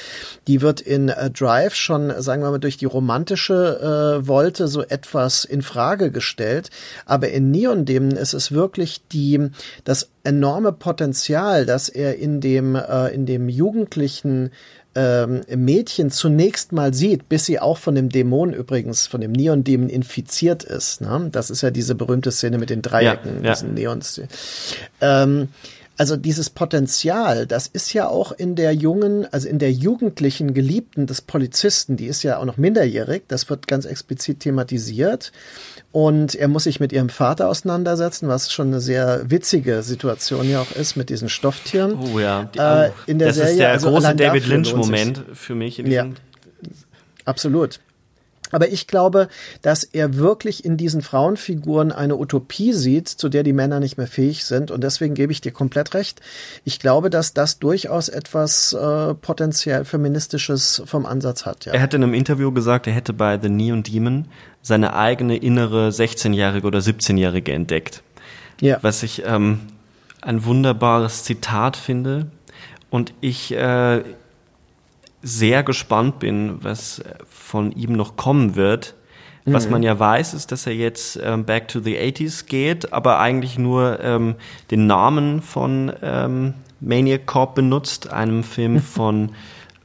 die 0.47 0.61
wird 0.61 0.81
in 0.81 1.09
äh, 1.09 1.30
Drive 1.30 1.76
schon, 1.76 2.11
sagen 2.21 2.41
wir 2.41 2.49
mal, 2.49 2.59
durch 2.59 2.77
die 2.77 2.85
romantische 2.85 4.19
äh, 4.23 4.27
Wolte 4.27 4.67
so 4.67 4.81
etwas 4.81 5.45
in 5.45 5.61
Frage 5.61 6.11
gestellt, 6.11 6.71
aber 7.05 7.30
in 7.30 7.51
Neon 7.51 7.85
Demon 7.85 8.17
ist 8.17 8.34
es 8.34 8.51
wirklich 8.51 9.01
die, 9.11 9.51
das 9.84 10.09
enorme 10.23 10.71
Potenzial, 10.71 11.65
das 11.65 11.89
er 11.89 12.17
in 12.17 12.41
dem, 12.41 12.75
äh, 12.75 13.07
in 13.07 13.25
dem 13.25 13.49
jugendlichen 13.49 14.51
ähm, 14.95 15.41
Mädchen 15.55 16.09
zunächst 16.11 16.71
mal 16.71 16.93
sieht, 16.93 17.29
bis 17.29 17.45
sie 17.45 17.59
auch 17.59 17.77
von 17.77 17.95
dem 17.95 18.09
Dämon 18.09 18.53
übrigens, 18.53 19.07
von 19.07 19.21
dem 19.21 19.31
Neon-Dämon 19.31 19.89
infiziert 19.89 20.63
ist. 20.63 21.01
Ne? 21.01 21.29
Das 21.31 21.49
ist 21.49 21.61
ja 21.61 21.71
diese 21.71 21.95
berühmte 21.95 22.31
Szene 22.31 22.57
mit 22.57 22.69
den 22.69 22.81
Dreiecken, 22.81 23.37
ja, 23.37 23.49
ja. 23.49 23.53
diesen 23.53 23.73
Neons. 23.75 24.21
Ähm, 24.99 25.49
also 25.99 26.15
dieses 26.15 26.49
Potenzial, 26.49 27.45
das 27.45 27.67
ist 27.67 27.91
ja 27.93 28.07
auch 28.07 28.31
in 28.31 28.55
der 28.55 28.73
jungen, 28.73 29.27
also 29.33 29.49
in 29.49 29.59
der 29.59 29.73
jugendlichen 29.73 30.53
Geliebten 30.53 31.07
des 31.07 31.21
Polizisten, 31.21 31.97
die 31.97 32.05
ist 32.05 32.23
ja 32.23 32.37
auch 32.37 32.45
noch 32.45 32.55
minderjährig, 32.55 33.23
das 33.27 33.49
wird 33.49 33.67
ganz 33.67 33.83
explizit 33.83 34.39
thematisiert. 34.39 35.33
Und 35.91 36.35
er 36.35 36.47
muss 36.47 36.65
sich 36.65 36.79
mit 36.79 36.93
ihrem 36.93 37.09
Vater 37.09 37.49
auseinandersetzen, 37.49 38.27
was 38.27 38.51
schon 38.51 38.67
eine 38.67 38.79
sehr 38.79 39.29
witzige 39.29 39.81
Situation 39.81 40.47
ja 40.47 40.61
auch 40.61 40.71
ist 40.71 40.95
mit 40.95 41.09
diesen 41.09 41.29
Stofftieren. 41.29 41.97
Oh 41.99 42.19
ja, 42.19 42.43
die, 42.43 42.59
äh, 42.59 42.91
in 43.07 43.17
der 43.17 43.29
das 43.29 43.37
Serie, 43.37 43.51
ist 43.51 43.59
der 43.59 43.71
also 43.71 43.89
große 43.89 44.15
David 44.15 44.45
Lynch-Moment 44.45 45.23
für 45.33 45.55
mich 45.55 45.79
in. 45.79 45.89
Ja, 45.89 46.07
absolut. 47.25 47.79
Aber 48.51 48.69
ich 48.69 48.88
glaube, 48.88 49.27
dass 49.61 49.84
er 49.84 50.15
wirklich 50.15 50.65
in 50.65 50.77
diesen 50.77 51.01
Frauenfiguren 51.01 51.91
eine 51.91 52.17
Utopie 52.17 52.73
sieht, 52.73 53.07
zu 53.07 53.30
der 53.30 53.43
die 53.43 53.53
Männer 53.53 53.80
nicht 53.80 53.97
mehr 53.97 54.07
fähig 54.07 54.45
sind. 54.45 54.71
Und 54.71 54.84
deswegen 54.84 55.13
gebe 55.13 55.31
ich 55.31 55.41
dir 55.41 55.51
komplett 55.51 55.93
recht. 55.93 56.21
Ich 56.63 56.80
glaube, 56.80 57.09
dass 57.09 57.34
das 57.34 57.59
durchaus 57.59 58.09
etwas 58.09 58.73
äh, 58.73 59.13
potenziell 59.15 59.85
feministisches 59.85 60.81
vom 60.85 61.05
Ansatz 61.05 61.45
hat. 61.45 61.65
Ja. 61.65 61.73
Er 61.73 61.81
hat 61.81 61.93
in 61.93 62.03
einem 62.03 62.13
Interview 62.13 62.51
gesagt, 62.51 62.88
er 62.88 62.93
hätte 62.93 63.13
bei 63.13 63.39
The 63.39 63.49
Neon 63.49 63.84
Demon 63.84 64.26
seine 64.61 64.93
eigene 64.95 65.38
innere 65.38 65.89
16-Jährige 65.89 66.67
oder 66.67 66.80
17-Jährige 66.80 67.53
entdeckt. 67.53 68.03
Ja. 68.61 68.77
Was 68.81 69.03
ich 69.03 69.23
ähm, 69.26 69.59
ein 70.21 70.45
wunderbares 70.45 71.23
Zitat 71.23 71.77
finde. 71.77 72.27
Und 72.89 73.13
ich 73.21 73.53
äh, 73.53 74.03
sehr 75.21 75.63
gespannt 75.63 76.19
bin, 76.19 76.63
was 76.63 77.01
von 77.29 77.71
ihm 77.71 77.93
noch 77.93 78.15
kommen 78.15 78.55
wird. 78.55 78.95
Mhm. 79.45 79.53
Was 79.53 79.69
man 79.69 79.83
ja 79.83 79.97
weiß, 79.97 80.33
ist, 80.33 80.51
dass 80.51 80.65
er 80.67 80.75
jetzt 80.75 81.19
ähm, 81.23 81.45
Back 81.45 81.67
to 81.67 81.79
the 81.79 81.97
80s 81.97 82.45
geht, 82.45 82.93
aber 82.93 83.19
eigentlich 83.19 83.57
nur 83.57 83.99
ähm, 84.01 84.35
den 84.71 84.87
Namen 84.87 85.41
von 85.41 85.91
ähm, 86.01 86.53
Maniac 86.79 87.25
Corp 87.25 87.55
benutzt, 87.55 88.11
einem 88.11 88.43
Film 88.43 88.81
von 88.81 89.31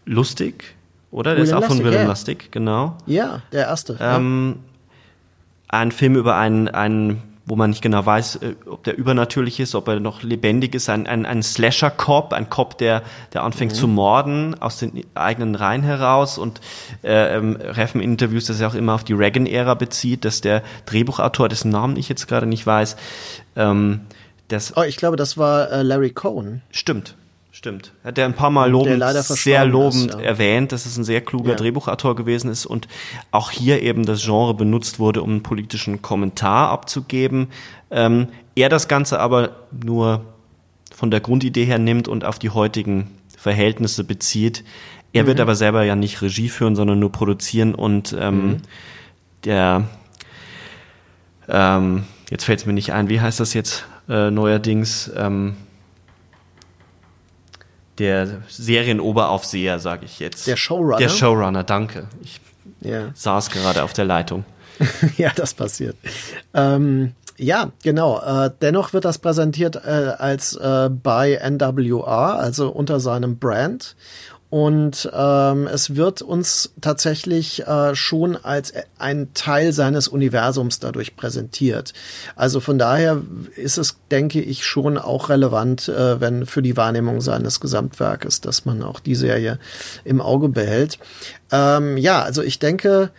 Lustig, 0.06 0.74
oder? 1.10 1.34
Der 1.34 1.42
William 1.42 1.58
ist 1.58 1.64
auch 1.64 1.68
von 1.68 1.78
Lustig, 1.78 1.84
William 1.86 2.02
ja. 2.02 2.08
Lustig, 2.08 2.52
genau. 2.52 2.98
Ja, 3.06 3.42
der 3.52 3.66
erste. 3.66 3.96
Ähm, 4.00 4.56
ja. 4.56 5.78
Ein 5.78 5.92
Film 5.92 6.14
über 6.14 6.36
einen, 6.36 6.68
einen 6.68 7.22
wo 7.46 7.56
man 7.56 7.70
nicht 7.70 7.82
genau 7.82 8.04
weiß, 8.04 8.36
äh, 8.36 8.54
ob 8.66 8.84
der 8.84 8.96
übernatürlich 8.96 9.60
ist, 9.60 9.74
ob 9.74 9.88
er 9.88 10.00
noch 10.00 10.22
lebendig 10.22 10.74
ist, 10.74 10.88
ein, 10.88 11.06
ein, 11.06 11.26
ein 11.26 11.42
Slasher-Cop, 11.42 12.32
ein 12.32 12.48
Cop, 12.48 12.78
der, 12.78 13.02
der 13.32 13.42
anfängt 13.42 13.72
mhm. 13.72 13.76
zu 13.76 13.88
morden 13.88 14.60
aus 14.60 14.78
den 14.78 15.04
eigenen 15.14 15.54
Reihen 15.54 15.82
heraus 15.82 16.38
und 16.38 16.60
äh, 17.02 17.36
ähm, 17.36 17.56
Reffen 17.60 18.00
in 18.00 18.12
Interviews, 18.12 18.46
dass 18.46 18.60
er 18.60 18.68
auch 18.68 18.74
immer 18.74 18.94
auf 18.94 19.04
die 19.04 19.12
Reagan-Ära 19.12 19.74
bezieht, 19.74 20.24
dass 20.24 20.40
der 20.40 20.62
Drehbuchautor, 20.86 21.48
dessen 21.48 21.70
Namen 21.70 21.96
ich 21.96 22.08
jetzt 22.08 22.28
gerade 22.28 22.46
nicht 22.46 22.66
weiß, 22.66 22.96
ähm, 23.56 24.00
das... 24.48 24.76
Oh, 24.76 24.82
ich 24.82 24.96
glaube, 24.96 25.16
das 25.16 25.36
war 25.36 25.70
äh, 25.70 25.82
Larry 25.82 26.10
Cohen. 26.10 26.62
Stimmt, 26.70 27.16
Stimmt. 27.54 27.92
Hat 28.02 28.18
er 28.18 28.24
ein 28.24 28.34
paar 28.34 28.50
Mal 28.50 28.68
lobend, 28.68 29.00
sehr 29.14 29.64
lobend 29.64 30.10
ist, 30.10 30.14
ja. 30.14 30.20
erwähnt, 30.22 30.72
dass 30.72 30.86
es 30.86 30.96
ein 30.96 31.04
sehr 31.04 31.20
kluger 31.20 31.50
ja. 31.50 31.56
Drehbuchautor 31.56 32.16
gewesen 32.16 32.50
ist 32.50 32.66
und 32.66 32.88
auch 33.30 33.52
hier 33.52 33.80
eben 33.80 34.04
das 34.04 34.24
Genre 34.24 34.54
benutzt 34.54 34.98
wurde, 34.98 35.22
um 35.22 35.30
einen 35.30 35.42
politischen 35.44 36.02
Kommentar 36.02 36.70
abzugeben. 36.70 37.46
Ähm, 37.92 38.26
er 38.56 38.70
das 38.70 38.88
Ganze 38.88 39.20
aber 39.20 39.50
nur 39.70 40.24
von 40.92 41.12
der 41.12 41.20
Grundidee 41.20 41.64
her 41.64 41.78
nimmt 41.78 42.08
und 42.08 42.24
auf 42.24 42.40
die 42.40 42.50
heutigen 42.50 43.12
Verhältnisse 43.38 44.02
bezieht. 44.02 44.64
Er 45.12 45.22
mhm. 45.22 45.28
wird 45.28 45.40
aber 45.40 45.54
selber 45.54 45.84
ja 45.84 45.94
nicht 45.94 46.22
Regie 46.22 46.48
führen, 46.48 46.74
sondern 46.74 46.98
nur 46.98 47.12
produzieren 47.12 47.76
und 47.76 48.16
ähm, 48.18 48.46
mhm. 48.46 48.56
der 49.44 49.84
ähm, 51.48 52.02
jetzt 52.30 52.46
fällt 52.46 52.58
es 52.58 52.66
mir 52.66 52.72
nicht 52.72 52.92
ein, 52.92 53.08
wie 53.08 53.20
heißt 53.20 53.38
das 53.38 53.54
jetzt 53.54 53.86
äh, 54.08 54.32
neuerdings? 54.32 55.08
Ähm, 55.16 55.54
der 57.98 58.42
Serienoberaufseher, 58.48 59.78
sage 59.78 60.04
ich 60.04 60.18
jetzt. 60.18 60.46
Der 60.46 60.56
Showrunner. 60.56 60.98
Der 60.98 61.08
Showrunner, 61.08 61.64
danke. 61.64 62.08
Ich 62.22 62.40
ja. 62.80 63.10
saß 63.14 63.50
gerade 63.50 63.82
auf 63.82 63.92
der 63.92 64.04
Leitung. 64.04 64.44
ja, 65.16 65.30
das 65.34 65.54
passiert. 65.54 65.96
Ähm, 66.52 67.12
ja, 67.36 67.72
genau. 67.82 68.20
Äh, 68.20 68.50
dennoch 68.60 68.92
wird 68.92 69.04
das 69.04 69.18
präsentiert 69.18 69.76
äh, 69.76 70.12
als 70.18 70.54
äh, 70.56 70.88
bei 70.90 71.34
NWR, 71.34 72.38
also 72.38 72.70
unter 72.70 73.00
seinem 73.00 73.38
Brand. 73.38 73.96
Und 74.54 75.10
ähm, 75.12 75.66
es 75.66 75.96
wird 75.96 76.22
uns 76.22 76.74
tatsächlich 76.80 77.66
äh, 77.66 77.96
schon 77.96 78.36
als 78.36 78.72
ein 79.00 79.34
Teil 79.34 79.72
seines 79.72 80.06
Universums 80.06 80.78
dadurch 80.78 81.16
präsentiert. 81.16 81.92
Also 82.36 82.60
von 82.60 82.78
daher 82.78 83.20
ist 83.56 83.78
es, 83.78 83.96
denke 84.12 84.40
ich, 84.40 84.64
schon 84.64 84.96
auch 84.96 85.28
relevant, 85.28 85.88
äh, 85.88 86.20
wenn 86.20 86.46
für 86.46 86.62
die 86.62 86.76
Wahrnehmung 86.76 87.20
seines 87.20 87.58
Gesamtwerkes, 87.58 88.42
dass 88.42 88.64
man 88.64 88.84
auch 88.84 89.00
die 89.00 89.16
Serie 89.16 89.58
im 90.04 90.20
Auge 90.20 90.48
behält. 90.48 91.00
Ähm, 91.50 91.96
ja, 91.96 92.22
also 92.22 92.40
ich 92.40 92.60
denke, 92.60 93.10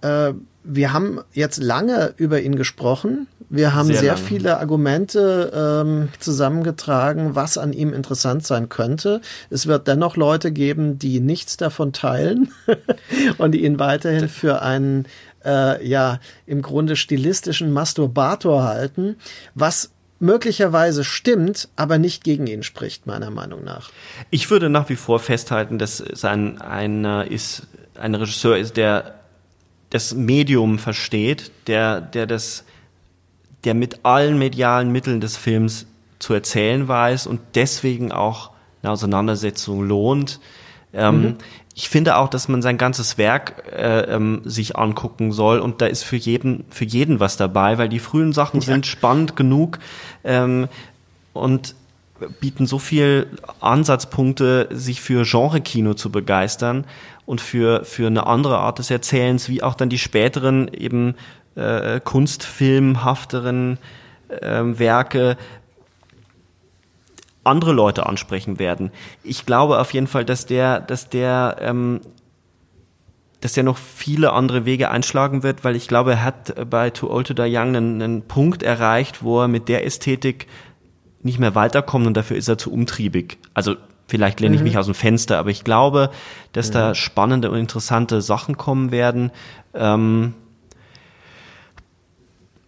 äh, 0.00 0.32
wir 0.64 0.92
haben 0.92 1.20
jetzt 1.32 1.62
lange 1.62 2.14
über 2.16 2.40
ihn 2.40 2.56
gesprochen. 2.56 3.28
Wir 3.50 3.74
haben 3.74 3.88
sehr, 3.88 3.98
sehr 3.98 4.16
viele 4.16 4.58
Argumente 4.58 5.52
ähm, 5.54 6.08
zusammengetragen, 6.18 7.34
was 7.34 7.58
an 7.58 7.72
ihm 7.72 7.92
interessant 7.92 8.46
sein 8.46 8.70
könnte. 8.70 9.20
Es 9.50 9.66
wird 9.66 9.86
dennoch 9.86 10.16
Leute 10.16 10.50
geben, 10.50 10.98
die 10.98 11.20
nichts 11.20 11.58
davon 11.58 11.92
teilen 11.92 12.48
und 13.38 13.52
die 13.52 13.64
ihn 13.64 13.78
weiterhin 13.78 14.28
für 14.28 14.62
einen 14.62 15.06
äh, 15.44 15.86
ja 15.86 16.18
im 16.46 16.62
Grunde 16.62 16.96
stilistischen 16.96 17.70
Masturbator 17.70 18.64
halten, 18.64 19.16
was 19.54 19.90
möglicherweise 20.18 21.04
stimmt, 21.04 21.68
aber 21.76 21.98
nicht 21.98 22.24
gegen 22.24 22.46
ihn 22.46 22.62
spricht, 22.62 23.06
meiner 23.06 23.30
Meinung 23.30 23.62
nach. 23.62 23.90
Ich 24.30 24.50
würde 24.50 24.70
nach 24.70 24.88
wie 24.88 24.96
vor 24.96 25.18
festhalten, 25.18 25.78
dass 25.78 25.98
sein 26.12 26.60
einer 26.62 27.30
ist 27.30 27.66
ein 27.94 28.14
Regisseur 28.14 28.56
ist, 28.56 28.78
der 28.78 29.14
das 29.94 30.12
Medium 30.12 30.80
versteht, 30.80 31.52
der, 31.68 32.00
der 32.00 32.26
das, 32.26 32.64
der 33.62 33.74
mit 33.74 34.04
allen 34.04 34.36
medialen 34.38 34.90
Mitteln 34.90 35.20
des 35.20 35.36
Films 35.36 35.86
zu 36.18 36.34
erzählen 36.34 36.88
weiß 36.88 37.28
und 37.28 37.40
deswegen 37.54 38.10
auch 38.10 38.50
eine 38.82 38.90
Auseinandersetzung 38.90 39.86
lohnt. 39.86 40.40
Ähm, 40.92 41.22
mhm. 41.22 41.34
Ich 41.76 41.88
finde 41.88 42.16
auch, 42.16 42.28
dass 42.28 42.48
man 42.48 42.60
sein 42.60 42.76
ganzes 42.76 43.18
Werk 43.18 43.70
äh, 43.72 44.00
ähm, 44.12 44.42
sich 44.44 44.74
angucken 44.74 45.30
soll 45.30 45.60
und 45.60 45.80
da 45.80 45.86
ist 45.86 46.02
für 46.02 46.16
jeden 46.16 46.64
für 46.70 46.84
jeden 46.84 47.20
was 47.20 47.36
dabei, 47.36 47.78
weil 47.78 47.88
die 47.88 48.00
frühen 48.00 48.32
Sachen 48.32 48.58
ja. 48.62 48.66
sind 48.66 48.86
spannend 48.86 49.36
genug 49.36 49.78
ähm, 50.24 50.66
und 51.34 51.76
bieten 52.40 52.66
so 52.66 52.78
viel 52.78 53.26
Ansatzpunkte, 53.60 54.68
sich 54.70 55.00
für 55.00 55.24
Genre-Kino 55.24 55.94
zu 55.94 56.10
begeistern 56.10 56.86
und 57.26 57.40
für, 57.40 57.84
für 57.84 58.06
eine 58.06 58.26
andere 58.26 58.58
Art 58.58 58.78
des 58.78 58.90
Erzählens, 58.90 59.48
wie 59.48 59.62
auch 59.62 59.74
dann 59.74 59.88
die 59.88 59.98
späteren 59.98 60.68
eben 60.68 61.14
äh, 61.56 62.00
kunstfilmhafteren 62.00 63.78
äh, 64.28 64.62
Werke 64.62 65.36
andere 67.42 67.72
Leute 67.72 68.06
ansprechen 68.06 68.58
werden. 68.58 68.90
Ich 69.22 69.44
glaube 69.44 69.78
auf 69.78 69.92
jeden 69.92 70.06
Fall, 70.06 70.24
dass 70.24 70.46
der, 70.46 70.80
dass 70.80 71.10
der 71.10 71.56
ähm, 71.60 72.00
dass 73.44 73.52
der 73.52 73.62
noch 73.62 73.76
viele 73.76 74.32
andere 74.32 74.64
Wege 74.64 74.90
einschlagen 74.90 75.42
wird, 75.42 75.64
weil 75.64 75.76
ich 75.76 75.86
glaube, 75.86 76.12
er 76.12 76.24
hat 76.24 76.70
bei 76.70 76.88
Too 76.88 77.10
Old 77.10 77.26
to 77.26 77.34
Die 77.34 77.42
Young 77.42 77.76
einen, 77.76 78.00
einen 78.00 78.22
Punkt 78.22 78.62
erreicht, 78.62 79.22
wo 79.22 79.42
er 79.42 79.48
mit 79.48 79.68
der 79.68 79.84
Ästhetik 79.84 80.46
nicht 81.24 81.38
mehr 81.38 81.54
weiterkommt 81.54 82.06
und 82.06 82.16
dafür 82.16 82.36
ist 82.36 82.48
er 82.48 82.58
zu 82.58 82.72
umtriebig. 82.72 83.38
Also 83.54 83.76
Vielleicht 84.06 84.40
lehne 84.40 84.54
ich 84.54 84.60
mhm. 84.60 84.68
mich 84.68 84.78
aus 84.78 84.84
dem 84.84 84.94
Fenster, 84.94 85.38
aber 85.38 85.48
ich 85.48 85.64
glaube, 85.64 86.10
dass 86.52 86.68
ja. 86.68 86.74
da 86.74 86.94
spannende 86.94 87.50
und 87.50 87.58
interessante 87.58 88.20
Sachen 88.20 88.58
kommen 88.58 88.90
werden. 88.90 89.30
Ähm, 89.72 90.34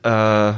äh, 0.02 0.52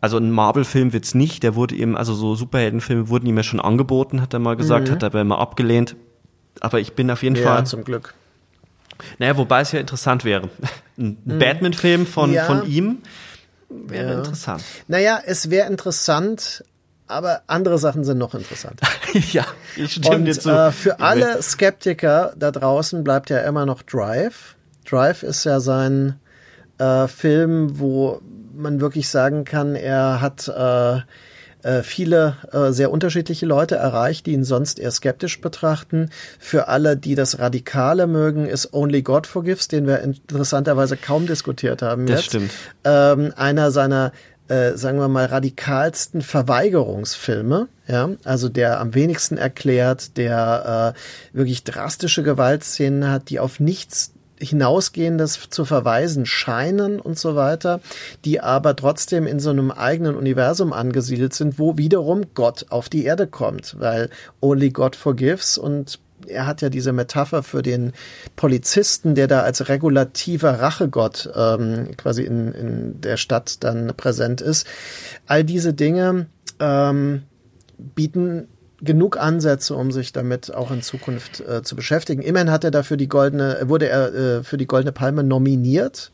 also 0.00 0.16
ein 0.18 0.30
Marvel-Film 0.30 0.92
wird's 0.92 1.14
nicht. 1.14 1.42
Der 1.42 1.56
wurde 1.56 1.74
ihm, 1.74 1.96
also 1.96 2.14
so 2.14 2.36
Superheldenfilme 2.36 3.08
wurden 3.08 3.26
ihm 3.26 3.36
ja 3.36 3.42
schon 3.42 3.60
angeboten, 3.60 4.22
hat 4.22 4.32
er 4.32 4.38
mal 4.38 4.56
gesagt, 4.56 4.88
mhm. 4.88 4.92
hat 4.92 5.02
er 5.02 5.06
aber 5.06 5.20
immer 5.20 5.38
abgelehnt. 5.38 5.96
aber 6.60 6.78
ich 6.78 6.92
bin 6.94 7.10
auf 7.10 7.22
jeden 7.22 7.36
ja, 7.36 7.42
Fall. 7.42 7.66
zum 7.66 7.84
Glück. 7.84 8.14
Naja, 9.18 9.36
wobei 9.36 9.62
es 9.62 9.72
ja 9.72 9.80
interessant 9.80 10.24
wäre. 10.24 10.48
Ein 10.98 11.18
Mhm. 11.24 11.38
Batman-Film 11.38 12.06
von, 12.06 12.32
Ja. 12.32 12.44
von 12.44 12.68
ihm 12.68 12.98
wäre 13.68 14.12
Ja. 14.12 14.18
interessant. 14.18 14.62
Naja, 14.88 15.20
es 15.24 15.50
wäre 15.50 15.68
interessant, 15.68 16.64
aber 17.10 17.42
andere 17.46 17.78
Sachen 17.78 18.04
sind 18.04 18.18
noch 18.18 18.34
interessanter. 18.34 18.86
ja, 19.32 19.44
ich 19.76 19.92
stimme 19.92 20.16
Und 20.16 20.24
dir 20.26 20.38
zu. 20.38 20.50
äh, 20.50 20.72
für 20.72 21.00
alle 21.00 21.42
Skeptiker 21.42 22.32
da 22.38 22.50
draußen 22.50 23.04
bleibt 23.04 23.30
ja 23.30 23.38
immer 23.40 23.66
noch 23.66 23.82
Drive. 23.82 24.56
Drive 24.88 25.22
ist 25.22 25.44
ja 25.44 25.60
sein 25.60 26.18
äh, 26.78 27.06
Film, 27.08 27.78
wo 27.78 28.20
man 28.54 28.80
wirklich 28.80 29.08
sagen 29.08 29.44
kann, 29.44 29.74
er 29.76 30.20
hat 30.20 30.48
äh, 30.48 31.00
äh, 31.62 31.82
viele 31.82 32.36
äh, 32.52 32.72
sehr 32.72 32.90
unterschiedliche 32.90 33.44
Leute 33.46 33.76
erreicht, 33.76 34.26
die 34.26 34.32
ihn 34.32 34.44
sonst 34.44 34.78
eher 34.78 34.90
skeptisch 34.90 35.40
betrachten. 35.40 36.08
Für 36.38 36.68
alle, 36.68 36.96
die 36.96 37.14
das 37.14 37.38
Radikale 37.38 38.06
mögen, 38.06 38.46
ist 38.46 38.72
Only 38.72 39.02
God 39.02 39.26
Forgives, 39.26 39.68
den 39.68 39.86
wir 39.86 40.00
interessanterweise 40.00 40.96
kaum 40.96 41.26
diskutiert 41.26 41.82
haben 41.82 42.06
Das 42.06 42.20
jetzt. 42.20 42.26
stimmt. 42.26 42.50
Ähm, 42.84 43.32
einer 43.36 43.70
seiner 43.70 44.12
äh, 44.50 44.76
sagen 44.76 44.98
wir 44.98 45.08
mal, 45.08 45.26
radikalsten 45.26 46.22
Verweigerungsfilme, 46.22 47.68
ja, 47.86 48.10
also 48.24 48.48
der 48.48 48.80
am 48.80 48.94
wenigsten 48.94 49.38
erklärt, 49.38 50.16
der 50.16 50.94
äh, 51.32 51.36
wirklich 51.36 51.62
drastische 51.62 52.22
Gewaltszenen 52.24 53.08
hat, 53.08 53.30
die 53.30 53.38
auf 53.38 53.60
nichts 53.60 54.12
hinausgehendes 54.40 55.50
zu 55.50 55.64
verweisen 55.64 56.26
scheinen 56.26 56.98
und 56.98 57.18
so 57.18 57.36
weiter, 57.36 57.80
die 58.24 58.40
aber 58.40 58.74
trotzdem 58.74 59.26
in 59.26 59.38
so 59.38 59.50
einem 59.50 59.70
eigenen 59.70 60.16
Universum 60.16 60.72
angesiedelt 60.72 61.34
sind, 61.34 61.58
wo 61.58 61.76
wiederum 61.76 62.34
Gott 62.34 62.66
auf 62.70 62.88
die 62.88 63.04
Erde 63.04 63.26
kommt, 63.26 63.78
weil 63.78 64.10
Only 64.40 64.70
God 64.70 64.96
forgives 64.96 65.58
und 65.58 66.00
er 66.26 66.46
hat 66.46 66.62
ja 66.62 66.68
diese 66.68 66.92
Metapher 66.92 67.42
für 67.42 67.62
den 67.62 67.92
Polizisten, 68.36 69.14
der 69.14 69.28
da 69.28 69.40
als 69.42 69.68
regulativer 69.68 70.60
Rachegott 70.60 71.30
ähm, 71.34 71.96
quasi 71.96 72.22
in, 72.24 72.52
in 72.52 73.00
der 73.00 73.16
Stadt 73.16 73.62
dann 73.64 73.92
präsent 73.96 74.40
ist. 74.40 74.66
All 75.26 75.44
diese 75.44 75.74
Dinge 75.74 76.26
ähm, 76.58 77.22
bieten 77.76 78.48
genug 78.82 79.18
Ansätze, 79.18 79.74
um 79.74 79.92
sich 79.92 80.12
damit 80.12 80.54
auch 80.54 80.70
in 80.70 80.82
Zukunft 80.82 81.40
äh, 81.40 81.62
zu 81.62 81.76
beschäftigen. 81.76 82.22
Immerhin 82.22 82.50
hat 82.50 82.64
er 82.64 82.70
dafür 82.70 82.96
die 82.96 83.08
goldene, 83.08 83.58
wurde 83.64 83.88
er 83.88 84.14
äh, 84.14 84.42
für 84.42 84.56
die 84.56 84.66
goldene 84.66 84.92
Palme 84.92 85.22
nominiert 85.22 86.12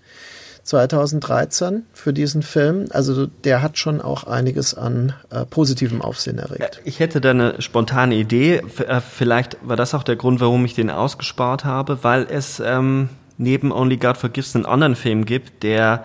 2013 0.66 1.84
für 1.93 2.12
diesen 2.12 2.43
Film. 2.43 2.86
Also 2.90 3.26
der 3.26 3.62
hat 3.62 3.78
schon 3.78 4.01
auch 4.01 4.24
einiges 4.24 4.74
an 4.74 5.14
äh, 5.30 5.44
positivem 5.47 6.02
Aufsehen 6.02 6.38
erregt. 6.38 6.80
Ich 6.84 7.01
hätte 7.01 7.20
da 7.20 7.30
eine 7.30 7.62
spontane 7.62 8.16
Idee. 8.16 8.62
Äh, 8.86 9.01
Vielleicht 9.01 9.56
war 9.62 9.76
das 9.76 9.94
auch 9.94 10.02
der 10.02 10.16
Grund, 10.16 10.40
warum 10.40 10.64
ich 10.64 10.74
den 10.74 10.90
ausgespart 10.90 11.64
habe, 11.64 12.02
weil 12.02 12.26
es 12.28 12.60
ähm, 12.60 13.09
neben 13.38 13.72
Only 13.72 13.97
God 13.97 14.16
Forgives 14.16 14.55
einen 14.55 14.66
anderen 14.66 14.97
Film 14.97 15.24
gibt, 15.24 15.62
der 15.62 16.05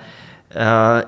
äh, 0.53 1.03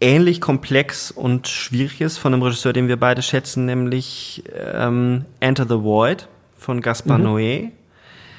ähnlich 0.00 0.40
komplex 0.40 1.10
und 1.10 1.48
schwierig 1.48 2.00
ist 2.00 2.18
von 2.18 2.32
einem 2.32 2.42
Regisseur, 2.42 2.72
den 2.72 2.88
wir 2.88 2.98
beide 2.98 3.22
schätzen, 3.22 3.66
nämlich 3.66 4.44
ähm, 4.54 5.24
Enter 5.40 5.64
the 5.64 5.82
Void 5.82 6.28
von 6.56 6.80
Gaspar 6.80 7.18
Noé. 7.18 7.70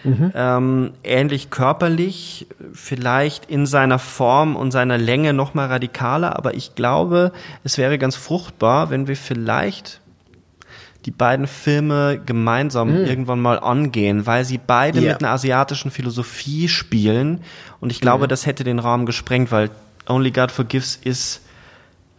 Ähm, 0.05 0.91
ähnlich 1.03 1.49
körperlich, 1.49 2.47
vielleicht 2.73 3.45
in 3.49 3.65
seiner 3.65 3.99
Form 3.99 4.55
und 4.55 4.71
seiner 4.71 4.97
Länge 4.97 5.33
noch 5.33 5.53
mal 5.53 5.67
radikaler, 5.67 6.37
aber 6.37 6.53
ich 6.53 6.75
glaube, 6.75 7.31
es 7.63 7.77
wäre 7.77 7.97
ganz 7.97 8.15
fruchtbar, 8.15 8.89
wenn 8.89 9.07
wir 9.07 9.15
vielleicht 9.17 9.99
die 11.05 11.11
beiden 11.11 11.47
Filme 11.47 12.19
gemeinsam 12.25 13.05
irgendwann 13.05 13.39
mal 13.39 13.57
angehen, 13.59 14.25
weil 14.25 14.43
sie 14.45 14.57
beide 14.57 14.99
Ja. 14.99 15.13
mit 15.13 15.23
einer 15.23 15.31
asiatischen 15.33 15.91
Philosophie 15.91 16.67
spielen 16.67 17.41
und 17.79 17.91
ich 17.91 18.01
glaube, 18.01 18.27
das 18.27 18.45
hätte 18.45 18.63
den 18.63 18.79
Rahmen 18.79 19.05
gesprengt, 19.05 19.51
weil 19.51 19.69
Only 20.07 20.31
God 20.31 20.51
Forgives 20.51 20.99
ist 21.01 21.41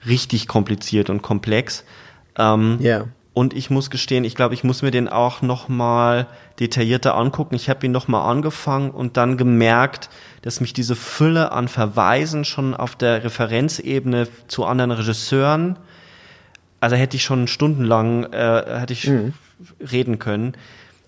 richtig 0.06 0.48
kompliziert 0.48 1.10
und 1.10 1.20
komplex. 1.22 1.84
Ähm, 2.38 2.78
Ja. 2.80 3.04
Und 3.32 3.54
ich 3.54 3.70
muss 3.70 3.90
gestehen, 3.90 4.24
ich 4.24 4.34
glaube, 4.34 4.54
ich 4.54 4.64
muss 4.64 4.82
mir 4.82 4.90
den 4.90 5.08
auch 5.08 5.40
noch 5.40 5.68
mal 5.68 6.26
detaillierter 6.58 7.14
angucken. 7.16 7.54
Ich 7.54 7.70
habe 7.70 7.86
ihn 7.86 7.92
noch 7.92 8.08
mal 8.08 8.28
angefangen 8.28 8.90
und 8.90 9.16
dann 9.16 9.36
gemerkt, 9.36 10.10
dass 10.42 10.60
mich 10.60 10.72
diese 10.72 10.96
Fülle 10.96 11.52
an 11.52 11.68
Verweisen 11.68 12.44
schon 12.44 12.74
auf 12.74 12.96
der 12.96 13.22
Referenzebene 13.22 14.26
zu 14.48 14.64
anderen 14.64 14.90
Regisseuren, 14.90 15.78
also 16.80 16.96
hätte 16.96 17.16
ich 17.16 17.22
schon 17.24 17.46
stundenlang 17.46 18.24
äh, 18.32 18.80
hätte 18.80 18.92
ich 18.94 19.06
Mhm. 19.08 19.34
reden 19.92 20.18
können. 20.18 20.54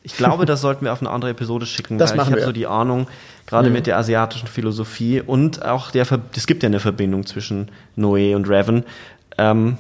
Ich 0.05 0.17
glaube, 0.17 0.45
das 0.47 0.61
sollten 0.61 0.85
wir 0.85 0.93
auf 0.93 1.01
eine 1.01 1.11
andere 1.11 1.31
Episode 1.31 1.65
schicken, 1.65 1.97
Das 1.97 2.11
weil 2.11 2.17
ich 2.17 2.19
machen 2.19 2.31
habe 2.33 2.41
wir. 2.43 2.47
so 2.47 2.53
die 2.53 2.67
Ahnung, 2.67 3.07
gerade 3.47 3.69
Mhm. 3.69 3.75
mit 3.75 3.87
der 3.87 3.97
asiatischen 3.99 4.49
Philosophie 4.49 5.21
und 5.21 5.65
auch 5.65 5.91
der, 5.91 6.07
es 6.37 6.47
gibt 6.47 6.63
ja 6.63 6.69
eine 6.69 6.81
Verbindung 6.81 7.25
zwischen 7.27 7.71
Noé 7.97 8.35
und 8.37 8.49
Revan, 8.49 8.85
ähm, 9.39 9.77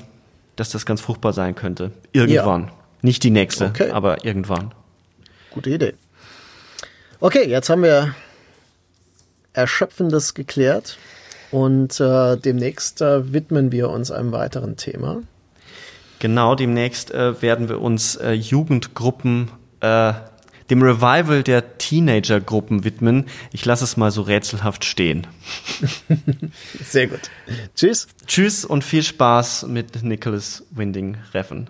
dass 0.56 0.70
das 0.70 0.86
ganz 0.86 1.00
fruchtbar 1.00 1.32
sein 1.32 1.54
könnte. 1.54 1.92
Irgendwann. 2.12 2.70
Nicht 3.02 3.22
die 3.24 3.30
nächste, 3.30 3.66
Okay. 3.66 3.90
aber 3.90 4.24
irgendwann. 4.24 4.72
Gute 5.50 5.70
Idee. 5.70 5.94
Okay, 7.20 7.48
jetzt 7.48 7.68
haben 7.68 7.82
wir 7.82 8.14
Erschöpfendes 9.52 10.34
geklärt 10.34 10.96
und 11.50 12.00
äh, 12.00 12.36
demnächst 12.36 13.02
äh, 13.02 13.32
widmen 13.32 13.70
wir 13.72 13.90
uns 13.90 14.10
einem 14.10 14.32
weiteren 14.32 14.76
Thema. 14.76 15.22
Genau, 16.20 16.54
demnächst 16.54 17.10
äh, 17.10 17.42
werden 17.42 17.68
wir 17.68 17.80
uns 17.80 18.16
äh, 18.16 18.32
Jugendgruppen, 18.32 19.50
äh, 19.80 20.12
dem 20.72 20.80
Revival 20.80 21.42
der 21.42 21.76
Teenagergruppen 21.76 22.82
widmen. 22.82 23.26
Ich 23.52 23.62
lasse 23.66 23.84
es 23.84 23.98
mal 23.98 24.10
so 24.10 24.22
rätselhaft 24.22 24.86
stehen. 24.86 25.26
Sehr 26.82 27.08
gut. 27.08 27.20
Tschüss. 27.76 28.08
Tschüss 28.26 28.64
und 28.64 28.82
viel 28.82 29.02
Spaß 29.02 29.66
mit 29.68 30.02
Nicholas 30.02 30.64
Winding 30.70 31.18
Reffen. 31.34 31.68